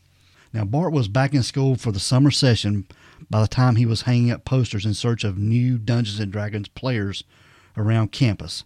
Now, 0.52 0.64
Bart 0.64 0.92
was 0.92 1.08
back 1.08 1.32
in 1.34 1.42
school 1.42 1.76
for 1.76 1.92
the 1.92 2.00
summer 2.00 2.30
session 2.30 2.86
by 3.30 3.40
the 3.40 3.48
time 3.48 3.76
he 3.76 3.86
was 3.86 4.02
hanging 4.02 4.30
up 4.30 4.44
posters 4.44 4.84
in 4.84 4.94
search 4.94 5.24
of 5.24 5.38
new 5.38 5.78
Dungeons 5.78 6.20
and 6.20 6.30
Dragons 6.30 6.68
players 6.68 7.24
around 7.76 8.12
campus 8.12 8.64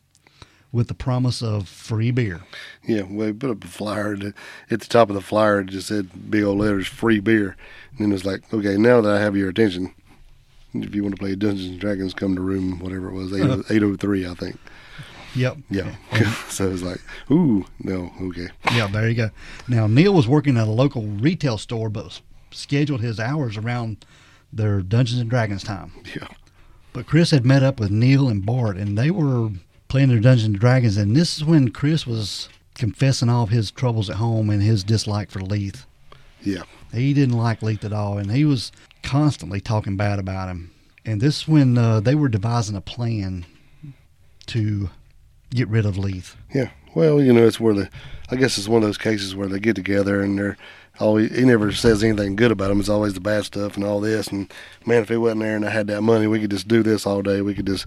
with 0.73 0.89
the 0.89 0.95
promise 0.95 1.43
of 1.43 1.69
free 1.69 2.11
beer. 2.11 2.43
Yeah, 2.87 3.03
well, 3.09 3.29
he 3.29 3.33
put 3.33 3.51
up 3.51 3.65
a 3.65 3.69
flyer. 3.69 4.17
That, 4.17 4.35
at 4.71 4.81
the 4.81 4.87
top 4.87 5.09
of 5.09 5.15
the 5.15 5.21
flyer, 5.21 5.61
it 5.61 5.67
just 5.67 5.89
said 5.89 6.31
big 6.31 6.43
old 6.43 6.59
letters, 6.59 6.87
free 6.89 7.21
beer. 7.21 7.57
And 7.91 8.01
then 8.01 8.11
it 8.11 8.15
was 8.15 8.25
like, 8.25 8.53
okay, 8.53 8.77
now 8.77 9.01
that 9.01 9.17
I 9.17 9.21
have 9.21 9.37
your 9.37 9.49
attention, 9.49 9.95
if 10.75 10.95
you 10.95 11.03
want 11.03 11.15
to 11.15 11.21
play 11.21 11.35
Dungeons 11.35 11.71
and 11.71 11.81
Dragons, 11.81 12.13
come 12.13 12.35
to 12.35 12.43
room, 12.43 12.81
whatever 12.81 13.09
it 13.09 13.15
was, 13.15 13.33
80- 13.33 13.45
uh-huh. 13.45 13.63
803, 13.71 14.27
I 14.27 14.35
think. 14.35 14.59
Yep. 15.37 15.59
Yeah. 15.71 15.95
so 16.49 16.67
it 16.67 16.73
was 16.73 16.83
like, 16.83 17.01
ooh, 17.31 17.65
no, 17.81 18.11
okay. 18.23 18.49
Yeah, 18.73 18.87
there 18.89 19.09
you 19.09 19.15
go. 19.15 19.31
Now, 19.69 19.87
Neil 19.87 20.15
was 20.15 20.27
working 20.27 20.57
at 20.57 20.67
a 20.67 20.71
local 20.71 21.03
retail 21.03 21.59
store, 21.59 21.89
but 21.89 22.21
scheduled 22.51 23.01
his 23.01 23.21
hours 23.21 23.57
around 23.57 24.05
their 24.53 24.81
Dungeons 24.81 25.21
and 25.21 25.31
Dragons 25.31 25.63
time. 25.63 25.93
Yeah. 26.15 26.29
But 26.93 27.07
Chris 27.07 27.31
had 27.31 27.45
met 27.45 27.63
up 27.63 27.79
with 27.79 27.91
Neil 27.91 28.29
and 28.29 28.45
Bart, 28.45 28.77
and 28.77 28.97
they 28.97 29.11
were 29.11 29.51
playing 29.89 30.09
their 30.09 30.21
Dungeons 30.21 30.47
and 30.47 30.59
Dragons. 30.59 30.97
And 30.97 31.15
this 31.15 31.37
is 31.37 31.45
when 31.45 31.71
Chris 31.71 32.07
was 32.07 32.49
confessing 32.75 33.29
all 33.29 33.45
of 33.45 33.51
his 33.51 33.71
troubles 33.71 34.09
at 34.09 34.17
home 34.17 34.51
and 34.51 34.63
his 34.63 34.83
dislike 34.85 35.31
for 35.31 35.41
Leith. 35.41 35.87
Yeah. 36.43 36.63
He 36.93 37.13
didn't 37.13 37.37
like 37.37 37.63
Leith 37.63 37.85
at 37.85 37.93
all, 37.93 38.19
and 38.19 38.31
he 38.31 38.45
was 38.45 38.73
constantly 39.03 39.61
talking 39.61 39.97
bad 39.97 40.19
about 40.19 40.49
him. 40.49 40.73
And 41.05 41.21
this 41.21 41.43
is 41.43 41.49
when 41.49 41.77
uh, 41.77 42.01
they 42.01 42.15
were 42.15 42.29
devising 42.29 42.77
a 42.77 42.81
plan 42.81 43.45
to 44.47 44.91
get 45.51 45.69
rid 45.69 45.87
of 45.87 45.99
Leith. 45.99 46.37
Yeah. 46.55 46.71
Well, 46.95 47.21
you 47.21 47.33
know, 47.33 47.47
it's 47.47 47.61
where 47.61 47.75
the, 47.75 47.91
I 48.31 48.37
guess 48.37 48.57
it's 48.59 48.69
one 48.69 48.83
of 48.83 48.89
those 48.89 48.99
cases 48.99 49.35
where 49.35 49.49
they 49.49 49.61
get 49.61 49.77
together 49.77 50.23
and 50.23 50.39
they're 50.39 50.57
always, 50.99 51.37
he 51.37 51.45
never 51.45 51.73
says 51.73 52.03
anything 52.03 52.37
good 52.37 52.51
about 52.51 52.71
him. 52.71 52.81
It's 52.81 52.89
always 52.89 53.15
the 53.15 53.21
bad 53.21 53.45
stuff 53.45 53.77
and 53.77 53.85
all 53.85 54.01
this. 54.01 54.29
And 54.29 54.53
man, 54.87 55.03
if 55.03 55.09
he 55.09 55.17
wasn't 55.17 55.43
there 55.43 55.57
and 55.57 55.67
I 55.67 55.71
had 55.71 55.89
that 55.89 56.03
money, 56.03 56.27
we 56.27 56.41
could 56.41 56.51
just 56.51 56.69
do 56.69 56.83
this 56.83 57.07
all 57.07 57.23
day. 57.23 57.43
We 57.43 57.55
could 57.55 57.67
just, 57.67 57.87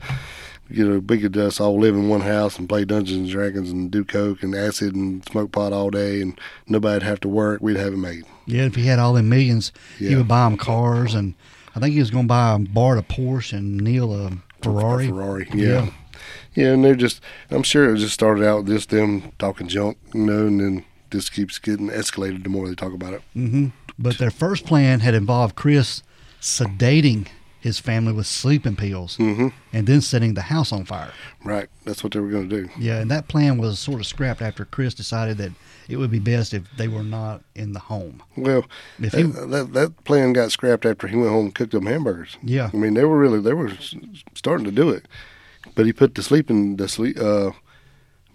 you 0.69 0.87
know, 0.87 0.99
we 0.99 1.19
could 1.19 1.33
just 1.33 1.59
all 1.59 1.79
live 1.79 1.95
in 1.95 2.07
one 2.07 2.21
house 2.21 2.59
and 2.59 2.69
play 2.69 2.85
Dungeons 2.85 3.17
and 3.17 3.29
Dragons 3.29 3.71
and 3.71 3.89
do 3.89 4.05
coke 4.05 4.43
and 4.43 4.53
acid 4.53 4.95
and 4.95 5.25
smoke 5.25 5.51
pot 5.51 5.73
all 5.73 5.89
day 5.89 6.21
and 6.21 6.39
nobody'd 6.67 7.03
have 7.03 7.19
to 7.21 7.27
work. 7.27 7.61
We'd 7.61 7.77
have 7.77 7.93
it 7.93 7.97
made. 7.97 8.25
Yeah, 8.45 8.65
if 8.65 8.75
he 8.75 8.85
had 8.85 8.99
all 8.99 9.13
them 9.13 9.29
millions, 9.29 9.71
he 9.97 10.15
would 10.15 10.27
buy 10.27 10.47
them 10.49 10.57
cars, 10.57 11.13
and 11.13 11.35
I 11.75 11.79
think 11.79 11.93
he 11.93 11.99
was 11.99 12.09
going 12.09 12.25
to 12.25 12.29
buy 12.29 12.57
Bart 12.57 12.97
a 12.97 13.03
Porsche 13.03 13.53
and 13.53 13.79
Neil 13.79 14.11
a 14.11 14.31
Ferrari. 14.63 15.05
A 15.05 15.09
Ferrari. 15.09 15.47
Yeah. 15.53 15.67
yeah. 15.67 15.89
And 16.67 16.83
they're 16.83 16.95
just, 16.95 17.21
I'm 17.49 17.63
sure 17.63 17.93
it 17.93 17.97
just 17.99 18.13
started 18.13 18.45
out 18.45 18.65
just 18.65 18.89
them 18.89 19.31
talking 19.39 19.67
junk, 19.67 19.97
you 20.13 20.21
know, 20.21 20.47
and 20.47 20.59
then 20.59 20.85
this 21.11 21.29
keeps 21.29 21.57
getting 21.59 21.89
escalated 21.89 22.43
the 22.43 22.49
more 22.49 22.67
they 22.67 22.75
talk 22.75 22.93
about 22.93 23.13
it. 23.13 23.21
hmm 23.33 23.67
But 23.97 24.17
their 24.17 24.31
first 24.31 24.65
plan 24.65 24.99
had 24.99 25.13
involved 25.15 25.55
Chris 25.55 26.03
sedating 26.41 27.27
his 27.59 27.77
family 27.77 28.13
with 28.13 28.25
sleeping 28.25 28.75
pills 28.77 29.17
hmm 29.17 29.49
and 29.73 29.85
then 29.85 29.99
setting 29.99 30.33
the 30.33 30.41
house 30.43 30.71
on 30.71 30.85
fire. 30.85 31.11
Right. 31.43 31.67
That's 31.83 32.03
what 32.03 32.13
they 32.13 32.19
were 32.21 32.29
going 32.29 32.49
to 32.49 32.61
do. 32.63 32.69
Yeah, 32.79 32.99
and 33.01 33.11
that 33.11 33.27
plan 33.27 33.57
was 33.57 33.77
sort 33.79 33.99
of 33.99 34.05
scrapped 34.07 34.41
after 34.41 34.63
Chris 34.65 34.93
decided 34.93 35.37
that 35.37 35.51
it 35.89 35.97
would 35.97 36.09
be 36.09 36.19
best 36.19 36.53
if 36.53 36.63
they 36.77 36.87
were 36.87 37.03
not 37.03 37.43
in 37.55 37.73
the 37.73 37.79
home. 37.79 38.23
Well, 38.37 38.63
If 38.99 39.13
he, 39.13 39.23
that, 39.23 39.49
that, 39.49 39.73
that 39.73 40.03
plan 40.05 40.33
got 40.33 40.51
scrapped 40.51 40.85
after 40.85 41.07
he 41.07 41.15
went 41.17 41.29
home 41.29 41.45
and 41.45 41.55
cooked 41.55 41.73
them 41.73 41.85
hamburgers. 41.87 42.37
yeah, 42.43 42.69
I 42.73 42.77
mean, 42.77 42.93
they 42.93 43.03
were 43.05 43.17
really, 43.17 43.41
they 43.41 43.53
were 43.53 43.71
starting 44.35 44.65
to 44.65 44.71
do 44.71 44.89
it. 44.89 45.05
But 45.75 45.85
he 45.85 45.93
put 45.93 46.15
the 46.15 46.23
sleeping, 46.23 46.75
the 46.77 46.87
sleep, 46.87 47.17
uh, 47.19 47.51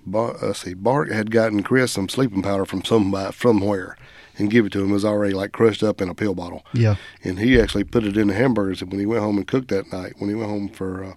Bar, 0.07 0.37
uh, 0.45 0.53
see, 0.53 0.75
Bart 0.75 1.11
had 1.11 1.31
gotten 1.31 1.63
Chris 1.63 1.93
some 1.93 2.11
sleeping 2.11 2.43
powder 2.43 2.67
from 2.67 2.85
somebody 2.85 3.35
somewhere 3.35 3.97
and 4.37 4.51
give 4.51 4.67
it 4.67 4.73
to 4.73 4.83
him. 4.83 4.91
It 4.91 4.95
was 4.95 5.05
already 5.05 5.33
like 5.33 5.53
crushed 5.53 5.83
up 5.83 6.03
in 6.03 6.11
a 6.11 6.15
pill 6.15 6.35
bottle, 6.35 6.63
Yeah. 6.75 6.97
and 7.23 7.39
he 7.39 7.59
actually 7.59 7.85
put 7.85 8.05
it 8.05 8.17
in 8.19 8.29
the 8.29 8.35
hamburgers. 8.35 8.83
And 8.83 8.91
when 8.91 9.01
he 9.01 9.07
went 9.07 9.23
home 9.23 9.39
and 9.39 9.47
cooked 9.47 9.69
that 9.69 9.91
night, 9.93 10.15
when 10.19 10.29
he 10.29 10.35
went 10.37 10.51
home 10.51 10.69
for 10.69 11.05
uh, 11.05 11.13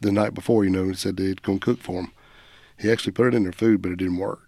the 0.00 0.10
night 0.10 0.34
before, 0.34 0.64
you 0.64 0.70
know, 0.70 0.88
he 0.88 0.94
said 0.94 1.16
they'd 1.16 1.42
gonna 1.42 1.60
cook 1.60 1.78
for 1.80 2.00
him. 2.00 2.12
He 2.76 2.90
actually 2.90 3.12
put 3.12 3.28
it 3.28 3.34
in 3.34 3.44
their 3.44 3.52
food, 3.52 3.80
but 3.82 3.92
it 3.92 3.96
didn't 3.98 4.16
work. 4.16 4.40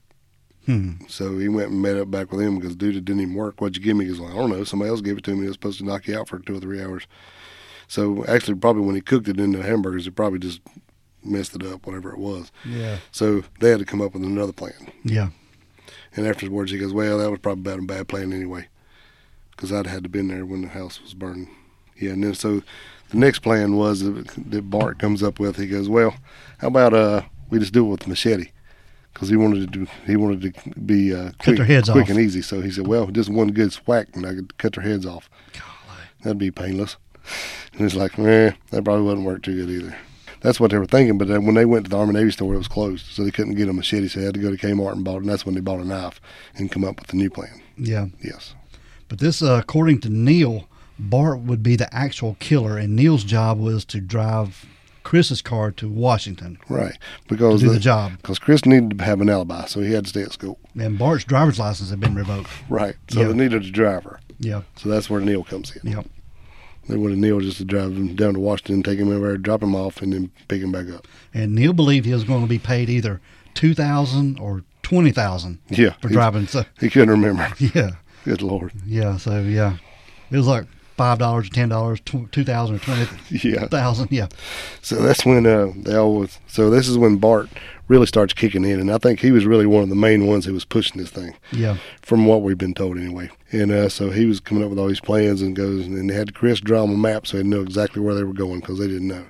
Hmm. 0.66 0.93
So 1.07 1.39
he 1.39 1.47
went 1.49 1.70
and 1.70 1.80
met 1.82 1.97
up 1.97 2.11
back 2.11 2.32
with 2.32 2.41
him 2.41 2.59
because 2.59 2.74
dude, 2.74 2.97
it 2.97 3.05
didn't 3.05 3.22
even 3.22 3.35
work. 3.35 3.61
What'd 3.61 3.76
you 3.76 3.82
give 3.85 3.97
me? 3.97 4.07
He 4.07 4.11
was 4.11 4.18
like, 4.20 4.32
I 4.32 4.37
don't 4.37 4.51
know. 4.51 4.64
Somebody 4.64 4.89
else 4.91 5.01
gave 5.03 5.18
it 5.18 5.24
to 5.24 5.37
me. 5.37 5.45
It 5.45 5.49
was 5.49 5.55
supposed 5.55 5.78
to 5.78 5.85
knock 5.85 6.09
you 6.09 6.18
out 6.18 6.28
for 6.28 6.41
two 6.41 6.57
or 6.57 6.61
three 6.61 6.82
hours. 6.82 7.07
So 7.95 8.24
actually, 8.26 8.57
probably 8.57 8.82
when 8.82 8.97
he 8.97 9.01
cooked 9.01 9.28
it 9.28 9.38
in 9.38 9.53
the 9.53 9.62
hamburgers, 9.62 10.09
it 10.09 10.16
probably 10.16 10.40
just 10.40 10.61
messed 11.22 11.55
it 11.55 11.62
up, 11.62 11.86
whatever 11.86 12.11
it 12.11 12.18
was. 12.18 12.51
Yeah. 12.64 12.99
So 13.12 13.45
they 13.61 13.70
had 13.70 13.78
to 13.78 13.84
come 13.84 14.03
up 14.03 14.14
with 14.14 14.24
another 14.24 14.53
plan. 14.53 14.90
Yeah. 15.05 15.28
And 16.16 16.26
afterwards, 16.26 16.72
he 16.72 16.78
goes, 16.78 16.92
"Well, 16.92 17.18
that 17.18 17.30
was 17.30 17.38
probably 17.38 17.61
about 17.61 17.78
a 17.78 17.86
bad 17.86 18.09
plan 18.09 18.32
anyway, 18.32 18.66
because 19.53 19.70
I'd 19.70 19.86
had 19.86 20.03
to 20.03 20.09
been 20.09 20.26
there 20.26 20.45
when 20.45 20.62
the 20.62 20.68
house 20.68 21.01
was 21.01 21.14
burning." 21.14 21.49
Yeah, 21.97 22.11
and 22.14 22.24
then 22.24 22.34
so 22.34 22.64
the 23.11 23.16
next 23.16 23.40
plan 23.40 23.76
was 23.76 24.01
that 24.03 24.70
Bart 24.70 24.99
comes 24.99 25.22
up 25.22 25.38
with. 25.38 25.55
He 25.55 25.68
goes, 25.68 25.88
"Well, 25.88 26.16
how 26.59 26.66
about 26.66 26.95
uh 26.95 27.22
we 27.49 27.61
just 27.61 27.72
do 27.72 27.86
it 27.86 27.90
with 27.90 28.01
the 28.01 28.09
machete?" 28.09 28.51
Because 29.12 29.28
he 29.28 29.36
wanted 29.36 29.61
to 29.72 29.78
do, 29.78 29.86
he 30.05 30.16
wanted 30.16 30.53
to 30.53 30.80
be 30.80 31.14
uh, 31.14 31.30
quick, 31.38 31.59
quick 31.59 31.88
off. 31.88 32.09
and 32.09 32.18
easy. 32.18 32.42
So 32.42 32.61
he 32.61 32.72
said, 32.72 32.88
"Well, 32.88 33.07
just 33.07 33.30
one 33.30 33.53
good 33.53 33.72
whack, 33.86 34.09
and 34.14 34.26
I 34.26 34.34
could 34.34 34.59
cut 34.59 34.72
their 34.72 34.82
heads 34.82 35.07
off. 35.07 35.30
That'd 36.24 36.38
be 36.38 36.51
painless." 36.51 36.97
And 37.72 37.81
he's 37.83 37.95
like, 37.97 38.18
"Eh, 38.18 38.53
that 38.70 38.85
probably 38.85 39.03
wouldn't 39.05 39.27
work 39.27 39.43
too 39.43 39.55
good 39.55 39.70
either." 39.70 39.97
That's 40.41 40.61
what 40.61 40.70
they 40.70 40.79
were 40.79 40.85
thinking, 40.87 41.16
but 41.16 41.27
then 41.29 41.47
when 41.47 41.55
they 41.55 41.64
went 41.64 41.87
to 41.87 41.91
the 41.91 41.97
Army 41.99 42.12
Navy 42.12 42.31
store, 42.31 42.53
it 42.55 42.59
was 42.59 42.68
closed, 42.68 43.07
so 43.07 43.25
they 43.25 43.31
couldn't 43.31 43.55
get 43.55 43.68
a 43.68 43.72
machete. 43.72 44.09
So 44.09 44.20
they 44.20 44.27
had 44.27 44.35
to 44.35 44.41
go 44.41 44.51
to 44.55 44.57
Kmart 44.59 44.93
and 44.93 45.03
bought, 45.05 45.16
it, 45.16 45.20
and 45.22 45.29
that's 45.31 45.47
when 45.47 45.55
they 45.55 45.61
bought 45.62 45.81
a 45.81 45.85
knife 45.85 46.20
and 46.55 46.70
come 46.70 46.85
up 46.85 46.99
with 47.01 47.09
the 47.09 47.16
new 47.16 47.31
plan. 47.31 47.62
Yeah. 47.79 48.07
Yes. 48.22 48.55
But 49.09 49.20
this, 49.20 49.41
uh, 49.43 49.59
according 49.62 50.01
to 50.03 50.11
Neil, 50.11 50.68
Bart 50.99 51.41
would 51.41 51.62
be 51.62 51.77
the 51.77 51.93
actual 51.95 52.37
killer, 52.41 52.77
and 52.77 52.95
Neil's 52.95 53.25
job 53.25 53.59
was 53.59 53.85
to 53.87 54.01
drive 54.03 54.66
Chris's 55.03 55.41
car 55.43 55.70
to 55.72 55.89
Washington 55.89 56.59
Right, 56.68 56.93
to 56.93 56.99
because 57.29 57.61
do 57.61 57.68
the 57.68 57.75
the, 57.75 57.81
job. 57.81 58.12
because 58.18 58.39
Chris 58.39 58.64
needed 58.66 58.99
to 58.99 59.05
have 59.05 59.20
an 59.22 59.29
alibi, 59.31 59.64
so 59.66 59.81
he 59.81 59.93
had 59.93 60.05
to 60.05 60.11
stay 60.11 60.22
at 60.22 60.33
school. 60.33 60.59
And 60.79 60.99
Bart's 60.99 61.25
driver's 61.25 61.59
license 61.59 61.89
had 61.91 62.01
been 62.01 62.14
revoked. 62.14 62.51
Right, 62.68 62.97
so 63.09 63.20
Yeah. 63.20 63.29
they 63.29 63.35
needed 63.35 63.64
a 63.64 63.70
driver. 63.70 64.20
Yeah. 64.39 64.62
So 64.77 64.89
that's 64.91 65.09
where 65.11 65.20
Neil 65.20 65.43
comes 65.45 65.75
in. 65.83 65.91
Yeah. 65.91 66.03
They 66.89 66.97
wanted 66.97 67.18
Neil 67.18 67.41
just 67.41 67.57
to 67.59 67.64
drive 67.64 67.93
him 67.93 68.14
down 68.14 68.35
to 68.35 68.41
Washington, 68.41 68.82
take 68.82 68.99
him 68.99 69.11
over, 69.11 69.37
drop 69.39 69.62
him 69.62 69.74
off, 69.74 70.03
and 70.03 70.12
then 70.12 70.30
pick 70.49 70.61
him 70.62 70.70
back 70.72 70.89
up. 70.91 71.07
And 71.32 71.55
Neil 71.55 71.72
believed 71.72 72.05
he 72.07 72.12
was 72.12 72.24
going 72.24 72.43
to 72.43 72.49
be 72.49 72.59
paid 72.59 72.91
either 72.91 73.20
two 73.55 73.72
thousand 73.74 74.39
or 74.39 74.64
twenty 74.82 75.11
thousand 75.11 75.59
Yeah, 75.70 75.95
for 76.01 76.09
driving. 76.09 76.47
So 76.47 76.64
he 76.80 76.91
couldn't 76.91 77.11
remember. 77.11 77.49
yeah, 77.59 77.93
Good 78.24 78.43
lord. 78.43 78.72
yeah. 78.87 79.16
So 79.16 79.41
yeah, 79.41 79.76
it 80.30 80.37
was 80.37 80.47
like 80.47 80.66
five 80.97 81.18
dollars 81.18 81.47
or 81.49 81.51
ten 81.51 81.68
dollars, 81.68 82.01
two 82.01 82.26
thousand 82.45 82.76
or 82.76 82.78
twenty 82.80 83.07
Yeah. 83.49 83.66
thousand. 83.68 84.09
Yeah. 84.11 84.28
So 84.82 84.97
that's 84.97 85.24
when 85.24 85.47
uh, 85.47 85.72
they 85.76 85.95
always. 85.97 86.38
So 86.47 86.70
this 86.70 86.88
is 86.88 86.97
when 86.99 87.16
Bart 87.16 87.49
really 87.88 88.07
starts 88.07 88.32
kicking 88.32 88.64
in, 88.64 88.80
and 88.80 88.90
I 88.90 88.97
think 88.99 89.20
he 89.20 89.30
was 89.30 89.45
really 89.45 89.66
one 89.66 89.82
of 89.82 89.90
the 89.90 89.95
main 89.95 90.26
ones 90.26 90.47
who 90.47 90.55
was 90.55 90.64
pushing 90.64 90.99
this 91.01 91.11
thing. 91.11 91.34
Yeah. 91.53 91.76
from 92.03 92.24
what 92.26 92.40
we've 92.42 92.57
been 92.57 92.72
told 92.74 92.97
anyway. 92.97 93.30
And 93.53 93.70
uh, 93.70 93.88
so 93.90 94.11
he 94.11 94.24
was 94.24 94.40
coming 94.40 94.64
up 94.64 94.70
with 94.70 94.78
all 94.78 94.88
these 94.88 95.01
plans 95.01 95.42
and 95.42 95.55
goes 95.55 95.86
and 95.86 96.09
they 96.09 96.14
had 96.14 96.34
Chris 96.34 96.61
draw 96.61 96.82
him 96.84 96.92
a 96.92 96.97
map 96.97 97.26
so 97.26 97.36
he'd 97.36 97.47
know 97.47 97.61
exactly 97.61 98.01
where 98.01 98.14
they 98.14 98.24
were 98.24 98.32
going 98.32 98.61
because 98.61 98.78
they 98.78 98.86
didn't 98.88 99.09
know. 99.09 99.26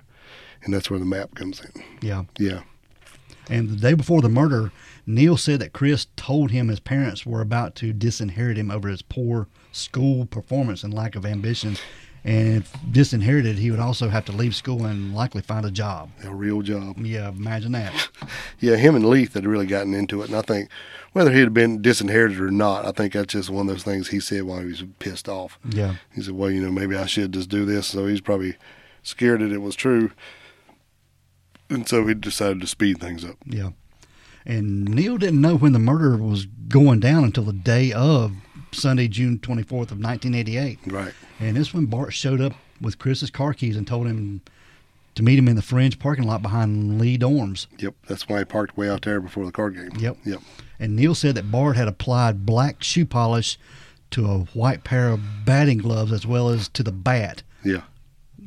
And 0.62 0.72
that's 0.72 0.88
where 0.88 0.98
the 1.00 1.04
map 1.04 1.34
comes 1.34 1.60
in. 1.60 1.82
Yeah. 2.00 2.24
Yeah, 2.38 2.60
And 3.50 3.68
the 3.68 3.76
day 3.76 3.92
before 3.94 4.22
the 4.22 4.28
murder, 4.30 4.70
Neil 5.06 5.36
said 5.36 5.60
that 5.60 5.72
Chris 5.72 6.06
told 6.16 6.50
him 6.50 6.68
his 6.68 6.80
parents 6.80 7.26
were 7.26 7.40
about 7.40 7.74
to 7.76 7.92
disinherit 7.92 8.56
him 8.56 8.70
over 8.70 8.88
his 8.88 9.02
poor 9.02 9.48
school 9.72 10.24
performance 10.26 10.82
and 10.82 10.94
lack 10.94 11.14
of 11.14 11.26
ambition. 11.26 11.76
And 12.26 12.56
if 12.62 12.74
disinherited, 12.90 13.58
he 13.58 13.70
would 13.70 13.80
also 13.80 14.08
have 14.08 14.24
to 14.26 14.32
leave 14.32 14.54
school 14.54 14.86
and 14.86 15.14
likely 15.14 15.42
find 15.42 15.66
a 15.66 15.70
job. 15.70 16.10
a 16.24 16.34
real 16.34 16.62
job. 16.62 16.98
Yeah, 16.98 17.28
imagine 17.28 17.72
that. 17.72 18.08
Yeah, 18.60 18.76
him 18.76 18.94
and 18.94 19.04
Leith 19.06 19.34
had 19.34 19.44
really 19.44 19.66
gotten 19.66 19.92
into 19.92 20.22
it. 20.22 20.28
And 20.30 20.36
I 20.38 20.40
think 20.40 20.70
whether 21.12 21.30
he'd 21.30 21.40
have 21.40 21.52
been 21.52 21.82
disinherited 21.82 22.40
or 22.40 22.50
not, 22.50 22.86
I 22.86 22.92
think 22.92 23.12
that's 23.12 23.34
just 23.34 23.50
one 23.50 23.68
of 23.68 23.74
those 23.74 23.82
things 23.82 24.08
he 24.08 24.20
said 24.20 24.44
while 24.44 24.60
he 24.60 24.66
was 24.66 24.84
pissed 25.00 25.28
off. 25.28 25.58
Yeah. 25.68 25.96
He 26.14 26.22
said, 26.22 26.32
well, 26.32 26.50
you 26.50 26.62
know, 26.62 26.70
maybe 26.72 26.96
I 26.96 27.04
should 27.04 27.32
just 27.32 27.50
do 27.50 27.66
this. 27.66 27.88
So 27.88 28.06
he's 28.06 28.22
probably 28.22 28.56
scared 29.02 29.42
that 29.42 29.52
it 29.52 29.60
was 29.60 29.76
true. 29.76 30.12
And 31.68 31.86
so 31.86 32.06
he 32.06 32.14
decided 32.14 32.62
to 32.62 32.66
speed 32.66 33.00
things 33.00 33.22
up. 33.22 33.36
Yeah. 33.44 33.70
And 34.46 34.84
Neil 34.84 35.16
didn't 35.16 35.40
know 35.40 35.56
when 35.56 35.72
the 35.72 35.78
murder 35.78 36.16
was 36.16 36.46
going 36.68 37.00
down 37.00 37.24
until 37.24 37.44
the 37.44 37.52
day 37.52 37.92
of 37.92 38.32
Sunday, 38.72 39.08
June 39.08 39.38
24th 39.38 39.90
of 39.90 39.98
1988. 40.00 40.78
Right. 40.86 41.12
And 41.40 41.56
this 41.56 41.72
when 41.72 41.86
Bart 41.86 42.12
showed 42.12 42.40
up 42.40 42.52
with 42.80 42.98
Chris's 42.98 43.30
car 43.30 43.54
keys 43.54 43.76
and 43.76 43.86
told 43.86 44.06
him 44.06 44.42
to 45.14 45.22
meet 45.22 45.38
him 45.38 45.48
in 45.48 45.56
the 45.56 45.62
fringe 45.62 45.98
parking 45.98 46.24
lot 46.26 46.42
behind 46.42 47.00
Lee 47.00 47.16
Dorms. 47.16 47.66
Yep. 47.78 47.94
That's 48.08 48.28
why 48.28 48.40
he 48.40 48.44
parked 48.44 48.76
way 48.76 48.88
out 48.90 49.02
there 49.02 49.20
before 49.20 49.46
the 49.46 49.52
card 49.52 49.76
game. 49.76 49.90
Yep. 49.98 50.18
Yep. 50.24 50.40
And 50.78 50.96
Neil 50.96 51.14
said 51.14 51.36
that 51.36 51.50
Bart 51.50 51.76
had 51.76 51.88
applied 51.88 52.44
black 52.44 52.82
shoe 52.82 53.06
polish 53.06 53.56
to 54.10 54.26
a 54.26 54.38
white 54.52 54.84
pair 54.84 55.08
of 55.08 55.20
batting 55.44 55.78
gloves 55.78 56.12
as 56.12 56.26
well 56.26 56.48
as 56.48 56.68
to 56.70 56.82
the 56.82 56.92
bat 56.92 57.42
Yeah. 57.64 57.82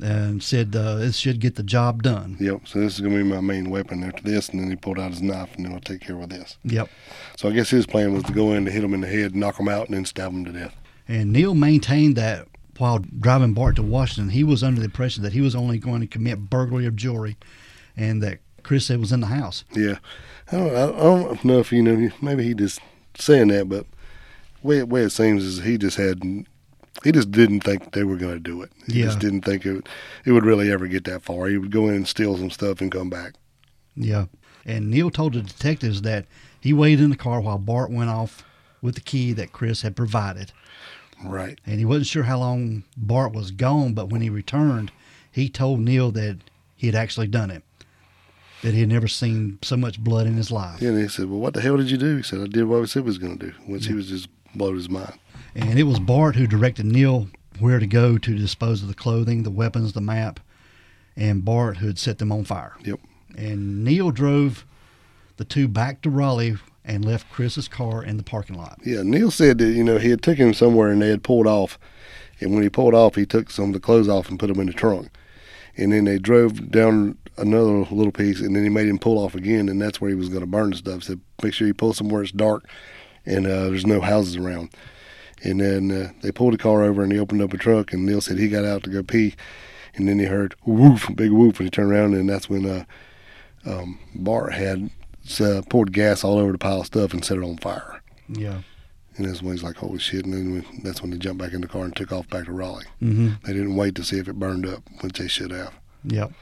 And 0.02 0.42
said 0.42 0.74
uh, 0.74 0.96
this 0.96 1.16
should 1.16 1.40
get 1.40 1.56
the 1.56 1.62
job 1.62 2.02
done. 2.02 2.36
Yep. 2.40 2.68
So 2.68 2.80
this 2.80 2.94
is 2.94 3.00
gonna 3.00 3.16
be 3.16 3.22
my 3.22 3.40
main 3.40 3.70
weapon 3.70 4.04
after 4.04 4.22
this, 4.22 4.48
and 4.48 4.60
then 4.60 4.70
he 4.70 4.76
pulled 4.76 4.98
out 4.98 5.10
his 5.10 5.22
knife, 5.22 5.54
and 5.56 5.64
then 5.64 5.72
I'll 5.72 5.80
take 5.80 6.00
care 6.00 6.20
of 6.20 6.28
this. 6.28 6.58
Yep. 6.64 6.88
So 7.36 7.48
I 7.48 7.52
guess 7.52 7.70
his 7.70 7.86
plan 7.86 8.12
was 8.12 8.22
to 8.24 8.32
go 8.32 8.52
in 8.52 8.64
to 8.64 8.70
hit 8.70 8.84
him 8.84 8.94
in 8.94 9.00
the 9.00 9.08
head, 9.08 9.34
knock 9.34 9.58
him 9.58 9.68
out, 9.68 9.86
and 9.86 9.96
then 9.96 10.04
stab 10.04 10.32
him 10.32 10.44
to 10.44 10.52
death. 10.52 10.74
And 11.06 11.32
Neil 11.32 11.54
maintained 11.54 12.16
that 12.16 12.48
while 12.78 12.98
driving 12.98 13.54
Bart 13.54 13.76
to 13.76 13.82
Washington, 13.82 14.30
he 14.30 14.44
was 14.44 14.62
under 14.62 14.80
the 14.80 14.86
impression 14.86 15.22
that 15.22 15.32
he 15.32 15.40
was 15.40 15.54
only 15.54 15.78
going 15.78 16.00
to 16.00 16.06
commit 16.06 16.50
burglary 16.50 16.86
of 16.86 16.96
jewelry 16.96 17.36
and 17.96 18.22
that 18.22 18.38
Chris 18.62 18.86
said 18.86 19.00
was 19.00 19.12
in 19.12 19.20
the 19.20 19.26
house. 19.26 19.64
Yeah. 19.74 19.98
I 20.52 20.56
don't, 20.56 20.76
I 20.76 20.86
don't 20.86 21.44
know 21.44 21.58
if 21.58 21.72
you 21.72 21.82
know. 21.82 22.10
Maybe 22.22 22.44
he 22.44 22.54
just 22.54 22.80
saying 23.16 23.48
that, 23.48 23.68
but 23.68 23.86
way 24.62 24.82
way 24.82 25.02
it 25.02 25.10
seems 25.10 25.44
is 25.44 25.62
he 25.62 25.76
just 25.76 25.96
had. 25.96 26.22
He 27.04 27.12
just 27.12 27.30
didn't 27.30 27.60
think 27.60 27.92
they 27.92 28.02
were 28.04 28.16
going 28.16 28.34
to 28.34 28.40
do 28.40 28.60
it. 28.62 28.72
He 28.86 29.00
Yeah. 29.00 29.06
just 29.06 29.20
didn't 29.20 29.42
think 29.42 29.64
it, 29.64 29.88
it 30.24 30.32
would 30.32 30.44
really 30.44 30.70
ever 30.72 30.86
get 30.86 31.04
that 31.04 31.22
far. 31.22 31.46
He 31.48 31.56
would 31.58 31.70
go 31.70 31.88
in 31.88 31.94
and 31.94 32.08
steal 32.08 32.36
some 32.36 32.50
stuff 32.50 32.80
and 32.80 32.90
come 32.90 33.08
back. 33.10 33.34
Yeah. 33.94 34.26
And 34.64 34.90
Neil 34.90 35.10
told 35.10 35.34
the 35.34 35.42
detectives 35.42 36.02
that 36.02 36.26
he 36.60 36.72
waited 36.72 37.02
in 37.02 37.10
the 37.10 37.16
car 37.16 37.40
while 37.40 37.58
Bart 37.58 37.90
went 37.90 38.10
off 38.10 38.44
with 38.82 38.94
the 38.96 39.00
key 39.00 39.32
that 39.34 39.52
Chris 39.52 39.82
had 39.82 39.96
provided. 39.96 40.52
Right. 41.24 41.58
And 41.66 41.78
he 41.78 41.84
wasn't 41.84 42.06
sure 42.08 42.24
how 42.24 42.38
long 42.38 42.84
Bart 42.96 43.32
was 43.32 43.50
gone, 43.50 43.94
but 43.94 44.08
when 44.10 44.20
he 44.20 44.30
returned, 44.30 44.90
he 45.30 45.48
told 45.48 45.80
Neil 45.80 46.10
that 46.12 46.38
he 46.76 46.86
had 46.86 46.94
actually 46.96 47.26
done 47.28 47.50
it. 47.50 47.62
That 48.62 48.74
he 48.74 48.80
had 48.80 48.88
never 48.88 49.06
seen 49.08 49.58
so 49.62 49.76
much 49.76 50.00
blood 50.00 50.26
in 50.26 50.34
his 50.34 50.50
life. 50.50 50.82
Yeah, 50.82 50.88
And 50.90 51.00
he 51.00 51.06
said, 51.08 51.26
"Well, 51.30 51.38
what 51.38 51.54
the 51.54 51.60
hell 51.60 51.76
did 51.76 51.90
you 51.92 51.96
do?" 51.96 52.16
He 52.16 52.22
said, 52.24 52.40
"I 52.40 52.46
did 52.46 52.64
what 52.64 52.82
I 52.82 52.84
said 52.86 53.02
I 53.02 53.06
was 53.06 53.18
going 53.18 53.38
to 53.38 53.46
do," 53.46 53.52
which 53.66 53.86
he 53.86 53.94
was 53.94 54.08
just 54.08 54.28
blowed 54.54 54.74
his 54.74 54.88
mind. 54.90 55.14
And 55.60 55.76
it 55.76 55.82
was 55.82 55.98
Bart 55.98 56.36
who 56.36 56.46
directed 56.46 56.86
Neil 56.86 57.28
where 57.58 57.80
to 57.80 57.86
go 57.86 58.16
to 58.16 58.38
dispose 58.38 58.80
of 58.80 58.88
the 58.88 58.94
clothing, 58.94 59.42
the 59.42 59.50
weapons, 59.50 59.92
the 59.92 60.00
map, 60.00 60.38
and 61.16 61.44
Bart 61.44 61.78
who 61.78 61.88
had 61.88 61.98
set 61.98 62.18
them 62.18 62.30
on 62.30 62.44
fire. 62.44 62.76
Yep. 62.84 63.00
And 63.36 63.84
Neil 63.84 64.12
drove 64.12 64.64
the 65.36 65.44
two 65.44 65.66
back 65.66 66.00
to 66.02 66.10
Raleigh 66.10 66.56
and 66.84 67.04
left 67.04 67.30
Chris's 67.32 67.66
car 67.66 68.04
in 68.04 68.16
the 68.18 68.22
parking 68.22 68.56
lot. 68.56 68.78
Yeah, 68.84 69.02
Neil 69.02 69.32
said 69.32 69.58
that 69.58 69.72
you 69.72 69.82
know 69.82 69.98
he 69.98 70.10
had 70.10 70.22
taken 70.22 70.48
him 70.48 70.54
somewhere 70.54 70.90
and 70.90 71.02
they 71.02 71.08
had 71.08 71.24
pulled 71.24 71.48
off, 71.48 71.76
and 72.40 72.54
when 72.54 72.62
he 72.62 72.70
pulled 72.70 72.94
off, 72.94 73.16
he 73.16 73.26
took 73.26 73.50
some 73.50 73.66
of 73.66 73.72
the 73.72 73.80
clothes 73.80 74.08
off 74.08 74.28
and 74.28 74.38
put 74.38 74.46
them 74.46 74.60
in 74.60 74.66
the 74.66 74.72
trunk, 74.72 75.10
and 75.76 75.92
then 75.92 76.04
they 76.04 76.18
drove 76.18 76.70
down 76.70 77.18
another 77.36 77.84
little 77.90 78.12
piece, 78.12 78.40
and 78.40 78.54
then 78.54 78.62
he 78.62 78.68
made 78.68 78.88
him 78.88 78.98
pull 78.98 79.18
off 79.18 79.34
again, 79.34 79.68
and 79.68 79.82
that's 79.82 80.00
where 80.00 80.08
he 80.08 80.16
was 80.16 80.28
going 80.28 80.40
to 80.40 80.46
burn 80.46 80.70
the 80.70 80.76
stuff. 80.76 81.02
So 81.02 81.16
make 81.42 81.52
sure 81.52 81.66
you 81.66 81.74
pull 81.74 81.92
somewhere 81.92 82.22
it's 82.22 82.32
dark, 82.32 82.64
and 83.26 83.46
uh, 83.46 83.64
there's 83.64 83.86
no 83.86 84.00
houses 84.00 84.36
around. 84.36 84.70
And 85.44 85.60
then 85.60 85.90
uh, 85.90 86.12
they 86.22 86.32
pulled 86.32 86.54
the 86.54 86.58
car 86.58 86.82
over 86.82 87.02
and 87.02 87.12
he 87.12 87.18
opened 87.18 87.42
up 87.42 87.52
a 87.52 87.58
truck 87.58 87.92
and 87.92 88.04
Neil 88.04 88.20
said 88.20 88.38
he 88.38 88.48
got 88.48 88.64
out 88.64 88.82
to 88.84 88.90
go 88.90 89.02
pee, 89.02 89.34
and 89.94 90.08
then 90.08 90.18
he 90.18 90.26
heard 90.26 90.54
woof, 90.64 91.08
big 91.14 91.30
woof, 91.30 91.58
and 91.58 91.66
he 91.66 91.70
turned 91.70 91.92
around, 91.92 92.14
and 92.14 92.28
that's 92.28 92.48
when 92.48 92.66
uh, 92.66 92.84
um, 93.66 93.98
Bart 94.14 94.52
had 94.52 94.90
uh, 95.40 95.62
poured 95.68 95.92
gas 95.92 96.24
all 96.24 96.38
over 96.38 96.52
the 96.52 96.58
pile 96.58 96.80
of 96.80 96.86
stuff 96.86 97.12
and 97.12 97.24
set 97.24 97.38
it 97.38 97.44
on 97.44 97.58
fire. 97.58 98.00
Yeah. 98.28 98.62
And 99.16 99.26
that's 99.26 99.42
when 99.42 99.52
he's 99.52 99.64
like, 99.64 99.76
holy 99.76 99.98
shit. 99.98 100.24
And 100.24 100.32
then 100.32 100.64
that's 100.84 101.02
when 101.02 101.10
they 101.10 101.18
jumped 101.18 101.42
back 101.42 101.52
in 101.52 101.60
the 101.60 101.66
car 101.66 101.84
and 101.84 101.94
took 101.94 102.12
off 102.12 102.28
back 102.28 102.44
to 102.44 102.52
Raleigh. 102.52 102.84
Mm-hmm. 103.02 103.30
They 103.44 103.52
didn't 103.52 103.74
wait 103.74 103.96
to 103.96 104.04
see 104.04 104.18
if 104.18 104.28
it 104.28 104.38
burned 104.38 104.64
up, 104.64 104.82
which 105.00 105.18
they 105.18 105.26
should 105.26 105.50
have. 105.50 105.74
Yep. 106.04 106.32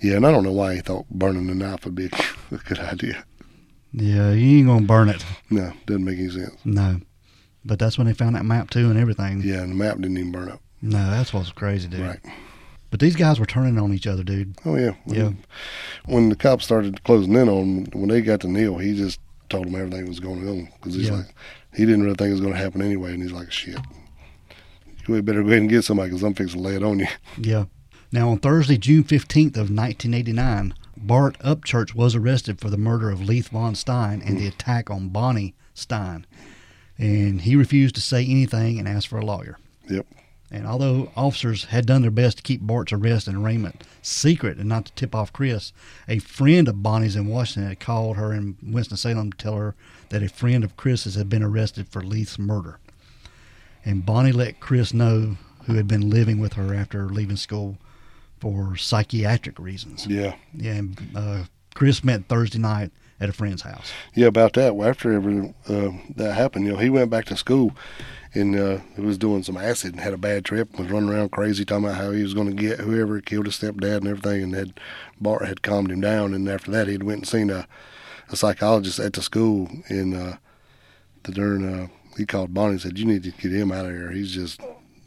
Yeah, 0.00 0.16
and 0.16 0.26
I 0.26 0.32
don't 0.32 0.42
know 0.42 0.52
why 0.52 0.74
he 0.74 0.80
thought 0.80 1.08
burning 1.08 1.46
the 1.46 1.54
knife 1.54 1.84
would 1.84 1.94
be 1.94 2.06
a 2.50 2.56
good 2.56 2.80
idea. 2.80 3.24
Yeah, 3.92 4.32
you 4.32 4.58
ain't 4.58 4.66
gonna 4.66 4.86
burn 4.86 5.08
it. 5.08 5.24
No, 5.50 5.72
doesn't 5.86 6.04
make 6.04 6.18
any 6.18 6.28
sense. 6.28 6.56
No. 6.64 7.00
But 7.64 7.78
that's 7.78 7.96
when 7.96 8.06
they 8.06 8.12
found 8.12 8.36
that 8.36 8.44
map 8.44 8.70
too 8.70 8.90
and 8.90 8.98
everything. 8.98 9.40
Yeah, 9.42 9.62
and 9.62 9.70
the 9.70 9.76
map 9.76 9.96
didn't 9.96 10.18
even 10.18 10.32
burn 10.32 10.50
up. 10.50 10.60
No, 10.82 11.10
that's 11.10 11.32
what's 11.32 11.50
crazy, 11.50 11.88
dude. 11.88 12.00
Right. 12.00 12.20
But 12.90 13.00
these 13.00 13.16
guys 13.16 13.40
were 13.40 13.46
turning 13.46 13.78
on 13.78 13.92
each 13.92 14.06
other, 14.06 14.22
dude. 14.22 14.56
Oh 14.64 14.76
yeah, 14.76 14.92
when, 15.04 15.16
Yeah. 15.16 15.32
When 16.06 16.28
the 16.28 16.36
cops 16.36 16.64
started 16.64 17.02
closing 17.02 17.34
in 17.34 17.48
on, 17.48 17.86
him, 17.86 18.00
when 18.00 18.08
they 18.08 18.20
got 18.20 18.40
to 18.42 18.48
Neil, 18.48 18.78
he 18.78 18.94
just 18.94 19.18
told 19.48 19.66
them 19.66 19.74
everything 19.74 20.06
was 20.06 20.20
going 20.20 20.46
on 20.48 20.68
because 20.76 20.94
he's 20.94 21.08
Yeah. 21.08 21.16
like, 21.16 21.34
he 21.74 21.84
didn't 21.86 22.04
really 22.04 22.14
think 22.14 22.28
it 22.28 22.32
was 22.32 22.40
going 22.40 22.52
to 22.52 22.58
happen 22.58 22.82
anyway, 22.82 23.12
and 23.12 23.22
he's 23.22 23.32
like, 23.32 23.50
shit, 23.50 23.78
you 25.08 25.22
better 25.22 25.42
go 25.42 25.48
ahead 25.48 25.62
and 25.62 25.70
get 25.70 25.82
somebody 25.84 26.10
because 26.10 26.22
I'm 26.22 26.34
fixing 26.34 26.62
to 26.62 26.68
lay 26.68 26.76
it 26.76 26.82
on 26.82 27.00
you. 27.00 27.08
Yeah. 27.36 27.64
Now, 28.12 28.28
on 28.28 28.38
Thursday, 28.38 28.76
June 28.76 29.02
15th 29.02 29.56
of 29.56 29.70
1989, 29.70 30.74
Bart 30.96 31.36
Upchurch 31.40 31.94
was 31.94 32.14
arrested 32.14 32.60
for 32.60 32.70
the 32.70 32.78
murder 32.78 33.10
of 33.10 33.20
Leith 33.20 33.48
Von 33.48 33.74
Stein 33.74 34.22
and 34.24 34.36
the 34.36 34.42
hmm. 34.42 34.48
attack 34.48 34.88
on 34.88 35.08
Bonnie 35.08 35.54
Stein. 35.74 36.26
And 36.98 37.40
he 37.40 37.56
refused 37.56 37.94
to 37.96 38.00
say 38.00 38.24
anything 38.24 38.78
and 38.78 38.86
asked 38.86 39.08
for 39.08 39.18
a 39.18 39.24
lawyer. 39.24 39.58
Yep. 39.88 40.06
And 40.50 40.66
although 40.66 41.10
officers 41.16 41.64
had 41.64 41.86
done 41.86 42.02
their 42.02 42.10
best 42.12 42.36
to 42.36 42.42
keep 42.42 42.60
Bart's 42.60 42.92
arrest 42.92 43.26
and 43.26 43.36
arraignment 43.36 43.82
secret 44.02 44.58
and 44.58 44.68
not 44.68 44.84
to 44.84 44.92
tip 44.92 45.14
off 45.14 45.32
Chris, 45.32 45.72
a 46.06 46.20
friend 46.20 46.68
of 46.68 46.82
Bonnie's 46.82 47.16
in 47.16 47.26
Washington 47.26 47.68
had 47.68 47.80
called 47.80 48.16
her 48.16 48.32
in 48.32 48.56
Winston-Salem 48.62 49.32
to 49.32 49.38
tell 49.38 49.56
her 49.56 49.74
that 50.10 50.22
a 50.22 50.28
friend 50.28 50.62
of 50.62 50.76
Chris's 50.76 51.16
had 51.16 51.28
been 51.28 51.42
arrested 51.42 51.88
for 51.88 52.02
Leith's 52.02 52.38
murder. 52.38 52.78
And 53.84 54.06
Bonnie 54.06 54.32
let 54.32 54.60
Chris 54.60 54.94
know 54.94 55.36
who 55.66 55.74
had 55.74 55.88
been 55.88 56.08
living 56.08 56.38
with 56.38 56.52
her 56.52 56.72
after 56.72 57.08
leaving 57.08 57.36
school 57.36 57.78
for 58.38 58.76
psychiatric 58.76 59.58
reasons. 59.58 60.06
Yeah. 60.06 60.36
Yeah, 60.54 60.72
and 60.72 61.10
uh, 61.16 61.44
Chris 61.74 62.04
met 62.04 62.28
Thursday 62.28 62.58
night 62.58 62.92
at 63.20 63.28
a 63.28 63.32
friend's 63.32 63.62
house. 63.62 63.92
Yeah, 64.14 64.26
about 64.26 64.54
that. 64.54 64.76
Well, 64.76 64.88
after 64.88 65.12
everything 65.12 65.54
uh, 65.68 65.90
that 66.16 66.34
happened, 66.34 66.66
you 66.66 66.72
know, 66.72 66.78
he 66.78 66.90
went 66.90 67.10
back 67.10 67.26
to 67.26 67.36
school 67.36 67.76
and 68.34 68.58
uh, 68.58 68.78
he 68.96 69.02
was 69.02 69.16
doing 69.16 69.42
some 69.42 69.56
acid 69.56 69.92
and 69.92 70.00
had 70.00 70.12
a 70.12 70.18
bad 70.18 70.44
trip. 70.44 70.76
Was 70.78 70.90
running 70.90 71.08
around 71.08 71.30
crazy, 71.30 71.64
talking 71.64 71.84
about 71.84 71.96
how 71.96 72.10
he 72.10 72.22
was 72.22 72.34
going 72.34 72.48
to 72.48 72.60
get 72.60 72.80
whoever 72.80 73.20
killed 73.20 73.46
his 73.46 73.58
stepdad 73.58 73.98
and 73.98 74.08
everything. 74.08 74.42
And 74.42 74.54
had 74.54 74.80
Bart 75.20 75.46
had 75.46 75.62
calmed 75.62 75.90
him 75.90 76.00
down. 76.00 76.34
And 76.34 76.48
after 76.48 76.70
that, 76.72 76.88
he'd 76.88 77.04
went 77.04 77.20
and 77.20 77.28
seen 77.28 77.50
a, 77.50 77.68
a 78.30 78.36
psychologist 78.36 78.98
at 78.98 79.12
the 79.12 79.22
school. 79.22 79.68
And 79.88 80.14
uh, 80.14 80.36
the 81.22 81.32
during 81.32 81.64
uh, 81.64 81.88
he 82.16 82.26
called 82.26 82.52
Bonnie 82.54 82.72
and 82.72 82.80
said, 82.80 82.98
"You 82.98 83.04
need 83.04 83.22
to 83.22 83.30
get 83.30 83.52
him 83.52 83.70
out 83.70 83.86
of 83.86 83.92
here. 83.92 84.10
He's 84.10 84.32
just 84.32 84.60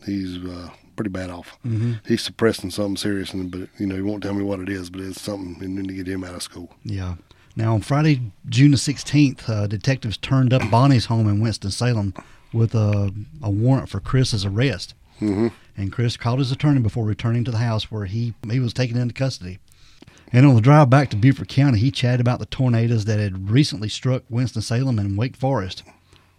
he's 0.06 0.38
uh, 0.38 0.70
pretty 0.96 1.10
bad 1.10 1.30
off. 1.30 1.58
Mm-hmm. 1.66 1.94
He's 2.06 2.24
suppressing 2.24 2.72
something 2.72 2.98
serious, 2.98 3.34
and 3.34 3.52
but 3.52 3.70
you 3.78 3.86
know 3.86 3.96
he 3.96 4.02
won't 4.02 4.24
tell 4.24 4.34
me 4.34 4.44
what 4.44 4.60
it 4.60 4.70
is, 4.70 4.90
but 4.90 5.02
it's 5.02 5.22
something. 5.22 5.58
And 5.64 5.76
need 5.76 5.88
to 5.90 5.94
get 5.94 6.08
him 6.08 6.24
out 6.24 6.36
of 6.36 6.44
school. 6.44 6.74
Yeah. 6.84 7.16
Now, 7.58 7.74
on 7.74 7.82
Friday, 7.82 8.22
June 8.48 8.72
the 8.72 8.78
16th, 8.78 9.50
uh, 9.50 9.66
detectives 9.68 10.16
turned 10.16 10.54
up 10.54 10.70
Bonnie's 10.70 11.08
home 11.08 11.28
in 11.28 11.40
Winston-Salem 11.42 12.14
with 12.54 12.76
a, 12.76 13.12
a 13.42 13.50
warrant 13.50 13.90
for 13.90 14.00
Chris's 14.00 14.46
arrest. 14.46 14.94
hmm 15.20 15.48
And 15.76 15.92
Chris 15.92 16.18
called 16.18 16.38
his 16.40 16.52
attorney 16.52 16.80
before 16.82 17.04
returning 17.04 17.44
to 17.46 17.52
the 17.52 17.58
house 17.58 17.92
where 17.92 18.06
he, 18.06 18.36
he 18.50 18.60
was 18.60 18.74
taken 18.74 18.96
into 18.96 19.14
custody. 19.14 19.58
And 20.32 20.46
on 20.46 20.54
the 20.56 20.62
drive 20.62 20.90
back 20.90 21.10
to 21.10 21.16
Beaufort 21.18 21.48
County, 21.48 21.80
he 21.80 21.90
chatted 21.90 22.20
about 22.22 22.38
the 22.40 22.46
tornadoes 22.46 23.06
that 23.06 23.20
had 23.20 23.50
recently 23.50 23.90
struck 23.90 24.24
Winston-Salem 24.30 25.00
and 25.00 25.18
Wake 25.18 25.36
Forest, 25.36 25.84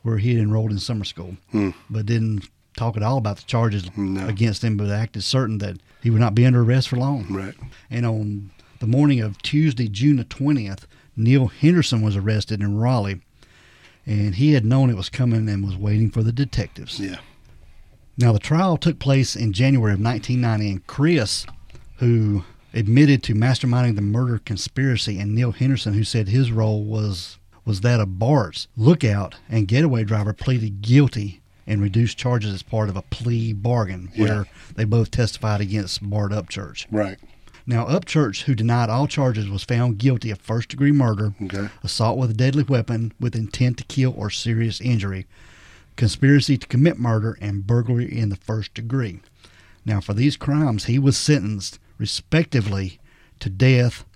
where 0.03 0.19
he 0.19 0.35
had 0.35 0.43
enrolled 0.43 0.71
in 0.71 0.79
summer 0.79 1.05
school, 1.05 1.37
Hmm. 1.51 1.71
but 1.91 2.07
didn't 2.07 2.49
talk 2.77 2.97
at 2.97 3.03
all 3.03 3.19
about 3.19 3.39
the 3.39 3.45
charges 3.45 3.91
No. 3.97 4.29
against 4.29 4.63
him, 4.63 4.77
but 4.77 4.89
acted 4.89 5.25
certain 5.25 5.59
that 5.59 5.79
he 6.01 6.11
would 6.11 6.21
not 6.21 6.37
be 6.37 6.47
under 6.47 6.63
arrest 6.63 6.89
for 6.91 6.97
long. 6.97 7.27
Right. 7.29 7.55
And 7.91 8.07
on 8.07 8.51
the 8.79 8.87
morning 8.87 9.21
of 9.21 9.43
Tuesday, 9.43 9.89
June 9.89 10.17
the 10.17 10.25
20th, 10.25 10.87
Neil 11.19 11.49
Henderson 11.49 12.01
was 12.03 12.17
arrested 12.17 12.61
in 12.61 12.79
Raleigh. 12.79 13.21
And 14.07 14.37
he 14.37 14.55
had 14.55 14.65
known 14.65 14.89
it 14.89 14.97
was 14.97 15.11
coming 15.11 15.49
and 15.49 15.63
was 15.65 15.77
waiting 15.77 16.11
for 16.11 16.23
the 16.23 16.33
detectives. 16.33 16.99
Yeah. 16.99 17.19
Now, 18.17 18.33
the 18.33 18.39
trial 18.39 18.77
took 18.79 18.99
place 18.99 19.37
in 19.37 19.53
January 19.53 19.93
of 19.93 20.01
1990, 20.01 20.71
and 20.73 20.87
Chris, 20.87 21.45
who 21.99 22.43
admitted 22.73 23.23
to 23.25 23.35
masterminding 23.35 23.97
the 23.97 24.03
murder 24.03 24.41
conspiracy, 24.45 25.19
and 25.21 25.35
Neil 25.35 25.53
Henderson, 25.53 25.93
who 25.95 26.05
said 26.05 26.29
his 26.29 26.51
role 26.51 26.85
was 26.85 27.37
was 27.67 27.83
that 27.83 28.01
of 28.01 28.19
Bart's 28.19 28.67
lookout 28.79 29.35
and 29.51 29.69
getaway 29.69 30.03
driver, 30.03 30.33
pleaded 30.33 30.81
guilty 30.81 31.43
and 31.67 31.83
reduced 31.83 32.17
charges 32.17 32.55
as 32.55 32.63
part 32.63 32.89
of 32.89 32.97
a 32.97 33.03
plea 33.03 33.53
bargain, 33.53 34.09
Yeah. 34.15 34.25
where 34.25 34.47
they 34.75 34.85
both 34.85 35.11
testified 35.11 35.61
against 35.61 36.03
Bart 36.09 36.33
Upchurch. 36.33 36.87
Right. 36.91 37.19
Now, 37.69 37.85
Upchurch, 37.85 38.45
who 38.45 38.55
denied 38.55 38.89
all 38.89 39.07
charges, 39.07 39.47
was 39.51 39.63
found 39.63 39.99
guilty 39.99 40.31
of 40.31 40.41
first 40.41 40.71
degree 40.71 40.91
murder, 40.91 41.35
Okay. 41.43 41.69
assault 41.85 42.17
with 42.17 42.31
a 42.31 42.35
deadly 42.35 42.63
weapon 42.63 43.13
with 43.21 43.37
intent 43.37 43.77
to 43.77 43.85
kill 43.85 44.15
or 44.17 44.31
serious 44.31 44.81
injury, 44.81 45.27
conspiracy 45.95 46.57
to 46.57 46.67
commit 46.67 46.99
murder, 46.99 47.37
and 47.43 47.67
burglary 47.67 48.11
in 48.11 48.31
the 48.31 48.37
first 48.37 48.73
degree. 48.73 49.21
Now, 49.85 50.01
for 50.01 50.15
these 50.15 50.35
crimes, 50.35 50.87
he 50.87 50.99
was 50.99 51.19
sentenced, 51.19 51.79
respectively, 51.99 53.01
to 53.41 53.51
death, 53.51 54.07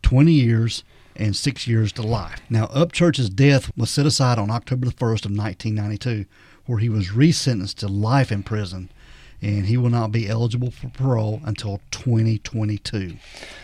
20 0.00 0.32
years, 0.32 0.82
and 1.14 1.36
six 1.36 1.66
years 1.66 1.92
to 1.92 2.02
life. 2.02 2.40
Now, 2.48 2.66
Upchurch's 2.68 3.28
death 3.28 3.70
was 3.76 3.90
set 3.90 4.06
aside 4.06 4.38
on 4.38 4.50
October 4.50 4.86
the 4.86 4.92
1st 4.92 5.26
of 5.26 5.36
1992, 5.36 6.24
where 6.64 6.78
he 6.78 6.88
was 6.88 7.08
resentenced 7.08 7.74
to 7.76 7.88
life 7.88 8.32
in 8.32 8.42
prison, 8.42 8.90
and 9.42 9.66
he 9.66 9.76
will 9.76 9.90
not 9.90 10.12
be 10.12 10.28
eligible 10.28 10.70
for 10.70 10.88
parole 10.88 11.40
until 11.44 11.80
2022. 11.90 13.16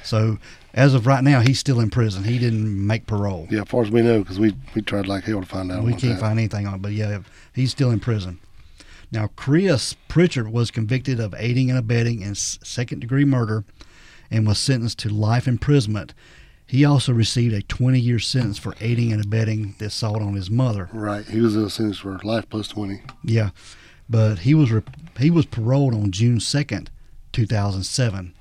So, 0.03 0.39
as 0.75 0.95
of 0.95 1.07
right 1.07 1.23
now, 1.23 1.41
he's 1.41 1.59
still 1.59 1.81
in 1.81 1.91
prison. 1.91 2.25
He 2.25 2.39
didn't 2.39 2.87
make 2.87 3.07
parole. 3.07 3.47
Yeah, 3.51 3.63
as 3.63 3.69
far 3.69 3.83
as 3.83 3.91
we 3.91 4.03
know, 4.03 4.21
because 4.21 4.39
we 4.39 4.55
we 4.75 4.83
tried 4.83 5.07
like 5.07 5.25
hell 5.25 5.41
to 5.41 5.47
find 5.47 5.71
out. 5.71 5.85
We 5.85 5.93
can't 5.93 6.15
that. 6.15 6.21
find 6.21 6.39
anything 6.39 6.67
on 6.67 6.75
it, 6.75 6.83
but 6.83 6.93
yeah, 6.93 7.21
he's 7.55 7.71
still 7.71 7.91
in 7.91 8.01
prison. 8.01 8.39
Now, 9.11 9.29
Chris 9.37 9.95
Pritchard 10.09 10.51
was 10.51 10.71
convicted 10.71 11.21
of 11.21 11.35
aiding 11.37 11.69
and 11.69 11.79
abetting 11.79 12.23
in 12.23 12.35
second 12.35 13.01
degree 13.01 13.27
murder 13.27 13.65
and 14.31 14.47
was 14.47 14.59
sentenced 14.59 14.99
to 15.01 15.11
life 15.11 15.47
imprisonment. 15.47 16.15
He 16.67 16.87
also 16.87 17.13
received 17.13 17.53
a 17.53 17.61
20 17.61 18.01
year 18.01 18.19
sentence 18.19 18.57
for 18.57 18.75
aiding 18.81 19.13
and 19.13 19.23
abetting 19.23 19.75
the 19.79 19.87
assault 19.87 20.23
on 20.23 20.33
his 20.33 20.51
mother. 20.51 20.89
Right. 20.95 21.27
He 21.27 21.41
was 21.43 21.53
sentenced 21.53 22.01
for 22.01 22.19
life 22.25 22.49
plus 22.49 22.69
twenty. 22.69 23.03
Yeah, 23.23 23.51
but 24.09 24.41
he 24.41 24.55
was 24.55 24.71
re- 24.71 24.83
he 25.19 25.31
was 25.31 25.47
paroled 25.47 25.95
on 25.95 26.11
June 26.11 26.39
2nd, 26.39 26.89
2007, 27.33 28.35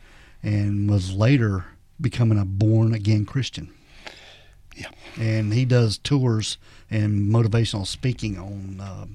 and 0.44 0.90
was 0.90 1.14
later 1.14 1.66
becoming 2.00 2.40
a 2.40 2.46
born 2.46 2.94
again 2.94 3.26
Christian. 3.26 3.74
Yeah. 4.76 4.90
and 5.20 5.54
he 5.54 5.66
does 5.66 5.98
tours 5.98 6.58
and 6.90 7.32
motivational 7.32 7.86
speaking 7.86 8.40
on 8.40 8.80
uh, 8.80 9.06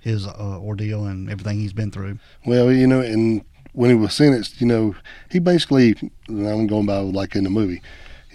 his 0.00 0.26
uh, 0.26 0.58
ordeal 0.60 1.04
and 1.04 1.28
everything 1.28 1.58
he's 1.58 1.72
been 1.72 1.90
through. 1.90 2.18
Well, 2.46 2.72
you 2.72 2.86
know, 2.86 3.00
and 3.00 3.44
when 3.72 3.90
he 3.90 3.96
was 3.96 4.14
sentenced, 4.14 4.60
you 4.60 4.66
know, 4.66 4.94
he 5.30 5.38
basically, 5.40 5.96
I'm 6.28 6.66
going 6.66 6.86
by 6.86 6.98
like 6.98 7.34
in 7.34 7.44
the 7.44 7.50
movie, 7.50 7.82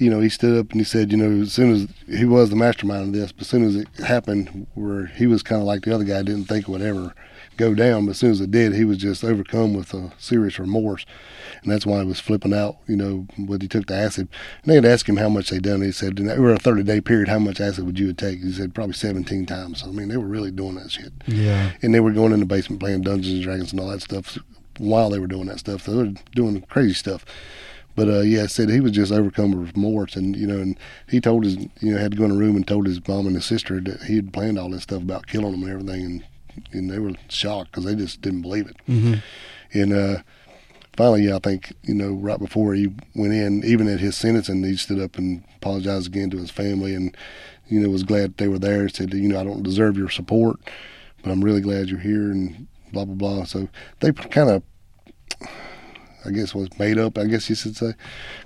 you 0.02 0.10
know, 0.10 0.20
he 0.20 0.30
stood 0.30 0.58
up 0.58 0.72
and 0.72 0.82
he 0.82 0.84
said, 0.84 1.12
you 1.12 1.18
know, 1.18 1.44
as 1.44 1.54
soon 1.54 1.72
as 1.72 1.88
he 2.08 2.26
was 2.26 2.50
the 2.50 2.56
mastermind 2.56 3.04
of 3.04 3.14
this, 3.14 3.32
but 3.32 3.42
as 3.42 3.48
soon 3.48 3.64
as 3.64 3.76
it 3.76 3.88
happened, 4.04 4.66
where 4.74 5.06
he 5.06 5.28
was 5.28 5.44
kind 5.44 5.62
of 5.62 5.68
like 5.68 5.84
the 5.84 5.94
other 5.94 6.04
guy, 6.04 6.24
didn't 6.24 6.46
think 6.46 6.68
it 6.68 6.72
would 6.72 6.82
ever 6.82 7.14
go 7.58 7.76
down, 7.76 8.08
but 8.08 8.12
as 8.12 8.18
soon 8.18 8.32
as 8.32 8.42
it 8.42 8.50
did, 8.50 8.74
he 8.74 8.84
was 8.84 8.98
just 8.98 9.24
overcome 9.24 9.76
with 9.76 9.94
a 9.94 10.12
serious 10.18 10.58
remorse. 10.58 11.06
And 11.62 11.72
that's 11.72 11.86
why 11.86 12.00
he 12.00 12.06
was 12.06 12.20
flipping 12.20 12.54
out, 12.54 12.78
you 12.88 12.96
know, 12.96 13.28
when 13.38 13.62
he 13.62 13.68
took 13.68 13.86
the 13.86 13.94
acid. 13.94 14.28
And 14.64 14.72
they 14.72 14.76
had 14.76 14.86
asked 14.86 15.08
him 15.08 15.18
how 15.18 15.30
much 15.30 15.52
they'd 15.52 15.62
done. 15.62 15.84
He 15.84 15.92
said, 15.92 16.20
in 16.20 16.28
over 16.30 16.52
a 16.52 16.58
30 16.58 16.82
day 16.82 17.00
period, 17.00 17.28
how 17.28 17.38
much 17.38 17.62
acid 17.62 17.86
would 17.86 18.00
you 18.00 18.08
have 18.08 18.18
take? 18.18 18.40
He 18.42 18.52
said, 18.52 18.74
probably 18.74 18.94
17 18.94 19.46
times. 19.46 19.82
So, 19.82 19.90
I 19.90 19.92
mean, 19.92 20.08
they 20.08 20.18
were 20.18 20.26
really 20.26 20.50
doing 20.50 20.76
that 20.76 20.92
shit 20.92 21.14
Yeah, 21.28 21.74
and 21.84 21.94
they 21.94 22.00
were 22.00 22.12
going 22.12 22.34
in 22.34 22.40
the 22.40 22.46
basement 22.48 22.80
playing 22.80 23.02
Dungeons 23.02 23.36
and 23.36 23.44
Dragons 23.44 23.72
and 23.72 23.80
all 23.80 23.90
that 23.90 24.02
stuff 24.02 24.40
while 24.80 25.12
they 25.12 25.20
were 25.20 25.28
doing 25.28 25.46
that 25.46 25.60
stuff. 25.60 25.84
So 25.84 25.92
they 25.92 25.98
were 25.98 26.14
doing 26.34 26.62
crazy 26.64 26.96
stuff. 26.96 27.24
But 27.96 28.08
uh, 28.08 28.22
yeah, 28.22 28.44
I 28.44 28.48
said 28.48 28.70
he 28.70 28.80
was 28.80 28.94
just 28.94 29.12
overcome 29.12 29.52
with 29.52 29.76
remorse, 29.76 30.16
and 30.16 30.36
you 30.36 30.48
know, 30.48 30.60
and 30.60 30.78
he 31.10 31.20
told 31.20 31.44
his, 31.44 31.58
you 31.58 31.94
know, 31.94 31.98
had 31.98 32.12
to 32.12 32.18
go 32.18 32.26
in 32.26 32.32
a 32.32 32.36
room 32.36 32.56
and 32.56 32.68
told 32.68 32.88
his 32.88 33.06
mom 33.08 33.28
and 33.28 33.36
his 33.36 33.46
sister 33.46 33.80
that 33.82 34.04
he 34.04 34.16
had 34.16 34.32
planned 34.34 34.58
all 34.58 34.70
this 34.70 34.84
stuff 34.84 35.02
about 35.02 35.28
killing 35.28 35.52
them 35.52 35.64
and 35.64 35.72
everything, 35.72 36.06
and 36.06 36.24
and 36.72 36.90
they 36.90 37.00
were 37.00 37.14
shocked 37.30 37.72
because 37.72 37.86
they 37.86 37.96
just 37.96 38.22
didn't 38.22 38.42
believe 38.42 38.68
it. 38.68 38.76
hmm 38.86 39.16
And 39.74 39.94
uh, 39.94 40.18
finally, 40.96 41.24
yeah, 41.28 41.36
I 41.36 41.40
think 41.40 41.74
you 41.84 41.94
know, 41.94 42.12
right 42.12 42.40
before 42.40 42.74
he 42.74 42.88
went 43.16 43.34
in, 43.34 43.64
even 43.66 43.88
at 43.88 44.00
his 44.00 44.16
sentencing, 44.16 44.64
he 44.64 44.76
stood 44.78 45.00
up 45.00 45.18
and 45.18 45.44
apologized 45.58 46.08
again 46.08 46.30
to 46.32 46.38
his 46.38 46.52
family, 46.52 46.96
and 46.96 47.16
you 47.68 47.80
know, 47.80 47.90
was 47.90 48.04
glad 48.04 48.38
they 48.38 48.48
were 48.48 48.60
there. 48.60 48.82
And 48.82 48.96
said, 48.96 49.14
you 49.14 49.30
know, 49.30 49.40
I 49.40 49.44
don't 49.44 49.64
deserve 49.64 49.98
your 49.98 50.10
support, 50.10 50.60
but 51.24 51.32
I'm 51.32 51.44
really 51.44 51.62
glad 51.62 51.90
you're 51.90 52.00
here, 52.00 52.32
and 52.32 52.68
blah 52.92 53.06
blah 53.06 53.16
blah. 53.16 53.44
So 53.46 53.68
they 54.00 54.12
kind 54.12 54.50
of, 54.50 54.64
I 56.26 56.32
guess, 56.32 56.54
was 56.54 56.70
made 56.80 56.98
up. 56.98 57.18
I 57.18 57.26
guess 57.26 57.50
you 57.50 57.56
should 57.56 57.76
say, 57.76 57.94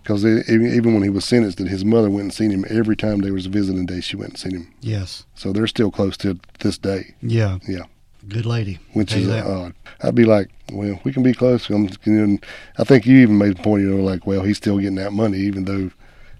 because 0.02 0.26
even 0.26 0.68
even 0.74 0.94
when 0.94 1.04
he 1.04 1.10
was 1.10 1.26
sentenced, 1.26 1.58
that 1.60 1.68
his 1.68 1.84
mother 1.86 2.10
went 2.10 2.24
and 2.24 2.34
seen 2.34 2.52
him 2.52 2.66
every 2.70 2.96
time 2.96 3.20
there 3.20 3.34
was 3.34 3.46
a 3.46 3.50
visiting 3.50 3.86
day. 3.86 4.02
She 4.02 4.16
went 4.16 4.32
and 4.32 4.40
seen 4.40 4.52
him. 4.56 4.74
yes, 4.82 5.26
So 5.36 5.52
they're 5.54 5.68
still 5.68 5.92
close 5.92 6.18
to 6.18 6.40
this 6.60 6.78
day, 6.78 7.16
yeah, 7.22 7.60
Yeah. 7.68 7.84
Good 8.28 8.46
lady. 8.48 8.80
which 8.94 9.12
Tell 9.12 9.20
is 9.22 9.28
odd. 9.30 9.74
Uh, 10.02 10.08
I'd 10.08 10.16
be 10.16 10.26
like, 10.26 10.50
well, 10.72 11.00
we 11.04 11.14
can 11.14 11.22
be 11.22 11.34
close. 11.34 11.70
I'm, 11.70 11.88
you 12.06 12.12
know, 12.28 12.38
I 12.80 12.84
think 12.84 13.06
you 13.06 13.18
even 13.18 13.38
made 13.38 13.58
the 13.58 13.62
point, 13.62 13.84
you 13.84 13.94
know, 13.96 14.04
like, 14.04 14.26
well, 14.26 14.42
he's 14.42 14.58
still 14.58 14.80
getting 14.80 14.96
that 14.96 15.14
money, 15.14 15.38
even 15.38 15.66
though, 15.66 15.92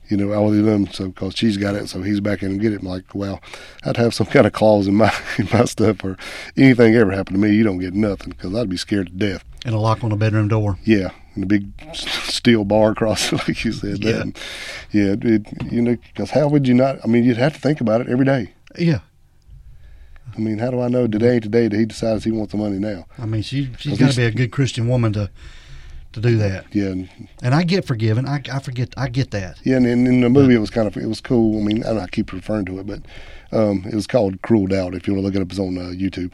you 0.10 0.18
know, 0.18 0.34
all 0.34 0.52
of 0.52 0.66
them. 0.66 0.88
So 0.88 1.10
because 1.10 1.36
she's 1.36 1.58
got 1.58 1.76
it, 1.76 1.88
so 1.90 2.02
he's 2.02 2.20
back 2.22 2.42
in 2.42 2.50
and 2.54 2.60
get 2.62 2.74
it. 2.74 2.82
I'm 2.82 2.88
like, 2.88 3.14
well, 3.14 3.40
I'd 3.84 3.98
have 3.98 4.16
some 4.16 4.26
kind 4.36 4.48
of 4.48 4.54
clause 4.54 4.88
in 4.88 4.96
my 4.96 5.14
in 5.38 5.48
my 5.54 5.66
stuff, 5.66 6.04
or 6.04 6.18
anything 6.58 6.96
ever 6.96 7.12
happened 7.12 7.36
to 7.36 7.42
me, 7.48 7.54
you 7.56 7.64
don't 7.64 7.78
get 7.78 7.94
nothing 7.94 8.30
because 8.32 8.56
I'd 8.56 8.68
be 8.70 8.78
scared 8.78 9.08
to 9.08 9.14
death. 9.14 9.44
And 9.64 9.76
a 9.76 9.80
lock 9.80 10.04
on 10.04 10.10
the 10.10 10.16
bedroom 10.16 10.48
door. 10.48 10.80
Yeah, 10.86 11.12
and 11.36 11.44
a 11.44 11.48
big 11.48 11.68
steel 11.94 12.64
bar 12.64 12.92
across 12.92 13.32
it, 13.32 13.36
like 13.48 13.64
you 13.64 13.72
said. 13.74 14.04
Yeah. 14.04 14.12
That, 14.14 14.40
yeah, 14.92 15.04
it, 15.14 15.26
it- 15.26 15.72
you 15.72 15.82
know, 15.82 15.98
because 16.14 16.32
how 16.32 16.48
would 16.48 16.68
you 16.68 16.74
not? 16.74 16.98
I 17.04 17.08
mean, 17.08 17.24
you'd 17.24 17.38
have 17.38 17.54
to 17.54 17.60
think 17.60 17.82
about 17.82 18.02
it 18.02 18.08
every 18.10 18.26
day. 18.26 18.54
Yeah. 18.78 19.00
I 20.36 20.40
mean, 20.40 20.58
how 20.58 20.70
do 20.72 20.82
I 20.82 20.90
know 20.90 21.08
today 21.08 21.40
today 21.40 21.68
that 21.68 21.78
he 21.78 21.86
decides 21.86 22.24
he 22.26 22.32
wants 22.32 22.52
the 22.52 22.58
money 22.58 22.78
now? 22.78 23.06
I 23.18 23.26
mean, 23.26 23.42
she 23.42 23.70
she's 23.78 23.98
got 23.98 24.12
to 24.12 24.18
be 24.18 24.24
a 24.26 24.32
good 24.32 24.52
Christian 24.52 24.88
woman 24.88 25.14
to 25.14 25.30
to 26.14 26.20
do 26.22 26.38
that. 26.38 26.66
Yeah, 26.74 26.94
and, 27.42 27.54
I 27.56 27.64
get 27.64 27.86
forgiven. 27.86 28.26
I, 28.28 28.42
I 28.52 28.60
forget. 28.60 28.94
I 28.98 29.08
get 29.10 29.32
that. 29.32 29.60
yeah, 29.64 29.78
and 29.78 29.86
in, 29.86 30.08
in 30.08 30.22
the 30.22 30.30
movie 30.30 30.56
it 30.56 30.60
was 30.60 30.70
kind 30.70 30.88
of 30.88 30.98
it 30.98 31.08
was 31.08 31.22
cool. 31.22 31.60
I 31.62 31.64
mean, 31.64 31.84
I 31.84 31.88
don't 31.94 32.00
I 32.00 32.08
keep 32.08 32.34
referring 32.34 32.66
to 32.66 32.80
it, 32.80 32.88
but 32.88 33.02
um, 33.52 33.86
it 33.86 33.94
was 33.96 34.08
called 34.08 34.42
Cruel 34.42 34.68
Doubt. 34.68 34.94
If 34.94 35.08
you 35.08 35.14
want 35.14 35.22
to 35.24 35.26
look 35.26 35.36
it 35.36 35.42
up, 35.42 35.50
it's 35.52 35.60
on 35.60 35.78
uh, 35.78 35.92
YouTube. 35.92 36.34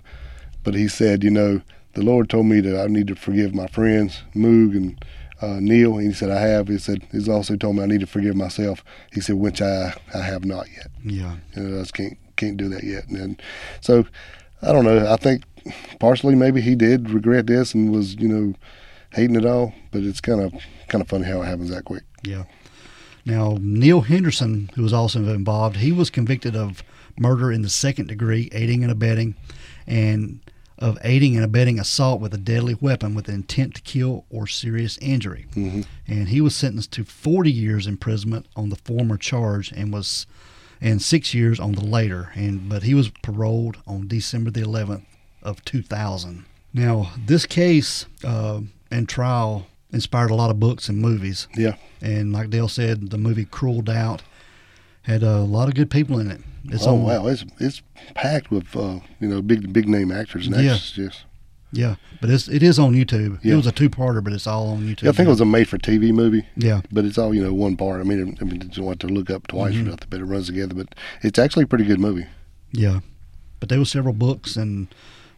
But 0.63 0.73
he 0.75 0.87
said, 0.87 1.23
you 1.23 1.31
know, 1.31 1.61
the 1.93 2.03
Lord 2.03 2.29
told 2.29 2.45
me 2.45 2.59
that 2.61 2.79
I 2.79 2.87
need 2.87 3.07
to 3.07 3.15
forgive 3.15 3.53
my 3.53 3.67
friends, 3.67 4.23
Moog 4.35 4.75
and 4.75 5.03
uh, 5.41 5.59
Neil. 5.59 5.97
And 5.97 6.07
he 6.07 6.13
said, 6.13 6.29
I 6.29 6.39
have. 6.39 6.67
He 6.67 6.77
said, 6.77 7.05
He's 7.11 7.27
also 7.27 7.55
told 7.55 7.75
me 7.75 7.83
I 7.83 7.87
need 7.87 7.99
to 8.01 8.07
forgive 8.07 8.35
myself. 8.35 8.83
He 9.11 9.21
said, 9.21 9.35
which 9.35 9.61
I 9.61 9.93
I 10.13 10.19
have 10.19 10.45
not 10.45 10.67
yet. 10.69 10.87
Yeah. 11.03 11.37
You 11.55 11.63
know, 11.63 11.77
I 11.77 11.81
just 11.81 11.93
can't 11.93 12.17
can't 12.35 12.57
do 12.57 12.69
that 12.69 12.83
yet. 12.83 13.07
And 13.07 13.17
then, 13.17 13.37
so 13.81 14.05
I 14.61 14.71
don't 14.71 14.85
know. 14.85 15.11
I 15.11 15.17
think 15.17 15.43
partially 15.99 16.35
maybe 16.35 16.61
he 16.61 16.75
did 16.75 17.09
regret 17.09 17.47
this 17.47 17.73
and 17.73 17.91
was 17.91 18.15
you 18.15 18.27
know 18.27 18.53
hating 19.13 19.35
it 19.35 19.45
all. 19.45 19.73
But 19.91 20.03
it's 20.03 20.21
kind 20.21 20.41
of 20.41 20.53
kind 20.87 21.01
of 21.01 21.09
funny 21.09 21.25
how 21.25 21.41
it 21.41 21.45
happens 21.45 21.69
that 21.69 21.85
quick. 21.85 22.03
Yeah. 22.23 22.43
Now 23.25 23.57
Neil 23.59 24.01
Henderson, 24.01 24.69
who 24.75 24.83
was 24.83 24.93
also 24.93 25.19
involved, 25.19 25.77
he 25.77 25.91
was 25.91 26.09
convicted 26.09 26.55
of 26.55 26.83
murder 27.19 27.51
in 27.51 27.61
the 27.61 27.69
second 27.69 28.07
degree, 28.07 28.49
aiding 28.51 28.83
and 28.83 28.91
abetting, 28.91 29.35
and 29.85 30.39
of 30.81 30.97
aiding 31.03 31.35
and 31.35 31.45
abetting 31.45 31.79
assault 31.79 32.19
with 32.19 32.33
a 32.33 32.37
deadly 32.37 32.73
weapon 32.73 33.13
with 33.13 33.29
intent 33.29 33.75
to 33.75 33.81
kill 33.81 34.25
or 34.29 34.47
serious 34.47 34.97
injury. 34.97 35.45
Mhm. 35.55 35.85
And 36.07 36.29
he 36.29 36.41
was 36.41 36.55
sentenced 36.55 36.91
to 36.93 37.03
40 37.05 37.51
years 37.51 37.85
imprisonment 37.87 38.47
on 38.55 38.69
the 38.69 38.75
former 38.75 39.17
charge 39.17 39.71
and 39.71 39.93
was 39.93 40.25
and 40.81 40.99
6 40.99 41.33
years 41.35 41.59
on 41.59 41.73
the 41.73 41.85
later 41.85 42.31
and 42.33 42.67
but 42.67 42.81
he 42.83 42.95
was 42.95 43.09
paroled 43.21 43.77
on 43.85 44.07
December 44.07 44.49
the 44.49 44.61
11th 44.61 45.05
of 45.43 45.63
2000. 45.63 46.43
Now, 46.73 47.11
this 47.25 47.45
case 47.45 48.07
uh, 48.23 48.61
and 48.89 49.07
trial 49.07 49.67
inspired 49.93 50.31
a 50.31 50.35
lot 50.35 50.49
of 50.49 50.59
books 50.59 50.89
and 50.89 50.97
movies. 50.99 51.47
Yeah. 51.55 51.75
And 52.01 52.33
like 52.33 52.49
Dale 52.49 52.67
said, 52.69 53.11
the 53.11 53.17
movie 53.17 53.45
Cruel 53.45 53.81
Doubt 53.81 54.23
had 55.03 55.21
a 55.21 55.41
lot 55.41 55.67
of 55.67 55.75
good 55.75 55.89
people 55.91 56.17
in 56.19 56.31
it. 56.31 56.41
It's 56.65 56.85
oh 56.85 56.93
on, 56.95 57.03
wow, 57.03 57.27
it's 57.27 57.43
it's 57.59 57.81
packed 58.13 58.51
with 58.51 58.75
uh, 58.75 58.99
you 59.19 59.27
know 59.27 59.41
big 59.41 59.71
big 59.73 59.87
name 59.89 60.11
actors 60.11 60.47
and 60.47 60.55
Yeah. 60.55 60.73
actresses. 60.73 60.97
Yes. 60.97 61.25
Yeah, 61.73 61.95
but 62.19 62.29
it's 62.29 62.49
it 62.49 62.61
is 62.63 62.77
on 62.77 62.93
YouTube. 62.93 63.39
Yeah. 63.43 63.53
It 63.53 63.55
was 63.57 63.65
a 63.67 63.71
two 63.71 63.89
parter, 63.89 64.21
but 64.23 64.33
it's 64.33 64.45
all 64.45 64.67
on 64.71 64.81
YouTube. 64.81 65.03
Yeah, 65.03 65.09
I 65.09 65.13
think 65.13 65.27
it 65.27 65.29
was 65.29 65.39
a 65.39 65.45
made-for-TV 65.45 66.11
movie, 66.11 66.45
Yeah, 66.57 66.81
but 66.91 67.05
it's 67.05 67.17
all 67.17 67.33
you 67.33 67.41
know 67.41 67.53
one 67.53 67.77
part. 67.77 68.01
I 68.01 68.03
mean, 68.03 68.37
I 68.41 68.43
mean, 68.43 68.55
you 68.61 68.67
don't 68.67 68.87
have 68.87 68.99
to 68.99 69.07
look 69.07 69.29
up 69.29 69.47
twice 69.47 69.73
Mhm. 69.73 69.81
or 69.81 69.89
nothing, 69.91 70.07
but 70.09 70.19
it 70.19 70.25
runs 70.25 70.47
together. 70.47 70.73
But 70.75 70.93
it's 71.21 71.39
actually 71.39 71.63
a 71.63 71.67
pretty 71.67 71.85
good 71.85 71.99
movie. 71.99 72.25
yeah. 72.73 72.99
But 73.61 73.69
there 73.69 73.79
were 73.79 73.85
several 73.85 74.13
books 74.15 74.57
and 74.57 74.87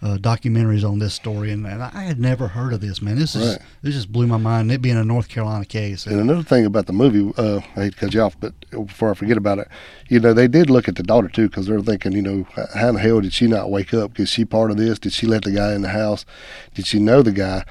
uh, 0.04 0.18
documentaries 0.18 0.84
on 0.88 1.00
this 1.00 1.14
story, 1.14 1.50
and, 1.50 1.66
and 1.66 1.82
I 1.82 2.04
had 2.04 2.20
never 2.20 2.50
heard 2.50 2.74
of 2.74 2.82
this. 2.82 3.02
Man, 3.02 3.16
this 3.18 3.36
is 3.36 3.52
Right. 3.54 3.62
this 3.82 3.94
just 3.96 4.12
blew 4.12 4.28
my 4.28 4.36
mind. 4.38 4.70
It 4.70 4.82
being 4.82 4.98
a 4.98 5.04
North 5.06 5.30
Carolina 5.30 5.64
case. 5.64 6.06
And 6.06 6.20
another 6.20 6.44
thing 6.44 6.66
about 6.66 6.88
the 6.88 6.94
movie, 6.94 7.32
uh, 7.38 7.62
I 7.78 7.84
hate 7.84 7.94
to 7.94 8.00
cut 8.00 8.14
you 8.14 8.22
off, 8.22 8.38
but 8.38 8.54
before 8.70 9.12
I 9.12 9.14
forget 9.14 9.38
about 9.38 9.60
it, 9.60 9.70
you 10.10 10.20
know, 10.20 10.34
they 10.34 10.50
did 10.50 10.70
look 10.70 10.90
at 10.90 10.96
the 10.98 11.04
daughter 11.04 11.30
too, 11.30 11.48
because 11.48 11.68
they're 11.68 11.80
thinking, 11.80 12.12
you 12.12 12.22
know, 12.22 12.46
how 12.76 12.90
in 12.90 12.96
the 12.96 13.02
hell 13.02 13.22
did 13.22 13.32
she 13.34 13.48
not 13.48 13.72
wake 13.72 13.94
up? 13.94 14.20
Is 14.20 14.28
she 14.28 14.44
part 14.44 14.72
of 14.72 14.78
this? 14.78 15.00
Did 15.00 15.14
she 15.14 15.26
let 15.26 15.44
the 15.44 15.52
guy 15.52 15.74
in 15.74 15.84
the 15.84 15.90
house? 15.90 16.26
Did 16.74 16.86
she 16.86 17.00
know 17.00 17.22
the 17.22 17.32
guy? 17.32 17.64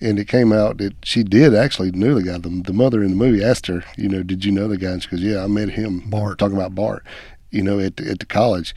And 0.00 0.18
it 0.18 0.26
came 0.26 0.52
out 0.52 0.78
that 0.78 0.94
she 1.04 1.22
did 1.22 1.54
actually 1.54 1.92
knew 1.92 2.14
the 2.14 2.22
guy. 2.24 2.38
The, 2.38 2.62
the 2.64 2.72
mother 2.72 3.02
in 3.04 3.10
the 3.10 3.16
movie 3.16 3.42
asked 3.44 3.66
her, 3.68 3.84
you 3.96 4.08
know, 4.08 4.22
did 4.24 4.44
you 4.44 4.50
know 4.50 4.66
the 4.68 4.78
guy? 4.78 4.90
And 4.90 5.02
she 5.02 5.08
goes, 5.10 5.20
yeah, 5.22 5.44
I 5.44 5.46
met 5.46 5.70
him. 5.70 6.00
Bart. 6.10 6.38
Talking 6.38 6.56
about 6.56 6.74
Bart, 6.74 7.04
you 7.50 7.62
know, 7.62 7.78
at 7.78 8.00
at 8.00 8.18
the 8.20 8.26
college. 8.26 8.74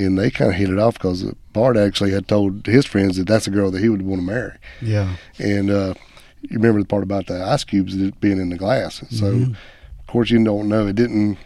And 0.00 0.18
they 0.18 0.30
kind 0.30 0.50
of 0.50 0.56
hit 0.56 0.70
it 0.70 0.78
off 0.78 0.94
because 0.94 1.24
Bart 1.52 1.76
actually 1.76 2.12
had 2.12 2.26
told 2.26 2.66
his 2.66 2.86
friends 2.86 3.16
that 3.18 3.26
that's 3.26 3.46
a 3.46 3.50
girl 3.50 3.70
that 3.70 3.82
he 3.82 3.88
would 3.88 4.02
want 4.02 4.20
to 4.22 4.26
marry. 4.26 4.52
yeah, 4.80 5.16
And 5.38 5.70
uh, 5.70 5.94
you 6.42 6.56
remember 6.56 6.80
the 6.80 6.86
part 6.86 7.02
about 7.02 7.26
the 7.26 7.42
ice 7.44 7.64
cubes 7.64 7.94
being 8.20 8.38
in 8.38 8.48
the 8.48 8.56
glass. 8.56 9.02
So, 9.10 9.26
Mhm. 9.26 9.50
of 10.00 10.06
course, 10.06 10.30
you 10.30 10.42
don't 10.42 10.68
know. 10.68 10.86
It 10.86 10.96
didn't. 10.96 11.36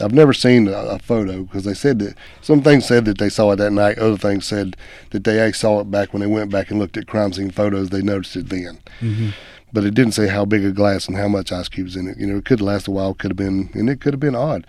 I've 0.00 0.12
never 0.12 0.32
seen 0.34 0.68
a, 0.68 0.72
a 0.72 0.98
photo 0.98 1.42
because 1.44 1.64
they 1.64 1.72
said 1.74 1.98
that 2.00 2.14
some 2.42 2.62
things 2.62 2.84
said 2.86 3.06
that 3.06 3.18
they 3.18 3.30
saw 3.30 3.52
it 3.52 3.56
that 3.56 3.72
night. 3.72 3.98
Other 3.98 4.18
things 4.18 4.44
said 4.44 4.76
that 5.10 5.24
they 5.24 5.50
saw 5.52 5.80
it 5.80 5.90
back 5.90 6.12
when 6.12 6.20
they 6.20 6.26
went 6.28 6.50
back 6.50 6.70
and 6.70 6.78
looked 6.78 6.96
at 6.98 7.06
crime 7.06 7.32
scene 7.32 7.50
photos. 7.50 7.88
They 7.88 8.02
noticed 8.02 8.36
it 8.36 8.48
then, 8.50 8.78
hmm 9.00 9.30
but 9.72 9.84
it 9.84 9.94
didn't 9.94 10.12
say 10.14 10.28
how 10.28 10.44
big 10.44 10.64
a 10.64 10.72
glass 10.72 11.08
and 11.08 11.16
how 11.16 11.28
much 11.28 11.52
ice 11.52 11.68
cubes 11.68 11.96
in 11.96 12.08
it. 12.08 12.18
You 12.18 12.26
know, 12.26 12.38
it 12.38 12.44
could 12.44 12.60
last 12.60 12.88
a 12.88 12.90
while. 12.90 13.14
Could 13.14 13.32
have 13.32 13.36
been, 13.36 13.70
and 13.74 13.90
it 13.90 14.00
could 14.00 14.14
have 14.14 14.20
been 14.20 14.34
odd. 14.34 14.66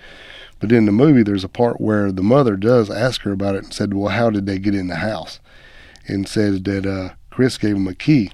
But 0.59 0.71
in 0.71 0.85
the 0.85 0.91
movie, 0.91 1.23
there's 1.23 1.43
a 1.43 1.49
part 1.49 1.79
where 1.79 2.11
the 2.11 2.23
mother 2.23 2.55
does 2.55 2.89
ask 2.89 3.21
her 3.21 3.31
about 3.31 3.55
it 3.55 3.63
and 3.63 3.73
said, 3.73 3.93
"Well, 3.93 4.09
how 4.09 4.29
did 4.29 4.45
they 4.45 4.59
get 4.59 4.75
in 4.75 4.87
the 4.87 4.95
house?" 4.95 5.39
And 6.07 6.27
said 6.27 6.63
that 6.65 6.85
uh, 6.85 7.13
Chris 7.29 7.57
gave 7.57 7.75
him 7.75 7.87
a 7.87 7.95
key. 7.95 8.31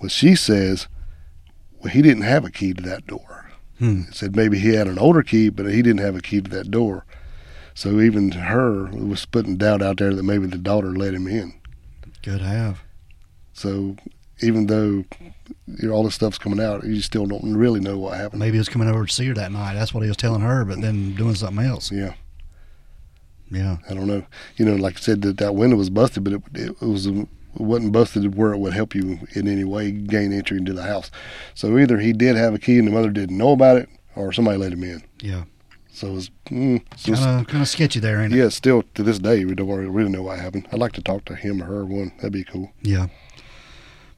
Well, 0.00 0.08
she 0.08 0.34
says, 0.36 0.88
"Well, 1.80 1.92
he 1.92 2.02
didn't 2.02 2.22
have 2.22 2.44
a 2.44 2.50
key 2.50 2.74
to 2.74 2.82
that 2.82 3.06
door." 3.06 3.50
Hmm. 3.78 4.02
Said 4.12 4.36
maybe 4.36 4.58
he 4.60 4.74
had 4.74 4.86
an 4.86 4.98
older 4.98 5.22
key, 5.22 5.48
but 5.48 5.66
he 5.66 5.82
didn't 5.82 6.00
have 6.00 6.14
a 6.14 6.20
key 6.20 6.40
to 6.40 6.50
that 6.50 6.70
door. 6.70 7.04
So 7.74 8.00
even 8.00 8.30
her 8.30 8.84
was 8.92 9.24
putting 9.24 9.56
doubt 9.56 9.82
out 9.82 9.96
there 9.96 10.14
that 10.14 10.22
maybe 10.22 10.46
the 10.46 10.58
daughter 10.58 10.94
let 10.94 11.14
him 11.14 11.26
in. 11.26 11.54
good 12.22 12.42
have. 12.42 12.82
So 13.52 13.96
even 14.42 14.66
though 14.66 15.04
you 15.66 15.88
know, 15.88 15.90
all 15.92 16.04
this 16.04 16.14
stuff's 16.14 16.38
coming 16.38 16.60
out, 16.60 16.84
you 16.84 17.00
still 17.00 17.26
don't 17.26 17.56
really 17.56 17.80
know 17.80 17.98
what 17.98 18.16
happened. 18.16 18.40
Maybe 18.40 18.52
he 18.54 18.58
was 18.58 18.68
coming 18.68 18.88
over 18.88 19.06
to 19.06 19.12
see 19.12 19.26
her 19.26 19.34
that 19.34 19.52
night. 19.52 19.74
That's 19.74 19.92
what 19.94 20.02
he 20.02 20.08
was 20.08 20.16
telling 20.16 20.40
her, 20.42 20.64
but 20.64 20.80
then 20.80 21.14
doing 21.14 21.34
something 21.34 21.64
else. 21.64 21.90
Yeah. 21.92 22.14
Yeah, 23.50 23.78
I 23.88 23.94
don't 23.94 24.06
know. 24.06 24.24
You 24.56 24.64
know, 24.64 24.76
like 24.76 24.96
I 24.96 25.00
said, 25.00 25.22
that 25.22 25.36
that 25.38 25.54
window 25.54 25.76
was 25.76 25.90
busted, 25.90 26.24
but 26.24 26.32
it, 26.32 26.42
it 26.54 26.80
was 26.80 27.06
it 27.06 27.28
wasn't 27.54 27.92
busted 27.92 28.34
where 28.34 28.52
it 28.54 28.58
would 28.58 28.72
help 28.72 28.94
you 28.94 29.18
in 29.34 29.46
any 29.46 29.64
way 29.64 29.90
gain 29.90 30.32
entry 30.32 30.56
into 30.56 30.72
the 30.72 30.84
house. 30.84 31.10
So 31.54 31.76
either 31.78 31.98
he 31.98 32.14
did 32.14 32.36
have 32.36 32.54
a 32.54 32.58
key 32.58 32.78
and 32.78 32.88
the 32.88 32.92
mother 32.92 33.10
didn't 33.10 33.36
know 33.36 33.52
about 33.52 33.76
it, 33.76 33.90
or 34.16 34.32
somebody 34.32 34.56
let 34.56 34.72
him 34.72 34.82
in. 34.84 35.02
yeah. 35.20 35.44
So 35.94 36.06
it 36.06 36.12
was, 36.12 36.30
mm, 36.46 36.82
Kind 37.04 37.40
of 37.42 37.46
kind 37.48 37.60
of 37.62 37.68
sketchy 37.68 38.00
there, 38.00 38.22
ain't 38.22 38.32
it? 38.32 38.36
yeah. 38.38 38.48
Still 38.48 38.82
to 38.94 39.02
this 39.02 39.18
day, 39.18 39.44
we 39.44 39.54
don't 39.54 39.68
really 39.68 40.08
know 40.10 40.22
what 40.22 40.38
happened. 40.38 40.66
I'd 40.72 40.78
like 40.78 40.92
to 40.92 41.02
talk 41.02 41.26
to 41.26 41.34
him 41.34 41.62
or 41.62 41.66
her 41.66 41.84
one. 41.84 42.12
That'd 42.16 42.32
be 42.32 42.44
cool. 42.44 42.72
Yeah. 42.80 43.08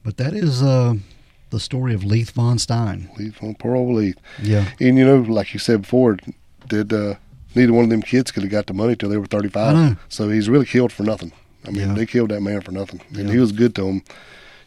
But 0.04 0.16
that 0.18 0.34
is 0.34 0.62
uh, 0.62 0.94
the 1.50 1.58
story 1.60 1.94
of 1.94 2.04
Leith 2.04 2.30
Von 2.32 2.58
Stein. 2.58 3.08
Leave 3.18 3.38
on 3.42 3.54
poor 3.54 3.74
old 3.74 3.94
Leith. 3.96 4.18
Yeah. 4.42 4.68
And 4.80 4.98
you 4.98 5.04
know, 5.04 5.18
like 5.20 5.52
you 5.54 5.58
said 5.60 5.82
before, 5.82 6.18
did 6.68 6.92
uh, 6.92 7.14
neither 7.54 7.72
one 7.72 7.84
of 7.84 7.90
them 7.90 8.02
kids 8.02 8.30
could 8.30 8.42
have 8.42 8.52
got 8.52 8.66
the 8.66 8.74
money 8.74 8.96
till 8.96 9.08
they 9.08 9.16
were 9.16 9.26
thirty-five. 9.26 9.96
So 10.08 10.28
he's 10.28 10.48
really 10.48 10.66
killed 10.66 10.92
for 10.92 11.02
nothing. 11.04 11.32
I 11.66 11.70
mean, 11.70 11.88
Yeah. 11.88 11.94
they 11.94 12.04
killed 12.06 12.30
that 12.30 12.42
man 12.42 12.60
for 12.60 12.72
nothing, 12.72 13.00
and 13.16 13.26
Yeah. 13.28 13.32
he 13.32 13.38
was 13.38 13.50
good 13.52 13.74
to 13.76 13.86
him. 13.86 14.02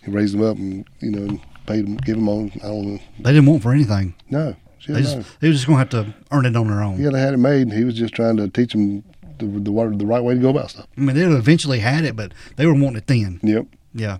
He 0.04 0.10
raised 0.12 0.34
him 0.34 0.44
up, 0.44 0.58
and 0.58 0.86
you 1.00 1.12
know, 1.12 1.40
paid 1.68 1.86
him, 1.86 1.98
give 1.98 2.18
him 2.18 2.28
on. 2.30 2.52
I 2.56 2.68
don't 2.68 2.94
know. 2.94 3.00
They 3.20 3.34
didn't 3.34 3.46
want 3.46 3.62
for 3.62 3.72
anything. 3.74 4.16
No, 4.32 4.56
They 4.88 4.94
no. 4.94 5.00
just 5.02 5.40
they 5.40 5.50
were 5.50 5.54
just 5.54 5.68
gonna 5.68 5.78
have 5.80 5.90
to 5.90 6.16
earn 6.32 6.46
it 6.48 6.56
on 6.56 6.68
their 6.68 6.82
own. 6.82 7.00
yeah, 7.00 7.12
they 7.12 7.20
had 7.20 7.36
it 7.36 7.38
made. 7.38 7.72
He 7.72 7.84
was 7.84 7.94
just 7.96 8.16
trying 8.16 8.38
to 8.38 8.48
teach 8.50 8.72
them 8.72 9.04
the 9.38 9.46
the, 9.46 9.72
the 9.98 10.06
right 10.08 10.24
way 10.24 10.34
to 10.34 10.40
go 10.40 10.50
about 10.50 10.72
stuff. 10.72 10.88
I 10.98 11.02
mean, 11.02 11.16
they 11.16 11.22
eventually 11.24 11.80
had 11.80 12.06
it, 12.06 12.16
but 12.16 12.32
they 12.56 12.66
were 12.66 12.74
wanting 12.74 12.96
it 12.96 13.06
then. 13.08 13.40
Yep, 13.44 13.68
Yeah. 13.94 14.18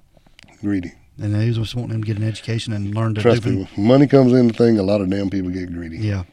greedy. 0.62 0.92
And 1.20 1.34
they 1.34 1.48
was 1.48 1.58
just 1.58 1.76
wanting 1.76 1.94
them 1.94 2.02
to 2.04 2.08
get 2.08 2.18
an 2.18 2.24
education 2.28 2.74
and 2.74 2.94
learn 2.94 3.16
to 3.16 3.22
Trust 3.22 3.44
do. 3.44 3.52
me, 3.52 3.70
money 3.76 4.06
comes 4.08 4.34
in 4.34 4.48
the 4.48 4.54
thing, 4.54 4.78
a 4.78 4.84
lot 4.84 5.02
of 5.02 5.10
damn 5.10 5.30
people 5.30 5.50
get 5.50 5.74
greedy. 5.74 5.98
Yeah. 5.98 6.24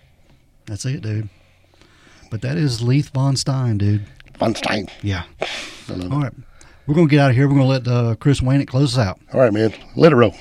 That's 0.67 0.85
it, 0.85 1.01
dude. 1.03 1.29
But 2.31 2.43
that 2.43 2.57
is 2.57 2.83
Leith 2.83 3.11
Von 3.11 3.37
Stein, 3.37 3.79
dude. 3.79 4.05
Feinstein. 4.39 4.91
Yeah. 5.03 5.25
I 5.89 5.93
love 5.93 6.01
it. 6.07 6.13
All 6.13 6.21
right. 6.23 6.33
We're 6.87 6.95
gonna 6.95 7.07
get 7.07 7.21
out 7.21 7.31
of 7.31 7.37
here. 7.37 7.49
We're 7.49 7.55
gonna 7.55 7.67
let 7.67 7.89
uh, 7.89 8.15
Chris 8.17 8.43
Wayne 8.43 8.61
it 8.61 8.67
close 8.67 8.99
us 8.99 9.07
out. 9.07 9.19
All 9.33 9.41
right, 9.41 9.53
man. 9.53 9.73
Let 9.97 10.13
it 10.13 10.17
roll. 10.17 10.35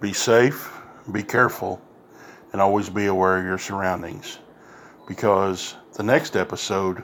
Be 0.00 0.12
safe, 0.12 0.72
be 1.12 1.22
careful, 1.22 1.80
and 2.52 2.60
always 2.60 2.88
be 2.88 3.06
aware 3.06 3.38
of 3.38 3.44
your 3.44 3.58
surroundings 3.58 4.38
because 5.08 5.74
the 5.94 6.02
next 6.02 6.36
episode 6.36 7.02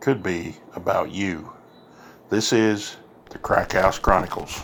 could 0.00 0.22
be 0.22 0.54
about 0.74 1.10
you. 1.10 1.52
This 2.30 2.52
is 2.52 2.96
the 3.30 3.38
Crack 3.38 3.72
House 3.72 3.98
Chronicles. 3.98 4.62